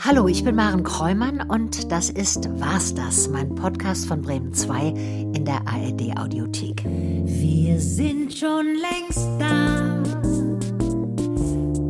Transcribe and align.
Hallo, 0.00 0.28
ich 0.28 0.44
bin 0.44 0.54
Maren 0.54 0.84
Kräumann 0.84 1.40
und 1.40 1.90
das 1.90 2.08
ist 2.08 2.48
Was 2.60 2.94
das, 2.94 3.28
mein 3.28 3.52
Podcast 3.56 4.06
von 4.06 4.22
Bremen 4.22 4.54
2 4.54 4.86
in 5.34 5.44
der 5.44 5.60
ARD 5.66 6.16
Audiothek. 6.16 6.84
Wir 6.84 7.80
sind 7.80 8.32
schon 8.32 8.66
längst 8.76 9.28
da 9.40 9.96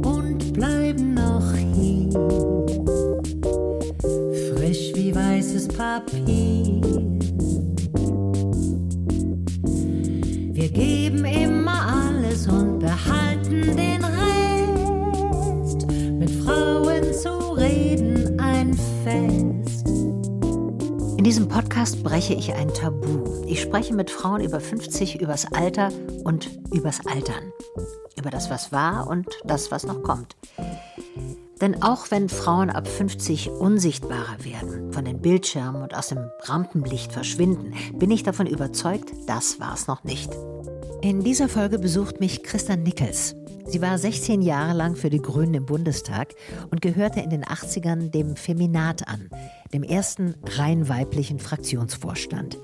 und 0.08 0.54
bleiben 0.54 1.12
noch 1.12 1.52
hier. 1.52 1.67
Podcast 21.78 22.02
breche 22.02 22.34
ich 22.34 22.52
ein 22.54 22.74
Tabu. 22.74 23.44
Ich 23.46 23.62
spreche 23.62 23.94
mit 23.94 24.10
Frauen 24.10 24.40
über 24.40 24.58
50 24.58 25.20
übers 25.20 25.52
Alter 25.52 25.92
und 26.24 26.50
übers 26.72 27.06
Altern. 27.06 27.52
Über 28.18 28.30
das, 28.30 28.50
was 28.50 28.72
war 28.72 29.06
und 29.06 29.28
das, 29.44 29.70
was 29.70 29.86
noch 29.86 30.02
kommt. 30.02 30.34
Denn 31.60 31.80
auch 31.84 32.10
wenn 32.10 32.28
Frauen 32.28 32.70
ab 32.70 32.88
50 32.88 33.50
unsichtbarer 33.50 34.44
werden, 34.44 34.92
von 34.92 35.04
den 35.04 35.20
Bildschirmen 35.20 35.80
und 35.80 35.94
aus 35.94 36.08
dem 36.08 36.28
Rampenlicht 36.46 37.12
verschwinden, 37.12 37.72
bin 37.96 38.10
ich 38.10 38.24
davon 38.24 38.48
überzeugt, 38.48 39.12
das 39.28 39.60
war's 39.60 39.86
noch 39.86 40.02
nicht. 40.02 40.32
In 41.00 41.22
dieser 41.22 41.48
Folge 41.48 41.78
besucht 41.78 42.18
mich 42.18 42.42
Christa 42.42 42.74
Nickels. 42.74 43.36
Sie 43.66 43.80
war 43.80 43.96
16 43.98 44.42
Jahre 44.42 44.76
lang 44.76 44.96
für 44.96 45.10
die 45.10 45.22
Grünen 45.22 45.54
im 45.54 45.64
Bundestag 45.66 46.34
und 46.70 46.80
gehörte 46.80 47.20
in 47.20 47.30
den 47.30 47.44
80ern 47.44 48.10
dem 48.10 48.34
Feminat 48.34 49.06
an, 49.06 49.30
dem 49.72 49.84
ersten 49.84 50.34
rein 50.56 50.88
weiblichen 50.88 51.38
Fraktionsvorstand. 51.38 52.58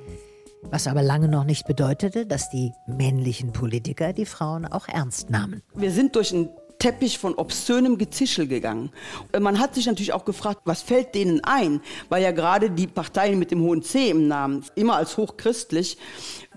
Was 0.63 0.89
aber 0.89 1.03
lange 1.03 1.29
noch 1.29 1.45
nicht 1.45 1.67
bedeutete, 1.67 2.27
dass 2.27 2.51
die 2.51 2.73
männlichen 2.89 3.53
Politiker 3.53 4.13
die 4.13 4.27
Frauen 4.27 4.65
auch 4.65 4.89
ernst 4.89 5.31
nahmen. 5.31 5.63
Wir 5.75 5.93
sind 5.93 6.17
durch 6.17 6.35
einen 6.35 6.49
Teppich 6.79 7.19
von 7.19 7.35
obszönem 7.35 7.99
Gezischel 7.99 8.47
gegangen. 8.47 8.91
Äh, 9.33 9.41
Man 9.41 9.59
hat 9.59 9.75
sich 9.75 9.87
natürlich 9.87 10.13
auch 10.13 10.25
gefragt, 10.25 10.63
was 10.65 10.83
fällt 10.83 11.15
denen 11.15 11.43
ein, 11.45 11.81
weil 12.09 12.23
ja 12.23 12.31
gerade 12.31 12.71
die 12.71 12.87
Parteien 12.87 13.39
mit 13.39 13.51
dem 13.51 13.63
hohen 13.63 13.83
C 13.83 14.11
im 14.11 14.29
Namen, 14.29 14.65
immer 14.75 14.97
als 14.97 15.17
hochchristlich, 15.17 15.97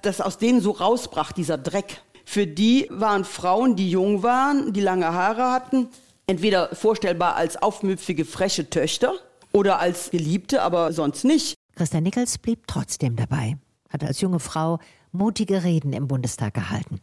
das 0.02 0.22
aus 0.22 0.38
denen 0.38 0.62
so 0.62 0.72
rausbrach, 0.72 1.32
dieser 1.32 1.58
Dreck. 1.58 2.02
Für 2.26 2.46
die 2.46 2.88
waren 2.90 3.24
Frauen, 3.24 3.76
die 3.76 3.90
jung 3.90 4.24
waren, 4.24 4.74
die 4.74 4.82
lange 4.82 5.14
Haare 5.14 5.52
hatten, 5.52 5.88
entweder 6.28 6.76
vorstellbar 6.76 7.36
als 7.36 7.62
aufmüpfige, 7.62 8.26
freche 8.26 8.70
Töchter 8.70 9.14
oder 9.54 9.80
als 9.80 10.12
Geliebte, 10.12 10.62
aber 10.62 10.92
sonst 10.92 11.24
nicht. 11.24 11.56
Christa 11.76 12.02
Nickels 12.02 12.38
blieb 12.38 12.68
trotzdem 12.68 13.16
dabei, 13.16 13.58
hat 13.90 14.04
als 14.04 14.20
junge 14.20 14.40
Frau 14.40 14.80
mutige 15.12 15.64
Reden 15.64 15.94
im 15.94 16.08
Bundestag 16.08 16.54
gehalten. 16.54 17.00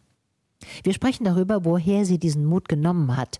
Wir 0.82 0.92
sprechen 0.92 1.24
darüber, 1.24 1.64
woher 1.64 2.04
sie 2.04 2.18
diesen 2.18 2.44
Mut 2.44 2.68
genommen 2.68 3.16
hat 3.16 3.38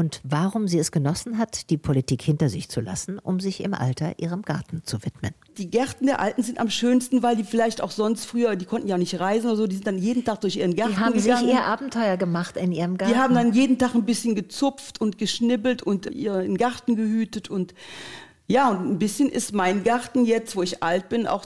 und 0.00 0.22
warum 0.24 0.66
sie 0.66 0.78
es 0.78 0.92
genossen 0.92 1.36
hat, 1.36 1.68
die 1.68 1.76
Politik 1.76 2.22
hinter 2.22 2.48
sich 2.48 2.70
zu 2.70 2.80
lassen, 2.80 3.18
um 3.18 3.38
sich 3.38 3.62
im 3.62 3.74
Alter 3.74 4.18
ihrem 4.18 4.40
Garten 4.40 4.80
zu 4.82 5.04
widmen. 5.04 5.32
Die 5.58 5.68
Gärten 5.68 6.06
der 6.06 6.20
Alten 6.20 6.42
sind 6.42 6.58
am 6.58 6.70
schönsten, 6.70 7.22
weil 7.22 7.36
die 7.36 7.44
vielleicht 7.44 7.82
auch 7.82 7.90
sonst 7.90 8.24
früher, 8.24 8.56
die 8.56 8.64
konnten 8.64 8.88
ja 8.88 8.96
nicht 8.96 9.20
reisen 9.20 9.48
oder 9.48 9.56
so, 9.56 9.66
die 9.66 9.76
sind 9.76 9.86
dann 9.86 9.98
jeden 9.98 10.24
Tag 10.24 10.40
durch 10.40 10.56
ihren 10.56 10.74
Garten 10.74 10.94
Die 10.94 10.98
haben 10.98 11.12
sich 11.18 11.24
gegangen. 11.24 11.48
ihr 11.50 11.64
Abenteuer 11.64 12.16
gemacht 12.16 12.56
in 12.56 12.72
ihrem 12.72 12.96
Garten. 12.96 13.12
Die 13.12 13.20
haben 13.20 13.34
dann 13.34 13.52
jeden 13.52 13.78
Tag 13.78 13.94
ein 13.94 14.06
bisschen 14.06 14.34
gezupft 14.34 15.02
und 15.02 15.18
geschnibbelt 15.18 15.82
und 15.82 16.06
ihren 16.06 16.56
Garten 16.56 16.96
gehütet 16.96 17.50
und 17.50 17.74
ja, 18.46 18.70
und 18.70 18.92
ein 18.92 18.98
bisschen 18.98 19.28
ist 19.28 19.52
mein 19.52 19.84
Garten 19.84 20.24
jetzt, 20.24 20.56
wo 20.56 20.62
ich 20.62 20.82
alt 20.82 21.10
bin, 21.10 21.26
auch 21.26 21.44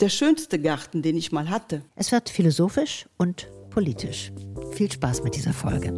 der 0.00 0.08
schönste 0.08 0.58
Garten, 0.58 1.02
den 1.02 1.18
ich 1.18 1.32
mal 1.32 1.50
hatte. 1.50 1.82
es 1.96 2.10
wird 2.12 2.30
philosophisch 2.30 3.06
und 3.18 3.46
politisch. 3.68 4.32
Viel 4.72 4.90
Spaß 4.90 5.22
mit 5.22 5.36
dieser 5.36 5.52
Folge. 5.52 5.92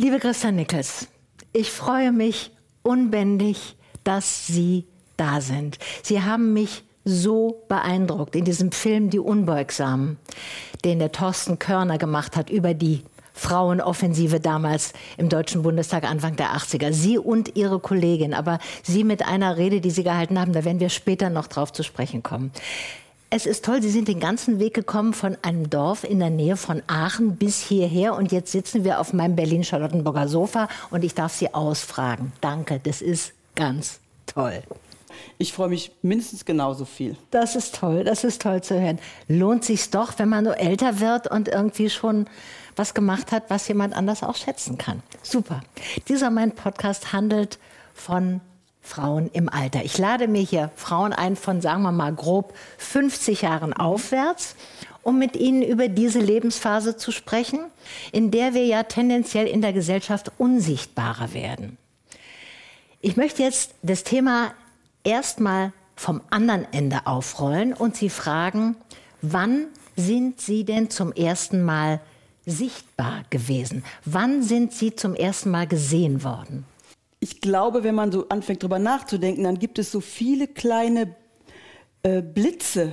Liebe 0.00 0.18
Christa 0.20 0.50
Nickels, 0.50 1.08
ich 1.52 1.70
freue 1.70 2.12
mich 2.12 2.50
unbändig, 2.82 3.76
dass 4.04 4.46
Sie 4.46 4.86
da 5.16 5.40
sind. 5.40 5.78
Sie 6.02 6.22
haben 6.22 6.52
mich 6.52 6.84
so 7.04 7.64
beeindruckt 7.68 8.36
in 8.36 8.44
diesem 8.44 8.72
Film 8.72 9.10
Die 9.10 9.18
Unbeugsamen, 9.18 10.18
den 10.84 10.98
der 10.98 11.12
Thorsten 11.12 11.58
Körner 11.58 11.98
gemacht 11.98 12.36
hat 12.36 12.50
über 12.50 12.74
die 12.74 13.02
Frauenoffensive 13.32 14.40
damals 14.40 14.92
im 15.16 15.28
Deutschen 15.28 15.62
Bundestag 15.62 16.04
Anfang 16.04 16.36
der 16.36 16.56
80er. 16.56 16.92
Sie 16.92 17.18
und 17.18 17.56
Ihre 17.56 17.78
Kollegin, 17.78 18.34
aber 18.34 18.58
Sie 18.82 19.04
mit 19.04 19.26
einer 19.26 19.56
Rede, 19.56 19.80
die 19.80 19.90
Sie 19.90 20.02
gehalten 20.02 20.38
haben, 20.40 20.52
da 20.52 20.64
werden 20.64 20.80
wir 20.80 20.88
später 20.88 21.30
noch 21.30 21.46
drauf 21.46 21.72
zu 21.72 21.82
sprechen 21.82 22.22
kommen. 22.22 22.50
Es 23.30 23.44
ist 23.44 23.66
toll, 23.66 23.82
Sie 23.82 23.90
sind 23.90 24.08
den 24.08 24.20
ganzen 24.20 24.58
Weg 24.58 24.72
gekommen 24.72 25.12
von 25.12 25.36
einem 25.42 25.68
Dorf 25.68 26.02
in 26.02 26.18
der 26.18 26.30
Nähe 26.30 26.56
von 26.56 26.82
Aachen 26.86 27.36
bis 27.36 27.60
hierher 27.60 28.14
und 28.14 28.32
jetzt 28.32 28.50
sitzen 28.52 28.84
wir 28.84 29.00
auf 29.00 29.12
meinem 29.12 29.36
Berlin-Charlottenburger 29.36 30.28
Sofa 30.28 30.66
und 30.90 31.04
ich 31.04 31.14
darf 31.14 31.34
Sie 31.34 31.52
ausfragen. 31.52 32.32
Danke, 32.40 32.80
das 32.82 33.02
ist 33.02 33.34
ganz 33.54 34.00
toll. 34.24 34.62
Ich 35.36 35.52
freue 35.52 35.68
mich 35.68 35.92
mindestens 36.00 36.46
genauso 36.46 36.86
viel. 36.86 37.16
Das 37.30 37.54
ist 37.54 37.74
toll, 37.74 38.02
das 38.02 38.24
ist 38.24 38.40
toll 38.40 38.62
zu 38.62 38.80
hören. 38.80 38.98
Lohnt 39.28 39.62
sich's 39.62 39.90
doch, 39.90 40.18
wenn 40.18 40.30
man 40.30 40.44
nur 40.44 40.56
älter 40.56 41.00
wird 41.00 41.30
und 41.30 41.48
irgendwie 41.48 41.90
schon 41.90 42.28
was 42.76 42.94
gemacht 42.94 43.30
hat, 43.30 43.50
was 43.50 43.68
jemand 43.68 43.94
anders 43.94 44.22
auch 44.22 44.36
schätzen 44.36 44.78
kann. 44.78 45.02
Super. 45.22 45.60
Dieser 46.08 46.30
mein 46.30 46.52
Podcast 46.52 47.12
handelt 47.12 47.58
von 47.92 48.40
Frauen 48.88 49.30
im 49.32 49.48
Alter. 49.48 49.84
Ich 49.84 49.98
lade 49.98 50.26
mir 50.28 50.42
hier 50.42 50.70
Frauen 50.74 51.12
ein 51.12 51.36
von, 51.36 51.60
sagen 51.60 51.82
wir 51.82 51.92
mal, 51.92 52.12
grob 52.12 52.54
50 52.78 53.42
Jahren 53.42 53.72
aufwärts, 53.74 54.56
um 55.02 55.18
mit 55.18 55.36
ihnen 55.36 55.62
über 55.62 55.88
diese 55.88 56.18
Lebensphase 56.18 56.96
zu 56.96 57.12
sprechen, 57.12 57.60
in 58.12 58.30
der 58.30 58.54
wir 58.54 58.64
ja 58.64 58.82
tendenziell 58.84 59.46
in 59.46 59.60
der 59.62 59.72
Gesellschaft 59.72 60.32
unsichtbarer 60.38 61.34
werden. 61.34 61.76
Ich 63.00 63.16
möchte 63.16 63.42
jetzt 63.42 63.74
das 63.82 64.02
Thema 64.02 64.52
erstmal 65.04 65.72
vom 65.94 66.20
anderen 66.30 66.66
Ende 66.72 67.06
aufrollen 67.06 67.74
und 67.74 67.96
Sie 67.96 68.10
fragen, 68.10 68.76
wann 69.20 69.66
sind 69.96 70.40
Sie 70.40 70.64
denn 70.64 70.90
zum 70.90 71.12
ersten 71.12 71.62
Mal 71.62 72.00
sichtbar 72.46 73.22
gewesen? 73.30 73.84
Wann 74.04 74.42
sind 74.42 74.72
Sie 74.72 74.96
zum 74.96 75.14
ersten 75.14 75.50
Mal 75.50 75.66
gesehen 75.66 76.24
worden? 76.24 76.64
Ich 77.20 77.40
glaube, 77.40 77.84
wenn 77.84 77.94
man 77.94 78.12
so 78.12 78.28
anfängt 78.28 78.62
drüber 78.62 78.78
nachzudenken, 78.78 79.44
dann 79.44 79.58
gibt 79.58 79.78
es 79.78 79.90
so 79.90 80.00
viele 80.00 80.46
kleine 80.46 81.14
äh, 82.02 82.22
Blitze. 82.22 82.92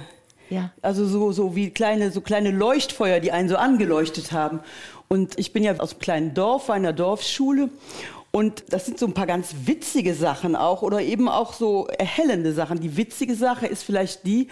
Ja. 0.50 0.72
Also 0.82 1.06
so, 1.06 1.32
so 1.32 1.56
wie 1.56 1.70
kleine, 1.70 2.12
so 2.12 2.22
kleine 2.22 2.52
Leuchtfeuer, 2.52 3.20
die 3.20 3.32
einen 3.32 3.50
so 3.50 3.56
angeleuchtet 3.56 4.32
haben. 4.32 4.60
Und 5.08 5.38
ich 5.38 5.54
bin 5.54 5.64
ja 5.64 5.76
aus 5.78 5.92
einem 5.92 6.00
kleinen 6.00 6.34
Dorf, 6.34 6.70
einer 6.70 6.94
Dorfschule. 6.94 7.70
Und 8.32 8.66
das 8.70 8.86
sind 8.86 9.00
so 9.00 9.06
ein 9.06 9.14
paar 9.14 9.28
ganz 9.28 9.56
witzige 9.66 10.14
Sachen 10.14 10.56
auch 10.56 10.82
oder 10.82 11.02
eben 11.02 11.30
auch 11.30 11.54
so 11.54 11.88
erhellende 11.88 12.52
Sachen. 12.52 12.82
Die 12.82 12.98
witzige 12.98 13.36
Sache 13.36 13.66
ist 13.66 13.84
vielleicht 13.84 14.26
die, 14.26 14.50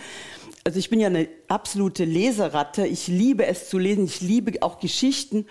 also 0.66 0.80
ich 0.80 0.90
bin 0.90 1.00
ja 1.00 1.08
eine 1.08 1.28
absolute 1.50 2.06
Leseratte. 2.06 2.88
Ich 2.88 3.08
liebe 3.08 3.46
es 3.46 3.70
zu 3.70 3.78
lesen. 3.78 4.06
Ich 4.06 4.22
liebe 4.22 4.62
auch 4.62 4.80
Geschichten. 4.80 5.46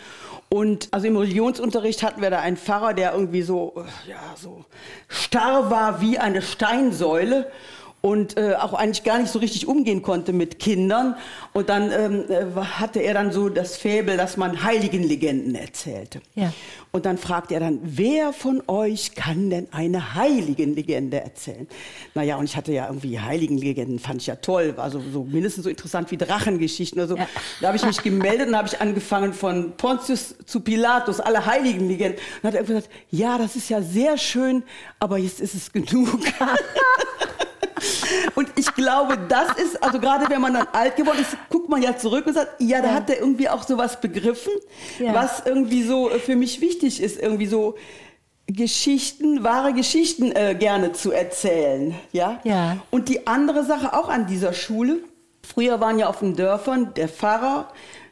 Und 0.48 0.88
also 0.90 1.06
im 1.06 1.16
Religionsunterricht 1.16 2.02
hatten 2.02 2.22
wir 2.22 2.30
da 2.30 2.40
einen 2.40 2.56
Pfarrer, 2.56 2.94
der 2.94 3.12
irgendwie 3.12 3.42
so, 3.42 3.74
äh, 3.76 4.10
ja, 4.10 4.34
so 4.36 4.64
starr 5.08 5.70
war 5.70 6.00
wie 6.00 6.18
eine 6.18 6.40
Steinsäule 6.40 7.50
und 8.02 8.36
äh, 8.36 8.56
auch 8.56 8.74
eigentlich 8.74 9.04
gar 9.04 9.20
nicht 9.20 9.30
so 9.30 9.38
richtig 9.38 9.68
umgehen 9.68 10.02
konnte 10.02 10.32
mit 10.32 10.58
Kindern. 10.58 11.14
Und 11.52 11.68
dann 11.68 11.92
ähm, 11.92 12.24
äh, 12.28 12.60
hatte 12.60 12.98
er 12.98 13.14
dann 13.14 13.30
so 13.30 13.48
das 13.48 13.76
Faible, 13.76 14.16
dass 14.16 14.36
man 14.36 14.64
Heiligenlegenden 14.64 15.54
erzählte. 15.54 16.20
Ja. 16.34 16.52
Und 16.90 17.06
dann 17.06 17.16
fragte 17.16 17.54
er 17.54 17.60
dann, 17.60 17.78
wer 17.84 18.32
von 18.32 18.60
euch 18.66 19.14
kann 19.14 19.50
denn 19.50 19.68
eine 19.70 20.16
Heiligenlegende 20.16 21.20
erzählen? 21.20 21.68
Naja, 22.14 22.36
und 22.36 22.44
ich 22.44 22.56
hatte 22.56 22.72
ja 22.72 22.88
irgendwie 22.88 23.20
Heiligenlegenden, 23.20 24.00
fand 24.00 24.20
ich 24.20 24.26
ja 24.26 24.34
toll, 24.34 24.76
war 24.76 24.90
so, 24.90 25.00
so 25.12 25.22
mindestens 25.22 25.62
so 25.62 25.70
interessant 25.70 26.10
wie 26.10 26.16
Drachengeschichten 26.16 26.98
oder 26.98 27.08
so. 27.08 27.16
Ja. 27.16 27.28
Da 27.60 27.68
habe 27.68 27.76
ich 27.76 27.86
mich 27.86 28.02
gemeldet 28.02 28.48
und 28.48 28.56
habe 28.56 28.66
ich 28.66 28.80
angefangen 28.80 29.32
von 29.32 29.76
Pontius 29.76 30.34
zu 30.44 30.58
Pilatus, 30.58 31.20
alle 31.20 31.46
Heiligenlegenden. 31.46 32.20
Und 32.42 32.48
hat 32.48 32.56
er 32.56 32.64
gesagt, 32.64 32.90
ja, 33.12 33.38
das 33.38 33.54
ist 33.54 33.70
ja 33.70 33.80
sehr 33.80 34.18
schön, 34.18 34.64
aber 34.98 35.18
jetzt 35.18 35.40
ist 35.40 35.54
es 35.54 35.70
genug. 35.70 36.18
Und 38.34 38.48
ich 38.56 38.74
glaube, 38.74 39.18
das 39.28 39.48
ist, 39.56 39.82
also 39.82 39.98
gerade 39.98 40.28
wenn 40.30 40.40
man 40.40 40.54
dann 40.54 40.66
alt 40.72 40.96
geworden 40.96 41.18
ist, 41.20 41.36
guckt 41.50 41.68
man 41.68 41.82
ja 41.82 41.96
zurück 41.96 42.26
und 42.26 42.34
sagt, 42.34 42.60
ja, 42.60 42.80
da 42.80 42.88
Ja. 42.88 42.94
hat 42.94 43.10
er 43.10 43.18
irgendwie 43.20 43.48
auch 43.48 43.62
sowas 43.64 44.00
begriffen, 44.00 44.52
Ja. 44.98 45.14
was 45.14 45.42
irgendwie 45.44 45.82
so 45.82 46.10
äh, 46.10 46.18
für 46.18 46.36
mich 46.36 46.60
wichtig 46.60 47.02
ist, 47.02 47.20
irgendwie 47.20 47.46
so 47.46 47.76
Geschichten, 48.46 49.44
wahre 49.44 49.72
Geschichten 49.72 50.32
äh, 50.32 50.54
gerne 50.58 50.92
zu 50.92 51.12
erzählen, 51.12 51.94
ja? 52.12 52.40
Ja. 52.44 52.78
Und 52.90 53.08
die 53.08 53.26
andere 53.26 53.64
Sache 53.64 53.94
auch 53.94 54.08
an 54.08 54.26
dieser 54.26 54.52
Schule, 54.52 54.98
früher 55.42 55.80
waren 55.80 55.98
ja 55.98 56.08
auf 56.08 56.18
den 56.18 56.34
Dörfern 56.36 56.92
der 56.94 57.08
Pfarrer, 57.08 57.68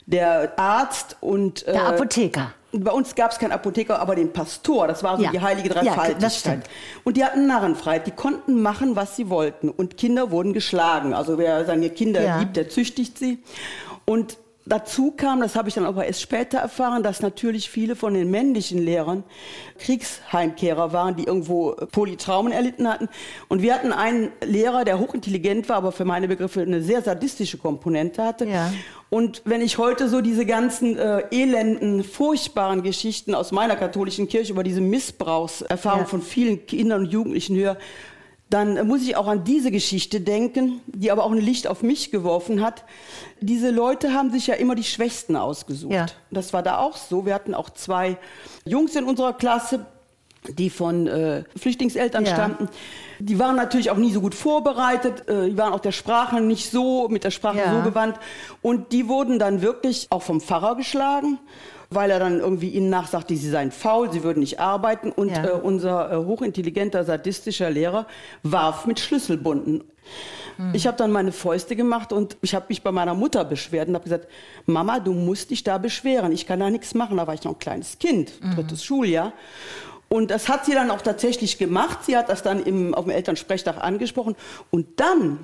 der 0.07 0.59
Arzt 0.59 1.17
und 1.21 1.67
äh, 1.67 1.73
Der 1.73 1.87
Apotheker. 1.89 2.53
Bei 2.73 2.91
uns 2.93 3.15
gab 3.15 3.33
es 3.33 3.39
keinen 3.39 3.53
Apotheker, 3.53 3.99
aber 4.01 4.15
den 4.15 4.33
Pastor, 4.33 4.87
das 4.87 5.03
war 5.03 5.17
so 5.17 5.23
Ja. 5.25 5.31
die 5.31 5.41
heilige 5.41 5.69
Ja, 5.69 5.75
Dreifaltigkeit. 5.83 6.33
stimmt. 6.33 6.65
und 7.05 7.17
die 7.17 7.25
hatten 7.25 7.47
Narrenfreiheit, 7.47 8.07
die 8.07 8.13
konnten 8.13 8.63
machen, 8.63 8.97
was 8.97 9.17
sie 9.17 9.29
wollten. 9.29 9.69
Und 9.69 9.97
Kinder 9.97 10.31
wurden 10.31 10.53
geschlagen. 10.53 11.13
Also 11.15 11.37
wer 11.39 11.65
seine 11.65 11.91
Kinder 11.91 12.23
Ja. 12.23 12.39
liebt, 12.39 12.57
der 12.57 12.69
züchtigt 12.69 13.19
sie. 13.19 13.43
Und 14.05 14.39
dazu 14.67 15.13
kam, 15.17 15.41
das 15.41 15.57
habe 15.57 15.69
ich 15.69 15.75
dann 15.75 15.85
aber 15.85 16.05
erst 16.05 16.21
später 16.21 16.59
erfahren, 16.59 17.03
dass 17.03 17.23
natürlich 17.23 17.71
viele 17.71 17.97
von 17.97 18.15
den 18.15 18.31
männlichen 18.31 18.79
Lehrern 18.79 19.25
Kriegsheimkehrer 19.79 20.93
waren, 20.93 21.17
die 21.17 21.25
irgendwo 21.25 21.73
äh, 21.73 21.87
Polytraumen 21.87 22.53
erlitten 22.53 22.89
hatten. 22.89 23.09
Und 23.49 23.63
wir 23.63 23.75
hatten 23.75 23.93
einen 23.93 24.31
Lehrer, 24.45 24.85
der 24.85 24.99
hochintelligent 24.99 25.69
war, 25.69 25.77
aber 25.77 25.93
für 25.93 26.05
meine 26.05 26.29
Begriffe 26.29 26.63
eine 26.63 26.83
sehr 26.83 27.03
sadistische 27.03 27.59
Komponente 27.59 28.23
hatte. 28.25 28.47
Ja. 28.47 28.73
Und 29.09 29.43
wenn 29.45 29.61
ich 29.61 29.79
heute 29.79 30.09
so 30.09 30.21
diese 30.21 30.47
ganzen 30.47 30.97
äh, 30.97 31.25
elenden, 31.33 32.05
furchtbaren 32.05 32.83
Geschichten 32.83 33.35
aus 33.35 33.51
meiner 33.51 33.75
katholischen 33.75 34.29
Kirche 34.29 34.53
über 34.53 34.63
diese 34.63 34.81
Missbrauchserfahrung 34.81 36.01
Ja. 36.03 36.07
von 36.07 36.23
vielen 36.23 36.65
Kindern 36.67 37.03
und 37.05 37.11
Jugendlichen 37.13 37.57
höre, 37.57 37.77
dann 38.51 38.87
muss 38.89 39.03
ich 39.03 39.17
auch 39.17 39.29
an 39.29 39.45
diese 39.45 39.71
Geschichte 39.71 40.21
denken, 40.21 40.81
die 40.87 41.11
aber 41.13 41.25
auch 41.25 41.31
ein 41.31 41.39
Licht 41.39 41.67
auf 41.69 41.83
mich 41.83 42.11
geworfen 42.11 42.61
hat. 42.63 42.85
Diese 43.41 43.71
Leute 43.71 44.13
haben 44.13 44.31
sich 44.31 44.49
ja 44.49 44.55
immer 44.55 44.75
die 44.75 44.85
Schwächsten 44.85 45.37
ausgesucht. 45.37 45.93
Ja. 45.95 46.07
Das 46.31 46.53
war 46.53 46.63
da 46.63 46.79
auch 46.79 46.97
so. 46.97 47.25
Wir 47.27 47.35
hatten 47.35 47.55
auch 47.55 47.71
zwei 47.71 48.19
Jungs 48.65 48.97
in 48.97 49.05
unserer 49.05 49.33
Klasse, 49.35 49.87
die 50.49 50.69
von 50.71 51.07
äh, 51.07 51.45
Flüchtlingseltern 51.57 52.25
Ja. 52.25 52.35
stammten. 52.35 52.69
Die 53.19 53.39
waren 53.39 53.57
natürlich 53.57 53.91
auch 53.91 53.97
nie 53.99 54.11
so 54.11 54.21
gut 54.21 54.35
vorbereitet. 54.35 55.29
Äh, 55.29 55.51
die 55.51 55.59
waren 55.59 55.73
auch 55.73 55.81
der 55.81 55.93
Sprache 55.93 56.41
nicht 56.41 56.71
so, 56.71 57.09
mit 57.09 57.25
der 57.25 57.31
Sprache 57.31 57.59
Ja. 57.59 57.77
so 57.77 57.83
gewandt. 57.89 58.19
Und 58.63 58.93
die 58.93 59.07
wurden 59.07 59.39
dann 59.39 59.63
wirklich 59.63 60.07
auch 60.11 60.23
vom 60.23 60.41
Pfarrer 60.41 60.77
geschlagen, 60.77 61.39
weil 61.91 62.11
er 62.11 62.19
dann 62.21 62.39
irgendwie 62.39 62.69
ihnen 62.71 62.89
nachsagte, 62.89 63.35
sie 63.37 63.51
seien 63.51 63.73
faul, 63.73 64.13
sie 64.13 64.23
würden 64.23 64.41
nicht 64.41 64.61
arbeiten. 64.61 65.11
Und 65.11 65.31
Ja. 65.31 65.45
äh, 65.45 65.51
unser 65.53 66.13
äh, 66.13 66.17
hochintelligenter, 66.25 67.05
sadistischer 67.05 67.69
Lehrer 67.71 68.07
warf 68.45 68.87
mit 68.87 69.01
Schlüsselbunden. 69.01 69.83
Hm. 70.57 70.71
Ich 70.73 70.87
habe 70.87 70.97
dann 70.97 71.11
meine 71.11 71.33
Fäuste 71.33 71.75
gemacht 71.75 72.13
und 72.13 72.37
ich 72.43 72.55
habe 72.55 72.67
mich 72.69 72.83
bei 72.83 72.93
meiner 72.93 73.15
Mutter 73.15 73.45
beschwert 73.45 73.89
und 73.89 73.95
habe 73.95 74.05
gesagt, 74.05 74.29
Mama, 74.67 75.01
du 75.01 75.13
musst 75.13 75.51
dich 75.51 75.65
da 75.65 75.79
beschweren. 75.79 76.31
Ich 76.33 76.47
kann 76.47 76.61
da 76.61 76.71
nichts 76.71 76.95
machen. 76.95 77.17
Da 77.17 77.27
war 77.27 77.35
ich 77.35 77.43
noch 77.45 77.53
ein 77.55 77.59
kleines 77.59 77.99
Kind, 77.99 78.33
Hm. 78.41 78.55
drittes 78.55 78.85
Schuljahr. 78.85 79.33
Und 80.09 80.31
das 80.31 80.49
hat 80.49 80.65
sie 80.67 80.73
dann 80.75 80.91
auch 80.91 81.03
tatsächlich 81.03 81.59
gemacht. 81.59 82.05
Sie 82.05 82.17
hat 82.17 82.29
das 82.29 82.43
dann 82.43 82.63
im, 82.65 82.95
auf 82.95 83.05
dem 83.05 83.11
Elternsprechtag 83.13 83.77
angesprochen. 83.83 84.35
Und 84.71 84.87
dann, 84.97 85.39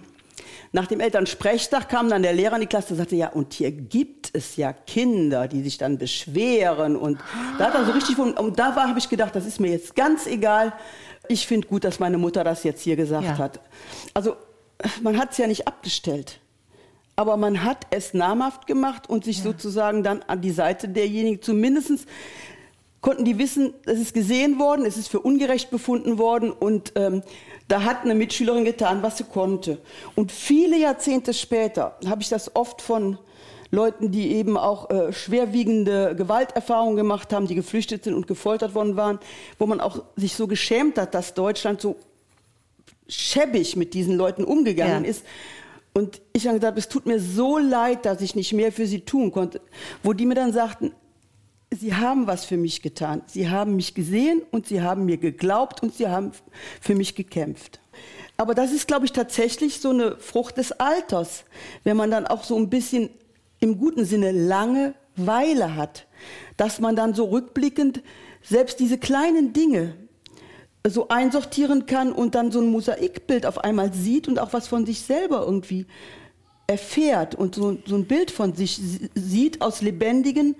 nach 0.76 0.86
dem 0.86 1.00
Elternsprechtag, 1.00 1.88
kam 1.88 2.10
dann 2.10 2.22
der 2.22 2.34
Lehrer 2.34 2.56
in 2.56 2.60
die 2.60 2.66
Klasse 2.66 2.92
und 2.92 2.98
sagte, 2.98 3.16
ja, 3.16 3.28
und 3.30 3.54
hier 3.54 3.72
gibt 3.72 4.28
es 4.34 4.56
ja 4.56 4.74
Kinder, 4.74 5.48
die 5.48 5.62
sich 5.62 5.78
dann 5.78 5.96
beschweren. 5.96 6.96
Und 6.96 7.18
da 7.58 7.68
hat 7.68 7.74
er 7.74 7.86
so 7.86 7.92
richtig 7.92 8.14
von, 8.16 8.34
und 8.34 8.58
da 8.58 8.76
war, 8.76 8.86
habe 8.88 8.98
ich 8.98 9.08
gedacht, 9.08 9.34
das 9.34 9.46
ist 9.46 9.58
mir 9.58 9.70
jetzt 9.70 9.96
ganz 9.96 10.26
egal. 10.26 10.74
Ich 11.28 11.46
finde 11.46 11.66
gut, 11.66 11.82
dass 11.84 11.98
meine 11.98 12.18
Mutter 12.18 12.44
das 12.44 12.62
jetzt 12.62 12.82
hier 12.82 12.94
gesagt 12.94 13.24
Ja. 13.24 13.38
hat. 13.38 13.58
Also, 14.12 14.36
man 15.02 15.16
hat 15.18 15.32
es 15.32 15.38
ja 15.38 15.46
nicht 15.46 15.66
abgestellt. 15.66 16.40
Aber 17.16 17.38
man 17.38 17.64
hat 17.64 17.86
es 17.88 18.12
namhaft 18.12 18.66
gemacht 18.66 19.08
und 19.08 19.24
sich 19.24 19.42
sozusagen 19.42 20.02
dann 20.02 20.22
an 20.26 20.42
die 20.42 20.50
Seite 20.50 20.90
derjenigen, 20.90 21.40
zumindest 21.40 22.06
konnten 23.00 23.24
die 23.24 23.38
wissen, 23.38 23.72
es 23.86 23.98
ist 23.98 24.12
gesehen 24.12 24.58
worden, 24.58 24.84
es 24.84 24.98
ist 24.98 25.08
für 25.08 25.20
ungerecht 25.20 25.70
befunden 25.70 26.18
worden 26.18 26.50
und 26.50 26.92
ähm, 26.96 27.22
da 27.68 27.82
hat 27.82 28.02
eine 28.04 28.14
Mitschülerin 28.14 28.64
getan, 28.64 29.02
was 29.02 29.18
sie 29.18 29.24
konnte. 29.24 29.78
Und 30.14 30.30
viele 30.32 30.78
Jahrzehnte 30.78 31.34
später 31.34 31.96
habe 32.06 32.22
ich 32.22 32.28
das 32.28 32.54
oft 32.54 32.80
von 32.80 33.18
Leuten, 33.72 34.12
die 34.12 34.32
eben 34.32 34.56
auch 34.56 34.88
äh, 34.90 35.12
schwerwiegende 35.12 36.14
Gewalterfahrungen 36.14 36.96
gemacht 36.96 37.32
haben, 37.32 37.48
die 37.48 37.56
geflüchtet 37.56 38.04
sind 38.04 38.14
und 38.14 38.28
gefoltert 38.28 38.74
worden 38.74 38.96
waren, 38.96 39.18
wo 39.58 39.66
man 39.66 39.80
auch 39.80 40.04
sich 40.14 40.34
so 40.34 40.46
geschämt 40.46 40.96
hat, 40.98 41.14
dass 41.14 41.34
Deutschland 41.34 41.80
so 41.80 41.96
schäbig 43.08 43.76
mit 43.76 43.94
diesen 43.94 44.16
Leuten 44.16 44.44
umgegangen 44.44 45.04
Ja. 45.04 45.10
ist. 45.10 45.24
Und 45.94 46.20
ich 46.32 46.46
habe 46.46 46.58
gesagt, 46.58 46.78
es 46.78 46.88
tut 46.88 47.06
mir 47.06 47.18
so 47.18 47.58
leid, 47.58 48.04
dass 48.04 48.20
ich 48.20 48.34
nicht 48.36 48.52
mehr 48.52 48.70
für 48.70 48.86
sie 48.86 49.00
tun 49.00 49.32
konnte. 49.32 49.60
Wo 50.02 50.12
die 50.12 50.26
mir 50.26 50.34
dann 50.34 50.52
sagten, 50.52 50.92
sie 51.72 51.94
haben 51.94 52.26
was 52.26 52.44
für 52.44 52.56
mich 52.56 52.82
getan. 52.82 53.22
Sie 53.26 53.48
haben 53.48 53.76
mich 53.76 53.94
gesehen 53.94 54.42
und 54.50 54.66
sie 54.66 54.82
haben 54.82 55.04
mir 55.04 55.16
geglaubt 55.16 55.82
und 55.82 55.94
sie 55.94 56.08
haben 56.08 56.32
für 56.80 56.94
mich 56.94 57.14
gekämpft. 57.14 57.80
Aber 58.36 58.54
das 58.54 58.72
ist, 58.72 58.86
glaube 58.86 59.06
ich, 59.06 59.12
tatsächlich 59.12 59.80
so 59.80 59.90
eine 59.90 60.16
Frucht 60.18 60.58
des 60.58 60.72
Alters, 60.72 61.44
wenn 61.84 61.96
man 61.96 62.10
dann 62.10 62.26
auch 62.26 62.44
so 62.44 62.56
ein 62.56 62.68
bisschen 62.68 63.10
im 63.60 63.78
guten 63.78 64.04
Sinne 64.04 64.32
Langeweile 64.32 65.74
hat, 65.76 66.06
dass 66.56 66.80
man 66.80 66.94
dann 66.94 67.14
so 67.14 67.24
rückblickend 67.24 68.02
selbst 68.42 68.78
diese 68.78 68.98
kleinen 68.98 69.52
Dinge 69.54 69.94
so 70.86 71.08
einsortieren 71.08 71.86
kann 71.86 72.12
und 72.12 72.34
dann 72.34 72.52
so 72.52 72.60
ein 72.60 72.68
Mosaikbild 72.70 73.44
auf 73.46 73.58
einmal 73.58 73.92
sieht 73.92 74.28
und 74.28 74.38
auch 74.38 74.52
was 74.52 74.68
von 74.68 74.86
sich 74.86 75.00
selber 75.00 75.42
irgendwie 75.44 75.86
erfährt 76.68 77.34
und 77.34 77.54
so, 77.54 77.78
so 77.86 77.96
ein 77.96 78.04
Bild 78.04 78.30
von 78.30 78.54
sich 78.54 78.76
si- 78.76 79.10
sieht 79.14 79.62
aus 79.62 79.82
lebendigen 79.82 80.54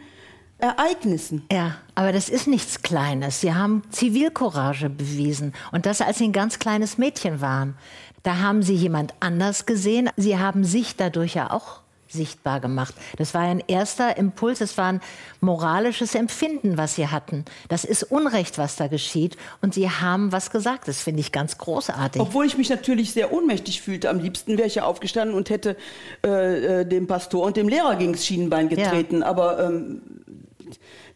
Ereignissen. 0.59 1.45
Ja, 1.53 1.77
aber 1.95 2.13
das 2.13 2.29
ist 2.29 2.47
nichts 2.47 2.83
Kleines. 2.83 3.41
Sie 3.41 3.55
haben 3.55 3.83
Zivilcourage 3.91 4.89
bewiesen. 4.89 5.53
Und 5.71 5.85
das, 5.87 6.01
als 6.01 6.19
Sie 6.19 6.25
ein 6.25 6.33
ganz 6.33 6.59
kleines 6.59 6.97
Mädchen 6.97 7.41
waren. 7.41 7.75
Da 8.23 8.39
haben 8.39 8.63
Sie 8.63 8.75
jemand 8.75 9.15
anders 9.21 9.67
gesehen. 9.67 10.11
Sie 10.17 10.39
haben 10.39 10.65
sich 10.65 10.97
dadurch 10.97 11.35
ja 11.35 11.51
auch 11.51 11.81
sichtbar 12.09 12.61
gemacht. 12.61 12.95
Das 13.19 13.35
war 13.35 13.43
ein 13.43 13.63
erster 13.67 14.17
Impuls, 14.17 14.61
es 14.61 14.79
war 14.79 14.93
ein 14.93 15.01
moralisches 15.41 16.15
Empfinden, 16.15 16.79
was 16.79 16.95
Sie 16.95 17.09
hatten. 17.09 17.45
Das 17.69 17.85
ist 17.85 18.05
Unrecht, 18.05 18.59
was 18.59 18.77
da 18.77 18.87
geschieht. 18.87 19.37
Und 19.61 19.75
Sie 19.75 19.91
haben 19.91 20.33
was 20.33 20.51
gesagt. 20.51 20.89
Das 20.89 21.03
finde 21.03 21.21
ich 21.21 21.33
ganz 21.33 21.59
großartig. 21.59 22.21
Obwohl 22.21 22.47
ich 22.47 22.57
mich 22.57 22.71
natürlich 22.71 23.13
sehr 23.13 23.33
ohnmächtig 23.33 23.83
fühlte. 23.83 24.09
Am 24.09 24.19
liebsten 24.19 24.57
wäre 24.57 24.69
ich 24.69 24.77
ja 24.77 24.85
aufgestanden 24.85 25.37
und 25.37 25.51
hätte 25.51 25.77
äh, 26.25 26.81
äh, 26.81 26.85
dem 26.85 27.07
Pastor 27.07 27.45
und 27.45 27.57
dem 27.57 27.69
Lehrer 27.69 27.97
gegen 27.97 28.13
das 28.13 28.25
Schienenbein 28.25 28.69
getreten. 28.69 29.23
Aber 29.23 29.65
ähm, 29.65 30.01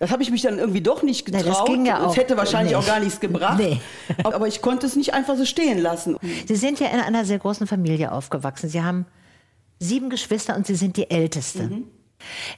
das 0.00 0.11
habe 0.11 0.23
ich 0.23 0.31
mich 0.31 0.43
dann 0.43 0.58
irgendwie 0.58 0.81
doch 0.81 1.02
nicht 1.02 1.26
getraut. 1.26 1.47
das 1.47 1.64
ging 1.67 1.85
ja 1.87 2.05
auch 2.05 2.11
Es 2.11 2.17
hätte 2.17 2.37
wahrscheinlich 2.37 2.75
nicht. 2.75 2.82
auch 2.82 2.87
gar 2.87 2.99
nichts 3.00 3.20
gebracht. 3.20 3.58
Nee. 3.58 3.81
Aber 4.25 4.49
ich 4.49 4.62
konnte 4.62 4.87
es 4.87 4.97
nicht 4.97 5.12
einfach 5.14 5.37
so 5.37 5.44
stehen 5.44 5.79
lassen. 5.79 6.17
Sie 6.49 6.56
sind 6.56 6.81
ja 6.81 6.88
in 6.88 7.00
einer 7.00 7.25
sehr 7.26 7.38
großen 7.38 7.67
Familie 7.67 8.11
aufgewachsen. 8.11 8.69
Sie 8.70 8.82
haben 8.82 9.05
sieben 9.79 10.08
Geschwister 10.11 10.56
und 10.56 10.67
Sie 10.67 10.75
sind 10.75 10.97
die 10.97 11.11
Älteste. 11.11 11.70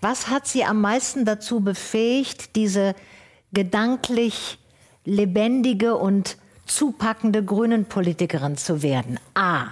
Was 0.00 0.28
hat 0.28 0.46
Sie 0.46 0.64
am 0.64 0.80
meisten 0.80 1.24
dazu 1.24 1.60
befähigt, 1.60 2.54
diese 2.56 2.94
gedanklich 3.52 4.58
lebendige 5.04 5.96
und 5.96 6.36
zupackende 6.66 7.44
Grünen-Politikerin 7.44 8.56
zu 8.56 8.82
werden? 8.82 9.18
A. 9.34 9.66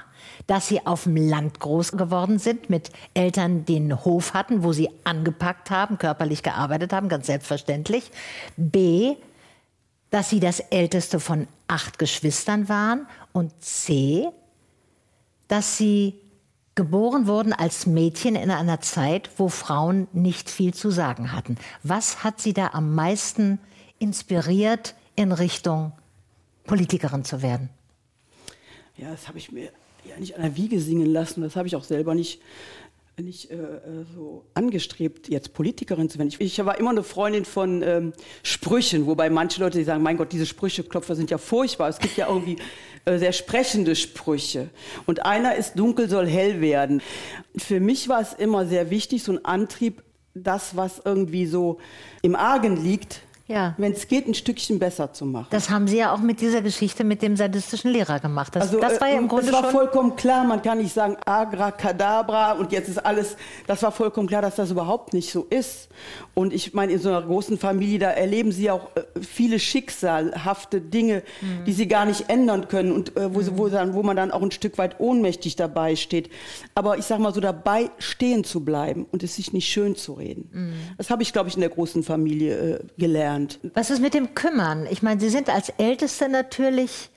Dass 0.51 0.67
Sie 0.67 0.85
auf 0.85 1.05
dem 1.05 1.17
Land 1.17 1.61
groß 1.61 1.93
geworden 1.93 2.41
sind, 2.41 2.71
mit 2.71 2.91
Eltern, 3.15 3.65
die 3.65 3.77
einen 3.77 4.05
Hof 4.05 4.35
hatten, 4.35 4.65
wo 4.65 4.73
Sie 4.73 4.91
angepackt 5.05 5.71
haben, 5.71 5.97
körperlich 5.97 6.43
gearbeitet 6.43 6.93
haben, 6.93 7.09
ganz 7.09 7.27
selbstverständlich. 7.27 8.11
B 8.57 9.15
dass 10.11 10.31
sie 10.31 10.41
das 10.41 10.61
älteste 10.61 11.21
von 11.21 11.47
acht 11.69 11.99
Geschwistern 11.99 12.69
waren 12.69 13.07
und 13.33 13.53
C, 13.63 14.29
dass 15.49 15.77
sie 15.77 16.15
geboren 16.75 17.27
wurden 17.27 17.53
als 17.53 17.87
Mädchen 17.87 18.35
in 18.35 18.51
einer 18.51 18.81
Zeit, 18.81 19.31
wo 19.37 19.49
Frauen 19.49 20.09
nicht 20.13 20.51
viel 20.51 20.75
zu 20.75 20.91
sagen 20.91 21.33
hatten. 21.33 21.57
Was 21.83 22.25
hat 22.25 22.41
sie 22.41 22.53
da 22.53 22.71
am 22.73 22.95
meisten 22.95 23.59
inspiriert 23.99 24.95
in 25.15 25.33
Richtung 25.33 25.93
Politikerin 26.65 27.25
zu 27.25 27.43
werden? 27.43 27.69
Ja, 28.97 29.11
das 29.11 29.29
habe 29.29 29.39
ich 29.39 29.51
mir 29.53 29.71
ja 30.11 30.19
nicht 30.19 30.37
an 30.37 30.43
der 30.43 30.57
Wiege 30.57 30.81
singen 30.81 31.07
lassen. 31.07 31.43
Das 31.43 31.57
habe 31.57 31.69
ich 31.69 31.77
auch 31.77 31.85
selber 31.85 32.15
nicht, 32.15 32.41
nicht 33.21 33.51
äh, 33.51 33.55
äh, 33.55 34.05
so 34.15 34.45
angestrebt, 34.55 35.29
jetzt 35.29 35.53
Politikerin 35.53 36.09
zu 36.09 36.19
werden. 36.19 36.29
Ich, 36.29 36.41
ich 36.41 36.65
war 36.65 36.79
immer 36.79 36.91
eine 36.91 37.03
Freundin 37.03 37.45
von 37.45 37.83
ähm, 37.83 38.13
Sprüchen, 38.43 39.07
wobei 39.07 39.31
manche 39.31 39.61
Leute 39.61 39.79
die 39.79 39.85
sagen, 39.85 40.03
mein 40.03 40.17
Gott, 40.17 40.33
diese 40.33 40.47
Sprücheklopfer 40.47 41.15
sind 41.15 41.31
ja 41.31 41.39
furchtbar. 41.39 41.89
Es 41.89 41.99
gibt 41.99 42.17
ja 42.17 42.29
irgendwie 42.29 42.57
äh, 43.05 43.19
sehr 43.19 43.33
sprechende 43.33 43.97
Sprüche. 43.97 44.71
Und 45.07 45.25
einer 45.25 45.55
ist, 45.57 45.79
dunkel 45.79 46.09
soll 46.09 46.27
hell 46.27 46.61
werden. 46.61 47.03
Für 47.57 47.81
mich 47.81 48.09
war 48.09 48.21
es 48.21 48.33
immer 48.33 48.67
sehr 48.67 48.91
wichtig, 48.91 49.23
so 49.23 49.33
ein 49.33 49.45
Antrieb, 49.45 50.03
das, 50.35 50.77
was 50.77 51.03
irgendwie 51.05 51.47
so 51.47 51.79
im 52.23 52.37
Argen 52.37 52.83
liegt, 52.83 53.23
Ja. 53.51 53.75
wenn 53.79 53.93
es 53.93 54.07
geht, 54.09 54.27
ein 54.29 54.35
Stückchen 54.35 54.79
besser 54.79 55.13
zu 55.13 55.27
machen. 55.27 55.49
Das 55.51 55.69
haben 55.71 55.87
Sie 55.89 55.99
ja 55.99 56.15
auch 56.15 56.21
mit 56.21 56.41
dieser 56.41 56.63
Geschichte 56.63 57.05
mit 57.05 57.21
dem 57.21 57.37
sadistischen 57.37 57.91
Lehrer 57.91 58.21
gemacht. 58.21 58.55
Das, 58.57 58.71
das 58.71 59.01
war 59.01 59.09
ja 59.09 59.19
im 59.19 59.25
äh, 59.25 59.29
Grunde 59.29 59.47
es 59.47 59.53
war 59.53 59.63
schon. 59.65 59.71
vollkommen 59.73 60.17
klar, 60.17 60.45
man 60.45 60.63
kann 60.63 60.79
nicht 60.79 60.95
sagen 60.95 61.17
Abracadabra 61.27 62.53
und 62.53 62.73
jetzt 62.73 62.89
ist 62.89 62.99
alles, 62.99 63.37
das 63.67 63.83
war 63.83 63.93
vollkommen 63.93 64.29
klar, 64.29 64.43
dass 64.43 64.57
das 64.57 64.71
überhaupt 64.71 65.13
nicht 65.13 65.31
so 65.31 65.47
ist. 65.51 65.89
Und 66.35 66.53
ich 66.53 66.75
meine, 66.75 66.93
in 66.93 66.99
so 67.01 67.09
einer 67.11 67.23
großen 67.23 67.59
Familie, 67.59 67.99
da 67.99 68.11
erleben 68.11 68.53
sie 68.53 68.71
auch 68.71 68.89
äh, 68.97 69.03
viele 69.21 69.59
schicksalhafte 69.59 70.81
Dinge, 70.81 71.23
Mhm. 71.41 71.65
die 71.65 71.73
sie 71.73 71.89
gar 71.89 72.05
nicht 72.07 72.29
ändern 72.29 72.69
können 72.69 72.93
und 72.93 73.17
äh, 73.17 73.35
wo, 73.35 73.41
sie, 73.41 73.57
wo, 73.59 73.69
dann, 73.69 73.95
wo 73.95 74.03
man 74.03 74.17
dann 74.17 74.31
auch 74.31 74.43
ein 74.43 74.51
Stück 74.51 74.79
weit 74.79 75.01
ohnmächtig 75.01 75.57
dabei 75.57 75.97
steht. 75.97 76.31
Aber 76.75 76.99
ich 76.99 77.05
sage 77.05 77.23
mal 77.23 77.33
so, 77.35 77.41
dabei 77.41 77.91
stehen 77.99 78.45
zu 78.45 78.65
bleiben 78.65 79.07
und 79.11 79.23
es 79.23 79.37
sich 79.37 79.53
nicht 79.53 79.69
schön 79.69 79.97
zu 79.97 80.15
reden. 80.15 80.49
Mhm. 80.53 80.73
Das 80.99 81.11
habe 81.11 81.23
ich, 81.23 81.33
glaube 81.33 81.49
ich, 81.49 81.55
in 81.57 81.61
der 81.61 81.71
großen 81.71 82.03
Familie 82.03 82.57
äh, 82.77 82.79
gelernt. 82.99 83.40
Was 83.75 83.91
ist 83.91 84.01
mit 84.01 84.15
dem 84.15 84.35
Kümmern? 84.35 84.87
Ich 84.91 85.03
meine, 85.03 85.21
Sie 85.21 85.29
sind 85.31 85.49
als 85.49 85.71
Älteste 85.71 86.29
natürlich 86.29 87.11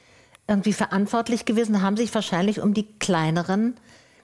irgendwie 0.47 0.73
verantwortlich 0.73 1.45
gewesen, 1.45 1.81
haben 1.81 1.97
sich 1.97 2.13
wahrscheinlich 2.13 2.59
um 2.61 2.73
die 2.73 2.85
Kleineren 2.99 3.75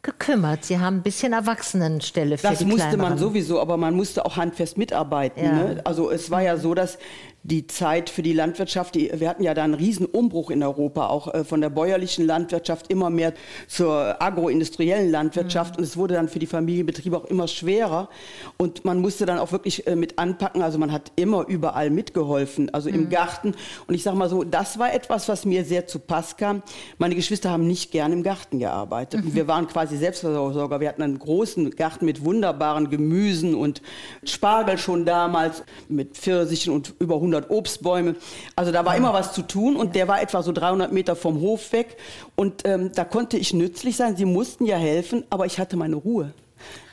gekümmert. 0.01 0.63
Sie 0.65 0.79
haben 0.79 0.97
ein 0.97 1.03
bisschen 1.03 1.33
Erwachsenenstelle 1.33 2.37
für 2.37 2.47
Das 2.47 2.59
die 2.59 2.65
musste 2.65 2.81
Kleineren. 2.89 3.01
man 3.01 3.17
sowieso, 3.17 3.59
aber 3.59 3.77
man 3.77 3.93
musste 3.95 4.25
auch 4.25 4.37
handfest 4.37 4.77
mitarbeiten. 4.77 5.43
Ja. 5.43 5.51
Ne? 5.51 5.81
Also 5.83 6.09
es 6.09 6.31
war 6.31 6.41
ja 6.41 6.57
so, 6.57 6.73
dass 6.73 6.97
die 7.43 7.67
Zeit 7.67 8.09
für 8.09 8.21
die 8.21 8.33
Landwirtschaft, 8.33 8.95
die, 8.95 9.11
wir 9.15 9.29
hatten 9.29 9.43
ja 9.43 9.53
da 9.53 9.63
einen 9.63 9.73
riesen 9.73 10.05
Umbruch 10.05 10.49
in 10.49 10.61
Europa, 10.61 11.07
auch 11.07 11.33
äh, 11.33 11.43
von 11.43 11.61
der 11.61 11.69
bäuerlichen 11.69 12.25
Landwirtschaft 12.25 12.91
immer 12.91 13.09
mehr 13.09 13.33
zur 13.67 14.21
agroindustriellen 14.21 15.09
Landwirtschaft. 15.09 15.77
Und 15.77 15.83
es 15.83 15.95
wurde 15.95 16.15
dann 16.15 16.27
für 16.27 16.39
die 16.39 16.47
Familienbetriebe 16.47 17.15
auch 17.15 17.25
immer 17.25 17.47
schwerer. 17.47 18.09
Und 18.57 18.83
man 18.83 18.99
musste 18.99 19.25
dann 19.25 19.39
auch 19.39 19.51
wirklich 19.51 19.87
äh, 19.87 19.95
mit 19.95 20.19
anpacken, 20.19 20.61
also 20.61 20.77
man 20.77 20.91
hat 20.91 21.11
immer 21.15 21.47
überall 21.47 21.89
mitgeholfen, 21.89 22.73
also 22.73 22.89
im 22.89 23.09
Garten. 23.09 23.55
Und 23.87 23.95
ich 23.95 24.03
sage 24.03 24.17
mal 24.17 24.29
so, 24.29 24.43
das 24.43 24.77
war 24.77 24.93
etwas, 24.93 25.29
was 25.29 25.45
mir 25.45 25.63
sehr 25.63 25.87
zu 25.87 25.99
Pass 25.99 26.35
kam. 26.35 26.61
Meine 26.97 27.15
Geschwister 27.15 27.49
haben 27.49 27.67
nicht 27.67 27.91
gern 27.91 28.11
im 28.11 28.23
Garten 28.23 28.59
gearbeitet. 28.59 29.23
Und 29.23 29.35
wir 29.35 29.47
waren 29.47 29.67
quasi 29.67 29.97
Selbstversorger, 29.97 30.79
wir 30.79 30.89
hatten 30.89 31.03
einen 31.03 31.19
großen 31.19 31.71
Garten 31.71 32.05
mit 32.05 32.25
wunderbaren 32.25 32.89
Gemüsen 32.89 33.55
und 33.55 33.81
Spargel 34.23 34.77
schon 34.77 35.05
damals 35.05 35.63
mit 35.87 36.17
Pfirsichen 36.17 36.73
und 36.73 36.93
über 36.99 37.15
100 37.15 37.28
Obstbäume. 37.49 38.15
Also 38.55 38.71
da 38.71 38.85
war 38.85 38.95
immer 38.95 39.13
was 39.13 39.33
zu 39.33 39.41
tun 39.41 39.75
und 39.75 39.95
der 39.95 40.07
war 40.07 40.21
etwa 40.21 40.41
so 40.43 40.51
300 40.51 40.91
Meter 40.91 41.15
vom 41.15 41.41
Hof 41.41 41.71
weg 41.71 41.97
und 42.35 42.61
ähm, 42.65 42.91
da 42.93 43.05
konnte 43.05 43.37
ich 43.37 43.53
nützlich 43.53 43.95
sein. 43.95 44.15
Sie 44.15 44.25
mussten 44.25 44.65
ja 44.65 44.77
helfen, 44.77 45.23
aber 45.29 45.45
ich 45.45 45.59
hatte 45.59 45.77
meine 45.77 45.95
Ruhe. 45.95 46.33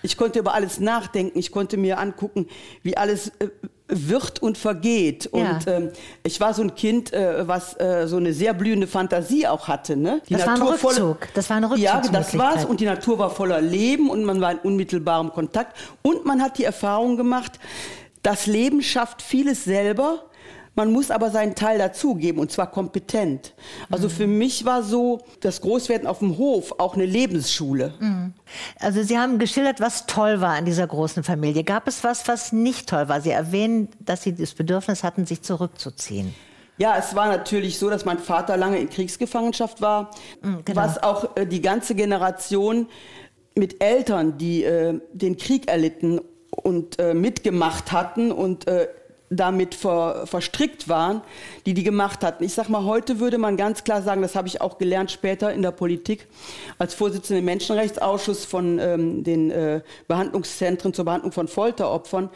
Ich 0.02 0.16
konnte 0.16 0.38
über 0.38 0.54
alles 0.54 0.78
nachdenken. 0.78 1.38
Ich 1.38 1.50
konnte 1.50 1.76
mir 1.76 1.98
angucken, 1.98 2.46
wie 2.82 2.96
alles 2.96 3.32
äh, 3.40 3.48
wird 3.88 4.40
und 4.40 4.58
vergeht. 4.58 5.30
Ja. 5.32 5.50
Und 5.50 5.66
ähm, 5.66 5.90
ich 6.22 6.40
war 6.40 6.54
so 6.54 6.62
ein 6.62 6.74
Kind, 6.74 7.12
äh, 7.12 7.46
was 7.46 7.78
äh, 7.80 8.06
so 8.06 8.16
eine 8.16 8.32
sehr 8.32 8.54
blühende 8.54 8.86
Fantasie 8.86 9.46
auch 9.46 9.68
hatte. 9.68 9.96
Ne? 9.96 10.20
Die 10.28 10.34
Das 10.34 10.46
war 10.46 10.54
ein 10.54 10.62
Rückzug. 10.62 11.28
Das 11.34 11.50
war 11.50 11.56
eine 11.56 11.76
Ja, 11.76 12.00
das 12.00 12.12
war's. 12.12 12.16
Rückzugsmöglichkeit. 12.16 12.68
Und 12.68 12.80
die 12.80 12.84
Natur 12.84 13.18
war 13.18 13.30
voller 13.30 13.60
Leben 13.60 14.10
und 14.10 14.24
man 14.24 14.40
war 14.40 14.52
in 14.52 14.58
unmittelbarem 14.58 15.32
Kontakt. 15.32 15.76
Und 16.02 16.24
man 16.24 16.42
hat 16.42 16.58
die 16.58 16.64
Erfahrung 16.64 17.16
gemacht, 17.16 17.58
das 18.26 18.46
Leben 18.46 18.82
schafft 18.82 19.22
vieles 19.22 19.62
selber. 19.62 20.24
Man 20.74 20.92
muss 20.92 21.12
aber 21.12 21.30
seinen 21.30 21.54
Teil 21.54 21.78
dazugeben 21.78 22.40
und 22.40 22.50
zwar 22.50 22.68
kompetent. 22.70 23.54
Also 23.88 24.08
für 24.08 24.26
mich 24.26 24.64
war 24.64 24.82
so 24.82 25.20
das 25.40 25.60
Großwerden 25.60 26.08
auf 26.08 26.18
dem 26.18 26.36
Hof 26.36 26.74
auch 26.78 26.94
eine 26.94 27.06
Lebensschule. 27.06 27.94
Also 28.80 29.04
Sie 29.04 29.16
haben 29.16 29.38
geschildert, 29.38 29.80
was 29.80 30.06
toll 30.06 30.40
war 30.40 30.54
an 30.54 30.64
dieser 30.64 30.88
großen 30.88 31.22
Familie. 31.22 31.62
Gab 31.62 31.86
es 31.86 32.02
was, 32.02 32.26
was 32.26 32.52
nicht 32.52 32.88
toll 32.88 33.08
war? 33.08 33.20
Sie 33.20 33.30
erwähnen, 33.30 33.88
dass 34.00 34.24
Sie 34.24 34.34
das 34.34 34.54
Bedürfnis 34.54 35.04
hatten, 35.04 35.24
sich 35.24 35.42
zurückzuziehen. 35.42 36.34
Ja, 36.78 36.96
es 36.98 37.14
war 37.14 37.28
natürlich 37.28 37.78
so, 37.78 37.88
dass 37.88 38.04
mein 38.04 38.18
Vater 38.18 38.56
lange 38.56 38.78
in 38.78 38.90
Kriegsgefangenschaft 38.90 39.80
war, 39.80 40.10
genau. 40.42 40.62
was 40.74 41.00
auch 41.00 41.36
äh, 41.36 41.46
die 41.46 41.62
ganze 41.62 41.94
Generation 41.94 42.88
mit 43.54 43.82
Eltern, 43.82 44.36
die 44.36 44.64
äh, 44.64 45.00
den 45.12 45.38
Krieg 45.38 45.68
erlitten 45.68 46.20
und 46.56 46.98
äh, 46.98 47.14
mitgemacht 47.14 47.92
hatten 47.92 48.32
und 48.32 48.66
äh, 48.66 48.88
damit 49.30 49.74
ver, 49.74 50.26
verstrickt 50.26 50.88
waren, 50.88 51.20
die 51.64 51.74
die 51.74 51.82
gemacht 51.82 52.22
hatten. 52.22 52.44
Ich 52.44 52.54
sag 52.54 52.68
mal, 52.68 52.84
heute 52.84 53.18
würde 53.18 53.38
man 53.38 53.56
ganz 53.56 53.84
klar 53.84 54.02
sagen, 54.02 54.22
das 54.22 54.36
habe 54.36 54.48
ich 54.48 54.60
auch 54.60 54.78
gelernt 54.78 55.10
später 55.10 55.52
in 55.52 55.62
der 55.62 55.72
Politik, 55.72 56.26
als 56.78 56.94
Vorsitzende 56.94 57.40
im 57.40 57.44
Menschenrechtsausschuss 57.46 58.44
von 58.44 58.78
ähm, 58.78 59.24
den 59.24 59.50
äh, 59.50 59.80
Behandlungszentren 60.08 60.94
zur 60.94 61.04
Behandlung 61.04 61.32
von 61.32 61.48
Folteropfern, 61.48 62.30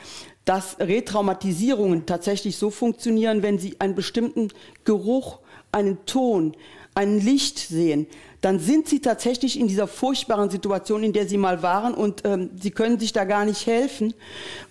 dass 0.44 0.78
Retraumatisierungen 0.80 2.06
tatsächlich 2.06 2.56
so 2.56 2.70
funktionieren, 2.70 3.42
wenn 3.42 3.58
sie 3.58 3.76
einen 3.78 3.94
bestimmten 3.94 4.48
Geruch, 4.84 5.38
einen 5.70 6.04
Ton, 6.06 6.56
ein 7.00 7.18
Licht 7.18 7.58
sehen, 7.58 8.06
dann 8.42 8.58
sind 8.58 8.88
sie 8.88 9.00
tatsächlich 9.00 9.58
in 9.58 9.68
dieser 9.68 9.86
furchtbaren 9.86 10.50
Situation, 10.50 11.02
in 11.02 11.12
der 11.12 11.26
sie 11.26 11.38
mal 11.38 11.62
waren 11.62 11.94
und 11.94 12.22
ähm, 12.24 12.50
sie 12.60 12.70
können 12.70 12.98
sich 12.98 13.12
da 13.12 13.24
gar 13.24 13.44
nicht 13.44 13.66
helfen. 13.66 14.14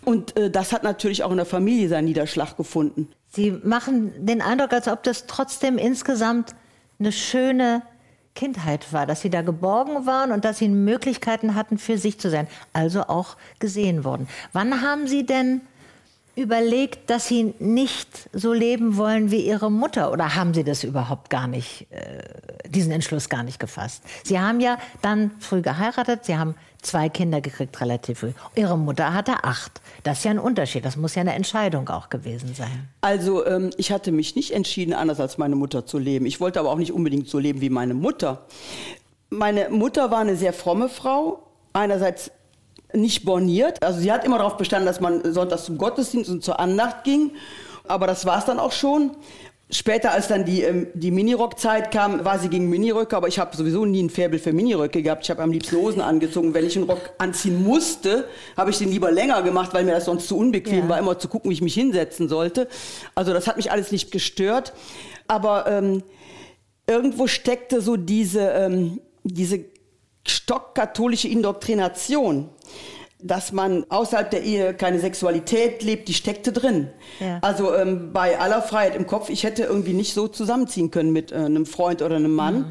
Und 0.06 0.38
äh, 0.38 0.50
das 0.50 0.72
hat 0.72 0.84
natürlich 0.84 1.24
auch 1.24 1.32
in 1.32 1.38
der 1.38 1.46
Familie 1.46 1.90
seinen 1.90 2.06
Niederschlag 2.06 2.56
gefunden. 2.56 3.08
Sie 3.32 3.52
machen 3.64 4.12
den 4.26 4.42
Eindruck, 4.42 4.74
als 4.74 4.88
ob 4.88 5.04
das 5.04 5.28
trotzdem 5.28 5.78
insgesamt 5.78 6.56
eine 7.00 7.12
schöne 7.12 7.82
Kindheit 8.36 8.94
war, 8.94 9.06
dass 9.06 9.22
Sie 9.22 9.30
da 9.30 9.42
geborgen 9.42 10.06
waren 10.06 10.32
und 10.32 10.46
dass 10.46 10.60
Sie 10.60 10.70
Möglichkeiten 10.70 11.56
hatten, 11.56 11.78
für 11.78 11.98
sich 11.98 12.20
zu 12.20 12.30
sein, 12.30 12.48
also 12.74 13.04
auch 13.04 13.38
gesehen 13.60 14.04
wurden. 14.04 14.28
Wann 14.54 14.82
haben 14.82 15.08
Sie 15.08 15.26
denn 15.26 15.62
überlegt, 16.40 17.10
dass 17.10 17.28
Sie 17.28 17.54
nicht 17.60 18.30
so 18.34 18.54
leben 18.54 18.98
wollen 18.98 19.32
wie 19.32 19.46
Ihre 19.46 19.70
Mutter? 19.70 20.12
Oder 20.12 20.36
haben 20.36 20.54
Sie 20.54 20.64
das 20.64 20.84
überhaupt 20.84 21.30
gar 21.30 21.48
nicht, 21.48 21.88
äh, 21.92 22.24
diesen 22.70 22.92
Entschluss 22.92 23.30
gar 23.30 23.44
nicht 23.44 23.60
gefasst? 23.60 24.04
Sie 24.24 24.40
haben 24.40 24.60
ja 24.60 24.78
dann 25.02 25.32
früh 25.40 25.62
geheiratet, 25.62 26.26
Sie 26.26 26.38
haben 26.38 26.56
zwei 26.82 27.10
Kinder 27.10 27.42
gekriegt, 27.42 27.80
relativ 27.82 28.20
früh. 28.20 28.32
Ihre 28.56 28.78
Mutter 28.78 29.14
hatte 29.14 29.44
acht. 29.44 29.82
Das 30.04 30.20
ist 30.20 30.24
ja 30.24 30.32
ein 30.32 30.40
Unterschied. 30.40 30.86
Das 30.86 30.96
muss 30.96 31.16
ja 31.16 31.22
eine 31.22 31.34
Entscheidung 31.34 31.90
auch 31.90 32.10
gewesen 32.10 32.56
sein. 32.56 32.88
Also 33.02 33.46
ähm, 33.46 33.70
ich 33.78 33.92
hatte 33.92 34.12
mich 34.12 34.36
nicht 34.36 34.52
entschieden, 34.52 34.94
anders 34.94 35.20
als 35.20 35.38
meine 35.38 35.56
Mutter 35.56 35.86
zu 35.86 35.98
leben. 35.98 36.26
Ich 36.26 36.40
wollte 36.40 36.60
aber 36.60 36.72
auch 36.72 36.78
nicht 36.78 36.94
unbedingt 36.94 37.28
so 37.28 37.40
leben 37.40 37.62
wie 37.62 37.70
meine 37.70 37.94
Mutter. 37.94 38.46
Meine 39.30 39.70
Mutter 39.70 40.10
war 40.10 40.20
eine 40.20 40.36
sehr 40.36 40.54
fromme 40.54 40.90
Frau. 40.90 41.44
Einerseits 41.74 42.32
nicht 42.94 43.26
borniert. 43.26 43.82
Also 43.84 44.00
sie 44.00 44.12
hat 44.12 44.24
immer 44.26 44.38
darauf 44.38 44.58
bestanden, 44.58 44.86
dass 44.88 45.00
man 45.00 45.34
sonntags 45.34 45.66
zum 45.66 45.78
Gottesdienst 45.78 46.30
und 46.30 46.44
zur 46.44 46.60
Andacht 46.60 47.04
ging. 47.04 47.32
Aber 47.88 48.08
das 48.08 48.26
war 48.26 48.40
es 48.40 48.46
dann 48.46 48.60
auch 48.60 48.72
schon. 48.72 49.12
Später, 49.72 50.12
als 50.12 50.28
dann 50.28 50.46
die, 50.46 50.64
ähm, 50.64 50.88
die 50.96 51.12
Minirock-Zeit 51.12 51.92
kam, 51.92 52.26
war 52.26 52.40
sie 52.40 52.50
gegen 52.50 52.70
Miniröcke, 52.72 53.16
aber 53.16 53.28
ich 53.28 53.38
habe 53.38 53.56
sowieso 53.56 53.86
nie 53.86 54.02
ein 54.02 54.10
Faible 54.10 54.40
für 54.40 54.52
Miniröcke 54.52 55.04
gehabt. 55.04 55.24
Ich 55.26 55.30
habe 55.30 55.44
am 55.44 55.52
liebsten 55.52 55.76
Hosen 55.78 56.02
angezogen. 56.02 56.56
Wenn 56.56 56.66
ich 56.66 56.76
einen 56.76 56.90
Rock 56.90 57.12
anziehen 57.20 57.64
musste, 57.64 58.26
habe 58.58 58.72
ich 58.72 58.80
den 58.80 58.90
lieber 58.90 59.12
länger 59.12 59.44
gemacht, 59.44 59.72
weil 59.76 59.84
mir 59.84 59.92
das 59.92 60.06
sonst 60.06 60.28
zu 60.28 60.36
unbequem 60.38 60.80
Ja. 60.86 60.90
war, 60.90 60.98
immer 60.98 61.20
zu 61.20 61.28
gucken, 61.28 61.52
wie 61.52 61.54
ich 61.54 61.62
mich 61.62 61.76
hinsetzen 61.76 62.28
sollte. 62.30 62.68
Also 63.14 63.32
das 63.32 63.46
hat 63.46 63.58
mich 63.58 63.72
alles 63.72 63.92
nicht 63.92 64.12
gestört. 64.12 64.74
Aber 65.28 65.68
ähm, 65.68 66.02
irgendwo 66.88 67.28
steckte 67.28 67.82
so 67.82 67.96
diese, 67.96 68.42
ähm, 68.50 69.00
diese 69.24 69.66
stockkatholische 70.28 71.28
Indoktrination, 71.28 72.50
dass 73.22 73.52
man 73.52 73.86
außerhalb 73.90 74.32
der 74.32 74.44
Ehe 74.44 74.74
keine 74.74 75.00
Sexualität 75.00 75.84
lebt, 75.84 76.08
die 76.08 76.14
steckte 76.14 76.54
drin. 76.54 76.90
Ja. 77.20 77.40
Also 77.42 77.76
ähm, 77.76 78.14
bei 78.14 78.40
aller 78.40 78.62
Freiheit 78.62 78.96
im 78.96 79.08
Kopf, 79.08 79.30
ich 79.30 79.44
hätte 79.44 79.64
irgendwie 79.64 79.94
nicht 79.94 80.14
so 80.14 80.28
zusammenziehen 80.28 80.90
können 80.90 81.12
mit 81.12 81.32
äh, 81.32 81.36
einem 81.36 81.66
Freund 81.66 82.02
oder 82.02 82.16
einem 82.16 82.34
Mann. 82.34 82.60
Mhm. 82.60 82.66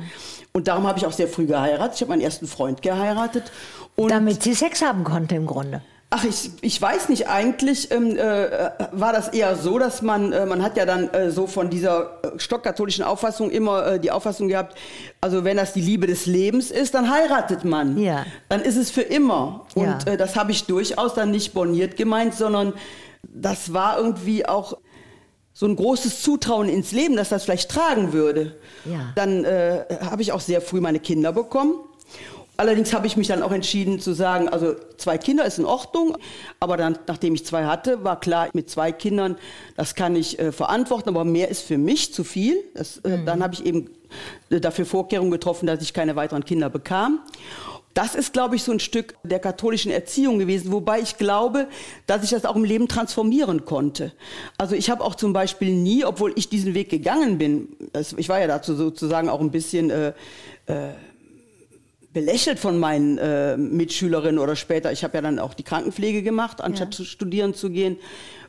Und 0.52 0.69
darum 0.69 0.87
habe 0.87 0.99
ich 0.99 1.07
auch 1.07 1.12
sehr 1.12 1.28
früh 1.28 1.47
geheiratet. 1.47 1.97
Ich 1.97 2.00
habe 2.00 2.11
meinen 2.11 2.23
ersten 2.23 2.47
Freund 2.47 2.81
geheiratet. 2.81 3.52
Und 3.95 4.11
Damit 4.11 4.43
Sie 4.43 4.55
Sex 4.55 4.81
haben 4.81 5.05
konnte 5.05 5.35
im 5.35 5.47
Grunde. 5.47 5.83
Ach, 6.10 6.24
ich, 6.24 6.50
ich 6.62 6.80
weiß 6.80 7.10
nicht, 7.10 7.28
eigentlich 7.28 7.90
ähm, 7.90 8.16
äh, 8.16 8.70
war 8.92 9.12
das 9.12 9.28
eher 9.28 9.56
so, 9.56 9.78
dass 9.78 10.00
man, 10.00 10.32
äh, 10.32 10.46
man 10.46 10.62
hat 10.62 10.78
ja 10.78 10.86
dann 10.86 11.10
äh, 11.10 11.30
so 11.30 11.46
von 11.46 11.68
dieser 11.68 12.18
äh, 12.24 12.38
stockkatholischen 12.38 13.04
Auffassung 13.04 13.50
immer 13.50 13.86
äh, 13.86 14.00
die 14.00 14.10
Auffassung 14.10 14.48
gehabt, 14.48 14.74
also 15.20 15.44
wenn 15.44 15.58
das 15.58 15.74
die 15.74 15.82
Liebe 15.82 16.06
des 16.06 16.24
Lebens 16.24 16.70
ist, 16.70 16.94
dann 16.94 17.10
heiratet 17.12 17.64
man. 17.64 17.98
Ja. 17.98 18.24
Dann 18.48 18.62
ist 18.62 18.76
es 18.76 18.90
für 18.90 19.02
immer. 19.02 19.66
Und 19.74 19.84
Ja. 20.06 20.12
äh, 20.12 20.16
das 20.16 20.34
habe 20.34 20.50
ich 20.50 20.64
durchaus 20.64 21.12
dann 21.12 21.30
nicht 21.30 21.52
borniert 21.52 21.98
gemeint, 21.98 22.34
sondern 22.34 22.72
das 23.22 23.74
war 23.74 23.98
irgendwie 23.98 24.46
auch 24.46 24.78
so 25.52 25.66
ein 25.66 25.76
großes 25.76 26.22
Zutrauen 26.22 26.70
ins 26.70 26.92
Leben, 26.92 27.16
dass 27.16 27.28
das 27.28 27.44
vielleicht 27.44 27.70
tragen 27.70 28.14
würde. 28.14 28.56
Ja. 28.86 29.12
Dann 29.14 29.44
äh, 29.44 29.84
habe 30.10 30.22
ich 30.22 30.32
auch 30.32 30.40
sehr 30.40 30.62
früh 30.62 30.80
meine 30.80 31.00
Kinder 31.00 31.32
bekommen. 31.32 31.74
Allerdings 32.58 32.92
habe 32.92 33.06
ich 33.06 33.16
mich 33.16 33.28
dann 33.28 33.44
auch 33.44 33.52
entschieden 33.52 34.00
zu 34.00 34.12
sagen, 34.12 34.48
also 34.48 34.74
zwei 34.96 35.16
Kinder 35.16 35.44
ist 35.44 35.60
in 35.60 35.64
Ordnung, 35.64 36.18
aber 36.58 36.76
dann, 36.76 36.98
nachdem 37.06 37.32
ich 37.36 37.46
zwei 37.46 37.66
hatte, 37.66 38.02
war 38.02 38.18
klar, 38.18 38.48
mit 38.52 38.68
zwei 38.68 38.90
Kindern, 38.90 39.36
das 39.76 39.94
kann 39.94 40.16
ich 40.16 40.40
äh, 40.40 40.50
verantworten, 40.50 41.08
aber 41.08 41.24
mehr 41.24 41.50
ist 41.50 41.62
für 41.62 41.78
mich 41.78 42.12
zu 42.12 42.24
viel. 42.24 42.56
Das, 42.74 42.98
äh, 42.98 43.22
Dann 43.24 43.44
habe 43.44 43.54
ich 43.54 43.64
eben 43.64 43.90
äh, 44.50 44.58
dafür 44.58 44.86
Vorkehrungen 44.86 45.30
getroffen, 45.30 45.66
dass 45.66 45.80
ich 45.82 45.94
keine 45.94 46.16
weiteren 46.16 46.44
Kinder 46.44 46.68
bekam. 46.68 47.20
das 47.94 48.16
ist, 48.16 48.32
glaube 48.32 48.56
ich, 48.56 48.64
so 48.64 48.72
ein 48.72 48.80
Stück 48.80 49.14
der 49.22 49.38
katholischen 49.38 49.92
Erziehung 49.92 50.40
gewesen, 50.40 50.72
wobei 50.72 50.98
ich 50.98 51.16
glaube, 51.16 51.68
dass 52.08 52.24
ich 52.24 52.30
das 52.30 52.44
auch 52.44 52.56
im 52.56 52.64
Leben 52.64 52.88
transformieren 52.88 53.66
konnte. 53.66 54.12
Also 54.56 54.74
ich 54.74 54.90
habe 54.90 55.04
auch 55.04 55.14
zum 55.14 55.32
Beispiel 55.32 55.72
nie, 55.72 56.04
obwohl 56.04 56.32
ich 56.34 56.48
diesen 56.48 56.74
Weg 56.74 56.90
gegangen 56.90 57.38
bin, 57.38 57.68
ich 58.16 58.28
war 58.28 58.40
ja 58.40 58.48
dazu 58.48 58.74
sozusagen 58.74 59.28
auch 59.28 59.40
ein 59.40 59.52
bisschen 59.52 59.90
äh, 59.90 60.12
äh, 60.66 60.90
belächelt 62.12 62.58
von 62.58 62.78
meinen 62.78 63.18
äh, 63.18 63.56
Mitschülerinnen 63.56 64.38
oder 64.38 64.56
später. 64.56 64.92
Ich 64.92 65.04
habe 65.04 65.16
ja 65.16 65.22
dann 65.22 65.38
auch 65.38 65.54
die 65.54 65.62
Krankenpflege 65.62 66.22
gemacht, 66.22 66.60
anstatt 66.60 66.88
ja. 66.88 66.96
zu 66.96 67.04
studieren 67.04 67.54
zu 67.54 67.70
gehen 67.70 67.98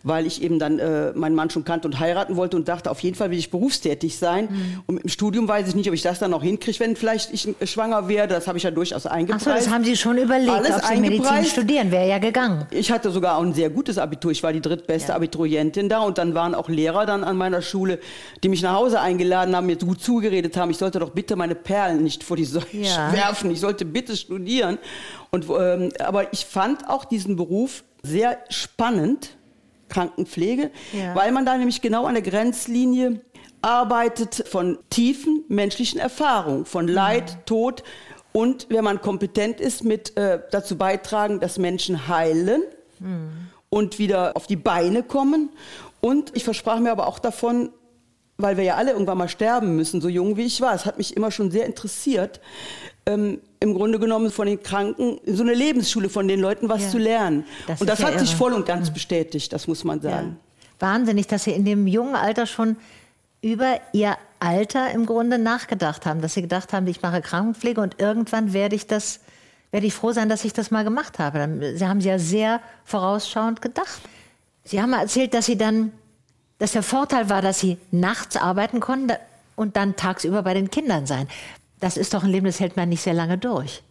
weil 0.03 0.25
ich 0.25 0.41
eben 0.41 0.59
dann 0.59 0.79
äh, 0.79 1.11
meinen 1.13 1.35
Mann 1.35 1.49
schon 1.49 1.63
kannte 1.63 1.87
und 1.87 1.99
heiraten 1.99 2.35
wollte 2.35 2.57
und 2.57 2.67
dachte, 2.67 2.91
auf 2.91 2.99
jeden 3.01 3.15
Fall 3.15 3.31
will 3.31 3.37
ich 3.37 3.51
berufstätig 3.51 4.17
sein. 4.17 4.49
Mhm. 4.49 4.83
Und 4.87 4.97
im 5.03 5.09
Studium 5.09 5.47
weiß 5.47 5.67
ich 5.67 5.75
nicht, 5.75 5.87
ob 5.87 5.93
ich 5.93 6.01
das 6.01 6.19
dann 6.19 6.31
noch 6.31 6.43
hinkriege, 6.43 6.79
wenn 6.79 6.95
vielleicht 6.95 7.33
ich 7.33 7.47
schwanger 7.63 8.07
werde. 8.07 8.33
Das 8.33 8.47
habe 8.47 8.57
ich 8.57 8.63
ja 8.63 8.71
durchaus 8.71 9.05
eingepreist. 9.05 9.47
Ach 9.47 9.51
so, 9.51 9.57
das 9.57 9.73
haben 9.73 9.83
Sie 9.83 9.95
schon 9.95 10.17
überlegt, 10.17 10.51
Alles 10.51 10.75
ob 10.75 10.85
Sie 10.85 10.97
Medizin 10.97 11.45
studieren, 11.45 11.91
wäre 11.91 12.07
ja 12.07 12.19
gegangen. 12.19 12.65
Ich 12.71 12.91
hatte 12.91 13.11
sogar 13.11 13.37
auch 13.37 13.43
ein 13.43 13.53
sehr 13.53 13.69
gutes 13.69 13.97
Abitur. 13.97 14.31
Ich 14.31 14.43
war 14.43 14.53
die 14.53 14.61
drittbeste 14.61 15.09
ja. 15.09 15.15
Abiturientin 15.15 15.89
da 15.89 15.99
und 15.99 16.17
dann 16.17 16.33
waren 16.33 16.55
auch 16.55 16.69
Lehrer 16.69 17.05
dann 17.05 17.23
an 17.23 17.37
meiner 17.37 17.61
Schule, 17.61 17.99
die 18.43 18.49
mich 18.49 18.61
nach 18.61 18.73
Hause 18.73 19.01
eingeladen 19.01 19.55
haben, 19.55 19.65
mir 19.65 19.77
gut 19.77 20.01
zugeredet 20.01 20.55
haben, 20.57 20.71
ich 20.71 20.77
sollte 20.77 20.99
doch 20.99 21.11
bitte 21.11 21.35
meine 21.35 21.55
Perlen 21.55 22.03
nicht 22.03 22.23
vor 22.23 22.37
die 22.37 22.45
Säule 22.45 22.65
ja. 22.71 23.11
werfen, 23.13 23.51
ich 23.51 23.59
sollte 23.59 23.85
bitte 23.85 24.15
studieren. 24.15 24.77
Und, 25.31 25.47
ähm, 25.49 25.91
aber 25.99 26.31
ich 26.33 26.45
fand 26.45 26.89
auch 26.89 27.05
diesen 27.05 27.35
Beruf 27.35 27.83
sehr 28.01 28.37
spannend 28.49 29.37
Krankenpflege, 29.89 30.71
ja. 30.93 31.15
weil 31.15 31.31
man 31.31 31.45
da 31.45 31.57
nämlich 31.57 31.81
genau 31.81 32.05
an 32.05 32.13
der 32.13 32.23
Grenzlinie 32.23 33.21
arbeitet 33.61 34.47
von 34.47 34.77
tiefen 34.89 35.43
menschlichen 35.49 35.99
Erfahrungen, 35.99 36.65
von 36.65 36.87
Leid, 36.87 37.35
mhm. 37.35 37.45
Tod 37.45 37.83
und 38.31 38.67
wenn 38.69 38.83
man 38.83 39.01
kompetent 39.01 39.59
ist, 39.59 39.83
mit 39.83 40.15
äh, 40.17 40.39
dazu 40.51 40.77
beitragen, 40.77 41.39
dass 41.39 41.57
Menschen 41.57 42.07
heilen 42.07 42.61
mhm. 42.99 43.31
und 43.69 43.99
wieder 43.99 44.35
auf 44.35 44.47
die 44.47 44.55
Beine 44.55 45.03
kommen. 45.03 45.49
Und 45.99 46.35
ich 46.35 46.43
versprach 46.43 46.79
mir 46.79 46.91
aber 46.91 47.07
auch 47.07 47.19
davon, 47.19 47.71
weil 48.37 48.55
wir 48.55 48.63
ja 48.63 48.75
alle 48.75 48.91
irgendwann 48.91 49.17
mal 49.17 49.27
sterben 49.27 49.75
müssen, 49.75 49.99
so 49.99 50.07
jung 50.07 50.37
wie 50.37 50.45
ich 50.45 50.61
war. 50.61 50.73
Es 50.73 50.85
hat 50.85 50.97
mich 50.97 51.17
immer 51.17 51.31
schon 51.31 51.51
sehr 51.51 51.65
interessiert, 51.65 52.39
ähm, 53.09 53.39
im 53.59 53.73
Grunde 53.73 53.99
genommen 53.99 54.31
von 54.31 54.47
den 54.47 54.61
Kranken 54.61 55.19
so 55.25 55.43
eine 55.43 55.53
Lebensschule 55.53 56.09
von 56.09 56.27
den 56.27 56.39
Leuten 56.39 56.69
was 56.69 56.83
ja. 56.83 56.89
zu 56.89 56.97
lernen. 56.97 57.43
Das 57.67 57.81
und 57.81 57.89
das 57.89 57.99
ja 57.99 58.07
hat 58.07 58.13
irre. 58.13 58.25
sich 58.25 58.35
voll 58.35 58.53
und 58.53 58.65
ganz 58.65 58.89
mhm. 58.89 58.93
bestätigt, 58.93 59.51
das 59.51 59.67
muss 59.67 59.83
man 59.83 60.01
sagen. 60.01 60.37
Ja. 60.39 60.87
Wahnsinnig, 60.87 61.27
dass 61.27 61.43
Sie 61.43 61.51
in 61.51 61.65
dem 61.65 61.87
jungen 61.87 62.15
Alter 62.15 62.45
schon 62.45 62.77
über 63.41 63.79
Ihr 63.93 64.17
Alter 64.39 64.91
im 64.91 65.05
Grunde 65.05 65.37
nachgedacht 65.37 66.05
haben, 66.05 66.21
dass 66.21 66.33
Sie 66.35 66.41
gedacht 66.41 66.71
haben, 66.71 66.87
ich 66.87 67.01
mache 67.01 67.21
Krankenpflege 67.21 67.81
und 67.81 67.99
irgendwann 67.99 68.53
werde 68.53 68.75
ich 68.75 68.87
das, 68.87 69.19
werde 69.71 69.87
ich 69.87 69.93
froh 69.93 70.11
sein, 70.13 70.29
dass 70.29 70.45
ich 70.45 70.53
das 70.53 70.71
mal 70.71 70.83
gemacht 70.83 71.19
habe. 71.19 71.73
Sie 71.75 71.85
haben 71.85 71.99
ja 71.99 72.19
sehr 72.19 72.61
vorausschauend 72.85 73.61
gedacht. 73.61 74.01
Sie 74.63 74.81
haben 74.81 74.93
erzählt, 74.93 75.33
dass 75.33 75.47
Sie 75.47 75.57
dann, 75.57 75.91
dass 76.59 76.71
der 76.73 76.83
Vorteil 76.83 77.29
war, 77.29 77.41
dass 77.41 77.59
Sie 77.59 77.77
nachts 77.91 78.37
arbeiten 78.37 78.79
konnten 78.79 79.13
und 79.55 79.75
dann 79.75 79.97
tagsüber 79.97 80.43
bei 80.43 80.53
den 80.53 80.71
Kindern 80.71 81.05
sein. 81.05 81.27
Das 81.79 81.97
ist 81.97 82.13
doch 82.13 82.23
ein 82.23 82.29
Leben, 82.29 82.45
das 82.45 82.59
hält 82.59 82.75
man 82.75 82.89
nicht 82.89 83.01
sehr 83.01 83.13
lange 83.13 83.37
durch. 83.37 83.81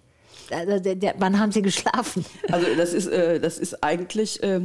Wann 0.51 1.39
haben 1.39 1.53
Sie 1.53 1.63
geschlafen? 1.63 2.25
Also 2.51 2.67
das 2.77 2.93
ist, 2.93 3.07
äh, 3.07 3.39
das 3.39 3.59
ist 3.59 3.83
eigentlich 3.83 4.43
äh, 4.43 4.63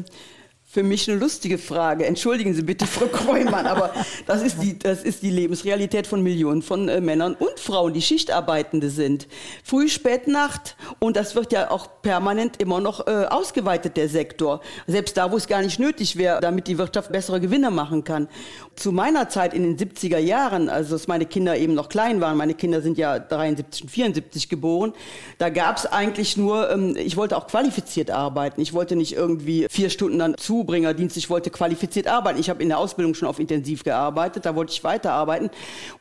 für 0.74 0.82
mich 0.82 1.08
eine 1.08 1.20
lustige 1.20 1.60
Frage. 1.60 2.08
Entschuldigen 2.08 2.56
Sie 2.56 2.64
bitte, 2.64 2.88
Frau 2.88 3.06
Kreumann, 3.06 3.68
aber 3.68 3.94
das 4.26 4.42
ist 4.42 4.60
die, 4.60 4.80
das 4.80 5.04
ist 5.04 5.22
die 5.22 5.30
Lebensrealität 5.30 6.08
von 6.08 6.24
Millionen 6.24 6.64
von 6.64 6.90
äh, 6.90 7.00
Männern 7.00 7.36
und 7.36 7.60
Frauen, 7.60 7.94
die 7.94 8.02
Schichtarbeitende 8.02 8.90
sind. 8.90 9.28
Früh, 9.64 9.88
Spät, 9.88 10.28
Nacht. 10.28 10.76
Und 10.98 11.16
das 11.16 11.36
wird 11.36 11.52
ja 11.52 11.70
auch 11.70 12.02
permanent 12.02 12.60
immer 12.60 12.80
noch 12.80 13.06
äh, 13.06 13.26
ausgeweitet, 13.30 13.98
der 13.98 14.10
Sektor. 14.10 14.62
Selbst 14.88 15.16
da, 15.16 15.32
wo 15.32 15.38
es 15.38 15.46
gar 15.46 15.62
nicht 15.62 15.78
nötig 15.78 16.16
wäre, 16.16 16.42
damit 16.42 16.66
die 16.66 16.80
Wirtschaft 16.80 17.12
bessere 17.12 17.40
Gewinne 17.40 17.70
machen 17.70 18.04
kann. 18.04 18.28
Zu 18.76 18.92
meiner 18.92 19.30
Zeit 19.30 19.54
in 19.54 19.62
den 19.62 19.78
70er 19.78 20.18
Jahren, 20.18 20.70
also 20.70 20.96
dass 20.96 21.08
meine 21.08 21.28
Kinder 21.28 21.56
eben 21.56 21.76
noch 21.76 21.88
klein 21.88 22.20
waren, 22.20 22.36
meine 22.36 22.56
Kinder 22.56 22.82
sind 22.82 22.98
ja 22.98 23.20
73 23.20 23.84
und 23.84 23.90
74 23.92 24.50
geboren, 24.50 24.94
da 25.38 25.50
gab 25.50 25.78
es 25.78 25.86
eigentlich 25.86 26.36
nur, 26.36 26.72
ähm, 26.72 26.96
ich 26.98 27.16
wollte 27.16 27.38
auch 27.38 27.46
qualifiziert 27.46 28.10
arbeiten. 28.10 28.60
Ich 28.60 28.74
wollte 28.74 28.96
nicht 28.96 29.14
irgendwie 29.14 29.68
vier 29.70 29.92
Stunden 29.92 30.18
dann 30.18 30.36
zu 30.36 30.63
Zubringerdienst, 30.64 31.18
ich 31.18 31.30
wollte 31.30 31.50
qualifiziert 31.50 32.08
arbeiten. 32.08 32.40
Ich 32.40 32.50
habe 32.50 32.64
in 32.64 32.70
der 32.70 32.78
Ausbildung 32.78 33.16
schon 33.16 33.28
auf 33.28 33.38
intensiv 33.38 33.84
gearbeitet, 33.84 34.46
da 34.46 34.56
wollte 34.56 34.72
ich 34.72 34.82
weiterarbeiten. 34.86 35.50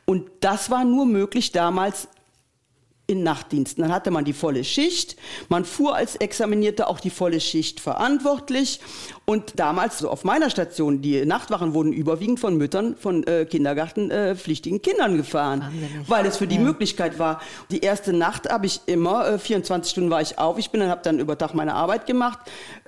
Und 0.05 0.31
das 0.39 0.69
war 0.69 0.85
nur 0.85 1.05
möglich 1.05 1.51
damals 1.51 2.07
in 3.13 3.23
Nachtdiensten. 3.23 3.83
Dann 3.83 3.93
hatte 3.93 4.11
man 4.11 4.25
die 4.25 4.33
volle 4.33 4.63
Schicht. 4.63 5.15
Man 5.49 5.65
fuhr 5.65 5.95
als 5.95 6.15
Examinierte 6.17 6.87
auch 6.87 6.99
die 6.99 7.09
volle 7.09 7.39
Schicht 7.39 7.79
verantwortlich. 7.79 8.79
Und 9.25 9.57
damals, 9.57 9.99
so 9.99 10.09
auf 10.09 10.25
meiner 10.25 10.49
Station, 10.49 11.01
die 11.01 11.25
Nachtwachen 11.25 11.73
wurden 11.73 11.93
überwiegend 11.93 12.41
von 12.41 12.57
Müttern 12.57 12.97
von 12.97 13.25
äh, 13.25 13.45
kindergartenpflichtigen 13.45 14.79
äh, 14.79 14.81
Kindern 14.81 15.15
gefahren, 15.15 15.61
Wahnsinnig. 15.61 16.09
weil 16.09 16.25
es 16.25 16.35
für 16.35 16.47
die 16.47 16.55
ja. 16.55 16.61
Möglichkeit 16.61 17.19
war. 17.19 17.39
Die 17.71 17.79
erste 17.79 18.11
Nacht 18.11 18.49
habe 18.49 18.65
ich 18.65 18.81
immer, 18.85 19.25
äh, 19.29 19.39
24 19.39 19.91
Stunden 19.91 20.09
war 20.09 20.21
ich 20.21 20.39
auf. 20.39 20.57
Ich 20.57 20.71
bin 20.71 20.81
dann, 20.81 20.89
habe 20.89 21.01
dann 21.03 21.19
über 21.19 21.37
Tag 21.37 21.53
meine 21.53 21.73
Arbeit 21.73 22.05
gemacht. 22.05 22.39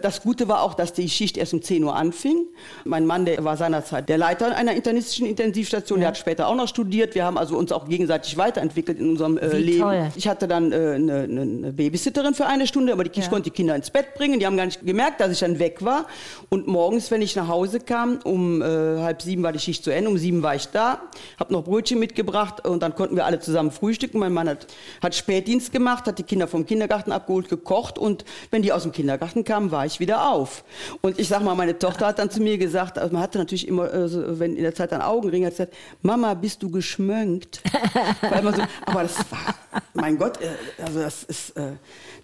Das 0.02 0.23
Gute 0.23 0.50
war 0.50 0.62
auch, 0.62 0.73
dass 0.73 0.91
die 0.91 1.08
Schicht 1.08 1.38
erst 1.38 1.54
um 1.54 1.62
10 1.62 1.82
Uhr 1.86 1.95
anfing. 1.95 2.45
Mein 2.84 3.06
Mann, 3.06 3.23
der 3.23 3.41
war 3.45 3.56
seinerzeit 3.56 4.10
der 4.10 4.17
Leiter 4.17 4.54
einer 4.58 4.73
internistischen 4.73 5.28
Intensivstation. 5.28 6.00
Ja. 6.00 6.02
Der 6.02 6.08
hat 6.10 6.17
später 6.17 6.47
auch 6.50 6.56
noch 6.56 6.67
studiert. 6.67 7.15
Wir 7.15 7.23
haben 7.23 7.38
also 7.38 7.58
uns 7.58 7.71
auch 7.71 7.88
gegenseitig 7.88 8.36
weiterentwickelt 8.36 9.00
in 9.00 9.12
unserem 9.12 9.38
äh, 9.38 9.58
Leben. 9.58 9.82
Toll. 9.82 10.10
Ich 10.15 10.28
hatte 10.28 10.47
dann 10.47 10.71
äh, 10.71 10.75
eine, 10.75 11.23
eine, 11.23 11.73
Babysitterin 11.73 12.34
für 12.34 12.45
eine 12.45 12.67
Stunde, 12.67 12.93
aber 12.93 13.04
die, 13.04 13.19
ich 13.19 13.30
konnte 13.30 13.49
die 13.49 13.56
Kinder 13.56 13.75
ins 13.75 13.89
Bett 13.89 14.15
bringen. 14.15 14.39
Die 14.39 14.45
haben 14.45 14.58
gar 14.58 14.65
nicht 14.65 14.86
gemerkt, 14.86 15.21
dass 15.21 15.32
ich 15.32 15.39
dann 15.39 15.60
weg 15.60 15.84
war. 15.84 16.06
Und 16.49 16.67
morgens, 16.67 17.12
wenn 17.12 17.21
ich 17.21 17.36
nach 17.36 17.47
Hause 17.47 17.80
kam, 17.80 18.19
um 18.23 18.62
äh, 18.62 18.65
halb 18.65 19.21
sieben 19.21 19.43
war 19.43 19.51
die 19.51 19.60
Schicht 19.60 19.84
zu 19.84 19.91
Ende, 19.91 20.10
um 20.10 20.17
sieben 20.17 20.43
war 20.43 20.56
ich 20.56 20.67
da, 20.67 21.01
habe 21.39 21.54
noch 21.54 21.63
Brötchen 21.63 21.99
mitgebracht 21.99 22.65
und 22.65 22.82
dann 22.84 22.95
konnten 22.95 23.15
wir 23.15 23.25
alle 23.25 23.39
zusammen 23.39 23.71
frühstücken. 23.71 24.19
Mein 24.19 24.34
Mann 24.34 24.49
hat, 24.49 24.67
hat 25.01 25.15
Spätdienst 25.15 25.71
gemacht, 25.71 26.06
hat 26.08 26.19
die 26.19 26.23
Kinder 26.23 26.47
vom 26.47 26.65
Kindergarten 26.65 27.12
abgeholt, 27.12 27.49
gekocht 27.49 27.97
und 27.97 28.25
wenn 28.51 28.62
die 28.62 28.71
aus 28.71 28.84
dem 28.84 28.91
Kindergarten 28.91 29.43
kamen, 29.43 29.71
war 29.71 29.86
ich 29.86 29.99
wieder 29.99 30.30
auf. 30.32 30.63
Und 31.01 31.19
ich 31.19 31.28
sag 31.28 31.43
mal, 31.43 31.56
meine 31.56 31.78
Tochter 31.78 32.08
hat 32.08 32.19
dann 32.19 32.30
zu 32.30 32.41
mir 32.41 32.58
gesagt, 32.58 32.97
also 32.97 33.13
man 33.13 33.21
hatte 33.21 33.38
natürlich 33.38 33.67
immer, 33.67 33.93
äh, 33.93 34.39
wenn 34.39 34.56
in 34.56 34.63
der 34.63 34.75
Zeit 34.75 34.91
dann 34.91 35.01
Augenringe, 35.01 35.47
hat 35.47 35.54
gesagt, 35.54 35.73
Mama, 36.01 36.34
bist 36.34 36.63
du 36.63 36.69
geschmönkt? 36.69 37.62
so, 38.21 38.63
aber 38.86 39.04
das 39.04 39.17
war, 39.32 39.56
mein 39.95 40.17
Gott, 40.17 40.39
äh, 40.41 40.84
also 40.84 40.99
das 40.99 41.23
ist, 41.23 41.58
äh, 41.58 41.71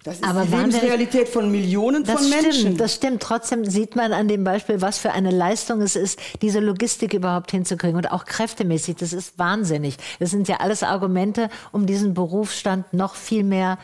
das 0.04 0.16
ist 0.16 0.24
aber 0.24 0.44
die 0.44 0.54
Lebensrealität 0.54 1.28
von 1.28 1.50
Millionen 1.50 2.04
von 2.04 2.28
Menschen. 2.28 2.52
Stimmt, 2.52 2.80
das 2.80 2.94
stimmt. 2.94 3.22
Trotzdem 3.22 3.64
sieht 3.64 3.96
man 3.96 4.12
an 4.12 4.28
dem 4.28 4.44
Beispiel, 4.44 4.80
was 4.80 4.98
für 4.98 5.12
eine 5.12 5.30
Leistung 5.30 5.80
es 5.80 5.96
ist, 5.96 6.18
diese 6.42 6.60
Logistik 6.60 7.14
überhaupt 7.14 7.50
hinzukriegen 7.50 7.96
und 7.96 8.10
auch 8.12 8.24
kräftemäßig. 8.24 8.96
Das 8.96 9.12
ist 9.12 9.38
wahnsinnig. 9.38 9.96
Das 10.20 10.30
sind 10.30 10.48
ja 10.48 10.56
alles 10.58 10.82
Argumente, 10.82 11.48
um 11.72 11.86
diesen 11.86 12.14
Berufsstand 12.14 12.92
noch 12.92 13.14
viel 13.14 13.42
mehr 13.42 13.78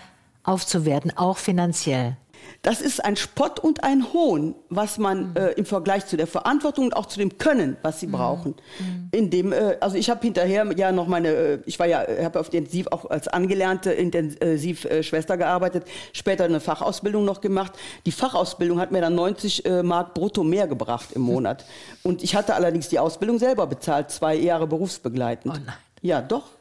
aufzuwerten, 0.44 1.16
auch 1.16 1.38
finanziell. 1.38 2.16
Das 2.62 2.81
ist 2.81 3.05
ein 3.05 3.14
Spott 3.14 3.61
und 3.61 3.85
ein 3.85 4.12
Hohn, 4.12 4.57
was 4.68 4.99
man 4.99 5.31
mhm. 5.31 5.37
äh, 5.37 5.51
im 5.53 5.64
Vergleich 5.64 6.07
zu 6.07 6.16
der 6.16 6.27
Verantwortung 6.27 6.87
und 6.87 6.97
auch 6.97 7.07
zu 7.07 7.18
dem 7.18 7.38
Können, 7.38 7.77
was 7.83 8.01
sie 8.01 8.09
mhm. 8.09 8.12
brauchen. 8.12 8.55
Mhm. 8.81 9.09
In 9.12 9.31
dem, 9.31 9.53
äh, 9.53 9.77
also 9.81 9.97
ich 9.97 10.11
habe 10.11 10.21
hinterher 10.23 10.66
ja 10.77 10.90
noch 10.90 11.07
meine, 11.07 11.29
äh, 11.29 11.59
ich 11.66 11.79
war 11.79 11.87
ja, 11.87 12.05
habe 12.23 12.40
auf 12.40 12.53
Intensiv 12.53 12.88
auch 12.88 13.09
als 13.09 13.29
angelernte 13.29 13.92
Intensivschwester 13.92 15.37
gearbeitet, 15.37 15.85
später 16.12 16.44
eine 16.44 16.59
Fachausbildung 16.59 17.25
noch 17.25 17.40
gemacht. 17.40 17.73
Die 18.07 18.12
Fachausbildung 18.12 18.81
hat 18.81 18.90
mir 18.90 19.01
dann 19.01 19.14
90 19.14 19.64
äh, 19.64 19.83
Mark 19.85 20.14
brutto 20.14 20.42
mehr 20.42 20.66
gebracht 20.66 21.11
im 21.12 21.23
Monat. 21.23 21.64
Und 22.03 22.25
ich 22.25 22.35
hatte 22.35 22.55
allerdings 22.55 22.88
die 22.88 22.99
Ausbildung 22.99 23.38
selber 23.38 23.68
bezahlt, 23.68 24.11
zwei 24.11 24.35
Jahre 24.35 24.66
berufsbegleitend. 24.66 25.55
Oh 25.57 25.61
nein. 25.64 25.77
Ja, 26.03 26.21
doch. 26.23 26.58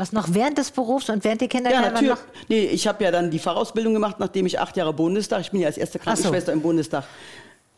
Was 0.00 0.12
noch 0.12 0.32
während 0.32 0.56
des 0.56 0.70
Berufs 0.70 1.10
und 1.10 1.24
während 1.24 1.42
die 1.42 1.48
Kinder 1.48 1.70
ja, 1.70 1.82
natürlich. 1.82 2.08
Noch? 2.08 2.18
Nee, 2.48 2.64
ich 2.64 2.88
habe 2.88 3.04
ja 3.04 3.10
dann 3.10 3.30
die 3.30 3.38
Fachausbildung 3.38 3.92
gemacht, 3.92 4.16
nachdem 4.18 4.46
ich 4.46 4.58
acht 4.58 4.74
Jahre 4.78 4.94
Bundestag, 4.94 5.42
ich 5.42 5.50
bin 5.50 5.60
ja 5.60 5.66
als 5.66 5.76
erste 5.76 5.98
Krankenschwester 5.98 6.52
so. 6.52 6.56
im 6.56 6.62
Bundestag 6.62 7.04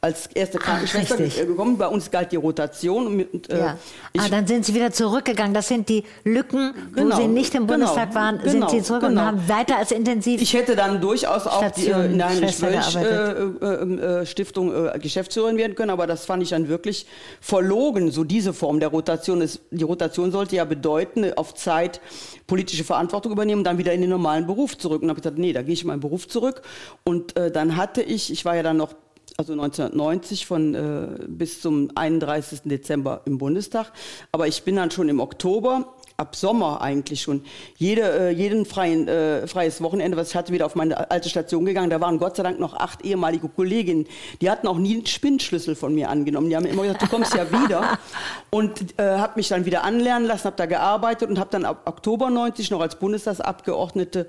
als 0.04 0.26
erste 0.34 0.58
Krankenschwester 0.58 1.16
Ach, 1.16 1.46
gekommen. 1.46 1.78
Bei 1.78 1.86
uns 1.86 2.10
galt 2.10 2.32
die 2.32 2.36
Rotation. 2.36 3.06
Und, 3.06 3.48
äh, 3.48 3.58
ja. 3.58 3.78
ah, 4.18 4.28
dann 4.28 4.48
sind 4.48 4.66
Sie 4.66 4.74
wieder 4.74 4.90
zurückgegangen. 4.90 5.54
Das 5.54 5.68
sind 5.68 5.88
die 5.88 6.02
Lücken, 6.24 6.74
genau, 6.92 7.16
wo 7.16 7.20
Sie 7.20 7.28
nicht 7.28 7.54
im 7.54 7.68
genau, 7.68 7.78
Bundestag 7.78 8.12
waren, 8.12 8.40
genau, 8.40 8.50
sind 8.50 8.70
Sie 8.70 8.82
zurück 8.82 9.02
genau. 9.02 9.20
und 9.20 9.26
haben 9.26 9.48
weiter 9.48 9.78
als 9.78 9.92
intensiv. 9.92 10.42
Ich 10.42 10.54
hätte 10.54 10.74
dann 10.74 11.00
durchaus 11.00 11.46
auch 11.46 11.70
die, 11.70 11.86
äh, 11.86 12.06
in 12.06 12.18
der 12.18 12.30
Heinrich-Wölch-Stiftung 12.30 14.72
äh, 14.72 14.76
äh, 14.76 14.96
äh, 14.96 14.98
Geschäftsführerin 14.98 15.56
werden 15.56 15.76
können, 15.76 15.90
aber 15.90 16.08
das 16.08 16.26
fand 16.26 16.42
ich 16.42 16.48
dann 16.48 16.66
wirklich 16.66 17.06
verlogen, 17.40 18.10
so 18.10 18.24
diese 18.24 18.52
Form 18.52 18.80
der 18.80 18.88
Rotation. 18.88 19.40
Ist, 19.40 19.60
die 19.70 19.84
Rotation 19.84 20.32
sollte 20.32 20.56
ja 20.56 20.64
bedeuten, 20.64 21.32
auf 21.34 21.54
Zeit 21.54 22.00
politische 22.48 22.82
Verantwortung 22.82 23.30
übernehmen 23.30 23.60
und 23.60 23.64
dann 23.64 23.78
wieder 23.78 23.92
in 23.92 24.00
den 24.00 24.10
normalen 24.10 24.48
Beruf 24.48 24.76
zurück. 24.76 25.02
Und 25.02 25.10
habe 25.10 25.20
ich 25.20 25.22
gesagt, 25.22 25.38
nee, 25.38 25.52
da 25.52 25.62
gehe 25.62 25.74
ich 25.74 25.82
in 25.82 25.86
meinen 25.86 26.00
Beruf 26.00 26.26
zurück. 26.26 26.62
Und 27.04 27.36
äh, 27.36 27.52
dann 27.52 27.76
hatte 27.76 28.02
ich, 28.02 28.32
ich 28.32 28.44
war 28.44 28.56
ja 28.56 28.64
dann 28.64 28.78
noch 28.78 28.96
also 29.38 29.53
1990 29.53 30.47
von 30.47 30.75
äh, 30.75 31.27
bis 31.27 31.61
zum 31.61 31.90
31. 31.95 32.62
Dezember 32.64 33.23
im 33.25 33.38
Bundestag. 33.38 33.92
Aber 34.33 34.47
ich 34.47 34.62
bin 34.62 34.77
dann 34.77 34.90
schon 34.90 35.09
im 35.09 35.21
Oktober 35.21 35.95
ab 36.22 36.37
Sommer 36.37 36.80
eigentlich 36.80 37.20
schon 37.20 37.42
jede, 37.76 38.02
äh, 38.02 38.30
jeden 38.30 38.64
freien, 38.64 39.08
äh, 39.08 39.46
freies 39.46 39.82
Wochenende, 39.82 40.16
was 40.16 40.30
ich 40.30 40.37
hatte, 40.37 40.52
wieder 40.52 40.66
auf 40.66 40.76
meine 40.76 41.11
alte 41.11 41.28
Station 41.28 41.64
gegangen. 41.64 41.90
Da 41.90 42.00
waren 42.00 42.18
Gott 42.18 42.37
sei 42.37 42.44
Dank 42.44 42.61
noch 42.61 42.74
acht 42.74 43.04
ehemalige 43.04 43.48
Kolleginnen. 43.48 44.06
Die 44.40 44.48
hatten 44.48 44.68
auch 44.68 44.78
nie 44.78 44.94
einen 44.94 45.06
Spinnschlüssel 45.06 45.74
von 45.74 45.94
mir 45.94 46.08
angenommen. 46.08 46.48
Die 46.48 46.56
haben 46.56 46.64
immer 46.64 46.82
gesagt, 46.82 47.02
du 47.02 47.08
kommst 47.08 47.35
ja 47.35 47.50
wieder. 47.50 47.98
Und 48.50 48.98
äh, 48.98 49.18
habe 49.18 49.32
mich 49.37 49.48
dann 49.48 49.64
wieder 49.64 49.82
anlernen 49.82 50.28
lassen, 50.28 50.44
habe 50.44 50.56
da 50.56 50.66
gearbeitet 50.66 51.30
und 51.30 51.38
habe 51.38 51.48
dann 51.50 51.64
ab 51.64 51.82
Oktober 51.87 52.28
90 52.28 52.70
noch 52.70 52.80
als 52.80 52.96
Bundestagsabgeordnete 52.96 54.26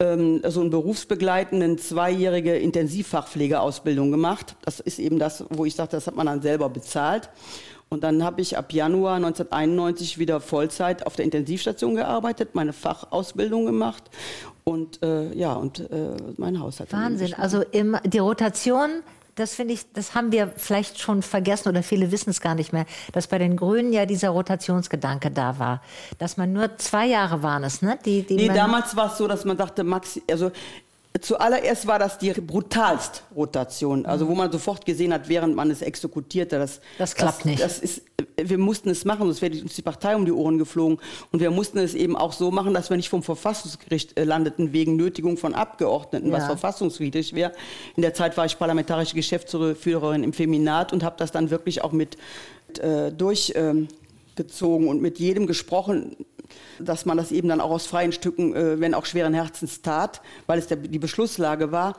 ähm, 0.00 0.42
so 0.46 0.60
einen 0.60 0.70
berufsbegleitenden 0.70 1.78
zweijährige 1.78 2.56
Intensivfachpflegeausbildung 2.56 4.10
gemacht. 4.10 4.56
Das 4.62 4.80
ist 4.80 4.98
eben 4.98 5.18
das, 5.18 5.44
wo 5.50 5.64
ich 5.64 5.74
sage, 5.74 5.90
das 5.92 6.08
hat 6.08 6.16
man 6.16 6.26
dann 6.26 6.42
selber 6.42 6.68
bezahlt. 6.68 7.30
Und 7.92 8.04
dann 8.04 8.22
habe 8.22 8.40
ich 8.40 8.56
ab 8.56 8.72
Januar 8.72 9.16
1991 9.16 10.18
wieder 10.18 10.40
Vollzeit 10.40 11.04
auf 11.06 11.16
der 11.16 11.24
Intensivstation 11.24 11.96
gearbeitet, 11.96 12.54
meine 12.54 12.72
Fachausbildung 12.72 13.66
gemacht 13.66 14.04
und 14.62 15.02
äh, 15.02 15.32
ja 15.34 15.54
und 15.54 15.80
äh, 15.80 16.14
mein 16.36 16.60
Haushalt. 16.60 16.92
Wahnsinn. 16.92 17.34
Also 17.34 17.62
im, 17.72 17.96
die 18.04 18.18
Rotation 18.18 19.02
das 19.34 19.54
finde 19.54 19.74
ich, 19.74 19.90
das 19.92 20.14
haben 20.14 20.32
wir 20.32 20.52
vielleicht 20.56 21.00
schon 21.00 21.22
vergessen 21.22 21.68
oder 21.68 21.82
viele 21.82 22.12
wissen 22.12 22.30
es 22.30 22.40
gar 22.40 22.54
nicht 22.54 22.72
mehr, 22.72 22.84
dass 23.12 23.26
bei 23.26 23.38
den 23.38 23.56
Grünen 23.56 23.92
ja 23.92 24.04
dieser 24.04 24.30
Rotationsgedanke 24.30 25.30
da 25.30 25.58
war. 25.58 25.82
Dass 26.18 26.36
man 26.36 26.52
nur 26.52 26.76
zwei 26.76 27.06
Jahre 27.06 27.42
waren 27.42 27.64
es, 27.64 27.80
ne? 27.80 27.98
Die, 28.04 28.22
die 28.22 28.36
nee, 28.36 28.48
damals 28.48 28.96
war 28.96 29.10
es 29.12 29.18
so, 29.18 29.26
dass 29.26 29.44
man 29.44 29.56
dachte, 29.56 29.82
Maxi, 29.82 30.22
also 30.30 30.50
Zuallererst 31.18 31.88
war 31.88 31.98
das 31.98 32.18
die 32.18 32.30
brutalst 32.32 33.24
Rotation, 33.34 34.06
also 34.06 34.28
wo 34.28 34.34
man 34.36 34.52
sofort 34.52 34.86
gesehen 34.86 35.12
hat, 35.12 35.28
während 35.28 35.56
man 35.56 35.68
es 35.68 35.82
exekutierte, 35.82 36.56
dass 36.56 36.80
das 36.98 37.16
klappt 37.16 37.40
das, 37.40 37.44
nicht. 37.44 37.62
Das 37.62 37.78
ist, 37.80 38.02
wir 38.36 38.58
mussten 38.58 38.90
es 38.90 39.04
machen, 39.04 39.26
sonst 39.26 39.42
wäre 39.42 39.60
uns 39.60 39.74
die 39.74 39.82
Partei 39.82 40.14
um 40.14 40.24
die 40.24 40.30
Ohren 40.30 40.56
geflogen. 40.56 40.98
Und 41.32 41.40
wir 41.40 41.50
mussten 41.50 41.78
es 41.78 41.94
eben 41.94 42.16
auch 42.16 42.32
so 42.32 42.52
machen, 42.52 42.74
dass 42.74 42.90
wir 42.90 42.96
nicht 42.96 43.08
vom 43.08 43.24
Verfassungsgericht 43.24 44.16
äh, 44.18 44.22
landeten 44.22 44.72
wegen 44.72 44.94
Nötigung 44.94 45.36
von 45.36 45.52
Abgeordneten, 45.52 46.28
ja. 46.28 46.34
was 46.34 46.46
verfassungswidrig 46.46 47.34
wäre. 47.34 47.52
In 47.96 48.02
der 48.02 48.14
Zeit 48.14 48.36
war 48.36 48.46
ich 48.46 48.56
parlamentarische 48.56 49.16
Geschäftsführerin 49.16 50.22
im 50.22 50.32
Feminat 50.32 50.92
und 50.92 51.02
habe 51.02 51.16
das 51.18 51.32
dann 51.32 51.50
wirklich 51.50 51.82
auch 51.82 51.92
mit 51.92 52.18
äh, 52.78 53.10
durchgezogen 53.10 53.80
ähm, 53.80 53.88
und 54.88 55.02
mit 55.02 55.18
jedem 55.18 55.46
gesprochen, 55.46 56.16
dass 56.78 57.06
man 57.06 57.16
das 57.16 57.32
eben 57.32 57.48
dann 57.48 57.60
auch 57.60 57.70
aus 57.70 57.86
freien 57.86 58.12
Stücken, 58.12 58.54
äh, 58.54 58.80
wenn 58.80 58.94
auch 58.94 59.06
schweren 59.06 59.34
Herzens 59.34 59.82
tat, 59.82 60.20
weil 60.46 60.58
es 60.58 60.66
der, 60.66 60.78
die 60.78 60.98
Beschlusslage 60.98 61.72
war. 61.72 61.96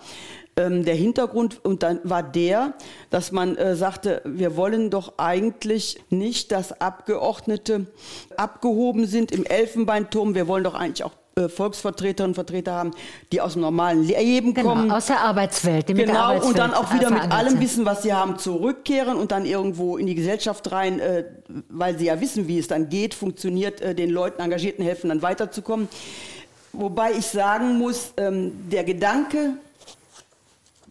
Ähm, 0.57 0.83
der 0.83 0.95
Hintergrund 0.95 1.63
und 1.63 1.81
dann 1.81 2.01
war 2.03 2.23
der, 2.23 2.73
dass 3.09 3.31
man 3.31 3.55
äh, 3.55 3.75
sagte, 3.75 4.21
wir 4.25 4.57
wollen 4.57 4.89
doch 4.89 5.13
eigentlich 5.17 5.99
nicht, 6.09 6.51
dass 6.51 6.81
Abgeordnete 6.81 7.87
abgehoben 8.35 9.07
sind 9.07 9.31
im 9.31 9.45
Elfenbeinturm. 9.45 10.35
Wir 10.35 10.47
wollen 10.47 10.65
doch 10.65 10.73
eigentlich 10.73 11.05
auch 11.05 11.20
äh, 11.35 11.47
Volksvertreterinnen 11.47 12.31
und 12.31 12.35
Vertreter 12.35 12.73
haben, 12.73 12.91
die 13.31 13.39
aus 13.39 13.53
dem 13.53 13.61
normalen 13.61 14.03
Leben 14.03 14.53
genau, 14.53 14.69
kommen. 14.69 14.91
Aus 14.91 15.05
der 15.05 15.21
Arbeitswelt. 15.21 15.87
Die 15.87 15.93
genau, 15.93 16.13
Arbeitswelt 16.15 16.51
und 16.51 16.57
dann 16.57 16.73
auch 16.73 16.93
wieder 16.93 17.09
mit 17.09 17.31
allem 17.31 17.59
Wissen, 17.59 17.85
was 17.85 18.03
sie 18.03 18.13
haben, 18.13 18.37
zurückkehren 18.37 19.17
und 19.17 19.31
dann 19.31 19.45
irgendwo 19.45 19.97
in 19.97 20.07
die 20.07 20.15
Gesellschaft 20.15 20.71
rein, 20.71 20.99
äh, 20.99 21.23
weil 21.69 21.97
sie 21.97 22.05
ja 22.05 22.19
wissen, 22.19 22.47
wie 22.47 22.59
es 22.59 22.67
dann 22.67 22.89
geht, 22.89 23.13
funktioniert, 23.13 23.79
äh, 23.79 23.95
den 23.95 24.09
Leuten, 24.09 24.41
Engagierten 24.41 24.83
helfen, 24.83 25.09
dann 25.09 25.21
weiterzukommen. 25.21 25.87
Wobei 26.73 27.11
ich 27.13 27.25
sagen 27.25 27.77
muss, 27.77 28.13
ähm, 28.17 28.69
der 28.69 28.83
Gedanke, 28.83 29.53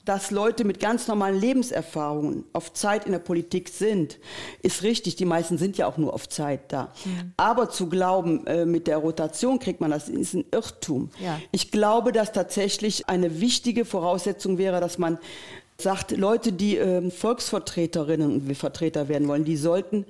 dass 0.05 0.31
Leute 0.31 0.65
mit 0.65 0.81
ganz 0.81 1.09
normalen 1.09 1.39
Lebenserfahrungen 1.39 2.45
auf 2.53 2.73
Zeit 2.73 3.07
in 3.07 3.13
der 3.13 3.19
Politik 3.19 3.69
sind, 3.69 4.19
ist 4.63 4.83
richtig. 4.83 5.17
Die 5.17 5.25
meisten 5.25 5.59
sind 5.59 5.77
ja 5.79 5.87
auch 5.87 5.99
nur 5.99 6.15
auf 6.15 6.29
Zeit 6.29 6.73
da. 6.73 6.93
Mhm. 7.05 7.33
Aber 7.37 7.71
zu 7.71 7.89
glauben, 7.89 8.47
äh, 8.47 8.65
mit 8.65 8.87
der 8.87 8.99
Rotation 8.99 9.59
kriegt 9.59 9.81
man 9.81 9.91
das, 9.91 10.09
ist 10.09 10.35
ein 10.35 10.45
Irrtum. 10.51 11.11
Ja. 11.23 11.41
Ich 11.53 11.71
glaube, 11.71 12.13
dass 12.13 12.33
tatsächlich 12.33 13.09
eine 13.09 13.41
wichtige 13.41 13.85
Voraussetzung 13.85 14.59
wäre, 14.59 14.81
dass 14.81 14.99
man 14.99 15.19
sagt, 15.81 16.13
Leute, 16.17 16.53
die 16.53 16.79
äh, 16.79 17.11
Volksvertreterinnen 17.11 18.31
und 18.31 18.57
Vertreter 18.57 19.09
werden 19.09 19.29
wollen, 19.29 19.45
die 19.45 19.57
sollten 19.57 20.05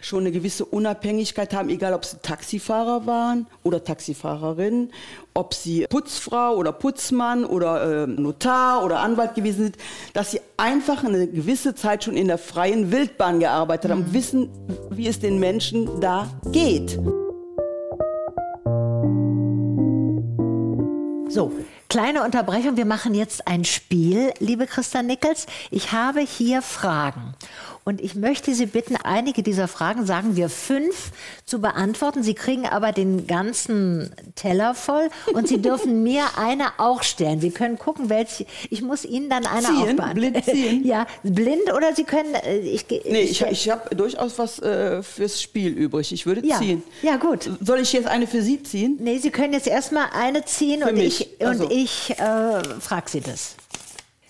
schon 0.00 0.20
eine 0.20 0.32
gewisse 0.32 0.64
Unabhängigkeit 0.64 1.54
haben, 1.54 1.68
egal 1.68 1.94
ob 1.94 2.04
sie 2.04 2.18
Taxifahrer 2.22 3.06
waren 3.06 3.46
oder 3.62 3.82
Taxifahrerinnen, 3.82 4.92
ob 5.34 5.54
sie 5.54 5.86
Putzfrau 5.88 6.56
oder 6.56 6.72
Putzmann 6.72 7.44
oder 7.44 8.04
äh, 8.04 8.06
Notar 8.06 8.84
oder 8.84 9.00
Anwalt 9.00 9.34
gewesen 9.34 9.64
sind, 9.64 9.76
dass 10.12 10.32
sie 10.32 10.40
einfach 10.56 11.04
eine 11.04 11.26
gewisse 11.26 11.74
Zeit 11.74 12.04
schon 12.04 12.16
in 12.16 12.28
der 12.28 12.38
freien 12.38 12.92
Wildbahn 12.92 13.40
gearbeitet 13.40 13.90
haben 13.90 14.02
und 14.02 14.08
mhm. 14.08 14.14
wissen, 14.14 14.48
wie 14.90 15.06
es 15.06 15.20
den 15.20 15.38
Menschen 15.38 16.00
da 16.00 16.28
geht. 16.52 16.98
So, 21.28 21.50
Kleine 21.92 22.24
Unterbrechung, 22.24 22.78
wir 22.78 22.86
machen 22.86 23.12
jetzt 23.12 23.46
ein 23.46 23.66
Spiel, 23.66 24.32
liebe 24.38 24.66
Christa 24.66 25.02
Nickels. 25.02 25.44
Ich 25.70 25.92
habe 25.92 26.20
hier 26.20 26.62
Fragen 26.62 27.34
und 27.84 28.00
ich 28.00 28.14
möchte 28.14 28.54
Sie 28.54 28.66
bitten, 28.66 28.96
einige 28.96 29.42
dieser 29.42 29.66
Fragen, 29.66 30.06
sagen 30.06 30.36
wir 30.36 30.48
fünf, 30.48 31.10
zu 31.44 31.60
beantworten. 31.60 32.22
Sie 32.22 32.34
kriegen 32.34 32.66
aber 32.66 32.92
den 32.92 33.26
ganzen 33.26 34.14
Teller 34.36 34.74
voll 34.74 35.10
und 35.34 35.48
Sie 35.48 35.60
dürfen 35.60 36.02
mir 36.04 36.24
eine 36.36 36.78
auch 36.78 37.02
stellen. 37.02 37.42
Wir 37.42 37.50
können 37.50 37.78
gucken, 37.78 38.08
welche. 38.08 38.46
Ich 38.70 38.82
muss 38.82 39.04
Ihnen 39.04 39.28
dann 39.28 39.46
eine 39.46 39.66
ziehen, 39.66 40.00
auch 40.00 40.14
blind 40.14 40.44
ziehen. 40.44 40.84
Ja, 40.92 41.06
blind 41.22 41.72
oder 41.74 41.94
Sie 41.94 42.04
können. 42.04 42.34
Äh, 42.34 42.58
ich, 42.58 42.86
nee, 42.88 43.22
ich, 43.22 43.42
ich 43.42 43.70
habe 43.70 43.94
durchaus 43.94 44.38
was 44.38 44.58
äh, 44.60 45.02
fürs 45.02 45.42
Spiel 45.42 45.72
übrig. 45.72 46.12
Ich 46.12 46.26
würde 46.26 46.46
ja. 46.46 46.58
ziehen. 46.58 46.82
Ja, 47.02 47.16
gut. 47.16 47.50
Soll 47.60 47.80
ich 47.80 47.92
jetzt 47.92 48.06
eine 48.06 48.26
für 48.26 48.42
Sie 48.42 48.62
ziehen? 48.62 48.98
Nee, 49.00 49.18
Sie 49.18 49.30
können 49.30 49.52
jetzt 49.52 49.66
erstmal 49.66 50.06
eine 50.12 50.44
ziehen 50.44 50.82
für 50.82 50.88
und 50.90 50.96
mich. 50.96 51.28
ich, 51.38 51.46
und 51.46 51.70
ich 51.70 52.10
äh, 52.10 52.62
frage 52.80 53.10
Sie 53.10 53.20
das. 53.20 53.56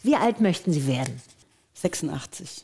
Wie 0.03 0.17
alt 0.17 0.41
möchten 0.41 0.73
Sie 0.73 0.87
werden? 0.87 1.21
86. 1.83 2.63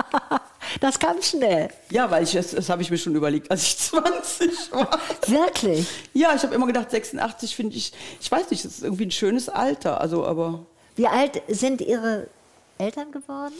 das 0.80 0.98
kam 0.98 1.20
schnell. 1.22 1.70
Ja, 1.90 2.10
weil 2.10 2.24
ich 2.24 2.32
das, 2.32 2.50
das 2.50 2.68
habe 2.68 2.82
ich 2.82 2.90
mir 2.90 2.98
schon 2.98 3.14
überlegt, 3.14 3.50
als 3.50 3.62
ich 3.62 3.78
20 3.78 4.72
war. 4.72 4.98
Wirklich? 5.26 5.88
Ja, 6.12 6.34
ich 6.34 6.42
habe 6.42 6.54
immer 6.54 6.66
gedacht, 6.66 6.90
86 6.90 7.56
finde 7.56 7.76
ich, 7.76 7.92
ich 8.20 8.30
weiß 8.30 8.50
nicht, 8.50 8.64
das 8.64 8.72
ist 8.72 8.84
irgendwie 8.84 9.06
ein 9.06 9.10
schönes 9.10 9.48
Alter. 9.48 10.00
Also, 10.00 10.26
aber. 10.26 10.66
Wie 10.96 11.06
alt 11.06 11.42
sind 11.48 11.80
Ihre 11.80 12.28
Eltern 12.76 13.10
geworden? 13.10 13.54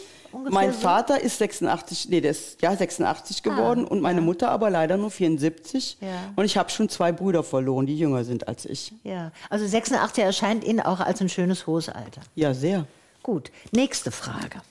mein 0.51 0.73
so? 0.73 0.81
Vater 0.81 1.21
ist 1.21 1.39
86, 1.39 2.09
nee, 2.11 2.21
der 2.21 2.33
ist 2.33 2.61
ja 2.61 2.75
86 2.75 3.39
ah, 3.39 3.49
geworden 3.49 3.85
und 3.85 4.01
meine. 4.01 4.21
Mutter 4.21 4.51
aber 4.51 4.69
leider 4.69 4.97
nur 4.97 5.11
74. 5.11 5.97
Ja. 6.01 6.33
Und 6.37 6.45
ich 6.45 6.59
habe 6.59 6.71
schon 6.71 6.89
zwei 6.89 7.13
Brüder 7.13 7.43
verloren, 7.43 7.87
die 7.87 7.97
jünger 7.97 8.25
sind 8.25 8.47
als 8.47 8.67
ich. 8.67 8.93
Ja, 9.05 9.33
also 9.49 9.67
86 9.67 10.23
erscheint 10.23 10.65
Ihnen 10.65 10.81
auch 10.81 11.01
als 11.01 11.21
ein 11.21 11.29
schönes 11.29 11.67
hohes 11.67 11.89
Alter. 11.89 12.21
Ja, 12.35 12.53
sehr. 12.53 12.87
Gut, 13.29 13.53
nächste 13.73 14.11
Frage. 14.11 14.63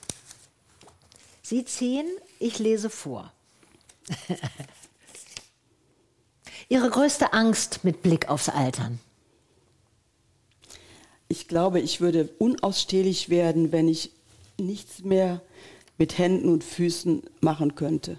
Sie 1.44 1.64
ziehen, 1.64 2.08
ich 2.40 2.58
lese 2.58 2.90
vor. 2.90 3.32
Ihre 6.68 6.90
größte 6.90 7.34
Angst 7.34 7.84
mit 7.84 8.02
Blick 8.02 8.30
aufs 8.30 8.50
Altern? 8.50 8.98
Ich 11.28 11.48
glaube, 11.48 11.80
ich 11.82 12.02
würde 12.02 12.30
unausstehlich 12.40 13.30
werden, 13.30 13.72
wenn 13.72 13.88
ich 13.88 14.10
nichts 14.60 15.04
mehr 15.04 15.40
mit 16.00 16.18
Händen 16.18 16.50
und 16.50 16.64
Füßen 16.64 17.22
machen 17.42 17.76
könnte. 17.76 18.18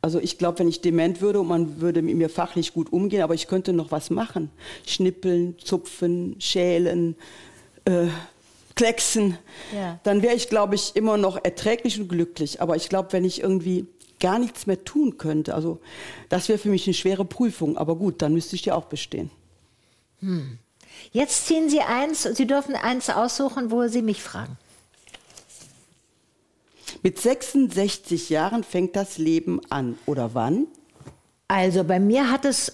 Also 0.00 0.20
ich 0.20 0.38
glaube, 0.38 0.60
wenn 0.60 0.68
ich 0.68 0.80
dement 0.80 1.20
würde 1.20 1.40
und 1.40 1.48
man 1.48 1.82
würde 1.82 2.00
mit 2.00 2.16
mir 2.16 2.30
fachlich 2.30 2.72
gut 2.72 2.90
umgehen, 2.94 3.20
aber 3.20 3.34
ich 3.34 3.46
könnte 3.46 3.74
noch 3.74 3.90
was 3.90 4.08
machen. 4.08 4.50
Schnippeln, 4.86 5.58
zupfen, 5.58 6.40
schälen, 6.40 7.14
äh, 7.84 8.06
klecksen, 8.76 9.38
ja. 9.74 9.98
dann 10.04 10.22
wäre 10.22 10.34
ich, 10.34 10.48
glaube 10.48 10.76
ich, 10.76 10.94
immer 10.94 11.16
noch 11.16 11.42
erträglich 11.42 11.98
und 11.98 12.08
glücklich. 12.08 12.60
Aber 12.60 12.76
ich 12.76 12.88
glaube, 12.88 13.12
wenn 13.12 13.24
ich 13.24 13.42
irgendwie 13.42 13.86
gar 14.20 14.38
nichts 14.38 14.66
mehr 14.66 14.84
tun 14.84 15.18
könnte, 15.18 15.54
also 15.54 15.80
das 16.28 16.48
wäre 16.48 16.58
für 16.58 16.68
mich 16.68 16.86
eine 16.86 16.94
schwere 16.94 17.24
Prüfung. 17.24 17.76
Aber 17.76 17.96
gut, 17.96 18.22
dann 18.22 18.34
müsste 18.34 18.54
ich 18.54 18.62
die 18.62 18.72
auch 18.72 18.84
bestehen. 18.84 19.30
Hm. 20.20 20.58
Jetzt 21.12 21.46
ziehen 21.46 21.68
Sie 21.68 21.80
eins, 21.80 22.22
Sie 22.22 22.46
dürfen 22.46 22.74
eins 22.74 23.10
aussuchen, 23.10 23.70
wo 23.70 23.86
Sie 23.88 24.02
mich 24.02 24.22
fragen. 24.22 24.56
Mit 27.02 27.18
66 27.18 28.30
Jahren 28.30 28.64
fängt 28.64 28.96
das 28.96 29.18
Leben 29.18 29.60
an, 29.70 29.98
oder 30.06 30.34
wann? 30.34 30.66
Also 31.48 31.84
bei 31.84 32.00
mir 32.00 32.30
hat 32.30 32.44
es 32.44 32.72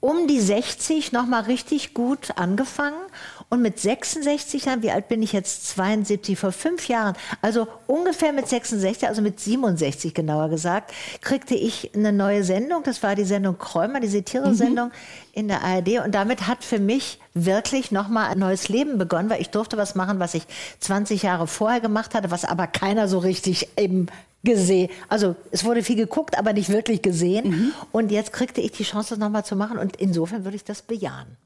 um 0.00 0.28
die 0.28 0.40
60 0.40 1.12
noch 1.12 1.26
mal 1.26 1.42
richtig 1.42 1.94
gut 1.94 2.36
angefangen 2.36 3.00
und 3.48 3.62
mit 3.62 3.78
66 3.78 4.64
Jahren, 4.64 4.82
wie 4.82 4.90
alt 4.90 5.06
bin 5.06 5.22
ich 5.22 5.32
jetzt? 5.32 5.68
72, 5.68 6.36
vor 6.36 6.50
fünf 6.50 6.88
Jahren, 6.88 7.14
also 7.42 7.68
ungefähr 7.86 8.32
mit 8.32 8.48
66, 8.48 9.06
also 9.06 9.22
mit 9.22 9.38
67 9.38 10.14
genauer 10.14 10.48
gesagt, 10.48 10.92
kriegte 11.20 11.54
ich 11.54 11.92
eine 11.94 12.12
neue 12.12 12.42
Sendung. 12.42 12.82
Das 12.82 13.04
war 13.04 13.14
die 13.14 13.24
Sendung 13.24 13.56
Kräumer, 13.56 14.00
die 14.00 14.08
Satire-Sendung 14.08 14.88
mhm. 14.88 14.92
in 15.32 15.48
der 15.48 15.62
ARD. 15.62 16.04
Und 16.04 16.14
damit 16.14 16.48
hat 16.48 16.64
für 16.64 16.80
mich 16.80 17.20
wirklich 17.34 17.92
nochmal 17.92 18.30
ein 18.30 18.38
neues 18.40 18.68
Leben 18.68 18.98
begonnen, 18.98 19.30
weil 19.30 19.40
ich 19.40 19.50
durfte 19.50 19.76
was 19.76 19.94
machen, 19.94 20.18
was 20.18 20.34
ich 20.34 20.42
20 20.80 21.22
Jahre 21.22 21.46
vorher 21.46 21.80
gemacht 21.80 22.14
hatte, 22.14 22.32
was 22.32 22.44
aber 22.44 22.66
keiner 22.66 23.06
so 23.06 23.18
richtig 23.18 23.68
eben 23.76 24.06
gesehen. 24.42 24.90
Also 25.08 25.36
es 25.52 25.64
wurde 25.64 25.84
viel 25.84 25.96
geguckt, 25.96 26.36
aber 26.36 26.52
nicht 26.52 26.70
wirklich 26.70 27.00
gesehen. 27.00 27.72
Und 27.92 28.10
jetzt 28.10 28.32
kriegte 28.32 28.60
ich 28.60 28.72
die 28.72 28.84
Chance, 28.84 29.10
das 29.10 29.18
nochmal 29.18 29.44
zu 29.44 29.54
machen. 29.54 29.78
Und 29.78 29.96
insofern 29.96 30.44
würde 30.44 30.56
ich 30.56 30.64
das 30.64 30.82
bejahen. 30.82 31.36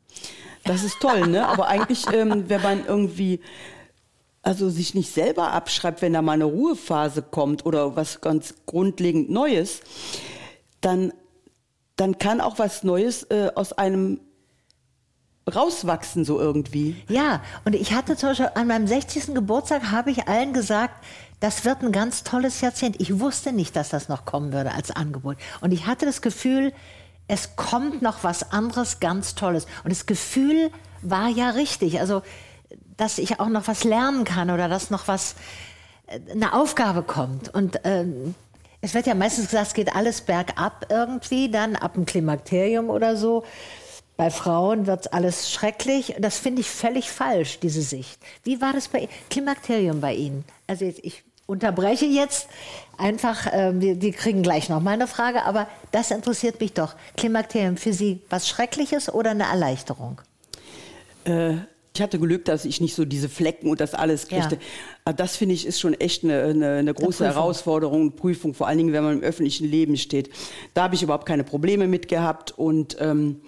Das 0.64 0.85
ist 0.85 1.01
toll, 1.01 1.27
ne? 1.27 1.46
Aber 1.46 1.68
eigentlich, 1.68 2.05
ähm, 2.12 2.44
wenn 2.49 2.62
man 2.62 2.87
irgendwie 2.87 3.40
also 4.42 4.70
sich 4.70 4.94
nicht 4.94 5.12
selber 5.12 5.53
abschreibt, 5.53 6.03
wenn 6.03 6.14
da 6.14 6.23
mal 6.23 6.33
eine 6.33 6.44
Ruhephase 6.44 7.23
kommt 7.23 7.66
oder 7.66 7.96
was 7.96 8.20
ganz 8.20 8.55
grundlegend 8.66 9.31
Neues, 9.31 9.81
dann, 10.81 11.12
dann 11.96 12.18
kann 12.18 12.40
auch 12.40 12.59
was 12.59 12.83
Neues 12.83 13.25
äh, 13.25 13.51
aus 13.55 13.73
einem 13.75 14.20
rauswachsen, 15.55 16.25
so 16.25 16.38
irgendwie. 16.38 16.96
Ja, 17.09 17.42
und 17.64 17.75
ich 17.75 17.92
hatte 17.92 18.16
zum 18.16 18.31
Beispiel 18.31 18.51
an 18.55 18.66
meinem 18.66 18.87
60. 18.87 19.35
Geburtstag 19.35 19.90
habe 19.90 20.11
ich 20.11 20.29
allen 20.29 20.53
gesagt, 20.53 21.05
das 21.40 21.64
wird 21.64 21.83
ein 21.83 21.92
ganz 21.92 22.23
tolles 22.23 22.61
Jahrzehnt. 22.61 23.01
Ich 23.01 23.18
wusste 23.18 23.53
nicht, 23.53 23.75
dass 23.75 23.88
das 23.88 24.09
noch 24.09 24.25
kommen 24.25 24.53
würde 24.53 24.73
als 24.73 24.90
Angebot. 24.90 25.37
Und 25.61 25.73
ich 25.73 25.87
hatte 25.87 26.07
das 26.07 26.23
Gefühl, 26.23 26.73
es 27.31 27.55
kommt 27.55 28.03
noch 28.03 28.25
was 28.25 28.51
anderes 28.51 28.99
ganz 28.99 29.37
Tolles. 29.37 29.66
Und 29.85 29.90
das 29.90 30.07
Gefühl 30.07 30.73
war 31.01 31.29
ja 31.29 31.51
richtig. 31.51 32.01
Also, 32.01 32.23
dass 32.97 33.19
ich 33.19 33.38
auch 33.38 33.49
noch 33.49 33.69
was 33.69 33.85
lernen 33.85 34.25
kann 34.25 34.51
oder 34.51 34.69
dass 34.69 34.90
noch 34.90 35.07
was, 35.07 35.37
äh, 36.09 36.19
eine 36.33 36.53
Aufgabe 36.53 37.05
kommt. 37.05 37.49
Und 37.55 37.81
ähm, 37.85 38.35
es 38.81 38.95
wird 38.95 39.07
ja 39.07 39.14
meistens 39.14 39.47
gesagt, 39.47 39.69
es 39.69 39.75
geht 39.75 39.95
alles 39.95 40.23
bergab 40.23 40.87
irgendwie, 40.90 41.49
dann 41.49 41.77
ab 41.77 41.95
dem 41.95 42.05
Klimakterium 42.05 42.90
oder 42.90 43.16
so. 43.16 43.45
Bei 44.16 44.31
Frauen 44.31 44.88
wird 44.88 45.12
alles 45.12 45.53
schrecklich. 45.53 46.16
Das 46.19 46.37
finde 46.37 46.62
ich 46.62 46.71
völlig 46.71 47.11
falsch, 47.12 47.61
diese 47.61 47.83
Sicht. 47.83 48.19
Wie 48.43 48.61
war 48.61 48.73
das 48.73 48.88
bei 48.88 49.09
Klimakterium 49.31 50.01
bei 50.01 50.14
Ihnen? 50.14 50.45
Also 50.66 50.85
jetzt, 50.85 51.01
ich 51.05 51.23
unterbreche 51.50 52.06
jetzt 52.06 52.48
einfach, 52.96 53.46
äh, 53.46 53.72
die, 53.74 53.98
die 53.98 54.12
kriegen 54.12 54.42
gleich 54.42 54.68
noch 54.68 54.80
mal 54.80 54.92
eine 54.92 55.06
Frage, 55.06 55.44
aber 55.44 55.66
das 55.92 56.10
interessiert 56.10 56.60
mich 56.60 56.72
doch. 56.72 56.94
Klimakterium 57.16 57.76
für 57.76 57.92
Sie 57.92 58.20
was 58.30 58.48
Schreckliches 58.48 59.12
oder 59.12 59.30
eine 59.30 59.44
Erleichterung? 59.44 60.20
Äh, 61.24 61.54
ich 61.92 62.00
hatte 62.00 62.20
Glück, 62.20 62.44
dass 62.44 62.64
ich 62.64 62.80
nicht 62.80 62.94
so 62.94 63.04
diese 63.04 63.28
Flecken 63.28 63.68
und 63.68 63.80
das 63.80 63.94
alles 63.94 64.28
kriegte. 64.28 64.58
Ja. 65.04 65.12
Das 65.12 65.36
finde 65.36 65.56
ich 65.56 65.66
ist 65.66 65.80
schon 65.80 65.94
echt 65.94 66.22
eine, 66.22 66.44
eine, 66.44 66.76
eine 66.76 66.94
große 66.94 67.24
eine 67.24 67.34
Herausforderung, 67.34 68.12
Prüfung, 68.12 68.54
vor 68.54 68.68
allen 68.68 68.78
Dingen, 68.78 68.92
wenn 68.92 69.02
man 69.02 69.18
im 69.18 69.22
öffentlichen 69.22 69.68
Leben 69.68 69.96
steht. 69.96 70.30
Da 70.72 70.84
habe 70.84 70.94
ich 70.94 71.02
überhaupt 71.02 71.26
keine 71.26 71.42
Probleme 71.42 71.88
mit 71.88 72.06
gehabt 72.06 72.52
und 72.56 72.96
ähm, 73.00 73.40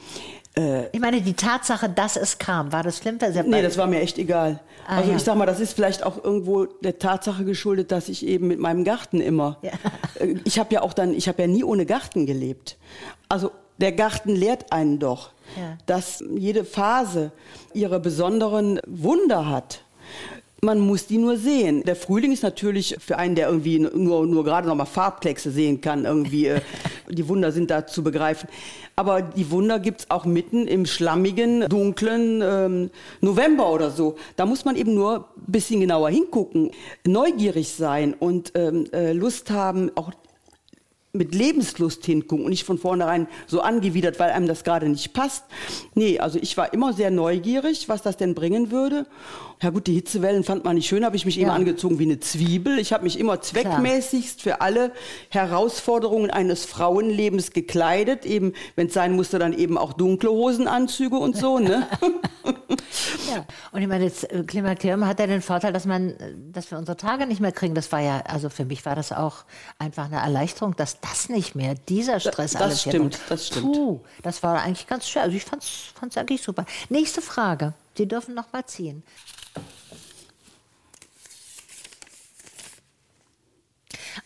äh, 0.56 0.88
ich 0.92 1.00
meine, 1.00 1.22
die 1.22 1.34
Tatsache, 1.34 1.88
dass 1.88 2.16
es 2.16 2.38
kam, 2.38 2.72
war 2.72 2.82
das 2.82 2.98
schlimm? 2.98 3.18
Nee, 3.46 3.62
das 3.62 3.78
war 3.78 3.86
mir 3.86 4.00
echt 4.00 4.18
egal. 4.18 4.60
Ah, 4.86 4.98
also 4.98 5.10
ja. 5.10 5.16
ich 5.16 5.22
sag 5.22 5.36
mal, 5.36 5.46
das 5.46 5.60
ist 5.60 5.72
vielleicht 5.72 6.02
auch 6.02 6.22
irgendwo 6.22 6.66
der 6.66 6.98
Tatsache 6.98 7.44
geschuldet, 7.44 7.90
dass 7.92 8.08
ich 8.08 8.26
eben 8.26 8.48
mit 8.48 8.58
meinem 8.58 8.84
Garten 8.84 9.20
immer. 9.20 9.58
Ja. 9.62 9.72
Äh, 10.18 10.36
ich 10.44 10.58
habe 10.58 10.74
ja 10.74 10.82
auch 10.82 10.92
dann, 10.92 11.14
ich 11.14 11.28
habe 11.28 11.42
ja 11.42 11.48
nie 11.48 11.64
ohne 11.64 11.86
Garten 11.86 12.26
gelebt. 12.26 12.76
Also 13.28 13.50
der 13.78 13.92
Garten 13.92 14.36
lehrt 14.36 14.72
einen 14.72 14.98
doch, 14.98 15.32
ja. 15.56 15.78
dass 15.86 16.22
jede 16.36 16.64
Phase 16.64 17.32
ihre 17.72 17.98
besonderen 17.98 18.80
Wunder 18.86 19.48
hat. 19.48 19.82
Man 20.64 20.78
muss 20.78 21.08
die 21.08 21.18
nur 21.18 21.38
sehen. 21.38 21.82
Der 21.82 21.96
Frühling 21.96 22.30
ist 22.30 22.44
natürlich 22.44 22.94
für 23.00 23.18
einen, 23.18 23.34
der 23.34 23.48
irgendwie 23.48 23.80
nur, 23.80 24.24
nur 24.28 24.44
gerade 24.44 24.68
noch 24.68 24.76
mal 24.76 24.84
Farbkleckse 24.84 25.50
sehen 25.50 25.80
kann, 25.80 26.04
irgendwie 26.04 26.46
äh, 26.46 26.60
die 27.10 27.28
Wunder 27.28 27.50
sind 27.50 27.68
da 27.68 27.84
zu 27.84 28.04
begreifen. 28.04 28.48
Aber 28.94 29.22
die 29.22 29.50
Wunder 29.50 29.80
gibt 29.80 30.02
es 30.02 30.10
auch 30.12 30.24
mitten 30.24 30.68
im 30.68 30.86
schlammigen, 30.86 31.68
dunklen 31.68 32.42
ähm, 32.44 32.90
November 33.20 33.72
oder 33.72 33.90
so. 33.90 34.14
Da 34.36 34.46
muss 34.46 34.64
man 34.64 34.76
eben 34.76 34.94
nur 34.94 35.30
ein 35.36 35.50
bisschen 35.50 35.80
genauer 35.80 36.10
hingucken, 36.10 36.70
neugierig 37.04 37.72
sein 37.72 38.14
und 38.14 38.52
ähm, 38.54 38.86
äh, 38.92 39.12
Lust 39.12 39.50
haben, 39.50 39.90
auch 39.96 40.12
mit 41.14 41.34
Lebenslust 41.34 42.06
hingucken 42.06 42.46
und 42.46 42.50
nicht 42.50 42.64
von 42.64 42.78
vornherein 42.78 43.28
so 43.46 43.60
angewidert, 43.60 44.18
weil 44.18 44.30
einem 44.30 44.46
das 44.46 44.64
gerade 44.64 44.88
nicht 44.88 45.12
passt. 45.12 45.44
Nee, 45.94 46.18
also 46.18 46.38
ich 46.40 46.56
war 46.56 46.72
immer 46.72 46.94
sehr 46.94 47.10
neugierig, 47.10 47.88
was 47.88 48.00
das 48.00 48.16
denn 48.16 48.34
bringen 48.34 48.70
würde. 48.70 49.06
Ja 49.62 49.70
gut, 49.70 49.86
die 49.86 49.94
Hitzewellen 49.94 50.42
fand 50.42 50.64
man 50.64 50.74
nicht 50.74 50.88
schön, 50.88 51.04
habe 51.04 51.14
ich 51.14 51.24
mich 51.24 51.36
ja. 51.36 51.44
immer 51.44 51.52
angezogen 51.52 52.00
wie 52.00 52.04
eine 52.04 52.18
Zwiebel. 52.18 52.80
Ich 52.80 52.92
habe 52.92 53.04
mich 53.04 53.16
immer 53.16 53.40
zweckmäßigst 53.40 54.42
für 54.42 54.60
alle 54.60 54.90
Herausforderungen 55.28 56.32
eines 56.32 56.64
Frauenlebens 56.64 57.52
gekleidet, 57.52 58.26
eben 58.26 58.54
wenn 58.74 58.88
es 58.88 58.94
sein 58.94 59.12
musste, 59.12 59.38
dann 59.38 59.52
eben 59.52 59.78
auch 59.78 59.92
dunkle 59.92 60.30
Hosenanzüge 60.30 61.16
und 61.16 61.36
so. 61.36 61.60
Ne? 61.60 61.86
ja, 63.32 63.46
und 63.70 63.82
ich 63.82 63.86
meine, 63.86 64.08
das 64.08 64.24
äh, 64.24 64.42
Klimakterium 64.42 65.06
hat 65.06 65.20
ja 65.20 65.28
den 65.28 65.42
Vorteil, 65.42 65.72
dass 65.72 65.86
man, 65.86 66.10
äh, 66.10 66.34
dass 66.52 66.68
wir 66.72 66.78
unsere 66.78 66.96
Tage 66.96 67.26
nicht 67.26 67.40
mehr 67.40 67.52
kriegen. 67.52 67.76
Das 67.76 67.92
war 67.92 68.00
ja, 68.00 68.20
also 68.22 68.48
für 68.48 68.64
mich 68.64 68.84
war 68.84 68.96
das 68.96 69.12
auch 69.12 69.44
einfach 69.78 70.06
eine 70.06 70.16
Erleichterung, 70.16 70.74
dass 70.74 70.98
das 71.00 71.28
nicht 71.28 71.54
mehr, 71.54 71.76
dieser 71.88 72.18
Stress 72.18 72.52
das, 72.54 72.62
alles 72.62 72.80
stimmt, 72.80 73.20
das 73.28 73.46
stimmt. 73.46 73.72
Puh, 73.72 74.00
das 74.22 74.42
war 74.42 74.60
eigentlich 74.60 74.88
ganz 74.88 75.08
schön. 75.08 75.22
Also 75.22 75.36
ich 75.36 75.44
fand 75.44 75.62
es 75.62 76.16
eigentlich 76.16 76.42
super. 76.42 76.66
Nächste 76.88 77.22
Frage. 77.22 77.74
Sie 77.96 78.08
dürfen 78.08 78.34
noch 78.34 78.52
mal 78.52 78.64
ziehen. 78.66 79.04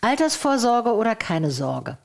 Altersvorsorge 0.06 0.94
oder 0.94 1.16
keine 1.16 1.50
Sorge? 1.50 1.98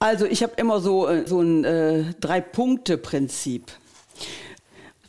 Also 0.00 0.26
ich 0.26 0.42
habe 0.42 0.54
immer 0.56 0.80
so, 0.80 1.06
äh, 1.06 1.24
so 1.24 1.40
ein 1.40 1.64
äh, 1.64 2.14
Drei-Punkte-Prinzip. 2.20 3.70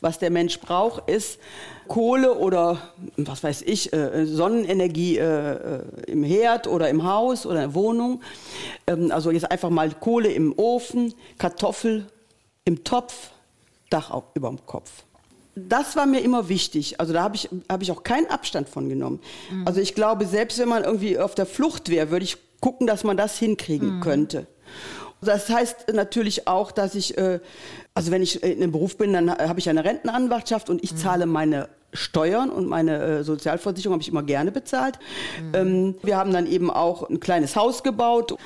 Was 0.00 0.20
der 0.20 0.30
Mensch 0.30 0.60
braucht, 0.60 1.10
ist 1.10 1.40
Kohle 1.88 2.34
oder 2.34 2.78
was 3.16 3.42
weiß 3.42 3.62
ich, 3.62 3.92
äh, 3.92 4.26
Sonnenenergie 4.26 5.18
äh, 5.18 5.54
äh, 5.54 5.80
im 6.06 6.22
Herd 6.22 6.68
oder 6.68 6.88
im 6.88 7.02
Haus 7.02 7.46
oder 7.46 7.64
in 7.64 7.70
der 7.70 7.74
Wohnung. 7.74 8.22
Ähm, 8.86 9.10
also 9.10 9.32
jetzt 9.32 9.50
einfach 9.50 9.70
mal 9.70 9.90
Kohle 9.90 10.30
im 10.30 10.56
Ofen, 10.56 11.14
Kartoffel 11.36 12.06
im 12.64 12.84
Topf, 12.84 13.30
Dach 13.90 14.22
über 14.34 14.50
dem 14.50 14.64
Kopf. 14.66 15.02
Das 15.56 15.96
war 15.96 16.06
mir 16.06 16.20
immer 16.20 16.48
wichtig. 16.48 17.00
Also 17.00 17.12
da 17.12 17.22
habe 17.22 17.36
ich, 17.36 17.48
hab 17.68 17.82
ich 17.82 17.92
auch 17.92 18.02
keinen 18.02 18.26
Abstand 18.26 18.68
von 18.68 18.88
genommen. 18.88 19.20
Mhm. 19.50 19.66
Also 19.66 19.80
ich 19.80 19.94
glaube, 19.94 20.26
selbst 20.26 20.58
wenn 20.58 20.68
man 20.68 20.84
irgendwie 20.84 21.18
auf 21.18 21.34
der 21.34 21.46
Flucht 21.46 21.88
wäre, 21.88 22.10
würde 22.10 22.24
ich 22.24 22.38
gucken, 22.60 22.86
dass 22.86 23.04
man 23.04 23.16
das 23.16 23.38
hinkriegen 23.38 23.96
mhm. 23.96 24.00
könnte. 24.00 24.46
Das 25.20 25.48
heißt 25.48 25.92
natürlich 25.92 26.48
auch, 26.48 26.72
dass 26.72 26.94
ich, 26.94 27.16
äh, 27.16 27.40
also 27.94 28.10
wenn 28.10 28.22
ich 28.22 28.42
in 28.42 28.62
einem 28.62 28.72
Beruf 28.72 28.96
bin, 28.96 29.12
dann 29.12 29.30
habe 29.30 29.58
ich 29.58 29.68
eine 29.68 29.84
Rentenanwartschaft 29.84 30.68
und 30.70 30.82
ich 30.82 30.92
mhm. 30.92 30.96
zahle 30.96 31.26
meine 31.26 31.68
Steuern 31.92 32.50
und 32.50 32.66
meine 32.68 33.02
äh, 33.02 33.24
Sozialversicherung 33.24 33.94
habe 33.94 34.02
ich 34.02 34.08
immer 34.08 34.22
gerne 34.22 34.50
bezahlt. 34.50 34.98
Mhm. 35.40 35.54
Ähm, 35.54 35.94
wir 36.02 36.16
haben 36.16 36.32
dann 36.32 36.46
eben 36.46 36.70
auch 36.70 37.08
ein 37.08 37.20
kleines 37.20 37.56
Haus 37.56 37.82
gebaut. 37.82 38.36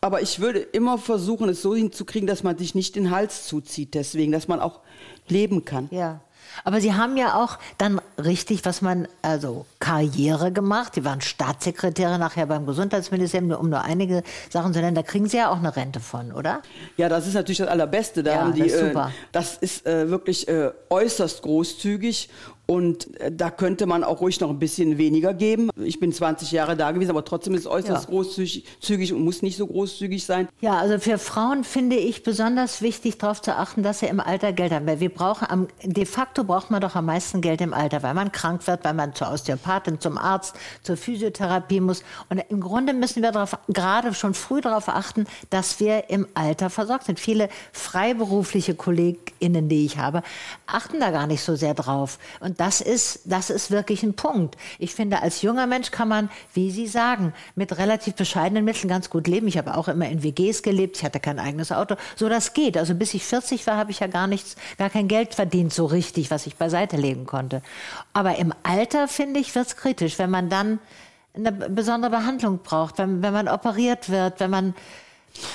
Aber 0.00 0.22
ich 0.22 0.38
würde 0.38 0.60
immer 0.60 0.96
versuchen, 0.96 1.48
es 1.48 1.60
so 1.60 1.74
hinzukriegen, 1.74 2.28
dass 2.28 2.44
man 2.44 2.56
sich 2.56 2.74
nicht 2.74 2.94
den 2.94 3.10
Hals 3.10 3.46
zuzieht. 3.48 3.94
Deswegen, 3.94 4.30
dass 4.30 4.46
man 4.46 4.60
auch 4.60 4.80
leben 5.26 5.64
kann. 5.64 5.88
Ja. 5.90 6.20
Aber 6.64 6.80
Sie 6.80 6.94
haben 6.94 7.16
ja 7.16 7.34
auch 7.34 7.58
dann 7.78 8.00
richtig, 8.18 8.64
was 8.64 8.82
man, 8.82 9.08
also 9.22 9.66
Karriere 9.78 10.52
gemacht. 10.52 10.94
Sie 10.94 11.04
waren 11.04 11.20
Staatssekretärin 11.20 12.20
nachher 12.20 12.46
beim 12.46 12.66
Gesundheitsministerium, 12.66 13.52
um 13.52 13.70
nur 13.70 13.82
einige 13.82 14.22
Sachen 14.50 14.72
zu 14.72 14.80
nennen. 14.80 14.94
Da 14.94 15.02
kriegen 15.02 15.28
Sie 15.28 15.36
ja 15.36 15.50
auch 15.50 15.58
eine 15.58 15.74
Rente 15.74 16.00
von, 16.00 16.32
oder? 16.32 16.62
Ja, 16.96 17.08
das 17.08 17.26
ist 17.26 17.34
natürlich 17.34 17.58
das 17.58 17.68
Allerbeste. 17.68 18.22
Da 18.22 18.32
ja, 18.32 18.40
haben 18.40 18.54
die, 18.54 18.62
das 18.62 18.72
ist, 18.72 18.80
super. 18.80 19.08
Äh, 19.08 19.26
das 19.32 19.56
ist 19.56 19.86
äh, 19.86 20.10
wirklich 20.10 20.48
äh, 20.48 20.70
äußerst 20.90 21.42
großzügig 21.42 22.28
und 22.70 23.18
äh, 23.18 23.32
da 23.32 23.50
könnte 23.50 23.86
man 23.86 24.04
auch 24.04 24.20
ruhig 24.20 24.40
noch 24.40 24.50
ein 24.50 24.58
bisschen 24.58 24.98
weniger 24.98 25.32
geben. 25.32 25.70
Ich 25.76 26.00
bin 26.00 26.12
20 26.12 26.52
Jahre 26.52 26.76
da 26.76 26.90
gewesen, 26.90 27.10
aber 27.10 27.24
trotzdem 27.24 27.54
ist 27.54 27.60
es 27.60 27.66
äußerst 27.66 28.04
ja. 28.04 28.10
großzügig 28.10 29.14
und 29.14 29.24
muss 29.24 29.40
nicht 29.40 29.56
so 29.56 29.66
großzügig 29.66 30.26
sein. 30.26 30.48
Ja, 30.60 30.76
also 30.76 30.98
für 30.98 31.16
Frauen 31.16 31.64
finde 31.64 31.96
ich 31.96 32.22
besonders 32.22 32.82
wichtig, 32.82 33.16
darauf 33.16 33.40
zu 33.40 33.56
achten, 33.56 33.82
dass 33.82 34.00
sie 34.00 34.06
im 34.06 34.20
Alter 34.20 34.52
Geld 34.52 34.72
haben. 34.72 34.86
Weil 34.86 35.00
wir 35.00 35.08
brauchen, 35.08 35.48
am, 35.48 35.68
de 35.82 36.04
facto 36.04 36.44
braucht 36.44 36.70
man 36.70 36.82
doch 36.82 36.94
am 36.94 37.06
meisten 37.06 37.40
Geld 37.40 37.62
im 37.62 37.72
Alter, 37.72 38.02
weil 38.02 38.12
man 38.12 38.32
krank 38.32 38.66
wird, 38.66 38.84
weil 38.84 38.92
man 38.92 39.14
zur 39.14 39.32
Osteopathin, 39.32 39.98
zum 39.98 40.18
Arzt, 40.18 40.54
zur 40.82 40.98
Physiotherapie 40.98 41.80
muss. 41.80 42.02
Und 42.28 42.42
im 42.50 42.60
Grunde 42.60 42.92
müssen 42.92 43.22
wir 43.22 43.32
darauf, 43.32 43.56
gerade 43.68 44.12
schon 44.12 44.34
früh 44.34 44.60
darauf 44.60 44.90
achten, 44.90 45.24
dass 45.48 45.80
wir 45.80 46.10
im 46.10 46.26
Alter 46.34 46.68
versorgt 46.68 47.04
sind. 47.04 47.18
Viele 47.18 47.48
freiberufliche 47.72 48.74
KollegInnen, 48.74 49.70
die 49.70 49.86
ich 49.86 49.96
habe, 49.96 50.22
achten 50.66 51.00
da 51.00 51.10
gar 51.10 51.26
nicht 51.26 51.42
so 51.42 51.56
sehr 51.56 51.72
drauf. 51.72 52.18
Und 52.40 52.57
das 52.58 52.80
ist, 52.80 53.20
das 53.24 53.50
ist 53.50 53.70
wirklich 53.70 54.02
ein 54.02 54.14
Punkt. 54.14 54.56
Ich 54.80 54.92
finde, 54.92 55.22
als 55.22 55.42
junger 55.42 55.68
Mensch 55.68 55.92
kann 55.92 56.08
man, 56.08 56.28
wie 56.54 56.72
Sie 56.72 56.88
sagen, 56.88 57.32
mit 57.54 57.78
relativ 57.78 58.14
bescheidenen 58.14 58.64
Mitteln 58.64 58.88
ganz 58.88 59.10
gut 59.10 59.28
leben. 59.28 59.46
Ich 59.46 59.56
habe 59.56 59.76
auch 59.76 59.86
immer 59.86 60.08
in 60.08 60.24
WGs 60.24 60.64
gelebt. 60.64 60.96
Ich 60.96 61.04
hatte 61.04 61.20
kein 61.20 61.38
eigenes 61.38 61.70
Auto. 61.70 61.94
So, 62.16 62.28
das 62.28 62.54
geht. 62.54 62.76
Also 62.76 62.96
bis 62.96 63.14
ich 63.14 63.24
40 63.24 63.64
war, 63.68 63.76
habe 63.76 63.92
ich 63.92 64.00
ja 64.00 64.08
gar 64.08 64.26
nichts, 64.26 64.56
gar 64.76 64.90
kein 64.90 65.06
Geld 65.06 65.36
verdient 65.36 65.72
so 65.72 65.86
richtig, 65.86 66.32
was 66.32 66.48
ich 66.48 66.56
beiseite 66.56 66.96
legen 66.96 67.26
konnte. 67.26 67.62
Aber 68.12 68.36
im 68.38 68.52
Alter, 68.64 69.06
finde 69.06 69.38
ich, 69.38 69.54
wird 69.54 69.68
es 69.68 69.76
kritisch, 69.76 70.18
wenn 70.18 70.30
man 70.30 70.48
dann 70.48 70.80
eine 71.34 71.52
besondere 71.52 72.10
Behandlung 72.10 72.58
braucht, 72.64 72.98
wenn, 72.98 73.22
wenn 73.22 73.32
man 73.32 73.46
operiert 73.46 74.10
wird, 74.10 74.40
wenn 74.40 74.50
man 74.50 74.74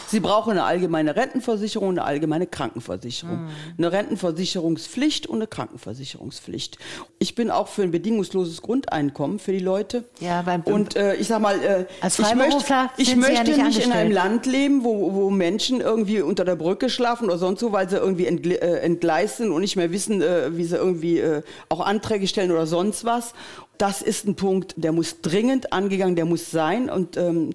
Sie 0.08 0.19
brauchen 0.19 0.52
eine 0.52 0.63
allgemeine 0.63 1.15
Rentenversicherung 1.15 1.89
und 1.89 2.00
eine 2.00 2.08
allgemeine 2.08 2.48
Krankenversicherung. 2.48 3.43
Mhm. 3.43 3.50
Eine 3.78 3.91
Rentenversicherungspflicht 3.91 5.28
und 5.28 5.36
eine 5.36 5.48
Krankenversicherungspflicht. 5.48 6.78
Ich 7.19 7.36
bin 7.36 7.52
auch 7.52 7.67
für 7.67 7.84
ein 7.84 7.91
bedingungsloses 7.91 8.62
Grundeinkommen 8.62 9.39
für 9.39 9.52
die 9.52 9.60
Leute. 9.60 10.06
Ja, 10.19 10.41
beim 10.41 10.62
und 10.62 10.96
äh, 10.96 11.15
ich 11.15 11.28
sag 11.28 11.41
mal, 11.41 11.62
äh, 11.62 11.86
Als 12.02 12.17
ich 12.19 12.36
möchte, 12.36 12.89
ich 12.98 13.15
möchte 13.15 13.52
ja 13.52 13.65
nicht 13.65 13.84
nicht 13.84 13.86
in 13.88 13.91
einem. 13.91 14.13
Land 14.13 14.46
leben, 14.46 14.84
wo, 14.84 15.13
wo 15.13 15.30
Menschen 15.30 15.82
irgendwie 15.82 16.22
unter 16.22 16.46
der 16.46 16.56
Brücke 16.56 16.89
schlafen 16.89 17.26
oder 17.26 17.38
sonst 17.38 17.60
so, 17.60 17.72
weil 17.72 17.89
sie 17.89 17.98
irgendwie 17.98 18.28
entgle 18.28 18.62
äh, 18.62 18.80
entgleist 18.80 19.38
sind 19.38 19.52
und 19.52 19.62
nicht 19.62 19.76
mehr 19.76 19.91
wissen, 19.91 20.22
äh, 20.22 20.56
wie 20.56 20.65
sie 20.65 20.76
irgendwie 20.76 21.19
äh, 21.19 21.41
auch 21.69 21.80
Anträge 21.80 22.28
stellen 22.28 22.52
oder 22.52 22.67
sonst 22.67 23.06
was. 23.06 23.34
Das 23.78 24.02
ist 24.02 24.28
ein 24.28 24.36
Punkt, 24.36 24.76
der 24.78 24.91
muss 24.91 25.22
dringend 25.22 25.74
angegangen, 25.74 26.15
der 26.15 26.26
muss 26.26 26.52
sein. 26.52 26.89
Und 26.89 27.17
ähm, 27.17 27.50
äh, 27.50 27.54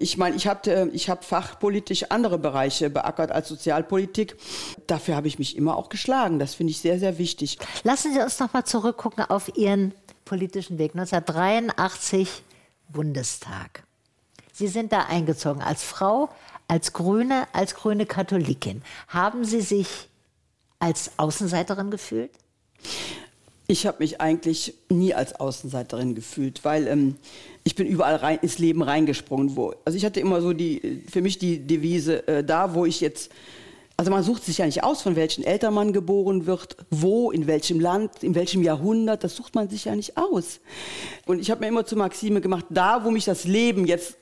ich 0.00 0.16
meine, 0.18 0.36
ich 0.36 0.46
habe 0.46 0.90
ich 0.92 1.08
hab 1.08 1.24
fachpolitisch 1.24 2.10
andere 2.10 2.38
Bereiche 2.38 2.90
beackert 2.90 3.30
als 3.30 3.48
Sozialpolitik. 3.48 4.36
Dafür 4.86 5.16
habe 5.16 5.28
ich 5.28 5.38
mich 5.38 5.56
immer 5.56 5.76
auch 5.76 5.88
geschlagen. 5.88 6.38
Das 6.38 6.54
finde 6.54 6.72
ich 6.72 6.78
sehr, 6.80 6.98
sehr 6.98 7.18
wichtig. 7.18 7.58
Lassen 7.84 8.12
Sie 8.12 8.20
uns 8.20 8.38
noch 8.38 8.52
mal 8.52 8.64
zurückgucken 8.64 9.24
auf 9.24 9.56
Ihren 9.56 9.94
politischen 10.24 10.78
Weg. 10.78 10.92
1983 10.94 12.42
Bundestag. 12.88 13.84
Sie 14.52 14.68
sind 14.68 14.92
da 14.92 15.04
eingezogen 15.04 15.62
als 15.62 15.82
Frau, 15.82 16.28
als 16.66 16.92
Grüne, 16.92 17.46
als 17.52 17.74
grüne 17.74 18.06
Katholikin. 18.06 18.82
Haben 19.08 19.44
Sie 19.44 19.60
sich 19.60 20.08
als 20.78 21.12
Außenseiterin 21.16 21.90
gefühlt? 21.90 22.30
Ich 23.70 23.86
habe 23.86 23.98
mich 23.98 24.18
eigentlich 24.18 24.72
nie 24.88 25.12
als 25.12 25.38
Außenseiterin 25.38 26.14
gefühlt, 26.14 26.64
weil 26.64 26.88
ähm, 26.88 27.16
ich 27.64 27.74
bin 27.74 27.86
überall 27.86 28.16
rein, 28.16 28.38
ins 28.40 28.58
Leben 28.58 28.80
reingesprungen. 28.80 29.56
Wo, 29.56 29.74
also 29.84 29.94
ich 29.94 30.06
hatte 30.06 30.20
immer 30.20 30.40
so 30.40 30.54
die, 30.54 31.02
für 31.10 31.20
mich 31.20 31.36
die 31.36 31.58
Devise, 31.58 32.26
äh, 32.26 32.42
da 32.42 32.72
wo 32.72 32.86
ich 32.86 33.02
jetzt, 33.02 33.30
also 33.98 34.10
man 34.10 34.22
sucht 34.22 34.44
sich 34.44 34.56
ja 34.56 34.64
nicht 34.64 34.84
aus, 34.84 35.02
von 35.02 35.16
welchen 35.16 35.44
Eltern 35.44 35.74
man 35.74 35.92
geboren 35.92 36.46
wird, 36.46 36.78
wo, 36.88 37.30
in 37.30 37.46
welchem 37.46 37.78
Land, 37.78 38.22
in 38.22 38.34
welchem 38.34 38.62
Jahrhundert, 38.62 39.22
das 39.22 39.36
sucht 39.36 39.54
man 39.54 39.68
sich 39.68 39.84
ja 39.84 39.94
nicht 39.94 40.16
aus. 40.16 40.60
Und 41.26 41.38
ich 41.38 41.50
habe 41.50 41.60
mir 41.60 41.68
immer 41.68 41.84
zur 41.84 41.98
Maxime 41.98 42.40
gemacht, 42.40 42.64
da 42.70 43.04
wo 43.04 43.10
mich 43.10 43.26
das 43.26 43.44
Leben 43.44 43.86
jetzt 43.86 44.16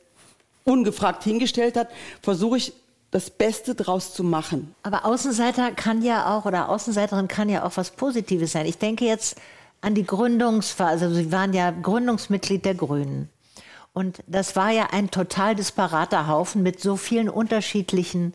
ungefragt 0.65 1.23
hingestellt 1.23 1.77
hat, 1.77 1.89
versuche 2.21 2.57
ich 2.57 2.73
das 3.11 3.31
Beste 3.31 3.75
draus 3.75 4.15
zu 4.15 4.25
machen. 4.25 4.75
Aber 4.83 5.05
Außenseiter 5.05 5.73
kann 5.73 6.03
ja 6.03 6.37
auch, 6.37 6.45
oder 6.45 6.69
Außenseiterin 6.69 7.29
kann 7.29 7.49
ja 7.49 7.65
auch 7.65 7.77
was 7.77 7.91
Positives 7.91 8.53
sein. 8.53 8.67
Ich 8.67 8.79
denke 8.79 9.05
jetzt 9.05 9.39
an 9.81 9.95
die 9.95 10.05
Gründungsphase. 10.05 11.07
Also 11.07 11.17
Sie 11.17 11.33
waren 11.33 11.53
ja 11.53 11.71
Gründungsmitglied 11.71 12.65
der 12.65 12.75
Grünen. 12.75 13.31
Und 13.93 14.23
das 14.27 14.57
war 14.57 14.71
ja 14.71 14.89
ein 14.91 15.11
total 15.11 15.55
disparater 15.55 16.27
Haufen 16.27 16.63
mit 16.63 16.81
so 16.81 16.97
vielen 16.97 17.31
unterschiedlichen 17.31 18.35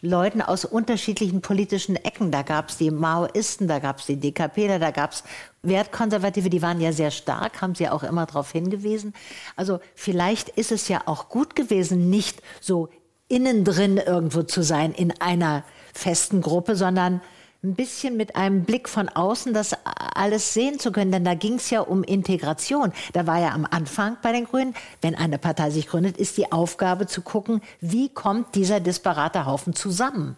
Leuten 0.00 0.40
aus 0.40 0.64
unterschiedlichen 0.64 1.42
politischen 1.42 1.96
Ecken. 1.96 2.30
Da 2.30 2.42
gab 2.42 2.68
es 2.68 2.76
die 2.76 2.90
Maoisten, 2.90 3.66
da 3.66 3.80
gab 3.80 3.98
es 3.98 4.06
die 4.06 4.16
DKP, 4.16 4.78
da 4.78 4.90
gab 4.90 5.12
es 5.12 5.24
Wertkonservative, 5.62 6.48
die 6.48 6.62
waren 6.62 6.80
ja 6.80 6.92
sehr 6.92 7.10
stark, 7.10 7.60
haben 7.60 7.74
sie 7.74 7.88
auch 7.88 8.04
immer 8.04 8.24
darauf 8.24 8.52
hingewiesen. 8.52 9.12
Also 9.56 9.80
vielleicht 9.94 10.50
ist 10.50 10.70
es 10.70 10.88
ja 10.88 11.02
auch 11.06 11.28
gut 11.28 11.56
gewesen, 11.56 12.08
nicht 12.08 12.40
so 12.60 12.88
innen 13.28 13.64
drin 13.64 13.98
irgendwo 13.98 14.42
zu 14.42 14.62
sein 14.62 14.92
in 14.92 15.12
einer 15.20 15.64
festen 15.92 16.40
Gruppe, 16.40 16.76
sondern 16.76 17.20
ein 17.62 17.74
bisschen 17.74 18.16
mit 18.16 18.36
einem 18.36 18.64
Blick 18.64 18.88
von 18.88 19.08
außen 19.08 19.52
das 19.52 19.74
alles 20.14 20.54
sehen 20.54 20.78
zu 20.78 20.92
können. 20.92 21.10
Denn 21.10 21.24
da 21.24 21.34
ging 21.34 21.54
es 21.54 21.70
ja 21.70 21.80
um 21.80 22.04
Integration. 22.04 22.92
Da 23.12 23.26
war 23.26 23.40
ja 23.40 23.50
am 23.50 23.66
Anfang 23.68 24.16
bei 24.22 24.32
den 24.32 24.44
Grünen, 24.44 24.74
wenn 25.02 25.16
eine 25.16 25.38
Partei 25.38 25.70
sich 25.70 25.88
gründet, 25.88 26.16
ist 26.18 26.36
die 26.36 26.52
Aufgabe 26.52 27.06
zu 27.06 27.20
gucken, 27.20 27.60
wie 27.80 28.08
kommt 28.08 28.54
dieser 28.54 28.78
disparate 28.80 29.44
Haufen 29.44 29.74
zusammen. 29.74 30.36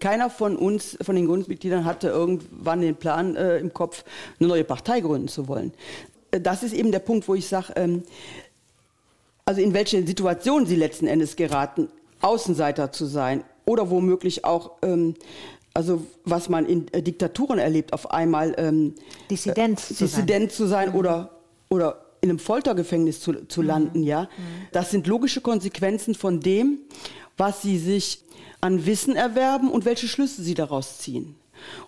Keiner 0.00 0.30
von 0.30 0.56
uns, 0.56 0.96
von 1.02 1.14
den 1.14 1.26
Gründungsmitgliedern, 1.26 1.84
hatte 1.84 2.08
irgendwann 2.08 2.80
den 2.80 2.96
Plan 2.96 3.36
äh, 3.36 3.58
im 3.58 3.72
Kopf, 3.72 4.02
eine 4.40 4.48
neue 4.48 4.64
Partei 4.64 5.00
gründen 5.00 5.28
zu 5.28 5.46
wollen. 5.48 5.72
Äh, 6.30 6.40
Das 6.40 6.62
ist 6.62 6.72
eben 6.72 6.90
der 6.90 6.98
Punkt, 7.00 7.28
wo 7.28 7.34
ich 7.34 7.46
sage, 7.46 7.74
ähm, 7.76 8.02
also 9.44 9.60
in 9.60 9.74
welche 9.74 10.04
Situation 10.06 10.66
sie 10.66 10.76
letzten 10.76 11.06
Endes 11.06 11.36
geraten, 11.36 11.88
Außenseiter 12.22 12.92
zu 12.92 13.06
sein 13.06 13.44
oder 13.64 13.90
womöglich 13.90 14.44
auch, 14.44 14.72
ähm, 14.82 15.14
also 15.74 16.02
was 16.24 16.48
man 16.48 16.66
in 16.66 16.88
äh, 16.92 17.02
Diktaturen 17.02 17.58
erlebt, 17.58 17.92
auf 17.92 18.10
einmal 18.10 18.54
ähm, 18.58 18.94
Dissident 19.30 19.78
äh, 19.78 19.82
zu 19.82 19.94
sein. 19.94 20.08
Dissident 20.08 20.52
zu 20.52 20.66
sein 20.66 20.92
oder, 20.94 21.30
oder 21.68 22.04
in 22.20 22.30
einem 22.30 22.38
Foltergefängnis 22.38 23.20
zu, 23.20 23.46
zu 23.48 23.62
landen, 23.62 24.02
ja. 24.02 24.28
Das 24.70 24.90
sind 24.90 25.06
logische 25.06 25.40
Konsequenzen 25.40 26.14
von 26.14 26.40
dem, 26.40 26.78
was 27.36 27.62
sie 27.62 27.78
sich 27.78 28.24
an 28.60 28.86
Wissen 28.86 29.16
erwerben 29.16 29.70
und 29.70 29.84
welche 29.84 30.06
Schlüsse 30.06 30.42
sie 30.42 30.54
daraus 30.54 30.98
ziehen. 30.98 31.34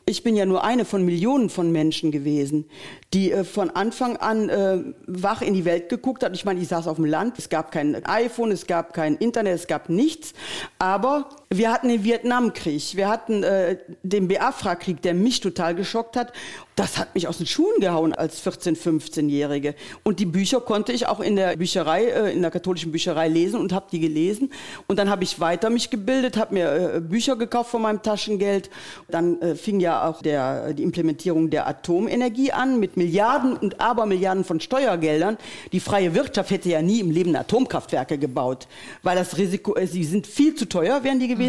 Ich 0.06 0.22
bin 0.22 0.36
ja 0.36 0.46
nur 0.46 0.64
eine 0.64 0.84
von 0.84 1.04
Millionen 1.04 1.50
von 1.50 1.72
Menschen 1.72 2.10
gewesen, 2.10 2.66
die 3.12 3.32
äh, 3.32 3.44
von 3.44 3.70
Anfang 3.70 4.16
an 4.16 4.48
äh, 4.48 4.78
wach 5.06 5.42
in 5.42 5.54
die 5.54 5.64
Welt 5.64 5.88
geguckt 5.88 6.22
hat. 6.22 6.34
Ich 6.34 6.44
meine, 6.44 6.60
ich 6.60 6.68
saß 6.68 6.86
auf 6.88 6.96
dem 6.96 7.04
Land, 7.04 7.38
es 7.38 7.48
gab 7.48 7.72
kein 7.72 8.04
iPhone, 8.04 8.50
es 8.50 8.66
gab 8.66 8.92
kein 8.92 9.16
Internet, 9.16 9.54
es 9.54 9.66
gab 9.66 9.88
nichts. 9.88 10.34
Aber 10.78 11.28
wir 11.50 11.72
hatten 11.72 11.88
den 11.88 12.04
Vietnamkrieg, 12.04 12.96
wir 12.96 13.08
hatten 13.08 13.42
äh, 13.42 13.76
den 14.02 14.28
Biafra-Krieg, 14.28 15.02
der 15.02 15.14
mich 15.14 15.40
total 15.40 15.74
geschockt 15.74 16.16
hat. 16.16 16.32
Das 16.76 16.98
hat 16.98 17.14
mich 17.14 17.28
aus 17.28 17.38
den 17.38 17.46
Schuhen 17.46 17.80
gehauen 17.80 18.12
als 18.14 18.44
14-, 18.44 18.76
15-Jährige. 18.76 19.76
Und 20.02 20.18
die 20.18 20.26
Bücher 20.26 20.60
konnte 20.60 20.92
ich 20.92 21.06
auch 21.06 21.20
in 21.20 21.36
der 21.36 21.56
Bücherei, 21.56 22.06
äh, 22.06 22.32
in 22.32 22.42
der 22.42 22.50
katholischen 22.50 22.90
Bücherei 22.90 23.28
lesen 23.28 23.60
und 23.60 23.72
habe 23.72 23.86
die 23.92 24.00
gelesen. 24.00 24.50
Und 24.88 24.98
dann 24.98 25.08
habe 25.08 25.22
ich 25.22 25.38
weiter 25.38 25.70
mich 25.70 25.90
gebildet, 25.90 26.36
habe 26.36 26.54
mir 26.54 26.94
äh, 26.94 27.00
Bücher 27.00 27.36
gekauft 27.36 27.70
von 27.70 27.82
meinem 27.82 28.02
Taschengeld. 28.02 28.70
Dann 29.08 29.40
äh, 29.40 29.54
fing 29.54 29.78
ja 29.78 30.08
auch 30.08 30.22
der, 30.22 30.72
die 30.72 30.82
Implementierung 30.82 31.50
der 31.50 31.68
Atomenergie 31.68 32.50
an 32.50 32.80
mit 32.80 32.96
Milliarden 32.96 33.56
und 33.56 33.80
Abermilliarden 33.80 34.44
von 34.44 34.58
Steuergeldern. 34.58 35.36
Die 35.72 35.80
freie 35.80 36.14
Wirtschaft 36.14 36.50
hätte 36.50 36.68
ja 36.68 36.82
nie 36.82 36.98
im 36.98 37.12
Leben 37.12 37.36
Atomkraftwerke 37.36 38.18
gebaut, 38.18 38.66
weil 39.02 39.16
das 39.16 39.38
Risiko, 39.38 39.76
äh, 39.76 39.86
sie 39.86 40.02
sind 40.02 40.26
viel 40.26 40.56
zu 40.56 40.68
teuer, 40.68 41.04
wären 41.04 41.20
die 41.20 41.28
gewesen. 41.28 41.43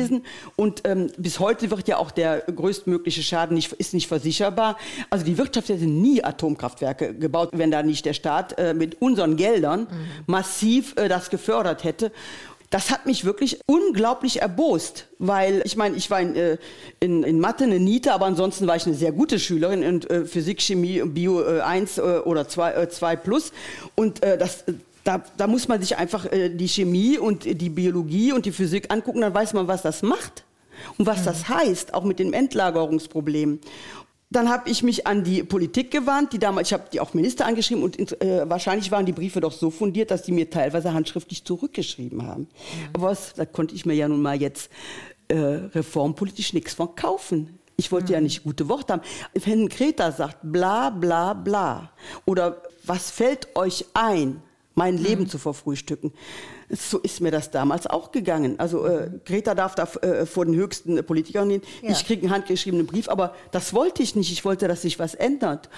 Und 0.55 0.81
ähm, 0.85 1.11
bis 1.17 1.39
heute 1.39 1.69
wird 1.71 1.87
ja 1.87 1.97
auch 1.97 2.11
der 2.11 2.41
größtmögliche 2.41 3.23
Schaden 3.23 3.55
nicht, 3.55 3.71
ist 3.73 3.93
nicht 3.93 4.07
versicherbar. 4.07 4.77
Also 5.09 5.25
die 5.25 5.37
Wirtschaft 5.37 5.69
hätte 5.69 5.85
nie 5.85 6.23
Atomkraftwerke 6.23 7.13
gebaut, 7.13 7.49
wenn 7.53 7.71
da 7.71 7.83
nicht 7.83 8.05
der 8.05 8.13
Staat 8.13 8.57
äh, 8.57 8.73
mit 8.73 9.01
unseren 9.01 9.35
Geldern 9.35 9.87
massiv 10.27 10.95
äh, 10.97 11.07
das 11.07 11.29
gefördert 11.29 11.83
hätte. 11.83 12.11
Das 12.69 12.91
hat 12.91 13.05
mich 13.05 13.25
wirklich 13.25 13.59
unglaublich 13.67 14.41
erbost, 14.41 15.07
weil 15.19 15.61
ich 15.65 15.77
meine, 15.77 15.95
ich 15.95 16.09
war 16.09 16.19
in, 16.19 16.35
äh, 16.35 16.57
in, 16.99 17.23
in 17.23 17.39
Mathe 17.39 17.63
eine 17.63 17.79
Niete, 17.79 18.11
aber 18.11 18.25
ansonsten 18.25 18.67
war 18.67 18.75
ich 18.75 18.85
eine 18.85 18.95
sehr 18.95 19.11
gute 19.11 19.39
Schülerin 19.39 19.83
und 19.85 20.09
äh, 20.09 20.25
Physik, 20.25 20.61
Chemie, 20.61 21.01
Bio 21.05 21.41
äh, 21.41 21.61
1 21.61 21.99
äh, 21.99 22.01
oder 22.01 22.47
2, 22.47 22.71
äh, 22.73 22.89
2 22.89 23.15
plus. 23.17 23.51
Und 23.95 24.23
das, 24.23 24.65
da, 25.05 25.23
da 25.37 25.47
muss 25.47 25.67
man 25.67 25.79
sich 25.79 25.97
einfach 25.97 26.25
äh, 26.25 26.49
die 26.49 26.67
Chemie 26.67 27.17
und 27.17 27.45
die 27.45 27.69
Biologie 27.69 28.33
und 28.33 28.45
die 28.45 28.51
Physik 28.51 28.91
angucken, 28.91 29.21
dann 29.21 29.33
weiß 29.33 29.53
man, 29.53 29.67
was 29.67 29.83
das 29.83 30.01
macht 30.01 30.43
und 30.97 31.05
was 31.05 31.23
das 31.23 31.47
heißt, 31.47 31.93
auch 31.93 32.03
mit 32.03 32.19
dem 32.19 32.33
Endlagerungsproblem. 32.33 33.59
Dann 34.31 34.49
habe 34.49 34.69
ich 34.69 34.81
mich 34.81 35.05
an 35.05 35.23
die 35.23 35.43
Politik 35.43 35.91
gewandt, 35.91 36.33
die 36.33 36.39
damals, 36.39 36.69
ich 36.69 36.73
habe 36.73 36.85
die 36.91 36.99
auch 36.99 37.13
Minister 37.13 37.45
angeschrieben 37.45 37.83
und 37.83 38.21
äh, 38.21 38.49
wahrscheinlich 38.49 38.91
waren 38.91 39.05
die 39.05 39.13
Briefe 39.13 39.39
doch 39.39 39.53
so 39.53 39.69
fundiert, 39.69 40.09
dass 40.09 40.23
die 40.23 40.31
mir 40.31 40.49
teilweise 40.49 40.93
handschriftlich 40.93 41.45
zurückgeschrieben 41.45 42.25
haben. 42.25 42.47
Aber 42.93 43.09
was, 43.09 43.35
da 43.35 43.45
konnte 43.45 43.75
ich 43.75 43.85
mir 43.85 43.93
ja 43.93 44.07
nun 44.07 44.23
mal 44.23 44.41
jetzt 44.41 44.71
äh, 45.27 45.35
reformpolitisch 45.35 46.53
nichts 46.53 46.73
von 46.73 46.95
kaufen. 46.95 47.59
Ich 47.77 47.91
wollte 47.91 48.13
ja 48.13 48.21
nicht 48.21 48.43
gute 48.43 48.67
Worte 48.67 48.93
haben. 48.93 49.01
Wenn 49.33 49.69
Greta 49.69 50.11
sagt, 50.11 50.37
bla 50.41 50.89
bla 50.89 51.33
bla, 51.33 51.91
oder 52.25 52.63
was 52.83 53.11
fällt 53.11 53.55
euch 53.55 53.85
ein, 53.93 54.41
mein 54.75 54.97
Leben 54.97 55.27
zu 55.27 55.37
verfrühstücken, 55.37 56.11
so 56.69 56.97
ist 56.99 57.21
mir 57.21 57.31
das 57.31 57.51
damals 57.51 57.87
auch 57.87 58.11
gegangen. 58.11 58.59
Also 58.59 58.85
äh, 58.85 59.09
Greta 59.25 59.53
darf 59.53 59.75
da 59.75 59.83
äh, 60.01 60.25
vor 60.25 60.45
den 60.45 60.55
höchsten 60.55 60.97
äh, 60.97 61.03
Politikern 61.03 61.49
hin. 61.49 61.61
Ja. 61.81 61.91
Ich 61.91 62.05
kriege 62.05 62.23
einen 62.23 62.31
handgeschriebenen 62.31 62.87
Brief, 62.87 63.07
aber 63.07 63.35
das 63.51 63.73
wollte 63.73 64.01
ich 64.01 64.15
nicht. 64.15 64.31
Ich 64.31 64.43
wollte, 64.45 64.67
dass 64.67 64.81
sich 64.81 64.97
was 64.97 65.13
ändert. 65.13 65.69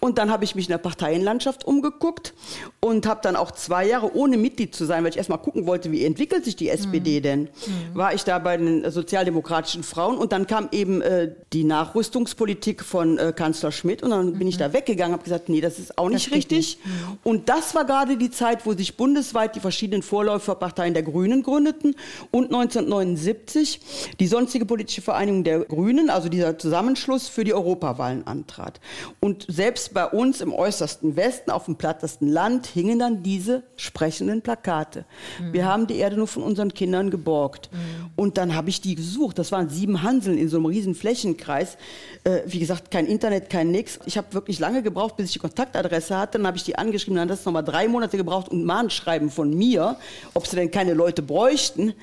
Und 0.00 0.18
dann 0.18 0.30
habe 0.30 0.44
ich 0.44 0.54
mich 0.54 0.66
in 0.66 0.72
der 0.72 0.78
Parteienlandschaft 0.78 1.66
umgeguckt 1.66 2.34
und 2.80 3.06
habe 3.06 3.20
dann 3.22 3.34
auch 3.34 3.50
zwei 3.50 3.86
Jahre 3.86 4.14
ohne 4.14 4.36
Mitglied 4.36 4.74
zu 4.74 4.84
sein, 4.84 5.02
weil 5.02 5.10
ich 5.10 5.16
erstmal 5.16 5.38
gucken 5.38 5.66
wollte, 5.66 5.90
wie 5.90 6.04
entwickelt 6.04 6.44
sich 6.44 6.56
die 6.56 6.68
SPD 6.68 7.20
denn. 7.20 7.48
War 7.94 8.14
ich 8.14 8.24
da 8.24 8.38
bei 8.38 8.56
den 8.56 8.88
sozialdemokratischen 8.90 9.82
Frauen 9.82 10.16
und 10.16 10.32
dann 10.32 10.46
kam 10.46 10.68
eben 10.70 11.02
äh, 11.02 11.32
die 11.52 11.64
Nachrüstungspolitik 11.64 12.84
von 12.84 13.18
äh, 13.18 13.32
Kanzler 13.34 13.72
Schmidt 13.72 14.02
und 14.02 14.10
dann 14.10 14.38
bin 14.38 14.46
ich 14.46 14.56
da 14.56 14.72
weggegangen, 14.72 15.12
habe 15.12 15.24
gesagt, 15.24 15.48
nee, 15.48 15.60
das 15.60 15.78
ist 15.78 15.98
auch 15.98 16.08
nicht 16.08 16.26
geht 16.26 16.36
richtig. 16.36 16.78
Und 17.24 17.48
das 17.48 17.74
war 17.74 17.84
gerade 17.84 18.16
die 18.16 18.30
Zeit, 18.30 18.64
wo 18.64 18.74
sich 18.74 18.96
bundesweit 18.96 19.56
die 19.56 19.60
verschiedenen 19.60 20.02
Vorläufer 20.02 20.35
Läuferparteien 20.36 20.92
der 20.92 21.02
Grünen 21.02 21.42
gründeten 21.42 21.94
und 22.30 22.46
1979 22.46 23.80
die 24.20 24.26
sonstige 24.26 24.66
politische 24.66 25.00
Vereinigung 25.00 25.44
der 25.44 25.60
Grünen, 25.60 26.10
also 26.10 26.28
dieser 26.28 26.58
Zusammenschluss 26.58 27.28
für 27.28 27.44
die 27.44 27.54
Europawahlen 27.54 28.26
antrat. 28.26 28.80
Und 29.20 29.46
selbst 29.48 29.94
bei 29.94 30.06
uns 30.06 30.42
im 30.42 30.52
äußersten 30.52 31.16
Westen, 31.16 31.50
auf 31.50 31.64
dem 31.64 31.76
plattesten 31.76 32.28
Land, 32.28 32.66
hingen 32.66 32.98
dann 32.98 33.22
diese 33.22 33.62
sprechenden 33.76 34.42
Plakate. 34.42 35.06
Mhm. 35.40 35.52
Wir 35.54 35.64
haben 35.64 35.86
die 35.86 35.96
Erde 35.96 36.16
nur 36.16 36.26
von 36.26 36.42
unseren 36.42 36.74
Kindern 36.74 37.10
geborgt. 37.10 37.70
Mhm. 37.72 38.10
Und 38.16 38.36
dann 38.36 38.54
habe 38.54 38.68
ich 38.68 38.82
die 38.82 38.94
gesucht. 38.94 39.38
Das 39.38 39.52
waren 39.52 39.70
sieben 39.70 40.02
Hanseln 40.02 40.36
in 40.36 40.48
so 40.48 40.58
einem 40.58 40.66
riesen 40.66 40.94
Flächenkreis. 40.94 41.78
Äh, 42.24 42.40
wie 42.46 42.58
gesagt, 42.58 42.90
kein 42.90 43.06
Internet, 43.06 43.48
kein 43.48 43.70
nix. 43.70 43.98
Ich 44.04 44.18
habe 44.18 44.34
wirklich 44.34 44.58
lange 44.58 44.82
gebraucht, 44.82 45.16
bis 45.16 45.26
ich 45.26 45.32
die 45.34 45.38
Kontaktadresse 45.38 46.18
hatte. 46.18 46.38
Dann 46.38 46.46
habe 46.46 46.58
ich 46.58 46.64
die 46.64 46.76
angeschrieben. 46.76 47.16
Dann 47.16 47.30
hat 47.30 47.38
das 47.38 47.44
nochmal 47.46 47.64
drei 47.64 47.88
Monate 47.88 48.18
gebraucht 48.18 48.50
und 48.50 48.64
Mahnschreiben 48.64 49.30
von 49.30 49.56
mir, 49.56 49.96
ob 50.36 50.46
sie 50.46 50.56
denn 50.56 50.70
keine 50.70 50.94
Leute 50.94 51.22
bräuchten, 51.22 51.94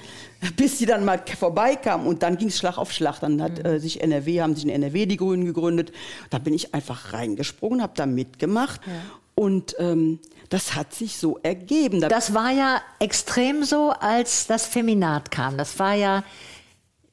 bis 0.58 0.80
sie 0.80 0.86
dann 0.86 1.06
mal 1.06 1.22
vorbeikamen. 1.40 2.08
Und 2.08 2.24
dann 2.24 2.38
ging 2.38 2.50
es 2.50 2.58
Schlag 2.58 2.78
auf 2.78 2.92
Schlag. 2.92 3.20
Dann 3.20 3.42
hat 3.42 3.60
mhm. 3.60 3.66
äh, 3.66 3.80
sich 3.80 4.02
NRW, 4.02 4.42
haben 4.42 4.56
sich 4.56 4.66
in 4.66 4.72
NRW 4.72 5.06
die 5.06 5.18
Grünen 5.18 5.46
gegründet. 5.46 5.92
Da 6.30 6.40
bin 6.40 6.54
ich 6.54 6.74
einfach 6.74 7.14
reingesprungen, 7.14 7.82
habe 7.82 7.94
da 7.96 8.06
mitgemacht. 8.06 8.82
Ja. 8.86 8.94
Und 9.36 9.76
ähm, 9.80 10.20
das 10.50 10.76
hat 10.76 10.94
sich 10.94 11.18
so 11.18 11.40
ergeben. 11.42 12.02
Das 12.02 12.34
war 12.34 12.52
ja 12.52 12.82
extrem 13.00 13.64
so, 13.64 13.92
als 13.92 14.48
das 14.48 14.66
Feminat 14.66 15.32
kam. 15.32 15.58
Das 15.58 15.80
war 15.80 15.94
ja 15.94 16.24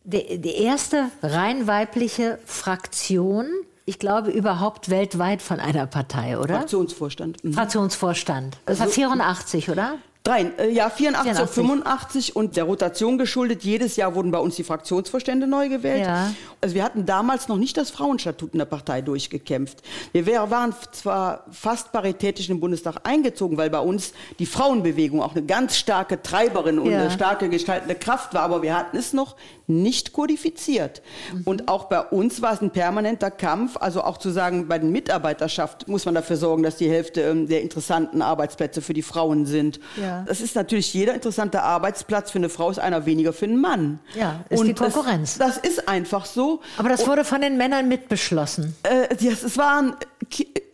die, 0.05 0.39
die 0.39 0.55
erste 0.57 1.11
rein 1.23 1.67
weibliche 1.67 2.39
Fraktion, 2.45 3.47
ich 3.87 3.99
glaube, 3.99 4.31
überhaupt 4.31 4.91
weltweit 4.91 5.43
von 5.43 5.61
einer 5.61 5.87
Partei, 5.87 6.39
oder? 6.39 6.57
Fraktionsvorstand. 6.57 7.43
Mhm. 7.43 7.55
Fraktionsvorstand. 7.55 8.59
Das 8.67 8.81
war 8.81 8.89
84, 8.89 9.69
also 9.69 9.73
oder? 9.73 9.99
Drei, 10.23 10.43
äh, 10.59 10.71
ja, 10.71 10.91
84, 10.91 11.33
84. 11.33 11.55
85 11.55 12.37
und 12.37 12.57
der 12.57 12.65
Rotation 12.65 13.17
geschuldet. 13.17 13.65
Jedes 13.65 13.97
Jahr 13.97 14.15
wurden 14.15 14.31
bei 14.31 14.39
uns 14.39 14.55
die 14.55 14.65
Fraktionsvorstände 14.65 15.47
neu 15.47 15.71
gewählt. 15.71 16.05
Ja. 16.05 16.35
Also 16.61 16.75
wir 16.75 16.85
hatten 16.85 17.07
damals 17.07 17.49
noch 17.49 17.57
nicht 17.57 17.79
das 17.79 17.91
Frauenstatut 17.91 18.53
in 18.53 18.59
der 18.59 18.67
Partei 18.67 19.01
durchgekämpft. 19.01 19.79
Wir 20.13 20.27
waren 20.27 20.75
zwar 20.93 21.47
fast 21.51 21.93
paritätisch 21.93 22.51
im 22.51 22.61
Bundestag 22.61 22.97
eingezogen, 23.05 23.57
weil 23.57 23.71
bei 23.71 23.81
uns 23.81 24.13
die 24.39 24.45
Frauenbewegung 24.45 25.23
auch 25.23 25.35
eine 25.35 25.47
ganz 25.47 25.79
starke 25.79 26.21
Treiberin 26.21 26.79
und 26.79 26.91
ja. 26.91 27.01
eine 27.01 27.11
starke 27.11 27.49
gestaltende 27.49 27.95
Kraft 27.95 28.35
war, 28.35 28.43
aber 28.43 28.61
wir 28.61 28.77
hatten 28.77 28.99
es 28.99 29.15
noch 29.15 29.37
nicht 29.71 30.13
kodifiziert. 30.13 31.01
Mhm. 31.33 31.43
Und 31.45 31.69
auch 31.69 31.85
bei 31.85 32.01
uns 32.01 32.43
war 32.43 32.53
es 32.53 32.61
ein 32.61 32.71
permanenter 32.71 33.31
Kampf, 33.31 33.77
also 33.79 34.03
auch 34.03 34.19
zu 34.19 34.31
sagen, 34.31 34.69
bei 34.69 34.79
den 34.79 34.91
Mitarbeiterschaft 34.91 35.89
muss 35.89 36.05
man 36.05 36.15
dafür 36.15 36.37
sorgen, 36.37 36.63
dass 36.63 36.77
die 36.77 36.91
Hälfte 36.91 37.23
ähm, 37.23 37.49
der 37.49 37.63
interessanten 37.63 38.21
Arbeitsplätze 38.21 38.83
für 38.83 38.93
die 38.93 39.03
Frauen 39.03 39.47
sind. 39.47 39.81
Ja. 39.97 40.10
Das 40.27 40.41
ist 40.41 40.55
natürlich 40.55 40.93
jeder 40.95 41.15
interessante 41.15 41.63
Arbeitsplatz 41.63 42.31
für 42.31 42.39
eine 42.39 42.49
Frau 42.49 42.71
ist 42.71 42.79
einer 42.79 43.07
weniger 43.07 43.33
für 43.33 43.47
einen 43.47 43.61
Mann. 43.61 44.01
Ja, 44.15 44.45
ist 44.49 44.61
Und 44.61 44.67
die 44.67 44.75
Konkurrenz. 44.75 45.39
Das, 45.39 45.61
das, 45.61 45.71
ist 45.71 45.89
einfach 45.89 46.27
so. 46.27 46.61
Aber 46.77 46.89
das 46.89 47.07
wurde 47.07 47.25
von 47.25 47.41
den 47.41 47.57
Männern 47.57 47.89
mitbeschlossen. 47.89 48.77
Äh, 48.83 49.15
yes, 49.21 49.43
es 49.43 49.57
waren 49.57 49.97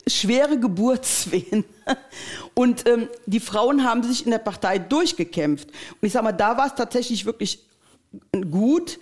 schwere 0.06 0.58
Geburtswehen. 0.58 1.64
Und 2.54 2.88
ähm, 2.88 3.08
die 3.26 3.40
Frauen 3.40 3.84
haben 3.84 4.02
sich 4.02 4.24
in 4.24 4.30
der 4.30 4.38
Partei 4.38 4.78
durchgekämpft. 4.78 5.68
Und 5.68 6.06
ich 6.06 6.12
sage 6.12 6.24
mal, 6.24 6.32
da 6.32 6.56
war 6.56 6.66
es 6.66 6.74
tatsächlich 6.74 7.26
wirklich 7.26 7.60
gut, 8.50 8.98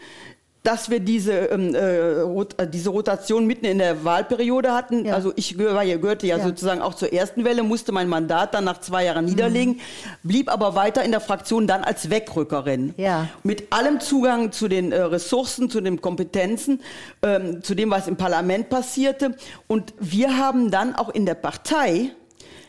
dass 0.64 0.88
wir 0.88 0.98
diese, 0.98 1.32
ähm, 1.32 1.74
äh, 1.74 2.22
rot, 2.22 2.58
äh, 2.58 2.66
diese 2.66 2.88
Rotation 2.88 3.46
mitten 3.46 3.66
in 3.66 3.78
der 3.78 4.02
Wahlperiode 4.02 4.72
hatten. 4.72 5.04
Ja. 5.04 5.14
Also 5.14 5.32
ich 5.36 5.58
gehör, 5.58 5.84
gehörte 5.84 6.26
ja, 6.26 6.38
ja, 6.38 6.42
sozusagen 6.42 6.80
auch 6.80 6.94
zur 6.94 7.12
ersten 7.12 7.44
Welle, 7.44 7.62
musste 7.62 7.92
mein 7.92 8.08
Mandat 8.08 8.54
dann 8.54 8.64
nach 8.64 8.80
zwei 8.80 9.04
Jahren 9.04 9.26
niederlegen, 9.26 9.74
mhm. 9.74 9.80
blieb 10.22 10.50
aber 10.50 10.74
weiter 10.74 11.04
in 11.04 11.10
der 11.10 11.20
Fraktion 11.20 11.66
dann 11.66 11.84
als 11.84 12.08
Wegrückerin. 12.08 12.94
Ja. 12.96 13.28
Mit 13.42 13.74
allem 13.74 14.00
Zugang 14.00 14.52
zu 14.52 14.66
den 14.66 14.90
äh, 14.90 15.02
Ressourcen, 15.02 15.68
zu 15.68 15.82
den 15.82 16.00
Kompetenzen, 16.00 16.80
ähm, 17.22 17.62
zu 17.62 17.74
dem, 17.74 17.90
was 17.90 18.08
im 18.08 18.16
Parlament 18.16 18.70
passierte. 18.70 19.36
Und 19.66 19.92
wir 20.00 20.38
haben 20.38 20.70
dann 20.70 20.96
auch 20.96 21.10
in 21.10 21.26
der 21.26 21.34
Partei 21.34 22.12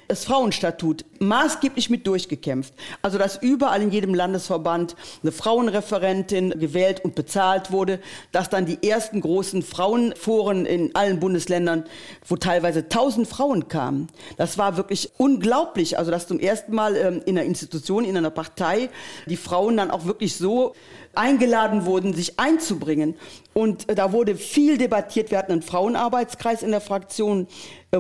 das 0.08 0.26
Frauenstatut 0.26 1.06
maßgeblich 1.20 1.90
mit 1.90 2.06
durchgekämpft. 2.08 2.74
Also 3.02 3.18
dass 3.18 3.42
überall 3.42 3.82
in 3.82 3.92
jedem 3.92 4.14
Landesverband 4.14 4.96
eine 5.22 5.32
Frauenreferentin 5.32 6.52
gewählt 6.52 7.04
und 7.04 7.16
bezahlt 7.16 7.72
wurde, 7.72 8.00
dass 8.32 8.50
dann 8.50 8.66
die 8.66 8.88
ersten 8.88 9.22
großen 9.22 9.64
Frauenforen 9.64 10.66
in 10.66 10.96
allen 10.96 11.20
Bundesländern, 11.20 11.86
wo 12.28 12.36
teilweise 12.36 12.90
tausend 12.90 13.28
Frauen 13.28 13.68
kamen. 13.68 14.08
Das 14.38 14.58
war 14.58 14.78
wirklich 14.78 15.12
unglaublich. 15.18 15.98
Also 15.98 16.12
dass 16.12 16.28
zum 16.28 16.40
ersten 16.40 16.76
Mal 16.76 16.96
ähm, 16.96 17.22
in 17.26 17.38
einer 17.38 17.48
Institution, 17.48 18.06
in 18.06 18.18
einer 18.18 18.30
Partei 18.30 18.90
die 19.26 19.38
Frauen 19.38 19.78
dann 19.78 19.92
auch 19.92 20.06
wirklich 20.06 20.36
so 20.36 20.74
eingeladen 21.16 21.86
wurden, 21.86 22.14
sich 22.14 22.40
einzubringen. 22.40 23.16
Und 23.54 23.90
äh, 23.90 23.96
da 23.96 24.12
wurde 24.12 24.36
viel 24.36 24.78
debattiert. 24.78 25.32
Wir 25.32 25.38
hatten 25.38 25.54
einen 25.54 25.62
Frauenarbeitskreis 25.62 26.62
in 26.62 26.72
der 26.72 26.82
Fraktion, 26.82 27.48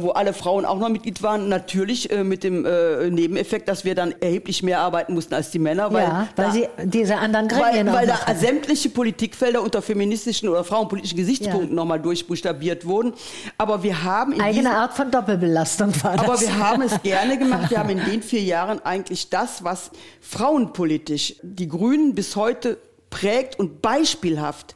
wo 0.01 0.11
alle 0.11 0.33
Frauen 0.33 0.65
auch 0.65 0.79
noch 0.79 0.89
Mitglied 0.89 1.21
waren. 1.23 1.49
Natürlich 1.49 2.11
äh, 2.11 2.23
mit 2.23 2.43
dem 2.43 2.65
äh, 2.65 3.09
Nebeneffekt, 3.09 3.67
dass 3.67 3.85
wir 3.85 3.95
dann 3.95 4.13
erheblich 4.19 4.63
mehr 4.63 4.79
arbeiten 4.79 5.13
mussten 5.13 5.33
als 5.33 5.51
die 5.51 5.59
Männer. 5.59 5.91
Weil 5.91 6.03
ja, 6.03 6.27
weil 6.35 6.45
da, 6.45 6.51
sie 6.51 6.67
diese 6.83 7.17
anderen 7.17 7.47
Gremien 7.47 7.87
Weil, 7.87 7.93
weil 7.93 8.07
da 8.07 8.19
hatten. 8.25 8.39
sämtliche 8.39 8.89
Politikfelder 8.89 9.61
unter 9.61 9.81
feministischen 9.81 10.49
oder 10.49 10.63
frauenpolitischen 10.63 11.17
Gesichtspunkten 11.17 11.69
ja. 11.69 11.75
nochmal 11.75 11.99
durchbuchstabiert 11.99 12.85
wurden. 12.85 13.13
Aber 13.57 13.83
wir 13.83 14.03
haben... 14.03 14.33
Eigene 14.33 14.51
diesen, 14.51 14.67
Art 14.67 14.93
von 14.93 15.11
Doppelbelastung 15.11 15.91
war 16.03 16.17
das. 16.17 16.25
Aber 16.25 16.41
wir 16.41 16.57
haben 16.57 16.81
es 16.81 17.01
gerne 17.03 17.37
gemacht. 17.37 17.69
Wir 17.69 17.79
haben 17.79 17.89
in 17.89 18.03
den 18.03 18.21
vier 18.21 18.41
Jahren 18.41 18.79
eigentlich 18.83 19.29
das, 19.29 19.63
was 19.63 19.91
frauenpolitisch 20.21 21.35
die 21.41 21.67
Grünen 21.67 22.15
bis 22.15 22.35
heute 22.35 22.77
prägt 23.09 23.59
und 23.59 23.81
beispielhaft 23.81 24.75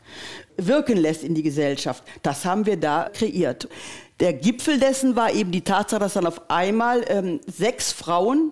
wirken 0.58 0.98
lässt 0.98 1.24
in 1.24 1.36
die 1.36 1.44
Gesellschaft. 1.44 2.04
Das 2.24 2.46
haben 2.46 2.66
wir 2.66 2.78
da 2.78 3.10
kreiert. 3.14 3.68
Der 4.20 4.34
Gipfel 4.34 4.80
dessen 4.80 5.16
war 5.16 5.32
eben 5.34 5.52
die 5.52 5.62
Tatsache, 5.62 6.00
dass 6.00 6.14
dann 6.14 6.28
auf 6.28 6.50
einmal 6.50 7.06
ähm, 7.08 7.40
sechs 7.48 7.92
Frauen 7.92 8.52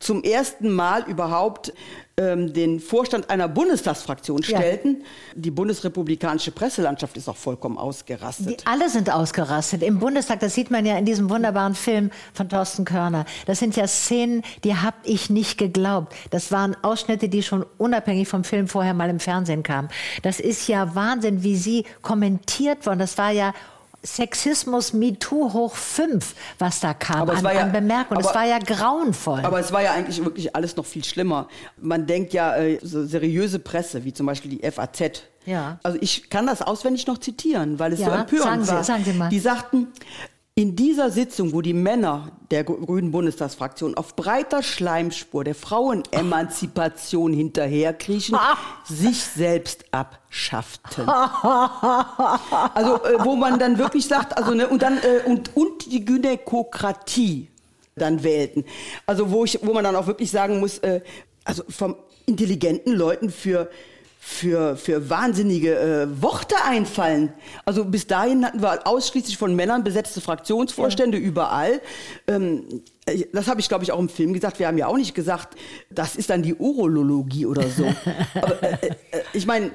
zum 0.00 0.22
ersten 0.22 0.70
Mal 0.70 1.04
überhaupt 1.08 1.72
ähm, 2.16 2.52
den 2.52 2.78
Vorstand 2.78 3.30
einer 3.30 3.48
Bundestagsfraktion 3.48 4.42
stellten. 4.42 4.98
Ja. 5.00 5.06
Die 5.34 5.50
bundesrepublikanische 5.50 6.50
Presselandschaft 6.50 7.16
ist 7.16 7.28
auch 7.28 7.36
vollkommen 7.36 7.78
ausgerastet. 7.78 8.60
Die 8.60 8.66
alle 8.66 8.88
sind 8.88 9.10
ausgerastet. 9.10 9.82
Im 9.82 9.98
Bundestag, 9.98 10.40
das 10.40 10.54
sieht 10.54 10.70
man 10.70 10.84
ja 10.84 10.96
in 10.98 11.06
diesem 11.06 11.30
wunderbaren 11.30 11.74
Film 11.74 12.10
von 12.34 12.48
Thorsten 12.48 12.84
Körner. 12.84 13.24
Das 13.46 13.58
sind 13.58 13.76
ja 13.76 13.86
Szenen, 13.86 14.42
die 14.62 14.76
habe 14.76 14.96
ich 15.04 15.30
nicht 15.30 15.58
geglaubt. 15.58 16.14
Das 16.30 16.52
waren 16.52 16.76
Ausschnitte, 16.82 17.28
die 17.28 17.42
schon 17.42 17.64
unabhängig 17.78 18.28
vom 18.28 18.44
Film 18.44 18.68
vorher 18.68 18.94
mal 18.94 19.10
im 19.10 19.20
Fernsehen 19.20 19.62
kamen. 19.62 19.88
Das 20.22 20.38
ist 20.38 20.68
ja 20.68 20.94
Wahnsinn, 20.94 21.42
wie 21.42 21.56
sie 21.56 21.84
kommentiert 22.02 22.86
worden. 22.86 22.98
Das 22.98 23.16
war 23.16 23.30
ja 23.30 23.54
Sexismus 24.04 24.92
MeToo 24.92 25.52
hoch 25.52 25.74
fünf, 25.74 26.34
was 26.58 26.80
da 26.80 26.94
kam 26.94 27.22
aber 27.22 27.32
an, 27.34 27.44
ja, 27.44 27.62
an 27.62 27.72
Bemerkungen. 27.72 28.20
Es 28.20 28.34
war 28.34 28.44
ja 28.44 28.58
grauenvoll. 28.58 29.40
Aber 29.44 29.58
es 29.60 29.72
war 29.72 29.82
ja 29.82 29.92
eigentlich 29.92 30.22
wirklich 30.24 30.54
alles 30.54 30.76
noch 30.76 30.84
viel 30.84 31.04
schlimmer. 31.04 31.48
Man 31.80 32.06
denkt 32.06 32.32
ja, 32.32 32.56
äh, 32.56 32.78
so 32.82 33.04
seriöse 33.06 33.58
Presse, 33.58 34.04
wie 34.04 34.12
zum 34.12 34.26
Beispiel 34.26 34.50
die 34.50 34.70
FAZ, 34.70 35.22
ja. 35.46 35.78
Also 35.82 35.98
ich 36.00 36.30
kann 36.30 36.46
das 36.46 36.62
auswendig 36.62 37.06
noch 37.06 37.18
zitieren, 37.18 37.78
weil 37.78 37.92
es 37.92 38.00
ja, 38.00 38.06
so 38.06 38.12
empörend 38.12 38.44
sagen 38.44 38.64
Sie, 38.64 38.72
war. 38.72 38.84
Sagen 38.84 39.04
Sie 39.04 39.12
mal. 39.12 39.28
Die 39.28 39.38
sagten, 39.38 39.88
in 40.56 40.76
dieser 40.76 41.10
Sitzung, 41.10 41.52
wo 41.52 41.60
die 41.60 41.72
Männer 41.74 42.30
der 42.50 42.62
Grünen 42.62 43.10
Bundestagsfraktion 43.10 43.96
auf 43.96 44.14
breiter 44.14 44.62
Schleimspur 44.62 45.42
der 45.42 45.56
Frauenemanzipation 45.56 47.32
hinterherkriechen, 47.32 48.38
sich 48.84 49.22
selbst 49.24 49.84
abschafften. 50.34 51.06
Also 52.74 53.04
äh, 53.04 53.24
wo 53.24 53.36
man 53.36 53.58
dann 53.58 53.78
wirklich 53.78 54.06
sagt, 54.06 54.36
also 54.36 54.52
ne, 54.52 54.68
und 54.68 54.82
dann 54.82 54.98
äh, 54.98 55.28
und 55.28 55.56
und 55.56 55.86
die 55.86 56.04
Gynäkokratie 56.04 57.48
dann 57.94 58.22
wählten. 58.24 58.64
Also 59.06 59.30
wo 59.30 59.44
ich, 59.44 59.60
wo 59.62 59.72
man 59.72 59.84
dann 59.84 59.94
auch 59.94 60.06
wirklich 60.06 60.30
sagen 60.30 60.60
muss, 60.60 60.78
äh, 60.78 61.00
also 61.44 61.62
vom 61.68 61.96
intelligenten 62.26 62.92
Leuten 62.92 63.30
für 63.30 63.70
für, 64.18 64.76
für 64.76 65.10
wahnsinnige 65.10 65.78
äh, 65.78 66.22
Worte 66.22 66.56
einfallen. 66.64 67.34
Also 67.66 67.84
bis 67.84 68.06
dahin 68.06 68.46
hatten 68.46 68.62
wir 68.62 68.86
ausschließlich 68.86 69.36
von 69.36 69.54
Männern 69.54 69.84
besetzte 69.84 70.22
Fraktionsvorstände 70.22 71.18
ja. 71.18 71.24
überall. 71.24 71.82
Ähm, 72.26 72.82
äh, 73.04 73.24
das 73.34 73.48
habe 73.48 73.60
ich, 73.60 73.68
glaube 73.68 73.84
ich, 73.84 73.92
auch 73.92 73.98
im 73.98 74.08
Film 74.08 74.32
gesagt. 74.32 74.58
Wir 74.58 74.66
haben 74.66 74.78
ja 74.78 74.86
auch 74.86 74.96
nicht 74.96 75.14
gesagt, 75.14 75.58
das 75.90 76.16
ist 76.16 76.30
dann 76.30 76.42
die 76.42 76.54
Urologie 76.54 77.44
oder 77.44 77.68
so. 77.68 77.84
Aber 78.34 78.62
äh, 78.62 78.86
äh, 78.86 78.88
äh 79.10 79.22
ich 79.34 79.44
meine, 79.44 79.72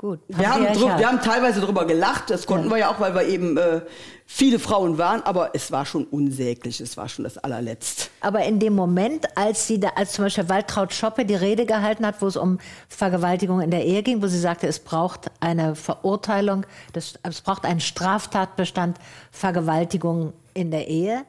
Gut. 0.00 0.20
Wir 0.28 0.50
haben, 0.50 0.64
drüber, 0.64 0.98
wir 0.98 1.06
haben 1.06 1.20
teilweise 1.20 1.60
darüber 1.60 1.84
gelacht, 1.84 2.30
das 2.30 2.46
konnten 2.46 2.68
ja. 2.68 2.70
wir 2.70 2.78
ja 2.78 2.90
auch, 2.90 3.00
weil 3.00 3.14
wir 3.14 3.24
eben 3.24 3.58
äh, 3.58 3.82
viele 4.24 4.58
Frauen 4.58 4.96
waren, 4.96 5.22
aber 5.24 5.50
es 5.52 5.70
war 5.72 5.84
schon 5.84 6.04
unsäglich, 6.04 6.80
es 6.80 6.96
war 6.96 7.06
schon 7.10 7.24
das 7.24 7.36
allerletzte. 7.36 8.08
Aber 8.22 8.42
in 8.44 8.58
dem 8.58 8.74
Moment, 8.74 9.26
als 9.36 9.66
sie 9.66 9.78
da, 9.78 9.90
als 9.96 10.12
zum 10.12 10.24
Beispiel 10.24 10.48
Waltraud 10.48 10.94
Schoppe 10.94 11.26
die 11.26 11.34
Rede 11.34 11.66
gehalten 11.66 12.06
hat, 12.06 12.22
wo 12.22 12.28
es 12.28 12.38
um 12.38 12.60
Vergewaltigung 12.88 13.60
in 13.60 13.70
der 13.70 13.84
Ehe 13.84 14.02
ging, 14.02 14.22
wo 14.22 14.26
sie 14.26 14.38
sagte, 14.38 14.66
es 14.68 14.78
braucht 14.78 15.30
eine 15.40 15.74
Verurteilung, 15.74 16.64
das, 16.94 17.18
es 17.22 17.42
braucht 17.42 17.66
einen 17.66 17.80
Straftatbestand 17.80 18.96
Vergewaltigung 19.32 20.32
in 20.54 20.70
der 20.70 20.88
Ehe, 20.88 21.24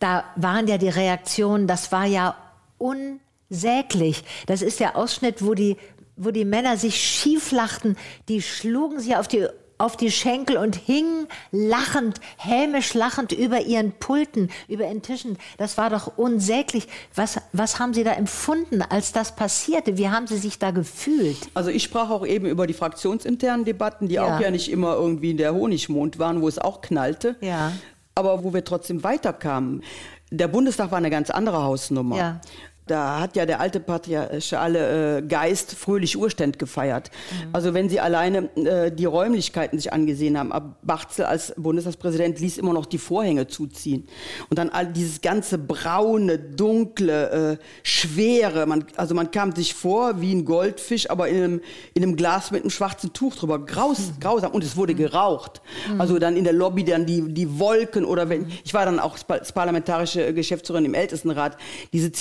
da 0.00 0.24
waren 0.34 0.66
ja 0.66 0.78
die 0.78 0.88
Reaktionen, 0.88 1.68
das 1.68 1.92
war 1.92 2.06
ja 2.06 2.34
un 2.76 3.20
unsäglich. 3.54 4.24
Das 4.46 4.62
ist 4.62 4.80
der 4.80 4.96
Ausschnitt, 4.96 5.44
wo 5.44 5.54
die, 5.54 5.76
wo 6.16 6.30
die 6.30 6.44
Männer 6.44 6.76
sich 6.76 6.96
schief 6.96 7.50
lachten. 7.52 7.96
Die 8.28 8.42
schlugen 8.42 9.00
sie 9.00 9.16
auf 9.16 9.28
die 9.28 9.46
auf 9.76 9.96
die 9.96 10.12
Schenkel 10.12 10.56
und 10.56 10.76
hingen 10.76 11.26
lachend, 11.50 12.20
hämisch 12.36 12.94
lachend 12.94 13.32
über 13.32 13.60
ihren 13.62 13.90
Pulten, 13.92 14.50
über 14.68 14.84
ihren 14.84 15.02
Tischen. 15.02 15.36
Das 15.58 15.76
war 15.76 15.90
doch 15.90 16.16
unsäglich. 16.16 16.86
Was, 17.16 17.40
was 17.52 17.80
haben 17.80 17.92
Sie 17.92 18.04
da 18.04 18.12
empfunden, 18.12 18.82
als 18.82 19.10
das 19.12 19.34
passierte? 19.34 19.98
Wie 19.98 20.08
haben 20.08 20.28
Sie 20.28 20.36
sich 20.38 20.60
da 20.60 20.70
gefühlt? 20.70 21.36
Also 21.54 21.70
ich 21.70 21.82
sprach 21.82 22.10
auch 22.10 22.24
eben 22.24 22.46
über 22.46 22.68
die 22.68 22.72
fraktionsinternen 22.72 23.64
Debatten, 23.64 24.06
die 24.06 24.14
Ja. 24.14 24.36
auch 24.36 24.40
ja 24.40 24.52
nicht 24.52 24.70
immer 24.70 24.94
irgendwie 24.94 25.32
in 25.32 25.38
der 25.38 25.52
Honigmond 25.54 26.20
waren, 26.20 26.40
wo 26.40 26.46
es 26.46 26.58
auch 26.60 26.80
knallte. 26.80 27.34
Ja. 27.40 27.72
Aber 28.14 28.44
wo 28.44 28.54
wir 28.54 28.64
trotzdem 28.64 29.02
weiterkamen. 29.02 29.82
Der 30.30 30.46
Bundestag 30.46 30.92
war 30.92 30.98
eine 30.98 31.10
ganz 31.10 31.30
andere 31.30 31.62
Hausnummer. 31.64 32.16
Ja. 32.16 32.40
Da 32.86 33.20
hat 33.20 33.34
ja 33.34 33.46
der 33.46 33.60
alte 33.60 33.80
patriarchale 33.80 35.18
äh, 35.18 35.22
Geist 35.22 35.72
fröhlich 35.72 36.18
Urständ 36.18 36.58
gefeiert. 36.58 37.10
Also 37.52 37.72
wenn 37.72 37.88
Sie 37.88 37.98
alleine 37.98 38.54
äh, 38.56 38.92
die 38.92 39.06
Räumlichkeiten 39.06 39.78
sich 39.78 39.90
angesehen 39.90 40.38
haben, 40.38 40.52
ab 40.52 40.76
Barzel 40.82 41.24
als 41.24 41.54
Bundestagspräsident 41.56 42.40
ließ 42.40 42.58
immer 42.58 42.74
noch 42.74 42.84
die 42.84 42.98
Vorhänge 42.98 43.46
zuziehen. 43.46 44.06
Und 44.50 44.58
dann 44.58 44.68
all 44.68 44.86
dieses 44.86 45.22
ganze 45.22 45.56
braune, 45.56 46.38
dunkle, 46.38 47.30
äh, 47.52 47.56
schwere, 47.82 48.66
man, 48.66 48.84
also 48.96 49.14
man 49.14 49.30
kam 49.30 49.54
sich 49.54 49.72
vor 49.72 50.20
wie 50.20 50.34
ein 50.34 50.44
Goldfisch, 50.44 51.08
aber 51.08 51.28
in 51.28 51.36
einem, 51.36 51.60
in 51.94 52.02
einem 52.02 52.16
Glas 52.16 52.50
mit 52.50 52.64
einem 52.64 52.70
schwarzen 52.70 53.14
Tuch 53.14 53.34
drüber. 53.36 53.64
Graus, 53.64 54.12
grausam. 54.20 54.52
Und 54.52 54.62
es 54.62 54.76
wurde 54.76 54.94
geraucht. 54.94 55.62
Also 55.98 56.18
dann 56.18 56.36
in 56.36 56.44
der 56.44 56.52
Lobby 56.52 56.84
dann 56.84 57.06
die, 57.06 57.32
die 57.32 57.58
Wolken 57.58 58.04
oder 58.04 58.28
wenn, 58.28 58.46
ich 58.62 58.74
war 58.74 58.84
dann 58.84 58.98
auch 58.98 59.16
als 59.28 59.52
parlamentarische 59.52 60.34
Geschäftsführerin 60.34 60.84
im 60.84 60.94
Ältestenrat, 60.94 61.56
diese 61.94 62.12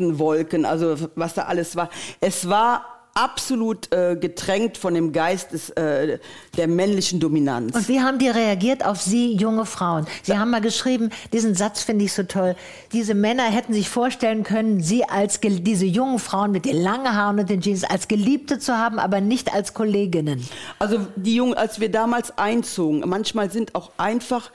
Zigarettenwolken, 0.00 0.64
also 0.64 0.96
was 1.14 1.34
da 1.34 1.42
alles 1.42 1.76
war. 1.76 1.90
Es 2.20 2.48
war 2.48 2.84
absolut 3.12 3.92
äh, 3.92 4.16
getränkt 4.16 4.78
von 4.78 4.94
dem 4.94 5.12
Geist 5.12 5.52
des, 5.52 5.70
äh, 5.70 6.20
der 6.56 6.68
männlichen 6.68 7.18
Dominanz. 7.18 7.74
Und 7.74 7.88
wie 7.88 8.00
haben 8.00 8.20
die 8.20 8.28
reagiert 8.28 8.86
auf 8.86 9.02
Sie, 9.02 9.34
junge 9.34 9.66
Frauen? 9.66 10.06
Sie 10.22 10.38
haben 10.38 10.50
mal 10.50 10.60
geschrieben, 10.60 11.10
diesen 11.32 11.56
Satz 11.56 11.82
finde 11.82 12.04
ich 12.04 12.12
so 12.12 12.22
toll. 12.22 12.54
Diese 12.92 13.14
Männer 13.14 13.42
hätten 13.42 13.72
sich 13.74 13.88
vorstellen 13.88 14.44
können, 14.44 14.80
Sie 14.80 15.04
als 15.04 15.40
diese 15.42 15.86
jungen 15.86 16.20
Frauen 16.20 16.52
mit 16.52 16.64
den 16.64 16.80
langen 16.80 17.12
Haaren 17.12 17.40
und 17.40 17.50
den 17.50 17.60
Jeans 17.60 17.82
als 17.82 18.06
Geliebte 18.06 18.60
zu 18.60 18.78
haben, 18.78 19.00
aber 19.00 19.20
nicht 19.20 19.52
als 19.52 19.74
Kolleginnen. 19.74 20.46
Also 20.78 21.00
die 21.16 21.34
Jungen, 21.34 21.54
als 21.54 21.80
wir 21.80 21.90
damals 21.90 22.38
einzogen, 22.38 23.02
manchmal 23.06 23.50
sind 23.50 23.74
auch 23.74 23.90
einfach 23.96 24.52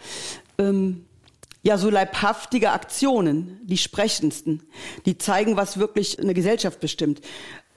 ähm, 0.57 1.03
ja 1.65 1.77
so 1.77 1.89
leibhaftige 1.89 2.71
Aktionen 2.71 3.59
die 3.63 3.77
sprechendsten. 3.77 4.61
Die 5.05 5.17
zeigen, 5.17 5.57
was 5.57 5.79
wirklich 5.79 6.19
eine 6.19 6.33
Gesellschaft 6.33 6.79
bestimmt. 6.79 7.21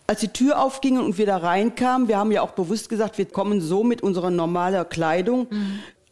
Als 0.07 0.20
die 0.20 0.28
Tür 0.28 0.62
aufging 0.62 0.99
und 0.99 1.18
wir 1.18 1.26
da 1.26 1.39
reinkamen, 1.39 2.07
wir 2.07 2.18
haben 2.18 2.30
ja 2.30 2.43
auch 2.43 2.53
bewusst 2.53 2.89
gesagt, 2.89 3.18
wir 3.18 3.26
kommen 3.26 3.61
so 3.61 3.84
mit 3.84 4.03
unserer 4.03 4.30
normalen 4.30 4.89
Kleidung, 4.89 5.49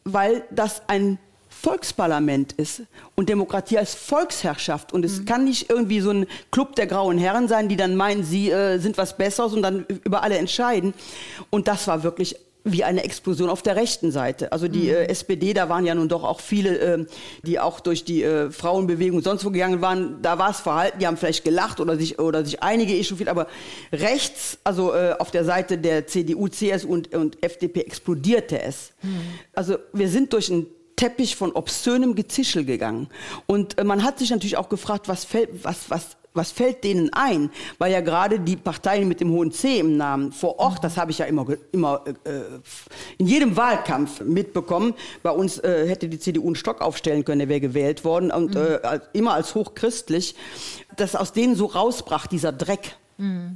weil 0.04 0.44
das 0.50 0.82
ein 0.88 1.18
Volksparlament 1.48 2.52
ist 2.52 2.82
und 3.14 3.28
Demokratie 3.28 3.78
als 3.78 3.94
Volksherrschaft. 3.94 4.92
Und 4.92 5.04
es 5.04 5.24
kann 5.24 5.44
nicht 5.44 5.70
irgendwie 5.70 6.00
so 6.00 6.10
ein 6.10 6.26
Club 6.50 6.76
der 6.76 6.86
grauen 6.86 7.18
Herren 7.18 7.48
sein, 7.48 7.68
die 7.68 7.76
dann 7.76 7.96
meinen, 7.96 8.24
sie 8.24 8.50
äh, 8.50 8.78
sind 8.78 8.98
was 8.98 9.16
Besseres 9.16 9.52
und 9.52 9.62
dann 9.62 9.86
über 10.04 10.22
alle 10.22 10.38
entscheiden. 10.38 10.94
Und 11.50 11.66
das 11.66 11.88
war 11.88 12.02
wirklich 12.02 12.36
wie 12.66 12.82
eine 12.84 13.04
Explosion 13.04 13.48
auf 13.48 13.62
der 13.62 13.76
rechten 13.76 14.10
Seite. 14.10 14.50
Also 14.52 14.66
die 14.66 14.90
äh, 14.90 15.06
SPD, 15.06 15.54
da 15.54 15.68
waren 15.68 15.86
ja 15.86 15.94
nun 15.94 16.08
doch 16.08 16.24
auch 16.24 16.40
viele, 16.40 16.78
äh, 16.78 17.06
die 17.42 17.60
auch 17.60 17.78
durch 17.80 18.04
die 18.04 18.24
äh, 18.24 18.50
Frauenbewegung 18.50 19.22
sonst 19.22 19.44
wo 19.44 19.50
gegangen 19.50 19.80
waren. 19.80 20.20
Da 20.20 20.38
war 20.38 20.50
es 20.50 20.60
verhalten, 20.60 20.98
die 20.98 21.06
haben 21.06 21.16
vielleicht 21.16 21.44
gelacht 21.44 21.78
oder 21.78 21.96
sich 21.96 22.18
oder 22.18 22.44
sich 22.44 22.62
einige 22.62 22.92
echauffiert, 22.92 23.28
aber 23.28 23.46
rechts, 23.92 24.58
also 24.64 24.92
äh, 24.92 25.14
auf 25.18 25.30
der 25.30 25.44
Seite 25.44 25.78
der 25.78 26.08
CDU, 26.08 26.48
CSU 26.48 26.88
und, 26.88 27.14
und 27.14 27.42
FDP 27.42 27.82
explodierte 27.82 28.60
es. 28.60 28.92
Also 29.54 29.76
wir 29.92 30.08
sind 30.08 30.32
durch 30.32 30.50
einen 30.50 30.66
Teppich 30.96 31.36
von 31.36 31.52
obszönem 31.52 32.14
Gezischel 32.14 32.64
gegangen. 32.64 33.08
Und 33.46 33.78
äh, 33.78 33.84
man 33.84 34.02
hat 34.02 34.18
sich 34.18 34.30
natürlich 34.30 34.56
auch 34.56 34.68
gefragt, 34.68 35.08
was 35.08 35.24
fällt, 35.24 35.50
was, 35.62 35.88
was, 35.90 36.16
was 36.36 36.52
fällt 36.52 36.84
denen 36.84 37.12
ein? 37.12 37.50
Weil 37.78 37.92
ja 37.92 38.00
gerade 38.00 38.38
die 38.40 38.56
Parteien 38.56 39.08
mit 39.08 39.20
dem 39.20 39.30
hohen 39.30 39.50
C 39.52 39.78
im 39.80 39.96
Namen 39.96 40.32
vor 40.32 40.58
Ort, 40.58 40.84
das 40.84 40.96
habe 40.96 41.10
ich 41.10 41.18
ja 41.18 41.24
immer, 41.26 41.46
immer 41.72 42.02
äh, 42.24 42.40
in 43.18 43.26
jedem 43.26 43.56
Wahlkampf 43.56 44.20
mitbekommen. 44.20 44.94
Bei 45.22 45.30
uns 45.30 45.58
äh, 45.58 45.88
hätte 45.88 46.08
die 46.08 46.18
CDU 46.18 46.46
einen 46.46 46.56
Stock 46.56 46.80
aufstellen 46.80 47.24
können, 47.24 47.40
der 47.40 47.48
wäre 47.48 47.60
gewählt 47.60 48.04
worden 48.04 48.30
und 48.30 48.54
äh, 48.56 48.78
als- 48.82 49.06
immer 49.12 49.34
als 49.34 49.54
hochchristlich, 49.54 50.34
dass 50.96 51.16
aus 51.16 51.32
denen 51.32 51.54
so 51.56 51.66
rausbrach 51.66 52.26
dieser 52.26 52.52
Dreck. 52.52 52.96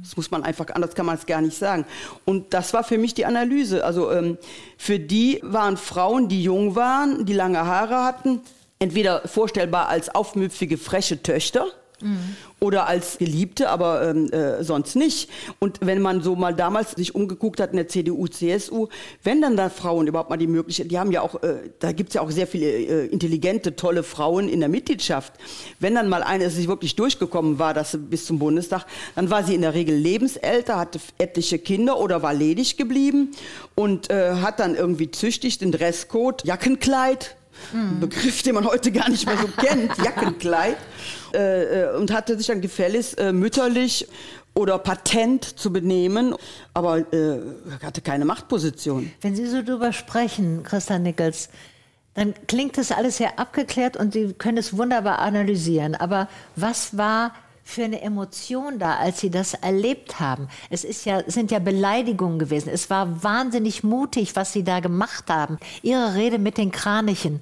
Das 0.01 0.17
muss 0.17 0.31
man 0.31 0.41
einfach, 0.43 0.65
anders 0.73 0.95
kann 0.95 1.05
man 1.05 1.17
es 1.17 1.27
gar 1.27 1.39
nicht 1.39 1.55
sagen. 1.55 1.85
Und 2.25 2.51
das 2.55 2.73
war 2.73 2.83
für 2.83 2.97
mich 2.97 3.13
die 3.13 3.27
Analyse. 3.27 3.85
Also 3.85 4.11
ähm, 4.11 4.39
für 4.75 4.97
die 4.97 5.39
waren 5.43 5.77
Frauen, 5.77 6.29
die 6.29 6.41
jung 6.41 6.75
waren, 6.75 7.27
die 7.27 7.33
lange 7.33 7.63
Haare 7.63 8.03
hatten, 8.03 8.41
entweder 8.79 9.21
vorstellbar 9.27 9.87
als 9.87 10.09
aufmüpfige, 10.15 10.79
freche 10.79 11.21
Töchter 11.21 11.67
oder 12.59 12.87
als 12.87 13.17
Geliebte, 13.17 13.69
aber 13.69 14.09
ähm, 14.09 14.31
äh, 14.31 14.63
sonst 14.63 14.95
nicht. 14.95 15.29
Und 15.59 15.79
wenn 15.81 16.01
man 16.01 16.21
so 16.21 16.35
mal 16.35 16.53
damals 16.53 16.91
sich 16.91 17.15
umgeguckt 17.15 17.59
hat 17.59 17.71
in 17.71 17.77
der 17.77 17.87
CDU, 17.87 18.27
CSU, 18.27 18.87
wenn 19.23 19.41
dann 19.41 19.57
da 19.57 19.69
Frauen 19.69 20.07
überhaupt 20.07 20.29
mal 20.29 20.37
die 20.37 20.47
Möglichkeit, 20.47 20.91
die 20.91 20.99
haben 20.99 21.11
ja 21.11 21.21
auch, 21.21 21.41
äh, 21.43 21.71
da 21.79 21.91
gibt's 21.91 22.13
ja 22.13 22.21
auch 22.21 22.31
sehr 22.31 22.47
viele 22.47 22.67
äh, 22.67 23.05
intelligente, 23.07 23.75
tolle 23.75 24.03
Frauen 24.03 24.47
in 24.47 24.59
der 24.59 24.69
Mitgliedschaft. 24.69 25.33
Wenn 25.79 25.95
dann 25.95 26.09
mal 26.09 26.23
eine 26.23 26.49
sich 26.49 26.67
wirklich 26.67 26.95
durchgekommen 26.95 27.59
war, 27.59 27.73
dass 27.73 27.97
bis 27.99 28.25
zum 28.25 28.39
Bundestag, 28.39 28.85
dann 29.15 29.29
war 29.29 29.43
sie 29.43 29.55
in 29.55 29.61
der 29.61 29.73
Regel 29.73 29.95
lebensälter, 29.95 30.77
hatte 30.77 30.99
etliche 31.17 31.59
Kinder 31.59 31.99
oder 31.99 32.21
war 32.21 32.33
ledig 32.33 32.77
geblieben 32.77 33.31
und 33.75 34.09
äh, 34.09 34.35
hat 34.35 34.59
dann 34.59 34.75
irgendwie 34.75 35.09
züchtig 35.11 35.57
den 35.57 35.71
Dresscode, 35.71 36.43
Jackenkleid, 36.45 37.35
ein 37.73 37.99
Begriff, 37.99 38.43
den 38.43 38.55
man 38.55 38.65
heute 38.65 38.91
gar 38.91 39.09
nicht 39.09 39.25
mehr 39.25 39.37
so 39.37 39.47
kennt, 39.47 39.91
Jackenkleid, 40.03 40.77
äh, 41.33 41.83
äh, 41.83 41.95
und 41.95 42.11
hatte 42.11 42.37
sich 42.37 42.47
dann 42.47 42.61
gefälligst 42.61 43.17
äh, 43.19 43.31
mütterlich 43.31 44.07
oder 44.53 44.77
patent 44.77 45.45
zu 45.45 45.71
benehmen, 45.71 46.35
aber 46.73 46.99
äh, 47.13 47.39
hatte 47.81 48.01
keine 48.01 48.25
Machtposition. 48.25 49.11
Wenn 49.21 49.35
Sie 49.35 49.47
so 49.47 49.63
drüber 49.63 49.93
sprechen, 49.93 50.63
Christa 50.63 50.99
Nichols, 50.99 51.49
dann 52.13 52.33
klingt 52.47 52.77
das 52.77 52.91
alles 52.91 53.17
sehr 53.17 53.39
abgeklärt 53.39 53.95
und 53.95 54.13
Sie 54.13 54.33
können 54.33 54.57
es 54.57 54.75
wunderbar 54.75 55.19
analysieren. 55.19 55.95
Aber 55.95 56.27
was 56.55 56.97
war 56.97 57.33
für 57.63 57.85
eine 57.85 58.01
Emotion 58.01 58.79
da, 58.79 58.97
als 58.97 59.21
Sie 59.21 59.29
das 59.29 59.53
erlebt 59.53 60.19
haben? 60.19 60.49
Es 60.69 60.83
ist 60.83 61.05
ja, 61.05 61.23
sind 61.27 61.51
ja 61.51 61.59
Beleidigungen 61.59 62.37
gewesen. 62.37 62.69
Es 62.73 62.89
war 62.89 63.23
wahnsinnig 63.23 63.83
mutig, 63.83 64.35
was 64.35 64.51
Sie 64.51 64.63
da 64.63 64.81
gemacht 64.81 65.29
haben. 65.29 65.57
Ihre 65.81 66.15
Rede 66.15 66.37
mit 66.37 66.57
den 66.57 66.71
Kranichen. 66.71 67.41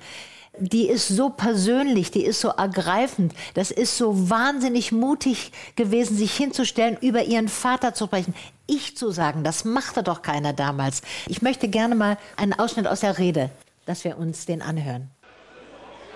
Die 0.61 0.89
ist 0.89 1.07
so 1.07 1.29
persönlich, 1.29 2.11
die 2.11 2.23
ist 2.23 2.41
so 2.41 2.49
ergreifend. 2.49 3.33
Das 3.53 3.71
ist 3.71 3.97
so 3.97 4.29
wahnsinnig 4.29 4.91
mutig 4.91 5.51
gewesen, 5.75 6.17
sich 6.17 6.35
hinzustellen, 6.35 6.97
über 6.99 7.23
ihren 7.23 7.47
Vater 7.47 7.93
zu 7.93 8.05
sprechen. 8.05 8.35
Ich 8.67 8.97
zu 8.97 9.11
sagen, 9.11 9.43
das 9.43 9.63
machte 9.63 10.03
doch 10.03 10.21
keiner 10.21 10.51
damals. 10.51 11.01
Ich 11.27 11.41
möchte 11.41 11.69
gerne 11.69 11.95
mal 11.95 12.17
einen 12.35 12.53
Ausschnitt 12.53 12.87
aus 12.87 12.99
der 12.99 13.17
Rede, 13.17 13.49
dass 13.85 14.03
wir 14.03 14.17
uns 14.17 14.45
den 14.45 14.61
anhören. 14.61 15.09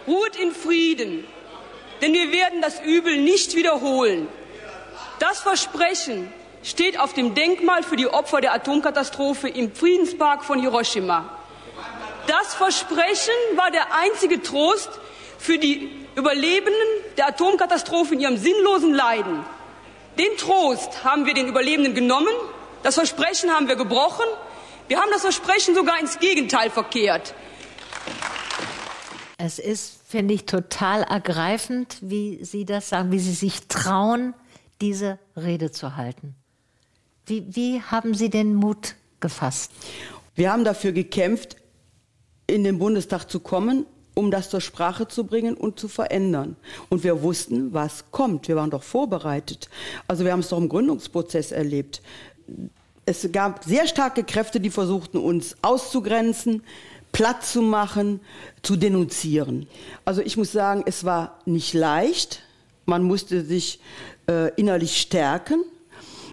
Ruht 0.07 0.35
in 0.35 0.51
Frieden, 0.51 1.23
denn 2.01 2.13
wir 2.13 2.31
werden 2.33 2.61
das 2.61 2.81
Übel 2.81 3.21
nicht 3.21 3.55
wiederholen. 3.55 4.27
Das 5.19 5.39
Versprechen 5.39 6.27
steht 6.63 6.99
auf 6.99 7.13
dem 7.13 7.33
Denkmal 7.33 7.83
für 7.83 7.95
die 7.95 8.07
Opfer 8.07 8.41
der 8.41 8.53
Atomkatastrophe 8.53 9.47
im 9.47 9.73
Friedenspark 9.73 10.43
von 10.43 10.59
Hiroshima. 10.59 11.39
Das 12.27 12.53
Versprechen 12.53 13.33
war 13.55 13.71
der 13.71 13.93
einzige 13.93 14.41
Trost 14.41 14.89
für 15.37 15.57
die 15.57 16.05
Überlebenden 16.15 16.73
der 17.17 17.27
Atomkatastrophe 17.27 18.13
in 18.13 18.21
ihrem 18.21 18.37
sinnlosen 18.37 18.93
Leiden. 18.93 19.43
Den 20.17 20.37
Trost 20.37 21.03
haben 21.03 21.25
wir 21.25 21.33
den 21.33 21.47
Überlebenden 21.47 21.95
genommen, 21.95 22.33
das 22.83 22.95
Versprechen 22.95 23.49
haben 23.51 23.67
wir 23.67 23.75
gebrochen, 23.75 24.25
wir 24.87 24.99
haben 24.99 25.09
das 25.11 25.21
Versprechen 25.21 25.75
sogar 25.75 25.99
ins 25.99 26.19
Gegenteil 26.19 26.69
verkehrt. 26.69 27.33
Es 29.37 29.59
ist, 29.59 29.99
finde 30.07 30.33
ich, 30.33 30.45
total 30.45 31.03
ergreifend, 31.03 31.97
wie 32.01 32.43
Sie 32.43 32.65
das 32.65 32.89
sagen, 32.89 33.11
wie 33.11 33.19
Sie 33.19 33.33
sich 33.33 33.67
trauen, 33.67 34.33
diese 34.79 35.19
Rede 35.35 35.71
zu 35.71 35.95
halten. 35.95 36.35
Wie, 37.25 37.45
wie 37.55 37.81
haben 37.81 38.13
Sie 38.13 38.29
den 38.29 38.55
Mut 38.55 38.95
gefasst? 39.19 39.71
Wir 40.35 40.51
haben 40.51 40.63
dafür 40.63 40.91
gekämpft, 40.91 41.57
in 42.47 42.63
den 42.63 42.79
Bundestag 42.79 43.29
zu 43.29 43.39
kommen, 43.39 43.85
um 44.15 44.29
das 44.29 44.49
zur 44.49 44.61
Sprache 44.61 45.07
zu 45.07 45.23
bringen 45.23 45.55
und 45.55 45.79
zu 45.79 45.87
verändern. 45.87 46.55
Und 46.89 47.03
wir 47.03 47.23
wussten, 47.23 47.73
was 47.73 48.05
kommt. 48.11 48.47
Wir 48.47 48.55
waren 48.55 48.69
doch 48.69 48.83
vorbereitet. 48.83 49.69
Also 50.07 50.23
wir 50.23 50.31
haben 50.31 50.41
es 50.41 50.49
doch 50.49 50.59
im 50.59 50.69
Gründungsprozess 50.69 51.51
erlebt. 51.51 52.01
Es 53.05 53.29
gab 53.31 53.63
sehr 53.63 53.87
starke 53.87 54.23
Kräfte, 54.23 54.59
die 54.59 54.69
versuchten, 54.69 55.17
uns 55.17 55.55
auszugrenzen, 55.61 56.63
platt 57.11 57.43
zu 57.45 57.61
machen, 57.61 58.19
zu 58.61 58.75
denunzieren. 58.75 59.67
Also 60.05 60.21
ich 60.21 60.37
muss 60.37 60.51
sagen, 60.51 60.83
es 60.85 61.03
war 61.03 61.39
nicht 61.45 61.73
leicht. 61.73 62.41
Man 62.85 63.03
musste 63.03 63.43
sich 63.43 63.79
äh, 64.29 64.53
innerlich 64.55 64.99
stärken. 64.99 65.63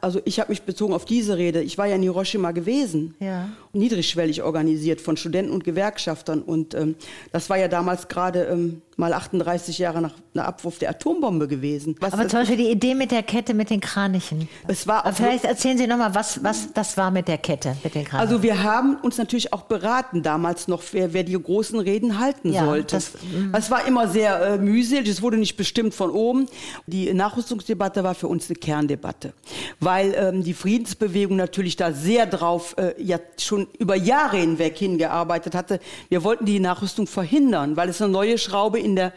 Also 0.01 0.21
ich 0.25 0.41
habe 0.41 0.51
mich 0.51 0.63
bezogen 0.63 0.95
auf 0.95 1.05
diese 1.05 1.37
Rede. 1.37 1.63
Ich 1.63 1.77
war 1.77 1.87
ja 1.87 1.97
in 1.97 2.03
Hiroshima 2.03 2.53
gewesen, 2.53 3.15
Ja. 3.21 3.51
Niedrigschwellig 3.73 4.43
organisiert 4.43 5.01
von 5.01 5.17
Studenten 5.17 5.53
und 5.53 5.65
Gewerkschaftern. 5.65 6.43
Und 6.43 6.75
ähm, 6.75 6.97
das 7.33 7.49
war 7.51 7.59
ja 7.59 7.69
damals 7.69 8.09
gerade 8.09 8.45
ähm, 8.45 8.83
mal 8.97 9.13
38 9.13 9.79
Jahre 9.79 10.03
nach, 10.03 10.13
nach 10.35 10.45
Abwurf 10.47 10.79
der 10.79 10.91
Atombombe 10.91 11.49
gewesen. 11.49 11.97
Was 12.01 12.13
Aber 12.13 12.25
das- 12.25 12.33
zum 12.33 12.41
Beispiel 12.41 12.57
die 12.59 12.71
Idee 12.71 12.95
mit 12.95 13.11
der 13.13 13.23
Kette 13.23 13.55
mit 13.55 13.71
den 13.71 13.81
Kranichen. 13.81 14.49
Es 14.69 14.87
war 14.87 15.07
Aber 15.07 15.15
vielleicht 15.15 15.45
erzählen 15.45 15.79
Sie 15.79 15.87
nochmal, 15.87 16.15
was, 16.15 16.43
was 16.45 16.73
das 16.75 16.97
war 16.97 17.11
mit 17.11 17.27
der 17.29 17.39
Kette, 17.39 17.77
mit 17.85 17.95
den 17.95 18.05
Kranichen. 18.05 18.19
Also 18.29 18.43
wir 18.43 18.63
haben 18.63 18.97
uns 18.97 19.17
natürlich 19.19 19.53
auch 19.53 19.63
beraten 19.63 20.23
damals 20.23 20.69
noch, 20.69 20.83
wer, 20.93 21.13
wer 21.15 21.23
die 21.25 21.33
großen 21.41 21.79
Reden 21.81 22.19
halten 22.19 22.53
Ja, 22.53 22.65
sollte. 22.67 22.97
das- 22.97 23.13
Es 23.53 23.71
war 23.71 23.87
immer 23.87 24.09
sehr 24.09 24.41
äh, 24.43 24.59
mühselig, 24.59 25.09
es 25.09 25.23
wurde 25.23 25.39
nicht 25.39 25.57
bestimmt 25.57 25.95
von 25.95 26.11
oben. 26.11 26.47
Die 26.87 27.13
Nachrüstungsdebatte 27.15 28.05
war 28.05 28.15
für 28.15 28.29
uns 28.29 28.49
eine 28.51 28.57
Kerndebatte, 28.57 29.33
weil 29.79 30.15
ähm, 30.17 30.43
die 30.45 30.55
Friedensbewegung 30.55 31.37
natürlich 31.37 31.77
da 31.77 31.93
sehr 31.93 32.27
drauf 32.27 32.75
äh, 32.77 32.95
ja 33.03 33.19
schon 33.39 33.60
über 33.79 33.95
Jahre 33.95 34.39
hinweg 34.39 34.77
hingearbeitet 34.77 35.55
hatte. 35.55 35.81
Wir 36.09 36.25
wollten 36.25 36.45
die 36.45 36.61
Nachrüstung 36.61 37.07
verhindern, 37.07 37.77
weil 37.77 37.89
es 37.89 38.01
eine 38.01 38.13
neue 38.13 38.39
Schraube 38.39 38.79
in 38.79 38.97
der, 38.97 39.13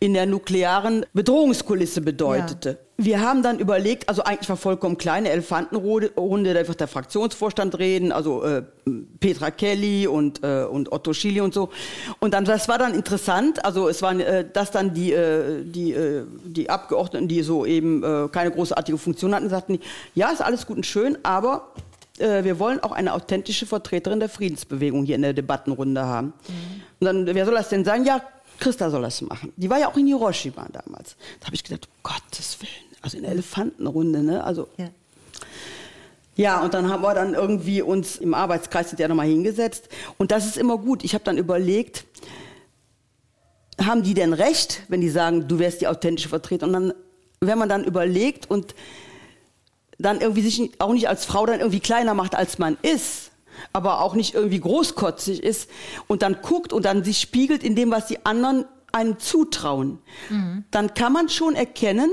in 0.00 0.14
der 0.14 0.26
nuklearen 0.26 1.06
Bedrohungskulisse 1.12 2.00
bedeutete. 2.00 2.78
Wir 3.00 3.20
haben 3.20 3.44
dann 3.44 3.60
überlegt, 3.60 4.08
also 4.08 4.24
eigentlich 4.24 4.48
war 4.48 4.56
vollkommen 4.56 4.98
kleine 4.98 5.30
Elefantenrunde, 5.30 6.10
Runde, 6.16 6.52
da 6.52 6.66
wird 6.66 6.80
der 6.80 6.88
Fraktionsvorstand 6.88 7.78
reden, 7.78 8.10
also 8.10 8.42
äh, 8.42 8.64
Petra 9.20 9.52
Kelly 9.52 10.08
und, 10.08 10.42
äh, 10.42 10.64
und 10.64 10.90
Otto 10.90 11.12
Schily 11.12 11.40
und 11.40 11.54
so. 11.54 11.68
Und 12.18 12.34
dann, 12.34 12.44
das 12.44 12.68
war 12.68 12.76
dann 12.76 12.94
interessant, 12.94 13.64
also 13.64 13.88
es 13.88 14.02
waren, 14.02 14.18
äh, 14.18 14.44
dass 14.52 14.72
dann 14.72 14.94
die, 14.94 15.12
äh, 15.12 15.62
die, 15.62 15.92
äh, 15.92 16.24
die 16.44 16.70
Abgeordneten, 16.70 17.28
die 17.28 17.42
so 17.42 17.64
eben 17.64 18.02
äh, 18.02 18.28
keine 18.32 18.50
großartige 18.50 18.98
Funktion 18.98 19.32
hatten, 19.32 19.48
sagten, 19.48 19.78
ja, 20.16 20.30
ist 20.30 20.42
alles 20.42 20.66
gut 20.66 20.78
und 20.78 20.84
schön, 20.84 21.18
aber 21.22 21.68
äh, 22.20 22.44
wir 22.44 22.58
wollen 22.58 22.80
auch 22.80 22.92
eine 22.92 23.12
authentische 23.12 23.66
Vertreterin 23.66 24.20
der 24.20 24.28
Friedensbewegung 24.28 25.04
hier 25.04 25.16
in 25.16 25.22
der 25.22 25.32
Debattenrunde 25.32 26.04
haben. 26.04 26.32
Und 27.00 27.04
dann, 27.04 27.26
wer 27.26 27.44
soll 27.44 27.54
das 27.54 27.68
denn 27.68 27.84
sein? 27.84 28.04
Ja, 28.04 28.22
Christa 28.58 28.90
soll 28.90 29.02
das 29.02 29.20
machen. 29.22 29.52
Die 29.56 29.70
war 29.70 29.78
ja 29.78 29.88
auch 29.88 29.96
in 29.96 30.06
Hiroshima 30.06 30.66
damals. 30.72 31.16
Da 31.40 31.46
habe 31.46 31.54
ich 31.54 31.64
gedacht, 31.64 31.86
um 31.86 32.02
Gottes 32.02 32.60
Willen, 32.60 32.94
also 33.02 33.16
in 33.16 33.22
der 33.22 33.32
Elefantenrunde, 33.32 34.22
ne? 34.22 34.42
Also 34.42 34.68
ja. 34.76 34.88
ja, 36.36 36.60
und 36.62 36.74
dann 36.74 36.90
haben 36.90 37.02
wir 37.02 37.14
dann 37.14 37.34
irgendwie 37.34 37.82
uns 37.82 38.16
im 38.16 38.34
Arbeitskreis 38.34 38.90
der 38.90 39.08
nochmal 39.08 39.28
hingesetzt. 39.28 39.88
Und 40.16 40.30
das 40.32 40.46
ist 40.46 40.56
immer 40.56 40.78
gut. 40.78 41.04
Ich 41.04 41.14
habe 41.14 41.24
dann 41.24 41.38
überlegt, 41.38 42.04
haben 43.80 44.02
die 44.02 44.14
denn 44.14 44.32
recht, 44.32 44.82
wenn 44.88 45.00
die 45.00 45.10
sagen, 45.10 45.46
du 45.46 45.58
wärst 45.58 45.80
die 45.80 45.86
authentische 45.86 46.28
Vertreterin? 46.28 46.74
Und 46.74 46.82
dann, 46.82 46.94
wenn 47.40 47.58
man 47.58 47.68
dann 47.68 47.84
überlegt 47.84 48.50
und 48.50 48.74
dann 49.98 50.20
irgendwie 50.20 50.42
sich 50.42 50.70
auch 50.78 50.92
nicht 50.92 51.08
als 51.08 51.24
Frau 51.24 51.44
dann 51.46 51.60
irgendwie 51.60 51.80
kleiner 51.80 52.14
macht, 52.14 52.34
als 52.34 52.58
man 52.58 52.76
ist, 52.82 53.30
aber 53.72 54.00
auch 54.00 54.14
nicht 54.14 54.34
irgendwie 54.34 54.60
großkotzig 54.60 55.42
ist 55.42 55.68
und 56.06 56.22
dann 56.22 56.38
guckt 56.42 56.72
und 56.72 56.84
dann 56.84 57.02
sich 57.04 57.20
spiegelt 57.20 57.62
in 57.64 57.74
dem, 57.74 57.90
was 57.90 58.06
die 58.06 58.24
anderen 58.24 58.64
einem 58.92 59.18
zutrauen, 59.18 59.98
dann 60.70 60.94
kann 60.94 61.12
man 61.12 61.28
schon 61.28 61.54
erkennen, 61.54 62.10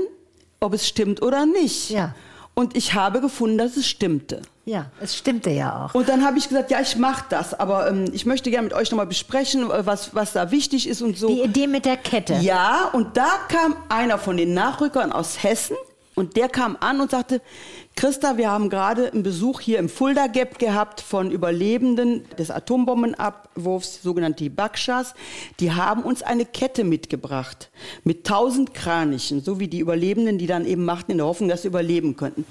ob 0.60 0.74
es 0.74 0.86
stimmt 0.86 1.22
oder 1.22 1.46
nicht. 1.46 1.90
Ja. 1.90 2.14
Und 2.54 2.76
ich 2.76 2.94
habe 2.94 3.20
gefunden, 3.20 3.58
dass 3.58 3.76
es 3.76 3.86
stimmte. 3.86 4.42
ja, 4.64 4.90
es 5.00 5.16
stimmte 5.16 5.50
ja 5.50 5.86
auch. 5.86 5.94
Und 5.94 6.08
dann 6.08 6.24
habe 6.24 6.38
ich 6.38 6.48
gesagt, 6.48 6.70
ja, 6.70 6.80
ich 6.80 6.96
mache 6.96 7.24
das, 7.28 7.52
aber 7.54 7.88
ähm, 7.88 8.06
ich 8.12 8.24
möchte 8.26 8.50
gerne 8.50 8.64
mit 8.64 8.74
euch 8.74 8.90
nochmal 8.90 9.06
besprechen, 9.06 9.70
äh, 9.70 9.86
was, 9.86 10.14
was 10.14 10.32
da 10.32 10.50
wichtig 10.50 10.88
ist 10.88 11.02
und 11.02 11.16
so. 11.18 11.28
Die 11.28 11.42
Idee 11.42 11.66
mit 11.66 11.84
der 11.84 11.96
Kette. 11.98 12.34
Ja, 12.40 12.88
und 12.92 13.16
da 13.16 13.28
kam 13.48 13.76
einer 13.88 14.18
von 14.18 14.36
den 14.36 14.54
Nachrückern 14.54 15.12
aus 15.12 15.42
Hessen 15.42 15.76
und 16.16 16.36
der 16.36 16.48
kam 16.48 16.78
an 16.80 17.02
und 17.02 17.10
sagte, 17.10 17.42
Christa, 17.94 18.38
wir 18.38 18.50
haben 18.50 18.70
gerade 18.70 19.12
einen 19.12 19.22
Besuch 19.22 19.60
hier 19.60 19.78
im 19.78 19.90
Fulda 19.90 20.28
Gap 20.28 20.58
gehabt 20.58 21.02
von 21.02 21.30
Überlebenden 21.30 22.24
des 22.38 22.50
Atombombenabwurfs, 22.50 24.02
sogenannte 24.02 24.44
Hibakshas. 24.44 25.12
Die 25.60 25.72
haben 25.72 26.02
uns 26.02 26.22
eine 26.22 26.46
Kette 26.46 26.84
mitgebracht 26.84 27.70
mit 28.02 28.26
tausend 28.26 28.72
Kranichen, 28.72 29.42
so 29.42 29.60
wie 29.60 29.68
die 29.68 29.80
Überlebenden, 29.80 30.38
die 30.38 30.46
dann 30.46 30.64
eben 30.64 30.86
machten 30.86 31.12
in 31.12 31.18
der 31.18 31.26
Hoffnung, 31.26 31.50
dass 31.50 31.62
sie 31.62 31.68
überleben 31.68 32.16
könnten. 32.16 32.46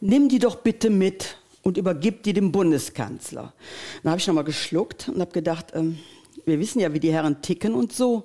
Nimm 0.00 0.28
die 0.28 0.38
doch 0.38 0.56
bitte 0.56 0.90
mit 0.90 1.38
und 1.62 1.78
übergib 1.78 2.24
die 2.24 2.34
dem 2.34 2.52
Bundeskanzler. 2.52 3.54
Dann 4.02 4.10
habe 4.10 4.20
ich 4.20 4.26
nochmal 4.26 4.44
geschluckt 4.44 5.08
und 5.08 5.18
habe 5.18 5.32
gedacht, 5.32 5.68
ähm, 5.72 5.98
wir 6.44 6.58
wissen 6.58 6.80
ja, 6.80 6.92
wie 6.92 7.00
die 7.00 7.12
Herren 7.12 7.40
ticken 7.40 7.72
und 7.72 7.94
so. 7.94 8.24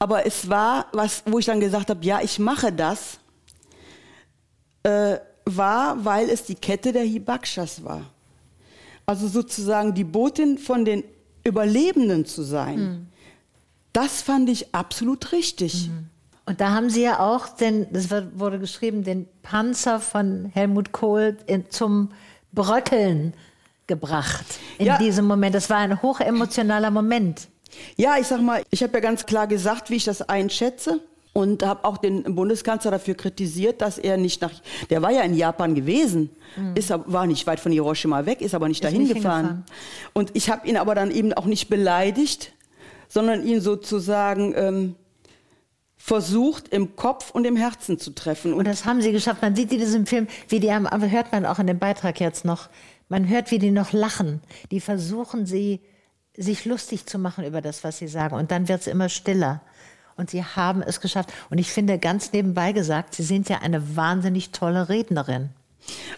Aber 0.00 0.26
es 0.26 0.48
war 0.48 0.86
was, 0.92 1.22
wo 1.26 1.38
ich 1.38 1.46
dann 1.46 1.60
gesagt 1.60 1.88
habe, 1.90 2.04
ja, 2.04 2.20
ich 2.20 2.40
mache 2.40 2.72
das, 2.72 3.20
äh, 4.86 5.18
war, 5.44 6.04
weil 6.04 6.28
es 6.30 6.44
die 6.44 6.54
Kette 6.54 6.92
der 6.92 7.02
Hibakshas 7.04 7.84
war. 7.84 8.02
Also 9.04 9.28
sozusagen 9.28 9.94
die 9.94 10.04
Botin 10.04 10.58
von 10.58 10.84
den 10.84 11.04
Überlebenden 11.44 12.24
zu 12.26 12.42
sein. 12.42 13.08
Das 13.92 14.22
fand 14.22 14.48
ich 14.50 14.74
absolut 14.74 15.30
richtig. 15.32 15.90
Und 16.44 16.60
da 16.60 16.70
haben 16.70 16.90
Sie 16.90 17.02
ja 17.02 17.20
auch, 17.20 17.48
den, 17.48 17.86
das 17.92 18.10
wird- 18.10 18.38
wurde 18.38 18.58
geschrieben, 18.58 19.04
den 19.04 19.26
Panzer 19.42 20.00
von 20.00 20.46
Helmut 20.54 20.92
Kohl 20.92 21.36
in, 21.46 21.70
zum 21.70 22.10
Bröckeln 22.52 23.34
gebracht 23.86 24.46
in 24.78 24.86
Ja. 24.86 24.98
diesem 24.98 25.26
Moment. 25.26 25.54
Das 25.54 25.70
war 25.70 25.78
ein 25.78 26.02
hochemotionaler 26.02 26.90
Moment. 26.90 27.48
Ja, 27.96 28.16
ich 28.18 28.26
sag 28.26 28.40
mal, 28.40 28.62
ich 28.70 28.82
habe 28.82 28.94
ja 28.94 29.00
ganz 29.00 29.26
klar 29.26 29.46
gesagt, 29.46 29.90
wie 29.90 29.96
ich 29.96 30.04
das 30.04 30.22
einschätze. 30.22 31.00
Und 31.36 31.62
habe 31.64 31.84
auch 31.84 31.98
den 31.98 32.22
Bundeskanzler 32.34 32.90
dafür 32.90 33.14
kritisiert, 33.14 33.82
dass 33.82 33.98
er 33.98 34.16
nicht 34.16 34.40
nach. 34.40 34.52
Der 34.88 35.02
war 35.02 35.10
ja 35.10 35.20
in 35.22 35.34
Japan 35.34 35.74
gewesen, 35.74 36.30
ist, 36.74 36.90
aber- 36.90 37.12
war 37.12 37.26
nicht 37.26 37.46
weit 37.46 37.60
von 37.60 37.72
Hiroshima 37.72 38.24
weg, 38.24 38.40
ist 38.40 38.54
aber 38.54 38.68
nicht 38.68 38.82
dahin 38.82 39.02
nicht 39.02 39.14
gefahren. 39.14 39.64
Und 40.14 40.30
ich 40.34 40.48
habe 40.50 40.66
ihn 40.66 40.76
aber 40.78 40.94
dann 40.94 41.10
eben 41.10 41.32
auch 41.34 41.44
nicht 41.44 41.68
beleidigt, 41.68 42.52
sondern 43.08 43.46
ihn 43.46 43.60
sozusagen 43.60 44.54
ähm, 44.56 44.94
versucht, 45.96 46.68
im 46.68 46.96
Kopf 46.96 47.30
und 47.32 47.44
im 47.46 47.56
Herzen 47.56 47.98
zu 47.98 48.12
treffen. 48.14 48.52
Und 48.52 48.66
das 48.66 48.84
haben 48.84 49.00
sie 49.02 49.12
geschafft. 49.12 49.42
Man 49.42 49.56
sieht 49.56 49.72
in 49.72 49.78
diesem 49.78 50.06
Film, 50.06 50.28
wie 50.48 50.60
die 50.60 50.70
am, 50.70 50.86
aber 50.86 51.10
hört 51.10 51.32
man 51.32 51.44
auch 51.46 51.58
in 51.58 51.66
dem 51.66 51.78
Beitrag 51.78 52.20
jetzt 52.20 52.44
noch, 52.44 52.68
man 53.08 53.28
hört, 53.28 53.50
wie 53.50 53.58
die 53.58 53.70
noch 53.70 53.92
lachen. 53.92 54.40
Die 54.70 54.80
versuchen 54.80 55.46
sie, 55.46 55.80
sich 56.38 56.64
lustig 56.66 57.06
zu 57.06 57.18
machen 57.18 57.44
über 57.44 57.60
das, 57.62 57.82
was 57.82 57.98
sie 57.98 58.08
sagen. 58.08 58.36
Und 58.36 58.50
dann 58.50 58.68
wird 58.68 58.80
es 58.82 58.86
immer 58.86 59.08
stiller. 59.08 59.62
Und 60.16 60.30
sie 60.30 60.42
haben 60.44 60.82
es 60.82 61.00
geschafft. 61.00 61.32
Und 61.50 61.58
ich 61.58 61.70
finde, 61.70 61.98
ganz 61.98 62.32
nebenbei 62.32 62.72
gesagt, 62.72 63.14
sie 63.14 63.22
sind 63.22 63.48
ja 63.48 63.58
eine 63.58 63.96
wahnsinnig 63.96 64.50
tolle 64.50 64.88
Rednerin. 64.88 65.50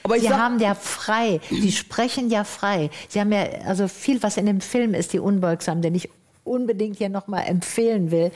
aber 0.02 0.18
Sie 0.18 0.30
haben 0.30 0.60
ja 0.60 0.74
frei, 0.74 1.40
Sie 1.50 1.72
sprechen 1.72 2.30
ja 2.30 2.44
frei. 2.44 2.90
Sie 3.08 3.20
haben 3.20 3.32
ja, 3.32 3.44
also 3.66 3.88
viel, 3.88 4.22
was 4.22 4.36
in 4.36 4.46
dem 4.46 4.60
Film 4.60 4.94
ist, 4.94 5.12
die 5.12 5.18
Unbeugsam, 5.18 5.82
den 5.82 5.94
ich 5.94 6.08
unbedingt 6.44 6.98
hier 6.98 7.08
nochmal 7.08 7.44
empfehlen 7.46 8.10
will, 8.10 8.30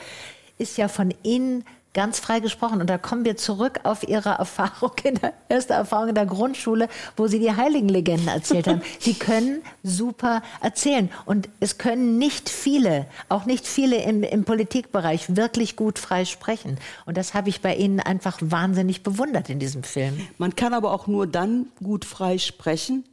ist 0.57 0.77
ja 0.77 0.87
von 0.87 1.13
Ihnen 1.23 1.65
ganz 1.93 2.19
frei 2.19 2.39
gesprochen. 2.39 2.81
Und 2.81 2.89
da 2.89 2.97
kommen 2.97 3.25
wir 3.25 3.37
zurück 3.37 3.79
auf 3.83 4.07
Ihre 4.07 4.29
Erfahrung, 4.29 4.91
in 5.03 5.15
der, 5.15 5.33
erste 5.49 5.73
Erfahrung 5.73 6.09
in 6.09 6.15
der 6.15 6.25
Grundschule, 6.25 6.89
wo 7.15 7.27
Sie 7.27 7.39
die 7.39 7.55
Heiligenlegenden 7.55 8.27
erzählt 8.27 8.67
haben. 8.67 8.81
Sie 8.99 9.13
können 9.13 9.61
super 9.83 10.41
erzählen. 10.61 11.09
Und 11.25 11.49
es 11.59 11.77
können 11.77 12.17
nicht 12.17 12.49
viele, 12.49 13.05
auch 13.29 13.45
nicht 13.45 13.67
viele 13.67 13.97
im, 14.03 14.23
im 14.23 14.43
Politikbereich 14.43 15.35
wirklich 15.35 15.75
gut 15.75 15.99
frei 15.99 16.25
sprechen. 16.25 16.77
Und 17.05 17.17
das 17.17 17.33
habe 17.33 17.49
ich 17.49 17.61
bei 17.61 17.75
Ihnen 17.75 17.99
einfach 17.99 18.37
wahnsinnig 18.41 19.03
bewundert 19.03 19.49
in 19.49 19.59
diesem 19.59 19.83
Film. 19.83 20.27
Man 20.37 20.55
kann 20.55 20.73
aber 20.73 20.91
auch 20.91 21.07
nur 21.07 21.27
dann 21.27 21.67
gut 21.81 22.05
frei 22.05 22.37
sprechen, 22.37 23.03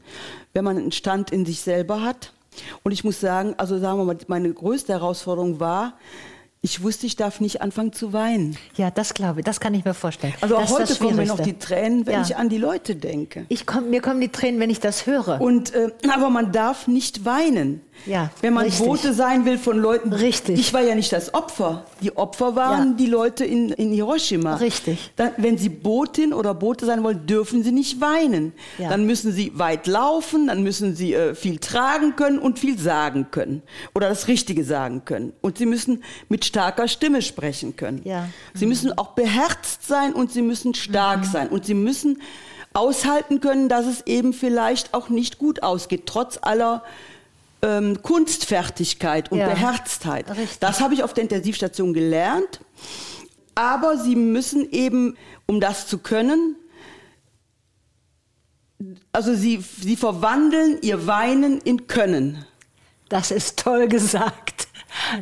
wenn 0.54 0.64
man 0.64 0.78
einen 0.78 0.92
Stand 0.92 1.30
in 1.30 1.44
sich 1.44 1.60
selber 1.60 2.02
hat. 2.02 2.32
Und 2.82 2.92
ich 2.92 3.04
muss 3.04 3.20
sagen, 3.20 3.54
also 3.58 3.78
sagen 3.78 3.98
wir 3.98 4.04
mal, 4.04 4.18
meine 4.26 4.52
größte 4.52 4.92
Herausforderung 4.92 5.60
war, 5.60 5.94
ich 6.62 6.82
wusste, 6.82 7.06
ich 7.06 7.16
darf 7.16 7.40
nicht 7.40 7.62
anfangen 7.62 7.92
zu 7.94 8.12
weinen. 8.12 8.56
Ja, 8.76 8.90
das 8.90 9.14
glaube 9.14 9.40
ich, 9.40 9.44
das 9.46 9.60
kann 9.60 9.72
ich 9.72 9.84
mir 9.84 9.94
vorstellen. 9.94 10.34
Also 10.42 10.56
auch 10.56 10.60
das 10.62 10.72
heute 10.72 10.94
kommen 10.96 11.16
mir 11.16 11.24
noch 11.26 11.40
die. 11.40 11.54
Tränen, 11.58 12.04
wenn 12.06 12.14
Ja. 12.14 12.22
ich 12.22 12.36
an 12.36 12.50
die 12.50 12.58
Leute 12.58 12.96
denke. 12.96 13.46
Ich 13.48 13.64
komm, 13.66 13.88
mir 13.88 14.02
kommen 14.02 14.20
die 14.20 14.28
Tränen, 14.28 14.60
wenn 14.60 14.68
ich 14.68 14.78
das 14.80 15.06
höre. 15.06 15.40
Und, 15.40 15.72
äh, 15.74 15.88
aber 16.14 16.28
man 16.28 16.52
darf 16.52 16.86
nicht 16.86 17.24
weinen. 17.24 17.80
Ja, 18.06 18.30
Wenn 18.40 18.54
man 18.54 18.64
richtig. 18.64 18.86
Bote 18.86 19.12
sein 19.12 19.44
will 19.44 19.58
von 19.58 19.78
Leuten. 19.78 20.12
Richtig. 20.12 20.58
Ich 20.58 20.72
war 20.72 20.80
ja 20.80 20.94
nicht 20.94 21.12
das 21.12 21.34
Opfer. 21.34 21.84
Die 22.00 22.16
Opfer 22.16 22.56
waren 22.56 22.90
Ja. 22.90 22.94
die 22.96 23.06
Leute 23.06 23.44
in, 23.44 23.70
in 23.70 23.92
Hiroshima. 23.92 24.56
Richtig. 24.56 25.12
Dann, 25.16 25.32
wenn 25.36 25.58
sie 25.58 25.68
Botin 25.68 26.32
oder 26.32 26.54
Bote 26.54 26.86
sein 26.86 27.02
wollen, 27.02 27.26
dürfen 27.26 27.62
sie 27.62 27.72
nicht 27.72 28.00
weinen. 28.00 28.52
Ja. 28.78 28.88
Dann 28.88 29.04
müssen 29.06 29.32
sie 29.32 29.52
weit 29.58 29.86
laufen, 29.86 30.46
dann 30.46 30.62
müssen 30.62 30.96
sie 30.96 31.14
äh, 31.14 31.34
viel 31.34 31.58
tragen 31.58 32.16
können 32.16 32.38
und 32.38 32.58
viel 32.58 32.78
sagen 32.78 33.26
können. 33.30 33.62
Oder 33.94 34.08
das 34.08 34.28
Richtige 34.28 34.64
sagen 34.64 35.04
können. 35.04 35.32
Und 35.40 35.58
sie 35.58 35.66
müssen 35.66 36.02
mit 36.28 36.44
starker 36.44 36.88
Stimme 36.88 37.22
sprechen 37.22 37.76
können. 37.76 38.00
Ja. 38.04 38.22
Mhm. 38.22 38.58
Sie 38.58 38.66
müssen 38.66 38.96
auch 38.98 39.08
beherzt 39.08 39.86
sein 39.86 40.12
und 40.14 40.32
sie 40.32 40.42
müssen 40.42 40.74
stark 40.74 41.24
sein. 41.24 41.48
Und 41.48 41.66
sie 41.66 41.74
müssen 41.74 42.20
aushalten 42.72 43.40
können, 43.40 43.68
dass 43.68 43.86
es 43.86 44.06
eben 44.06 44.32
vielleicht 44.32 44.94
auch 44.94 45.08
nicht 45.08 45.38
gut 45.38 45.62
ausgeht, 45.62 46.02
trotz 46.06 46.38
aller 46.40 46.84
ähm, 47.62 48.02
Kunstfertigkeit 48.02 49.30
und 49.30 49.38
Ja. 49.38 49.48
Beherztheit. 49.48 50.28
Richtig. 50.30 50.58
Das 50.60 50.80
habe 50.80 50.94
ich 50.94 51.02
auf 51.02 51.14
der 51.14 51.22
Intensivstation 51.22 51.92
gelernt. 51.92 52.60
Aber 53.54 53.98
sie 53.98 54.16
müssen 54.16 54.70
eben, 54.70 55.16
um 55.46 55.60
das 55.60 55.86
zu 55.86 55.98
können, 55.98 56.56
also 59.12 59.34
sie, 59.34 59.62
sie 59.80 59.96
verwandeln 59.96 60.78
ihr 60.80 61.06
Weinen 61.06 61.60
in 61.60 61.86
Können. 61.86 62.46
Das 63.08 63.30
ist 63.30 63.58
toll 63.58 63.88
gesagt. 63.88 64.68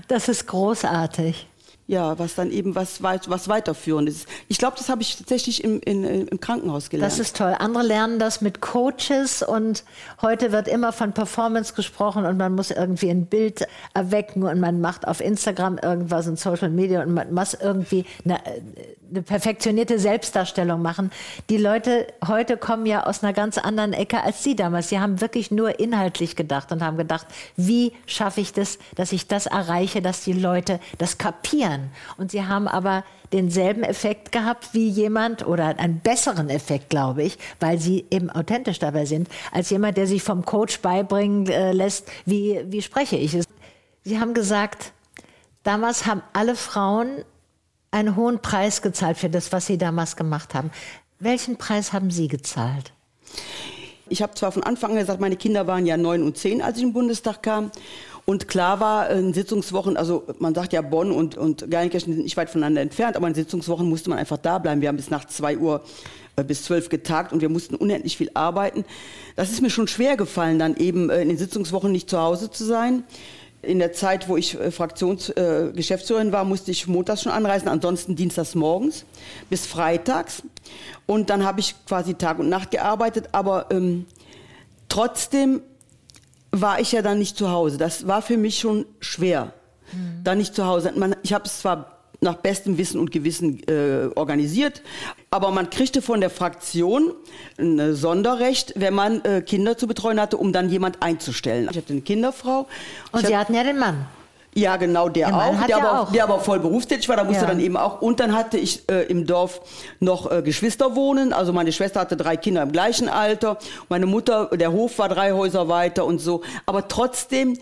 Das 0.06 0.28
ist 0.28 0.46
großartig 0.46 1.48
ja, 1.88 2.18
was 2.18 2.34
dann 2.34 2.50
eben 2.50 2.74
was, 2.74 3.02
weit, 3.02 3.30
was 3.30 3.48
weiterführend 3.48 4.10
ist. 4.10 4.28
Ich 4.46 4.58
glaube, 4.58 4.76
das 4.76 4.90
habe 4.90 5.00
ich 5.00 5.16
tatsächlich 5.16 5.64
im, 5.64 5.80
in, 5.80 6.04
im 6.04 6.38
Krankenhaus 6.38 6.90
gelernt. 6.90 7.10
Das 7.10 7.18
ist 7.18 7.34
toll. 7.34 7.56
Andere 7.58 7.82
lernen 7.82 8.18
das 8.18 8.42
mit 8.42 8.60
Coaches 8.60 9.42
und 9.42 9.84
heute 10.20 10.52
wird 10.52 10.68
immer 10.68 10.92
von 10.92 11.14
Performance 11.14 11.72
gesprochen 11.72 12.26
und 12.26 12.36
man 12.36 12.54
muss 12.54 12.70
irgendwie 12.70 13.08
ein 13.08 13.24
Bild 13.24 13.66
erwecken 13.94 14.42
und 14.42 14.60
man 14.60 14.82
macht 14.82 15.08
auf 15.08 15.22
Instagram 15.22 15.78
irgendwas 15.78 16.26
in 16.26 16.36
Social 16.36 16.68
Media 16.68 17.02
und 17.02 17.14
man 17.14 17.32
muss 17.32 17.54
irgendwie 17.54 18.04
eine, 18.22 18.38
eine 19.10 19.22
perfektionierte 19.22 19.98
Selbstdarstellung 19.98 20.82
machen. 20.82 21.10
Die 21.48 21.56
Leute 21.56 22.06
heute 22.26 22.58
kommen 22.58 22.84
ja 22.84 23.04
aus 23.04 23.22
einer 23.22 23.32
ganz 23.32 23.56
anderen 23.56 23.94
Ecke 23.94 24.22
als 24.22 24.44
Sie 24.44 24.54
damals. 24.54 24.90
Sie 24.90 25.00
haben 25.00 25.22
wirklich 25.22 25.50
nur 25.50 25.80
inhaltlich 25.80 26.36
gedacht 26.36 26.70
und 26.70 26.82
haben 26.82 26.98
gedacht, 26.98 27.26
wie 27.56 27.94
schaffe 28.04 28.42
ich 28.42 28.52
das, 28.52 28.78
dass 28.94 29.12
ich 29.12 29.26
das 29.26 29.46
erreiche, 29.46 30.02
dass 30.02 30.22
die 30.22 30.34
Leute 30.34 30.80
das 30.98 31.16
kapieren 31.16 31.77
verändern. 31.78 31.90
Und 32.16 32.30
sie 32.30 32.44
haben 32.44 32.68
aber 32.68 33.04
denselben 33.32 33.82
Effekt 33.82 34.32
gehabt 34.32 34.70
wie 34.72 34.88
jemand 34.88 35.46
oder 35.46 35.78
einen 35.78 36.00
besseren 36.00 36.50
Effekt, 36.50 36.90
glaube 36.90 37.22
ich, 37.22 37.38
weil 37.60 37.78
sie 37.78 38.06
eben 38.10 38.30
authentisch 38.30 38.78
dabei 38.78 39.04
sind, 39.04 39.28
als 39.52 39.70
jemand, 39.70 39.96
der 39.96 40.06
sich 40.06 40.22
vom 40.22 40.44
Coach 40.44 40.80
beibringen 40.80 41.46
äh, 41.46 41.72
lässt, 41.72 42.08
wie, 42.24 42.60
wie 42.66 42.82
spreche 42.82 43.16
ich 43.16 43.34
es. 43.34 43.46
Sie 44.04 44.18
haben 44.18 44.34
gesagt, 44.34 44.92
damals 45.62 46.06
haben 46.06 46.22
alle 46.32 46.56
Frauen 46.56 47.24
einen 47.90 48.16
hohen 48.16 48.40
Preis 48.40 48.82
gezahlt 48.82 49.18
für 49.18 49.30
das, 49.30 49.52
was 49.52 49.66
sie 49.66 49.78
damals 49.78 50.16
gemacht 50.16 50.54
haben. 50.54 50.70
Welchen 51.18 51.56
Preis 51.56 51.92
haben 51.92 52.10
Sie 52.10 52.28
gezahlt? 52.28 52.92
Ich 54.10 54.22
habe 54.22 54.34
zwar 54.34 54.52
von 54.52 54.62
Anfang 54.62 54.92
an 54.92 54.98
gesagt, 54.98 55.20
meine 55.20 55.36
Kinder 55.36 55.66
waren 55.66 55.84
ja 55.84 55.96
neun 55.96 56.22
und 56.22 56.38
zehn, 56.38 56.62
als 56.62 56.78
ich 56.78 56.84
im 56.84 56.92
Bundestag 56.92 57.42
kam. 57.42 57.70
Und 58.28 58.46
klar 58.46 58.78
war, 58.78 59.08
in 59.08 59.32
Sitzungswochen, 59.32 59.96
also 59.96 60.24
man 60.38 60.54
sagt 60.54 60.74
ja, 60.74 60.82
Bonn 60.82 61.12
und, 61.12 61.38
und 61.38 61.70
Geilenkirchen 61.70 62.12
sind 62.12 62.24
nicht 62.24 62.36
weit 62.36 62.50
voneinander 62.50 62.82
entfernt, 62.82 63.16
aber 63.16 63.26
in 63.26 63.34
Sitzungswochen 63.34 63.88
musste 63.88 64.10
man 64.10 64.18
einfach 64.18 64.36
da 64.36 64.58
bleiben. 64.58 64.82
Wir 64.82 64.90
haben 64.90 64.98
bis 64.98 65.08
nach 65.08 65.24
zwei 65.24 65.56
Uhr 65.56 65.82
äh, 66.36 66.44
bis 66.44 66.64
zwölf 66.64 66.90
getagt 66.90 67.32
und 67.32 67.40
wir 67.40 67.48
mussten 67.48 67.74
unendlich 67.74 68.18
viel 68.18 68.30
arbeiten. 68.34 68.84
Das 69.34 69.50
ist 69.50 69.62
mir 69.62 69.70
schon 69.70 69.88
schwer 69.88 70.18
gefallen, 70.18 70.58
dann 70.58 70.76
eben 70.76 71.08
äh, 71.08 71.22
in 71.22 71.28
den 71.28 71.38
Sitzungswochen 71.38 71.90
nicht 71.90 72.10
zu 72.10 72.20
Hause 72.20 72.50
zu 72.50 72.66
sein. 72.66 73.02
In 73.62 73.78
der 73.78 73.94
Zeit, 73.94 74.28
wo 74.28 74.36
ich 74.36 74.60
äh, 74.60 74.72
Fraktionsgeschäftsführerin 74.72 76.28
äh, 76.28 76.32
war, 76.32 76.44
musste 76.44 76.70
ich 76.70 76.86
montags 76.86 77.22
schon 77.22 77.32
anreisen, 77.32 77.66
ansonsten 77.66 78.14
dienstags 78.14 78.54
morgens 78.54 79.06
bis 79.48 79.64
freitags. 79.64 80.42
Und 81.06 81.30
dann 81.30 81.46
habe 81.46 81.60
ich 81.60 81.74
quasi 81.86 82.12
Tag 82.12 82.40
und 82.40 82.50
Nacht 82.50 82.72
gearbeitet, 82.72 83.30
aber 83.32 83.68
ähm, 83.70 84.04
trotzdem 84.90 85.62
war 86.50 86.80
ich 86.80 86.92
ja 86.92 87.02
dann 87.02 87.18
nicht 87.18 87.36
zu 87.36 87.50
Hause. 87.50 87.78
Das 87.78 88.06
war 88.06 88.22
für 88.22 88.36
mich 88.36 88.58
schon 88.58 88.86
schwer, 89.00 89.52
mhm. 89.92 90.24
da 90.24 90.34
nicht 90.34 90.54
zu 90.54 90.66
Hause. 90.66 90.92
Man, 90.96 91.16
ich 91.22 91.32
habe 91.32 91.44
es 91.44 91.60
zwar 91.60 91.98
nach 92.20 92.34
bestem 92.34 92.78
Wissen 92.78 93.00
und 93.00 93.12
Gewissen 93.12 93.62
äh, 93.68 94.08
organisiert. 94.14 94.82
Aber 95.30 95.50
man 95.50 95.70
kriegte 95.70 96.02
von 96.02 96.20
der 96.20 96.30
Fraktion 96.30 97.12
ein 97.58 97.94
Sonderrecht, 97.94 98.72
wenn 98.76 98.94
man 98.94 99.24
äh, 99.24 99.42
Kinder 99.42 99.76
zu 99.76 99.86
betreuen 99.86 100.20
hatte, 100.20 100.36
um 100.36 100.52
dann 100.52 100.68
jemand 100.68 101.02
einzustellen. 101.02 101.68
Ich 101.70 101.76
hatte 101.76 101.92
eine 101.92 102.02
Kinderfrau. 102.02 102.66
Und 103.12 103.26
Sie 103.26 103.36
hatten 103.36 103.54
ja 103.54 103.62
den 103.62 103.78
Mann. 103.78 104.06
Ja, 104.54 104.76
genau, 104.76 105.08
der, 105.08 105.28
der 105.28 105.36
auch, 105.36 105.66
der 105.66 105.76
aber, 105.76 106.00
auch, 106.00 106.12
der 106.12 106.24
aber 106.24 106.40
voll 106.40 106.58
berufstätig 106.58 107.08
war, 107.08 107.16
da 107.16 107.24
musste 107.24 107.42
ja. 107.42 107.48
dann 107.48 107.60
eben 107.60 107.76
auch. 107.76 108.00
Und 108.02 108.18
dann 108.18 108.34
hatte 108.34 108.58
ich 108.58 108.88
äh, 108.88 109.04
im 109.04 109.26
Dorf 109.26 109.60
noch 110.00 110.30
äh, 110.30 110.42
Geschwister 110.42 110.96
wohnen. 110.96 111.32
Also 111.32 111.52
meine 111.52 111.70
Schwester 111.70 112.00
hatte 112.00 112.16
drei 112.16 112.36
Kinder 112.36 112.62
im 112.62 112.72
gleichen 112.72 113.08
Alter. 113.08 113.58
Meine 113.88 114.06
Mutter, 114.06 114.46
der 114.52 114.72
Hof 114.72 114.98
war 114.98 115.08
drei 115.08 115.32
Häuser 115.32 115.68
weiter 115.68 116.04
und 116.04 116.18
so. 116.18 116.42
Aber 116.66 116.88
trotzdem 116.88 117.58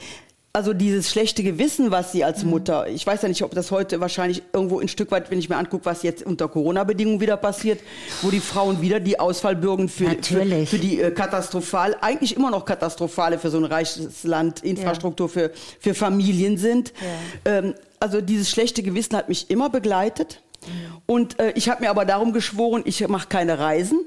also 0.57 0.73
dieses 0.73 1.11
schlechte 1.11 1.43
Gewissen, 1.43 1.91
was 1.91 2.13
sie 2.13 2.25
als 2.25 2.43
mhm. 2.43 2.49
Mutter, 2.49 2.89
ich 2.89 3.07
weiß 3.07 3.21
ja 3.21 3.29
nicht, 3.29 3.43
ob 3.43 3.55
das 3.55 3.71
heute 3.71 4.01
wahrscheinlich 4.01 4.43
irgendwo 4.55 4.81
ein 4.81 4.89
Stück 4.89 5.11
weit, 5.11 5.31
wenn 5.31 5.39
ich 5.39 5.51
mir 5.51 5.57
angucke, 5.59 5.85
was 5.85 6.03
jetzt 6.03 6.25
unter 6.25 6.49
Corona-Bedingungen 6.49 7.21
wieder 7.21 7.37
passiert, 7.37 7.81
wo 8.23 8.31
die 8.31 8.41
Frauen 8.41 8.81
wieder 8.81 8.99
die 8.99 9.21
Ausfallbürgen 9.21 9.91
für, 9.91 10.17
für, 10.23 10.67
für, 10.67 10.79
die 10.79 10.99
äh, 10.99 11.11
katastrophal, 11.11 11.95
eigentlich 12.01 12.37
immer 12.37 12.51
noch 12.51 12.65
katastrophale 12.65 13.39
für 13.39 13.51
so 13.51 13.59
ein 13.59 13.67
reiches 13.67 14.25
Land, 14.25 14.65
Infrastruktur 14.65 15.27
ja. 15.27 15.33
für, 15.33 15.51
für 15.79 15.93
Familien 15.93 16.57
sind. 16.57 16.95
Ja. 17.45 17.59
Ähm, 17.59 17.75
also 18.01 18.23
dieses 18.23 18.49
schlechte 18.49 18.83
Gewissen 18.83 19.15
hat 19.15 19.29
mich 19.29 19.51
immer 19.51 19.69
begleitet. 19.69 20.41
Mhm. 20.67 20.71
Und 21.05 21.39
äh, 21.39 21.53
ich 21.55 21.69
habe 21.69 21.83
mir 21.83 21.91
aber 21.91 22.07
darum 22.07 22.33
geschworen, 22.33 22.81
ich 22.87 23.07
mache 23.09 23.29
keine 23.29 23.59
Reisen. 23.59 24.01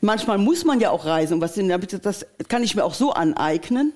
Manchmal 0.00 0.38
muss 0.38 0.64
man 0.64 0.78
ja 0.78 0.90
auch 0.90 1.04
reisen. 1.04 1.40
Was, 1.40 1.58
das 2.02 2.26
kann 2.46 2.62
ich 2.62 2.76
mir 2.76 2.84
auch 2.84 2.94
so 2.94 3.12
aneignen. 3.12 3.92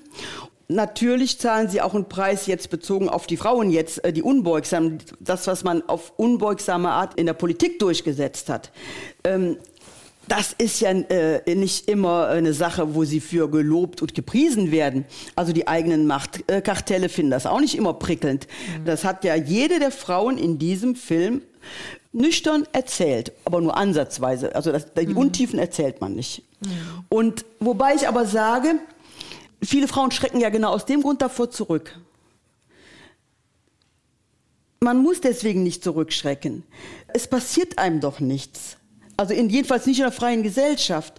Natürlich 0.68 1.38
zahlen 1.38 1.68
sie 1.68 1.80
auch 1.80 1.94
einen 1.94 2.08
Preis 2.08 2.46
jetzt 2.46 2.70
bezogen 2.70 3.08
auf 3.08 3.26
die 3.26 3.36
Frauen 3.36 3.70
jetzt, 3.70 4.04
äh, 4.04 4.12
die 4.12 4.22
unbeugsam, 4.22 4.98
das, 5.20 5.46
was 5.46 5.64
man 5.64 5.82
auf 5.88 6.12
unbeugsame 6.16 6.90
Art 6.90 7.18
in 7.18 7.26
der 7.26 7.34
Politik 7.34 7.78
durchgesetzt 7.78 8.48
hat. 8.48 8.70
Ähm, 9.24 9.56
das 10.28 10.54
ist 10.56 10.80
ja 10.80 10.90
äh, 10.90 11.54
nicht 11.54 11.88
immer 11.88 12.28
eine 12.28 12.52
Sache, 12.54 12.94
wo 12.94 13.04
sie 13.04 13.20
für 13.20 13.50
gelobt 13.50 14.02
und 14.02 14.14
gepriesen 14.14 14.70
werden. 14.70 15.04
Also 15.34 15.52
die 15.52 15.66
eigenen 15.66 16.06
Machtkartelle 16.06 17.08
finden 17.08 17.32
das 17.32 17.44
auch 17.44 17.60
nicht 17.60 17.76
immer 17.76 17.94
prickelnd. 17.94 18.46
Mhm. 18.78 18.84
Das 18.84 19.04
hat 19.04 19.24
ja 19.24 19.34
jede 19.34 19.78
der 19.78 19.90
Frauen 19.90 20.38
in 20.38 20.58
diesem 20.58 20.94
Film 20.94 21.42
nüchtern 22.12 22.66
erzählt, 22.72 23.32
aber 23.44 23.60
nur 23.60 23.76
ansatzweise. 23.76 24.54
Also 24.54 24.70
das, 24.70 24.92
die 24.94 25.06
mhm. 25.06 25.16
Untiefen 25.16 25.58
erzählt 25.58 26.00
man 26.00 26.14
nicht. 26.14 26.42
Mhm. 26.60 27.04
Und 27.08 27.44
wobei 27.58 27.94
ich 27.94 28.06
aber 28.06 28.26
sage, 28.26 28.76
viele 29.62 29.88
Frauen 29.88 30.10
schrecken 30.10 30.40
ja 30.40 30.50
genau 30.50 30.70
aus 30.70 30.86
dem 30.86 31.02
Grund 31.02 31.22
davor 31.22 31.50
zurück. 31.50 31.98
Man 34.80 35.02
muss 35.02 35.20
deswegen 35.20 35.62
nicht 35.62 35.84
zurückschrecken. 35.84 36.64
Es 37.14 37.28
passiert 37.28 37.78
einem 37.78 38.00
doch 38.00 38.18
nichts. 38.18 38.78
Also 39.16 39.34
in, 39.34 39.48
jedenfalls 39.50 39.86
nicht 39.86 39.98
in 39.98 40.06
einer 40.06 40.12
freien 40.12 40.42
Gesellschaft. 40.42 41.14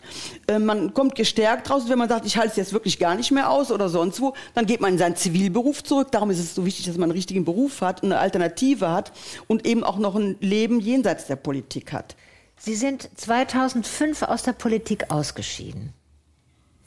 Äh, 0.47 0.59
man 0.59 0.93
kommt 0.93 1.15
gestärkt 1.15 1.69
raus, 1.69 1.83
wenn 1.87 1.97
man 1.97 2.09
sagt, 2.09 2.25
ich 2.25 2.35
halte 2.35 2.49
es 2.49 2.55
jetzt 2.57 2.73
wirklich 2.73 2.99
gar 2.99 3.15
nicht 3.15 3.31
mehr 3.31 3.49
aus 3.49 3.71
oder 3.71 3.87
sonst 3.87 4.19
wo, 4.19 4.33
dann 4.55 4.65
geht 4.65 4.81
man 4.81 4.93
in 4.93 4.97
seinen 4.97 5.15
Zivilberuf 5.15 5.83
zurück. 5.83 6.11
Darum 6.11 6.29
ist 6.31 6.39
es 6.39 6.55
so 6.55 6.65
wichtig, 6.65 6.87
dass 6.87 6.97
man 6.97 7.03
einen 7.03 7.11
richtigen 7.13 7.45
Beruf 7.45 7.79
hat, 7.79 8.03
eine 8.03 8.19
Alternative 8.19 8.91
hat 8.91 9.13
und 9.47 9.65
eben 9.65 9.85
auch 9.85 9.97
noch 9.97 10.15
ein 10.15 10.35
Leben 10.41 10.81
jenseits 10.81 11.27
der 11.27 11.37
Politik 11.37 11.93
hat. 11.93 12.17
Sie 12.57 12.75
sind 12.75 13.09
2005 13.15 14.23
aus 14.23 14.43
der 14.43 14.53
Politik 14.53 15.09
ausgeschieden. 15.09 15.93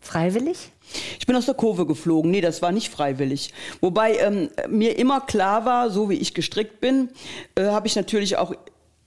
Freiwillig? 0.00 0.72
Ich 1.18 1.26
bin 1.26 1.37
aus 1.37 1.47
der 1.47 1.55
Kurve 1.55 1.87
geflogen. 1.87 2.30
Nee, 2.30 2.41
das 2.41 2.62
war 2.62 2.72
nicht 2.72 2.93
freiwillig. 2.93 3.53
Wobei 3.80 4.16
ähm, 4.18 4.51
mir 4.68 4.99
immer 4.99 5.20
klar 5.20 5.64
war, 5.64 5.91
so 5.91 6.09
wie 6.11 6.14
ich 6.14 6.34
gestrickt 6.34 6.80
bin, 6.80 7.11
äh, 7.55 7.64
habe 7.64 7.87
ich 7.87 7.97
natürlich 7.97 8.37
auch 8.37 8.55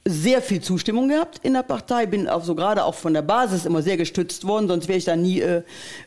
sehr 0.06 0.42
viel 0.42 0.62
Zustimmung 0.62 1.10
gehabt 1.10 1.40
in 1.44 1.54
der 1.54 1.64
Partei, 1.64 2.06
bin 2.06 2.28
auch 2.28 2.44
so 2.44 2.56
gerade 2.56 2.84
auch 2.84 2.96
von 2.96 3.14
der 3.14 3.22
Basis 3.22 3.66
immer 3.66 3.82
sehr 3.82 3.98
gestützt 3.98 4.48
worden, 4.48 4.68
sonst 4.68 4.88
wäre 4.88 4.98
ich 4.98 5.06
da 5.06 5.16
nie 5.16 5.42
äh, 5.42 5.62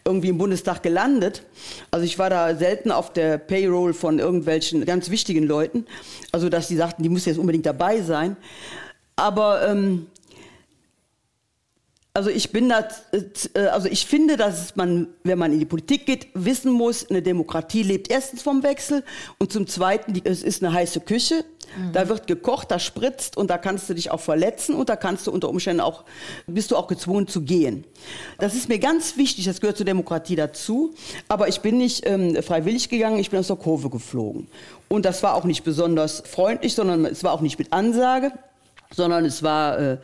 irgendwie 0.05 0.29
im 0.29 0.39
Bundestag 0.39 0.83
gelandet. 0.83 1.43
Also 1.91 2.05
ich 2.05 2.19
war 2.19 2.31
da 2.31 2.57
selten 2.57 2.91
auf 2.91 3.13
der 3.13 3.39
Payroll 3.39 3.95
von 3.95 4.19
irgendwelchen 4.19 4.85
ganz 4.87 5.11
wichtigen 5.11 5.45
Leuten, 5.45 5.87
also 6.33 6.49
dass 6.49 6.69
die 6.69 6.77
sagten, 6.77 7.03
die 7.03 7.09
muss 7.09 7.27
jetzt 7.27 7.39
unbedingt 7.39 7.67
dabei 7.67 8.01
sein. 8.01 8.37
Aber 9.15 9.69
ähm, 9.69 10.07
also 12.15 12.29
ich 12.29 12.51
bin 12.51 12.69
da, 12.69 12.87
äh, 13.55 13.61
also 13.69 13.89
ich 13.89 14.05
finde, 14.07 14.37
dass 14.37 14.77
man, 14.77 15.09
wenn 15.25 15.39
man 15.39 15.53
in 15.53 15.59
die 15.59 15.65
Politik 15.65 16.05
geht, 16.05 16.29
wissen 16.35 16.71
muss, 16.71 17.09
eine 17.09 17.23
Demokratie 17.23 17.83
lebt 17.83 18.11
erstens 18.11 18.43
vom 18.43 18.63
Wechsel 18.63 19.03
und 19.39 19.51
zum 19.51 19.67
Zweiten, 19.67 20.21
es 20.25 20.43
ist 20.43 20.63
eine 20.63 20.75
heiße 20.75 21.01
Küche. 21.01 21.45
Mhm. 21.75 21.93
Da 21.95 22.09
wird 22.11 22.27
gekocht, 22.27 22.71
da 22.71 22.79
spritzt 22.79 23.39
und 23.39 23.49
da 23.49 23.57
kannst 23.57 23.89
du 23.89 23.95
dich 23.95 24.11
auch 24.11 24.21
verletzen 24.21 24.75
und 24.75 24.91
da 24.91 24.97
kannst 24.97 25.27
du 25.27 25.31
unter 25.31 25.49
Umständen 25.49 25.81
auch, 25.81 26.05
bist 26.47 26.71
du 26.71 26.77
auch 26.77 26.87
gezwungen 26.87 27.29
zu 27.29 27.41
gehen. 27.43 27.85
Das 28.39 28.55
ist 28.55 28.69
mir 28.69 28.79
ganz 28.79 29.17
wichtig, 29.17 29.47
das 29.47 29.63
gehört 29.63 29.79
zur 29.79 29.87
Demokratie 29.87 30.37
dazu. 30.37 30.93
Aber 31.29 31.49
ich 31.49 31.61
bin 31.61 31.79
nicht 31.79 32.07
ähm, 32.07 32.43
freiwillig 32.43 32.91
gegangen, 32.91 33.19
ich 33.21 33.31
bin 33.31 33.41
aus 33.41 33.47
der 33.47 33.57
Kurve 33.57 33.89
geflogen. 33.89 34.49
Und 34.89 35.07
das 35.07 35.23
war 35.23 35.35
auch 35.35 35.45
nicht 35.45 35.65
besonders 35.65 36.23
freundlich, 36.27 36.75
sondern 36.75 37.07
es 37.07 37.25
war 37.25 37.33
auch 37.33 37.41
nicht 37.41 37.59
mit 37.59 37.73
Ansage, 37.73 38.33
sondern 38.95 39.25
es 39.25 39.43
war, 39.43 39.79
äh, 39.79 39.99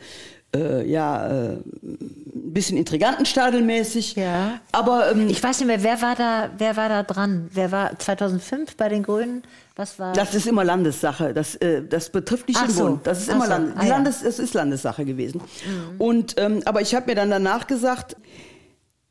äh, 0.54 0.90
ja, 0.90 1.26
äh, 1.26 1.52
ein 1.82 2.52
bisschen 2.54 2.78
intrigantenstadelmäßig. 2.78 4.14
Ja. 4.14 4.60
Aber 4.72 5.10
ähm, 5.12 5.28
ich 5.28 5.42
weiß 5.42 5.58
nicht 5.60 5.66
mehr, 5.66 5.82
wer 5.82 6.00
war 6.00 6.14
da, 6.14 6.50
wer 6.56 6.76
war 6.76 6.88
da 6.88 7.02
dran? 7.02 7.50
Wer 7.52 7.70
war 7.70 7.98
2005 7.98 8.76
bei 8.76 8.88
den 8.88 9.02
Grünen? 9.02 9.42
Was 9.76 9.98
war? 9.98 10.12
Das 10.14 10.34
ist 10.34 10.46
immer 10.46 10.64
Landessache. 10.64 11.34
Das, 11.34 11.54
äh, 11.56 11.82
das 11.86 12.10
betrifft 12.10 12.48
nicht 12.48 12.58
Ach 12.60 12.66
den 12.66 12.74
so. 12.74 12.84
Bund. 12.84 13.06
Das 13.06 13.20
ist 13.20 13.30
Ach 13.30 13.34
immer 13.34 13.44
so. 13.44 13.50
Land, 13.50 13.74
ah, 13.76 13.86
Landes, 13.86 14.22
ja. 14.22 14.28
es 14.28 14.38
ist 14.38 14.54
Landessache 14.54 15.04
gewesen. 15.04 15.40
Mhm. 15.40 16.00
Und 16.00 16.34
ähm, 16.38 16.62
aber 16.64 16.80
ich 16.80 16.94
habe 16.94 17.06
mir 17.06 17.14
dann 17.14 17.30
danach 17.30 17.66
gesagt, 17.66 18.16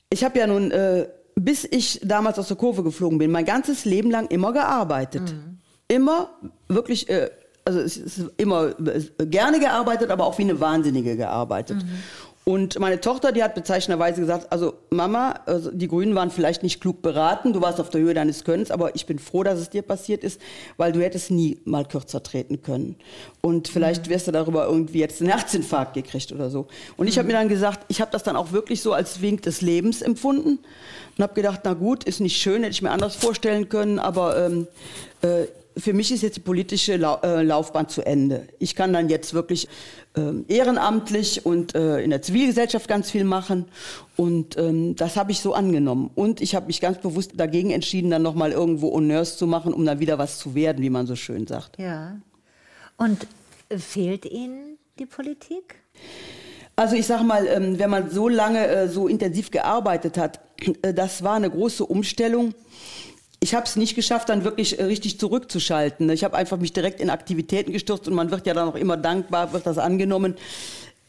ich 0.10 0.24
habe 0.24 0.40
ja 0.40 0.48
nun, 0.48 0.72
äh, 0.72 1.08
bis 1.36 1.66
ich 1.70 2.02
damals 2.04 2.40
aus 2.40 2.48
der 2.48 2.58
Kurve 2.58 2.84
geflogen 2.84 3.20
bin, 3.20 3.30
mein 3.30 3.46
ganzes 3.46 3.86
Leben 3.86 4.10
lang 4.10 4.28
immer 4.28 4.54
gearbeitet. 4.54 5.22
Mhm. 5.22 5.60
Immer 5.88 6.32
wirklich. 6.68 7.08
Äh, 7.10 7.30
also 7.68 7.82
es 7.82 7.98
ist 7.98 8.32
immer 8.38 8.74
gerne 9.20 9.60
gearbeitet, 9.60 10.10
aber 10.10 10.26
auch 10.26 10.38
wie 10.38 10.44
eine 10.44 10.60
Wahnsinnige 10.62 11.18
gearbeitet. 11.18 11.78
Mhm. 11.84 11.90
Und 12.46 12.80
meine 12.80 13.02
Tochter, 13.02 13.34
die 13.34 13.44
hat 13.44 13.56
bezeichnenderweise 13.56 14.22
gesagt, 14.22 14.54
also 14.54 14.76
Mama, 14.90 15.36
also 15.46 15.70
die 15.70 15.90
Grünen 15.90 16.16
waren 16.16 16.32
vielleicht 16.32 16.64
nicht 16.64 16.80
klug 16.80 17.02
beraten, 17.02 17.52
du 17.52 17.60
warst 17.60 17.82
auf 17.82 17.90
der 17.90 18.00
Höhe 18.00 18.14
deines 18.14 18.46
Könnens, 18.46 18.72
aber 18.72 18.96
ich 18.96 19.06
bin 19.06 19.20
froh, 19.20 19.44
dass 19.44 19.60
es 19.60 19.70
dir 19.70 19.82
passiert 19.82 20.24
ist, 20.24 20.40
weil 20.78 20.94
du 20.94 21.02
hättest 21.02 21.30
nie 21.30 21.60
mal 21.66 21.84
kürzer 21.84 22.24
treten 22.24 22.62
können. 22.62 22.96
Und 23.42 23.68
vielleicht 23.68 24.06
mhm. 24.06 24.12
wirst 24.12 24.30
du 24.30 24.32
darüber 24.32 24.66
irgendwie 24.66 25.00
jetzt 25.00 25.20
einen 25.20 25.30
Herzinfarkt 25.30 25.96
gekriegt 25.96 26.32
oder 26.32 26.50
so. 26.50 26.68
Und 26.96 27.08
ich 27.08 27.18
habe 27.18 27.26
mhm. 27.26 27.34
mir 27.34 27.40
dann 27.40 27.50
gesagt, 27.50 27.82
ich 27.90 28.00
habe 28.00 28.12
das 28.12 28.24
dann 28.24 28.38
auch 28.38 28.54
wirklich 28.54 28.82
so 28.82 28.94
als 28.94 29.22
Wink 29.22 29.42
des 29.42 29.60
Lebens 29.60 30.02
empfunden 30.02 30.60
und 31.18 31.22
habe 31.22 31.34
gedacht, 31.34 31.60
na 31.66 31.74
gut, 31.74 32.06
ist 32.06 32.22
nicht 32.22 32.42
schön, 32.42 32.64
hätte 32.64 32.72
ich 32.72 32.82
mir 32.82 32.92
anders 32.92 33.18
vorstellen 33.18 33.68
können, 33.68 34.00
aber 34.00 34.46
ähm, 34.46 34.68
äh, 35.22 35.48
für 35.78 35.94
mich 35.94 36.12
ist 36.12 36.24
jetzt 36.24 36.38
die 36.38 36.42
politische 36.42 36.94
äh, 36.94 37.44
Laufbahn 37.44 37.88
zu 37.88 38.06
Ende. 38.06 38.48
Ich 38.60 38.76
kann 38.76 38.94
dann 38.94 39.10
jetzt 39.10 39.34
wirklich 39.34 39.68
äh, 40.16 40.42
ehrenamtlich 40.48 41.46
und 41.46 41.76
äh, 41.76 42.00
in 42.00 42.10
der 42.10 42.22
Zivilgesellschaft 42.22 42.88
ganz 42.88 43.12
viel 43.12 43.24
machen. 43.24 43.66
Und 44.16 44.58
ähm, 44.58 44.96
das 44.96 45.16
habe 45.16 45.32
ich 45.32 45.40
so 45.40 45.54
angenommen. 45.54 46.10
Und 46.16 46.42
ich 46.42 46.56
habe 46.56 46.68
mich 46.68 46.82
ganz 46.82 47.00
bewusst 47.00 47.32
dagegen 47.36 47.72
entschieden, 47.72 48.10
dann 48.10 48.22
nochmal 48.22 48.52
irgendwo 48.52 48.92
Honneurs 48.92 49.38
zu 49.38 49.48
machen, 49.48 49.74
um 49.74 49.86
dann 49.86 50.00
wieder 50.00 50.18
was 50.18 50.40
zu 50.40 50.56
werden, 50.56 50.82
wie 50.82 50.90
man 50.90 51.08
so 51.08 51.16
schön 51.16 51.48
sagt. 51.48 51.78
Ja. 51.78 52.18
Und 52.98 53.28
äh, 53.70 53.78
fehlt 53.78 54.26
Ihnen 54.26 54.78
die 55.00 55.06
Politik? 55.06 55.76
Also 56.76 56.96
ich 56.96 57.06
sage 57.08 57.24
mal, 57.24 57.48
ähm, 57.48 57.80
wenn 57.80 57.90
man 57.90 58.10
so 58.10 58.30
lange 58.30 58.88
so 58.90 59.08
intensiv 59.08 59.50
gearbeitet 59.52 60.18
hat, 60.18 60.40
das 60.82 61.24
war 61.24 61.36
eine 61.36 61.50
große 61.50 61.86
Umstellung 61.86 62.54
ich 63.48 63.56
habe 63.56 63.66
es 63.66 63.78
nicht 63.78 63.96
geschafft, 63.96 64.28
dann 64.28 64.44
wirklich 64.44 64.78
äh, 64.78 64.84
richtig 64.84 65.20
zurückzuschalten. 65.20 66.10
Ich 66.10 66.26
habe 66.26 66.36
einfach 66.36 66.58
mich 66.58 66.74
direkt 66.74 67.00
in 67.00 67.10
Aktivitäten 67.10 67.72
gestürzt 67.72 68.06
und 68.10 68.14
man 68.14 68.30
wird 68.30 68.46
ja 68.46 68.54
dann 68.54 68.68
auch 68.68 68.76
immer 68.76 68.98
dankbar, 68.98 69.54
wird 69.54 69.66
das 69.66 69.78
angenommen. 69.78 70.36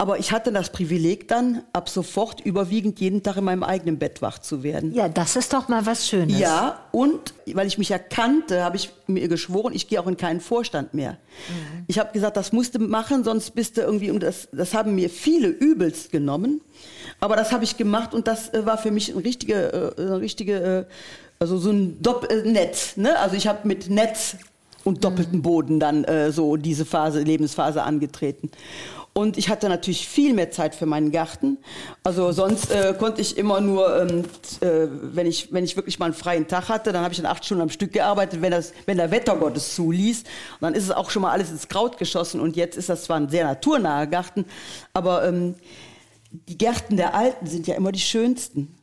Aber 0.01 0.20
ich 0.20 0.30
hatte 0.30 0.53
das 0.53 0.70
Privileg 0.70 1.26
dann, 1.26 1.64
ab 1.72 1.89
sofort 1.89 2.41
überwiegend 2.41 3.01
jeden 3.01 3.24
Tag 3.24 3.36
in 3.36 3.43
meinem 3.43 3.64
eigenen 3.64 3.99
Bett 3.99 4.22
wach 4.22 4.39
zu 4.39 4.62
werden. 4.62 4.95
Ja, 4.95 5.09
das 5.09 5.34
ist 5.34 5.53
doch 5.53 5.66
mal 5.66 5.84
was 5.86 6.07
Schönes. 6.09 6.39
Ja, 6.39 6.78
und 6.93 7.34
weil 7.53 7.66
ich 7.66 7.78
mich 7.78 7.91
erkannte, 7.91 8.62
habe 8.62 8.76
ich 8.76 8.91
mir 9.09 9.26
geschworen, 9.26 9.74
ich 9.74 9.89
gehe 9.89 10.01
auch 10.01 10.07
in 10.07 10.16
keinen 10.16 10.41
Vorstand 10.41 10.95
mehr. 10.95 11.14
Mhm. 11.49 11.84
Ich 11.89 11.99
habe 11.99 12.12
gesagt, 12.12 12.36
das 12.36 12.53
musst 12.53 12.76
du 12.76 12.78
machen, 12.78 13.24
sonst 13.24 13.57
bist 13.57 13.76
du 13.76 13.80
irgendwie, 13.80 14.12
und 14.12 14.22
das, 14.22 14.47
das 14.53 14.72
haben 14.72 14.95
mir 14.95 15.11
viele 15.11 15.49
übelst 15.49 16.12
genommen. 16.12 16.61
Aber 17.18 17.34
das 17.34 17.51
habe 17.51 17.64
ich 17.64 17.76
gemacht 17.76 18.14
und 18.14 18.28
das 18.28 18.55
äh, 18.55 18.64
war 18.64 18.78
für 18.78 18.93
mich 18.93 19.12
ein 19.12 19.18
richtige, 19.18 19.95
äh, 19.99 20.01
eine 20.01 20.20
richtige 20.20 20.86
also 21.39 21.59
so 21.59 21.70
ein 21.70 22.03
Dopp 22.03 22.30
äh, 22.30 22.43
Netz. 22.49 22.97
Ne? 22.97 23.18
Also 23.18 23.36
ich 23.36 23.47
habe 23.47 23.66
mit 23.66 23.91
Netz 23.91 24.36
und 24.84 25.05
doppeltem 25.05 25.43
Boden 25.43 25.80
dann 25.80 26.05
äh, 26.05 26.32
so 26.32 26.57
diese 26.57 26.84
Phase, 26.84 27.20
Lebensphase 27.20 27.82
angetreten. 27.82 28.51
Und 29.12 29.36
ich 29.36 29.49
hatte 29.49 29.68
natürlich 29.68 30.07
viel 30.07 30.32
mehr 30.32 30.53
Zeit 30.53 30.76
für 30.76 30.86
meinen 30.86 31.11
Garten. 31.11 31.59
Also 32.05 32.30
sonst 32.30 32.70
äh, 32.70 32.95
konnte 32.97 33.20
ich 33.20 33.36
immer 33.36 33.61
nur, 33.61 34.03
ähm, 34.03 34.24
äh, 34.61 34.86
wenn, 35.03 35.26
ich, 35.26 35.53
wenn 35.53 35.64
ich 35.64 35.74
wirklich 35.74 35.99
mal 35.99 36.07
einen 36.07 36.14
freien 36.14 36.47
Tag 36.47 36.68
hatte, 36.68 36.93
dann 36.93 37.03
habe 37.03 37.12
ich 37.12 37.20
dann 37.20 37.26
acht 37.26 37.45
Stunden 37.45 37.62
am 37.62 37.70
Stück 37.70 37.93
gearbeitet, 37.93 38.43
wenn, 38.43 38.53
das, 38.53 38.72
wenn 38.86 38.97
der 38.97 39.11
Wettergott 39.11 39.57
es 39.57 39.74
zuließ. 39.74 40.20
Und 40.20 40.26
dann 40.61 40.74
ist 40.74 40.84
es 40.84 40.93
auch 40.93 41.11
schon 41.11 41.22
mal 41.22 41.32
alles 41.32 41.51
ins 41.51 41.66
Kraut 41.66 41.99
geschossen. 41.99 42.41
Und 42.41 42.55
jetzt 42.55 42.76
ist 42.76 42.89
das 42.89 43.05
zwar 43.05 43.16
ein 43.16 43.28
sehr 43.28 43.45
naturnaher 43.45 44.07
Garten, 44.07 44.45
aber 44.93 45.26
ähm, 45.26 45.57
die 46.30 46.57
Gärten 46.57 46.97
der 46.97 47.14
Alten 47.14 47.47
sind 47.49 47.66
ja 47.66 47.74
immer 47.74 47.91
die 47.91 47.99
schönsten. 47.99 48.78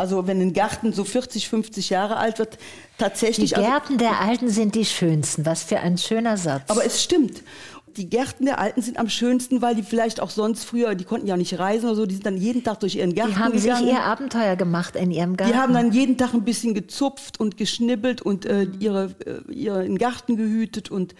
Also 0.00 0.28
wenn 0.28 0.40
ein 0.40 0.52
Garten 0.52 0.92
so 0.92 1.02
40, 1.02 1.48
50 1.48 1.90
Jahre 1.90 2.18
alt 2.18 2.38
wird, 2.38 2.56
tatsächlich. 2.98 3.50
Die 3.50 3.56
also 3.56 3.68
Gärten 3.68 3.92
also, 3.94 4.04
der 4.04 4.20
Alten 4.20 4.48
sind 4.48 4.76
die 4.76 4.84
schönsten. 4.84 5.44
Was 5.44 5.64
für 5.64 5.80
ein 5.80 5.98
schöner 5.98 6.36
Satz. 6.36 6.62
Aber 6.68 6.86
es 6.86 7.02
stimmt. 7.02 7.42
Die 7.96 8.08
Gärten 8.08 8.44
der 8.44 8.60
Alten 8.60 8.80
sind 8.80 8.96
am 8.96 9.08
schönsten, 9.08 9.60
weil 9.60 9.74
die 9.74 9.82
vielleicht 9.82 10.20
auch 10.20 10.30
sonst 10.30 10.62
früher, 10.62 10.94
die 10.94 11.02
konnten 11.02 11.26
ja 11.26 11.36
nicht 11.36 11.58
reisen 11.58 11.86
oder 11.86 11.96
so, 11.96 12.06
die 12.06 12.14
sind 12.14 12.26
dann 12.26 12.36
jeden 12.36 12.62
Tag 12.62 12.78
durch 12.78 12.94
ihren 12.94 13.12
Garten 13.12 13.32
gegangen. 13.32 13.60
Die 13.60 13.72
haben 13.72 13.84
sich 13.84 13.92
ihr 13.92 14.00
Abenteuer 14.00 14.54
gemacht 14.54 14.94
in 14.94 15.10
ihrem 15.10 15.36
Garten. 15.36 15.52
Die 15.52 15.58
haben 15.58 15.72
dann 15.72 15.90
jeden 15.90 16.16
Tag 16.16 16.32
ein 16.32 16.44
bisschen 16.44 16.74
gezupft 16.74 17.40
und 17.40 17.56
geschnibbelt 17.56 18.22
und 18.22 18.46
äh, 18.46 18.68
ihre, 18.78 19.16
äh, 19.26 19.52
ihren 19.52 19.98
Garten 19.98 20.36
gehütet 20.36 20.92
und 20.92 21.16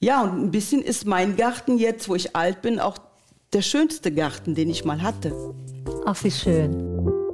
ja, 0.00 0.22
und 0.22 0.42
ein 0.42 0.50
bisschen 0.50 0.82
ist 0.82 1.06
mein 1.06 1.36
Garten 1.36 1.78
jetzt, 1.78 2.08
wo 2.08 2.16
ich 2.16 2.34
alt 2.34 2.60
bin, 2.60 2.80
auch 2.80 2.98
der 3.52 3.62
schönste 3.62 4.10
Garten, 4.10 4.56
den 4.56 4.68
ich 4.68 4.84
mal 4.84 5.00
hatte. 5.00 5.32
Ach, 6.06 6.24
wie 6.24 6.30
schön. 6.32 7.29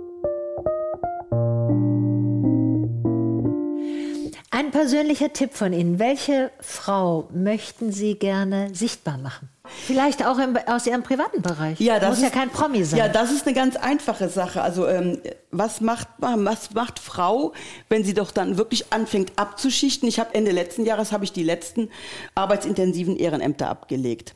Persönlicher 4.76 5.32
Tipp 5.32 5.54
von 5.54 5.72
Ihnen. 5.72 5.98
Welche 5.98 6.50
Frau 6.60 7.30
möchten 7.32 7.92
Sie 7.92 8.14
gerne 8.14 8.74
sichtbar 8.74 9.16
machen? 9.16 9.48
Vielleicht 9.86 10.24
auch 10.24 10.38
im, 10.38 10.54
aus 10.66 10.86
Ihrem 10.86 11.02
privaten 11.02 11.40
Bereich. 11.40 11.80
Ja, 11.80 11.98
das 11.98 12.10
muss 12.10 12.18
ist, 12.18 12.24
ja 12.24 12.30
kein 12.30 12.50
Promi 12.50 12.84
sein. 12.84 12.98
Ja, 12.98 13.08
das 13.08 13.32
ist 13.32 13.46
eine 13.46 13.56
ganz 13.56 13.76
einfache 13.76 14.28
Sache. 14.28 14.60
Also 14.60 14.86
ähm, 14.86 15.18
was 15.50 15.80
macht 15.80 16.08
was 16.18 16.74
macht 16.74 16.98
Frau, 16.98 17.54
wenn 17.88 18.04
sie 18.04 18.12
doch 18.12 18.30
dann 18.30 18.58
wirklich 18.58 18.92
anfängt 18.92 19.32
abzuschichten? 19.36 20.06
Ich 20.08 20.20
habe 20.20 20.34
Ende 20.34 20.52
letzten 20.52 20.84
Jahres 20.84 21.10
habe 21.10 21.24
ich 21.24 21.32
die 21.32 21.42
letzten 21.42 21.88
arbeitsintensiven 22.34 23.16
Ehrenämter 23.16 23.70
abgelegt. 23.70 24.34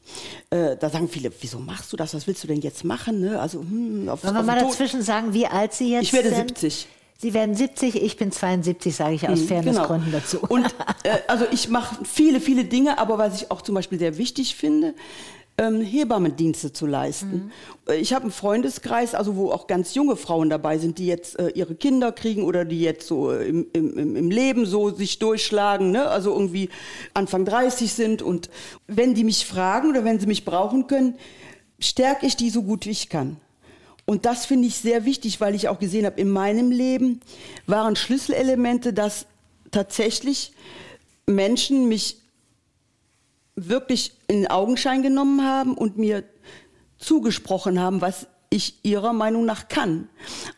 Äh, 0.49 0.79
da 0.79 0.89
sagen 0.89 1.11
viele, 1.11 1.31
wieso 1.43 1.59
machst 1.59 1.93
du 1.93 1.99
das? 1.99 2.15
Was 2.15 2.27
willst 2.27 2.43
du 2.43 2.49
denn 2.49 2.63
jetzt 2.63 2.83
machen? 2.83 3.21
Ne? 3.21 3.39
Also 3.39 3.61
hm, 3.61 4.09
auf, 4.09 4.25
Wollen 4.25 4.35
wir 4.35 4.43
mal 4.43 4.59
dazwischen 4.59 5.03
sagen, 5.03 5.35
wie 5.35 5.47
alt 5.47 5.75
Sie 5.75 5.93
jetzt 5.93 6.11
sind? 6.11 6.19
Ich 6.19 6.25
werde 6.25 6.35
sind? 6.35 6.49
70. 6.59 6.89
Sie 7.21 7.35
werden 7.35 7.55
70, 7.55 8.03
ich 8.03 8.17
bin 8.17 8.33
72, 8.33 8.97
sage 8.97 9.15
ich 9.15 9.29
aus 9.29 9.41
mhm, 9.41 9.49
Fairnessgründen 9.49 10.11
genau. 10.11 10.19
dazu. 10.19 10.39
Und 10.49 10.65
äh, 11.03 11.19
also 11.29 11.45
ich 11.53 11.69
mache 11.69 12.03
viele, 12.03 12.41
viele 12.41 12.65
Dinge, 12.65 12.97
aber 12.99 13.19
was 13.19 13.43
ich 13.43 13.51
auch 13.51 13.61
zum 13.61 13.75
Beispiel 13.75 13.99
sehr 13.99 14.17
wichtig 14.17 14.57
finde, 14.57 14.95
ähm, 15.59 15.83
Hebammendienste 15.83 16.73
zu 16.73 16.87
leisten. 16.87 17.53
Mhm. 17.87 17.93
Ich 18.01 18.15
habe 18.15 18.23
einen 18.23 18.33
Freundeskreis, 18.33 19.15
also 19.15 19.37
wo 19.37 19.51
auch 19.51 19.67
ganz 19.67 19.95
junge 19.95 20.17
Frauen 20.17 20.49
dabei 20.49 20.79
sind, 20.79 20.97
die 20.97 21.07
jetzt 21.07 21.39
äh, 21.39 21.49
ihre 21.49 21.75
Kinder 21.75 22.11
kriegen 22.11 22.43
oder 22.43 22.65
die 22.65 22.81
jetzt 22.81 23.07
so 23.07 23.31
im, 23.33 23.67
im, 23.75 24.17
im 24.17 24.31
Leben 24.31 24.65
so 24.65 24.89
sich 24.89 25.19
durchschlagen, 25.19 25.91
ne? 25.91 26.09
also 26.09 26.33
irgendwie 26.33 26.71
Anfang 27.13 27.45
30 27.45 27.93
sind. 27.93 28.23
Und 28.23 28.49
wenn 28.87 29.13
die 29.13 29.25
mich 29.25 29.45
fragen 29.45 29.91
oder 29.91 30.07
wenn 30.07 30.19
sie 30.19 30.27
mich 30.27 30.47
brauchen 30.47 30.87
können, 30.87 31.17
stärke 31.79 32.25
ich 32.25 32.37
die 32.37 32.49
so 32.49 32.63
gut 32.63 32.87
wie 32.87 32.91
ich 32.91 33.11
kann. 33.11 33.37
Und 34.11 34.27
das 34.27 34.45
finde 34.45 34.67
ich 34.67 34.75
sehr 34.75 35.05
wichtig, 35.05 35.41
weil 35.41 35.55
ich 35.55 35.69
auch 35.69 35.79
gesehen 35.79 36.05
habe, 36.05 36.21
in 36.21 36.31
meinem 36.31 36.73
Leben 36.73 37.21
waren 37.67 37.95
Schlüsselelemente, 37.95 38.93
dass 38.93 39.27
tatsächlich 39.71 40.51
Menschen 41.27 41.87
mich 41.87 42.17
wirklich 43.55 44.15
in 44.27 44.49
Augenschein 44.49 45.05
genommen 45.05 45.45
haben 45.45 45.79
und 45.79 45.97
mir 45.97 46.25
zugesprochen 46.99 47.79
haben, 47.79 48.01
was 48.01 48.27
ich 48.53 48.81
ihrer 48.83 49.13
Meinung 49.13 49.45
nach 49.45 49.69
kann. 49.69 50.09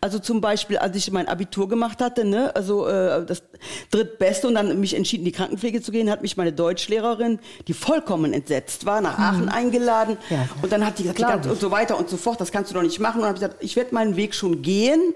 Also 0.00 0.18
zum 0.18 0.40
Beispiel, 0.40 0.78
als 0.78 0.96
ich 0.96 1.12
mein 1.12 1.28
Abitur 1.28 1.68
gemacht 1.68 2.00
hatte, 2.00 2.24
ne, 2.24 2.56
also 2.56 2.88
äh, 2.88 3.24
das 3.26 3.42
drittbeste 3.90 4.48
und 4.48 4.54
dann 4.54 4.80
mich 4.80 4.94
entschieden, 4.94 5.20
in 5.20 5.26
die 5.26 5.32
Krankenpflege 5.32 5.82
zu 5.82 5.92
gehen, 5.92 6.10
hat 6.10 6.22
mich 6.22 6.38
meine 6.38 6.54
Deutschlehrerin, 6.54 7.38
die 7.68 7.74
vollkommen 7.74 8.32
entsetzt 8.32 8.86
war, 8.86 9.02
nach 9.02 9.18
Aachen 9.18 9.42
hm. 9.42 9.48
eingeladen 9.50 10.16
ja. 10.30 10.48
und 10.62 10.72
dann 10.72 10.86
hat 10.86 10.98
die 10.98 11.04
gesagt, 11.04 11.46
und 11.46 11.60
so 11.60 11.70
weiter 11.70 11.98
und 11.98 12.08
so 12.08 12.16
fort, 12.16 12.40
das 12.40 12.50
kannst 12.50 12.70
du 12.70 12.74
doch 12.74 12.82
nicht 12.82 12.98
machen. 12.98 13.20
Und 13.20 13.24
dann 13.24 13.28
habe 13.28 13.36
ich 13.36 13.42
gesagt, 13.42 13.62
ich 13.62 13.76
werde 13.76 13.94
meinen 13.94 14.16
Weg 14.16 14.34
schon 14.34 14.62
gehen. 14.62 15.14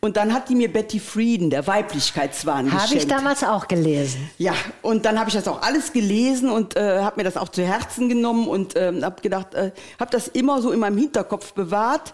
Und 0.00 0.16
dann 0.16 0.32
hat 0.32 0.48
die 0.48 0.54
mir 0.54 0.72
Betty 0.72 1.00
Frieden, 1.00 1.50
der 1.50 1.66
Weiblichkeitswahn, 1.66 2.72
Habe 2.72 2.94
ich 2.94 3.06
damals 3.06 3.42
auch 3.42 3.66
gelesen. 3.66 4.30
Ja, 4.38 4.54
und 4.82 5.04
dann 5.04 5.18
habe 5.18 5.30
ich 5.30 5.34
das 5.34 5.48
auch 5.48 5.62
alles 5.62 5.92
gelesen 5.92 6.50
und 6.50 6.76
äh, 6.76 7.00
habe 7.00 7.16
mir 7.16 7.24
das 7.24 7.36
auch 7.36 7.48
zu 7.48 7.64
Herzen 7.64 8.08
genommen 8.08 8.46
und 8.46 8.76
äh, 8.76 8.92
habe 9.02 9.20
gedacht, 9.22 9.54
äh, 9.54 9.72
habe 9.98 10.10
das 10.10 10.28
immer 10.28 10.62
so 10.62 10.70
in 10.70 10.80
meinem 10.80 10.98
Hinterkopf 10.98 11.54
bewahrt. 11.54 12.12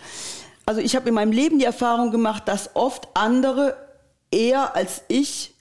Also 0.65 0.81
ich 0.81 0.95
habe 0.97 1.09
in 1.09 1.15
meinem 1.15 1.33
Leben 1.33 1.59
die 1.59 1.65
Erfahrung 1.65 2.13
gemacht, 2.13 2.47
dass 2.47 2.71
oft 2.75 3.09
andere 3.15 3.77
eher 4.31 4.75
als 4.75 5.03
ich 5.09 5.55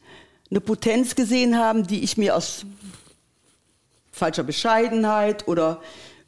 eine 0.50 0.62
Potenz 0.62 1.16
gesehen 1.16 1.58
haben, 1.58 1.88
die 1.88 2.04
ich 2.04 2.18
mir 2.18 2.36
aus 2.36 2.66
falscher 4.12 4.44
Bescheidenheit 4.44 5.48
oder 5.48 5.82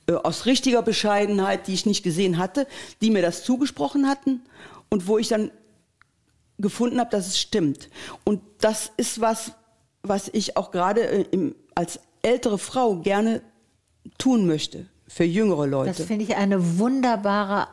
äh, 0.08 0.14
aus 0.14 0.46
richtiger 0.46 0.82
Bescheidenheit, 0.82 1.68
die 1.68 1.74
ich 1.74 1.86
nicht 1.86 2.04
gesehen 2.04 2.38
hatte, 2.38 2.68
die 3.02 3.12
mir 3.12 3.22
das 3.22 3.44
zugesprochen 3.44 4.08
hatten 4.08 4.42
und 4.90 5.08
wo 5.08 5.18
ich 5.18 5.28
dann 5.28 5.52
gefunden 6.60 7.00
habe, 7.00 7.10
dass 7.10 7.28
es 7.28 7.40
stimmt. 7.40 7.90
Und 8.24 8.42
das 8.60 8.92
ist 8.98 9.22
was, 9.22 9.54
was 10.02 10.30
ich 10.30 10.58
auch 10.58 10.72
gerade 10.72 11.02
äh, 11.02 11.54
als 11.76 12.00
ältere 12.22 12.58
Frau 12.58 12.98
gerne 12.98 13.42
tun 14.18 14.46
möchte 14.46 14.88
für 15.08 15.24
jüngere 15.24 15.68
Leute. 15.68 15.94
Das 15.96 16.08
finde 16.08 16.24
ich 16.24 16.36
eine 16.36 16.80
wunderbare, 16.80 17.68